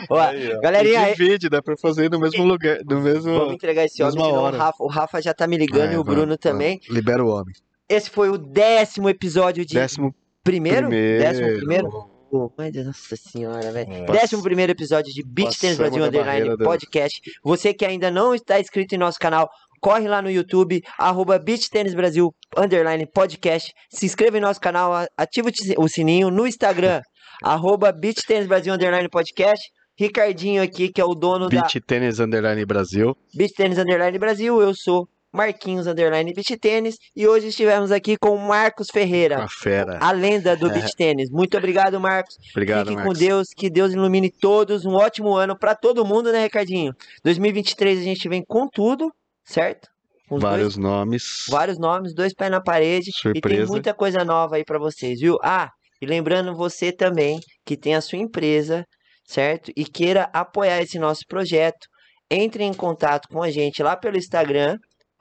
Ó, 0.09 0.19
Aí, 0.19 0.53
ó. 0.53 0.59
galerinha, 0.61 0.93
E 0.93 0.95
aí, 1.05 1.15
divide, 1.15 1.49
dá 1.49 1.61
pra 1.61 1.75
fazer 1.77 2.09
no 2.09 2.19
mesmo 2.19 2.43
lugar, 2.43 2.79
no 2.85 2.99
mesmo. 3.01 3.33
vamos 3.39 3.53
entregar 3.55 3.85
esse 3.85 4.01
homem 4.03 4.15
de 4.15 4.19
novo. 4.31 4.47
O. 4.55 4.57
Rafa, 4.57 4.83
o 4.83 4.87
Rafa 4.87 5.21
já 5.21 5.33
tá 5.33 5.47
me 5.47 5.57
ligando 5.57 5.91
É, 5.91 5.93
e 5.93 5.97
o 5.97 6.03
Bruno 6.03 6.21
vamos. 6.25 6.37
também. 6.37 6.79
Libera 6.89 7.23
o 7.23 7.29
homem. 7.29 7.53
Esse 7.89 8.09
foi 8.09 8.29
o 8.29 8.37
décimo 8.37 9.09
episódio 9.09 9.65
de 9.65 9.73
Décimo 9.75 10.13
primeiro? 10.43 10.87
primeiro. 10.87 11.23
Décimo 11.23 11.47
primeiro? 11.57 12.09
Pô, 12.33 12.51
nossa 12.83 13.15
senhora, 13.15 13.71
velho. 13.71 13.93
É. 13.93 14.05
Décimo 14.05 14.41
primeiro 14.41 14.71
episódio 14.71 15.13
de 15.13 15.21
Beach 15.23 15.59
Tennis 15.59 15.77
Brasil 15.77 16.03
Underline 16.03 16.57
Podcast. 16.57 17.21
Você 17.43 17.75
que 17.75 17.85
ainda 17.85 18.09
não 18.09 18.33
está 18.33 18.59
inscrito 18.59 18.95
em 18.95 18.97
nosso 18.97 19.19
canal, 19.19 19.47
corre 19.79 20.07
lá 20.07 20.19
no 20.19 20.31
YouTube, 20.31 20.81
arroba 20.97 21.37
Beach 21.37 21.69
Tennis 21.69 21.93
Brasil 21.93 22.33
Underline 22.57 23.05
Podcast. 23.05 23.71
Se 23.87 24.07
inscreva 24.07 24.39
em 24.39 24.41
nosso 24.41 24.59
canal, 24.59 25.05
ativa 25.15 25.51
o 25.77 25.87
sininho 25.87 26.31
no 26.31 26.47
Instagram, 26.47 27.03
arroba 27.43 27.91
Beach 27.91 28.23
Tennis 28.25 28.47
Brasil 28.47 28.73
Underline 28.73 29.09
Podcast. 29.09 29.63
Ricardinho 29.95 30.63
aqui, 30.63 30.89
que 30.89 30.99
é 30.99 31.05
o 31.05 31.13
dono 31.13 31.47
da 31.47 31.61
Beach 31.61 31.79
Tênis 31.81 32.19
Underline 32.19 32.65
Brasil. 32.65 33.15
Beach 33.31 33.53
Tênis 33.53 33.77
Underline 33.77 34.17
Brasil. 34.17 34.59
Eu 34.59 34.73
sou 34.73 35.07
Marquinhos 35.33 35.87
Underline 35.87 36.31
Beach 36.33 36.55
Tênis. 36.57 36.97
E 37.15 37.27
hoje 37.27 37.47
estivemos 37.47 37.91
aqui 37.91 38.15
com 38.17 38.35
o 38.35 38.47
Marcos 38.47 38.87
Ferreira. 38.91 39.43
A 39.43 39.47
fera. 39.49 39.97
A 39.99 40.11
lenda 40.11 40.55
do 40.55 40.69
beach 40.71 40.95
tênis. 40.95 41.29
Muito 41.31 41.57
obrigado, 41.57 41.99
Marcos. 41.99 42.37
Obrigado, 42.51 42.87
Fique 42.87 42.95
com 42.97 42.99
Marcos. 43.07 43.19
Deus, 43.19 43.47
que 43.49 43.69
Deus 43.69 43.91
ilumine 43.93 44.29
todos. 44.29 44.85
Um 44.85 44.93
ótimo 44.93 45.35
ano 45.35 45.57
pra 45.57 45.73
todo 45.75 46.05
mundo, 46.05 46.31
né, 46.31 46.43
Ricardinho? 46.43 46.93
2023 47.23 47.99
a 47.99 48.03
gente 48.03 48.29
vem 48.29 48.43
com 48.47 48.67
tudo, 48.67 49.11
certo? 49.43 49.89
Com 50.29 50.35
os 50.35 50.41
Vários 50.41 50.75
dois, 50.75 50.77
nomes. 50.77 51.45
vários 51.49 51.77
nomes, 51.79 52.13
dois 52.13 52.33
pés 52.33 52.49
na 52.51 52.61
parede. 52.61 53.09
E 53.09 53.13
tem 53.23 53.31
Surpresa. 53.33 53.71
muita 53.71 53.93
coisa 53.93 54.23
nova 54.23 54.55
aí 54.55 54.63
pra 54.63 54.79
vocês, 54.79 55.19
viu? 55.19 55.37
Ah, 55.43 55.69
e 56.01 56.05
lembrando 56.05 56.55
você 56.55 56.91
também 56.91 57.39
que 57.65 57.75
tem 57.75 57.95
a 57.95 58.01
sua 58.01 58.17
empresa, 58.19 58.85
certo? 59.25 59.71
E 59.75 59.83
queira 59.83 60.29
apoiar 60.33 60.81
esse 60.81 60.97
nosso 60.99 61.21
projeto, 61.27 61.87
entre 62.31 62.63
em 62.63 62.73
contato 62.73 63.27
com 63.27 63.43
a 63.43 63.49
gente 63.51 63.83
lá 63.83 63.95
pelo 63.97 64.17
Instagram, 64.17 64.77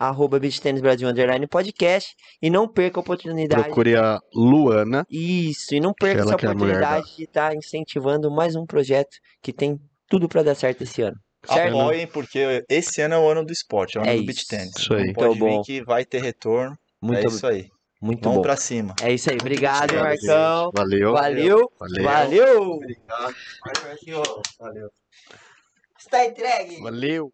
arroba 0.08 0.38
Brasil 0.38 1.08
Underline 1.08 1.46
Podcast, 1.46 2.14
e 2.40 2.50
não 2.50 2.66
perca 2.68 2.98
a 2.98 3.02
oportunidade 3.02 3.64
Procure 3.64 3.96
a 3.96 4.18
Luana. 4.34 5.06
isso, 5.10 5.74
e 5.74 5.80
não 5.80 5.92
perca 5.92 6.22
essa 6.22 6.32
é 6.32 6.34
oportunidade 6.34 7.16
de 7.16 7.24
estar 7.24 7.54
incentivando 7.54 8.30
mais 8.30 8.56
um 8.56 8.66
projeto 8.66 9.16
que 9.42 9.52
tem 9.52 9.78
tudo 10.08 10.28
pra 10.28 10.42
dar 10.42 10.54
certo 10.54 10.82
esse 10.82 11.02
ano. 11.02 11.16
Certo? 11.44 11.76
Apoiem, 11.78 12.06
porque 12.06 12.64
esse 12.68 13.00
ano 13.00 13.14
é 13.14 13.18
o 13.18 13.28
ano 13.28 13.44
do 13.44 13.52
esporte, 13.52 13.96
é 13.98 14.00
o 14.00 14.04
ano 14.04 14.12
É 14.12 14.16
do 14.16 14.30
isso. 14.30 14.46
tennis. 14.46 14.72
Isso 14.78 14.94
aí. 14.94 15.06
Não 15.08 15.12
pode 15.14 15.28
Muito 15.28 15.38
bom. 15.40 15.62
vir 15.62 15.66
que 15.66 15.84
vai 15.84 16.04
ter 16.04 16.22
retorno. 16.22 16.76
Muito, 17.00 17.18
é 17.18 17.26
isso 17.26 17.46
aí. 17.46 17.66
muito 18.00 18.22
Vamos 18.22 18.36
bom. 18.36 18.42
pra 18.42 18.56
cima. 18.56 18.94
É 19.02 19.12
isso 19.12 19.28
aí. 19.28 19.38
Obrigado, 19.40 19.90
Obrigado, 19.90 20.04
Marcão. 20.04 20.70
Valeu. 20.72 21.12
Valeu. 21.12 21.72
Valeu. 21.80 22.04
Valeu. 22.04 22.80
Valeu. 24.60 24.90
Está 25.98 26.24
entregue. 26.26 26.80
Valeu. 26.80 27.32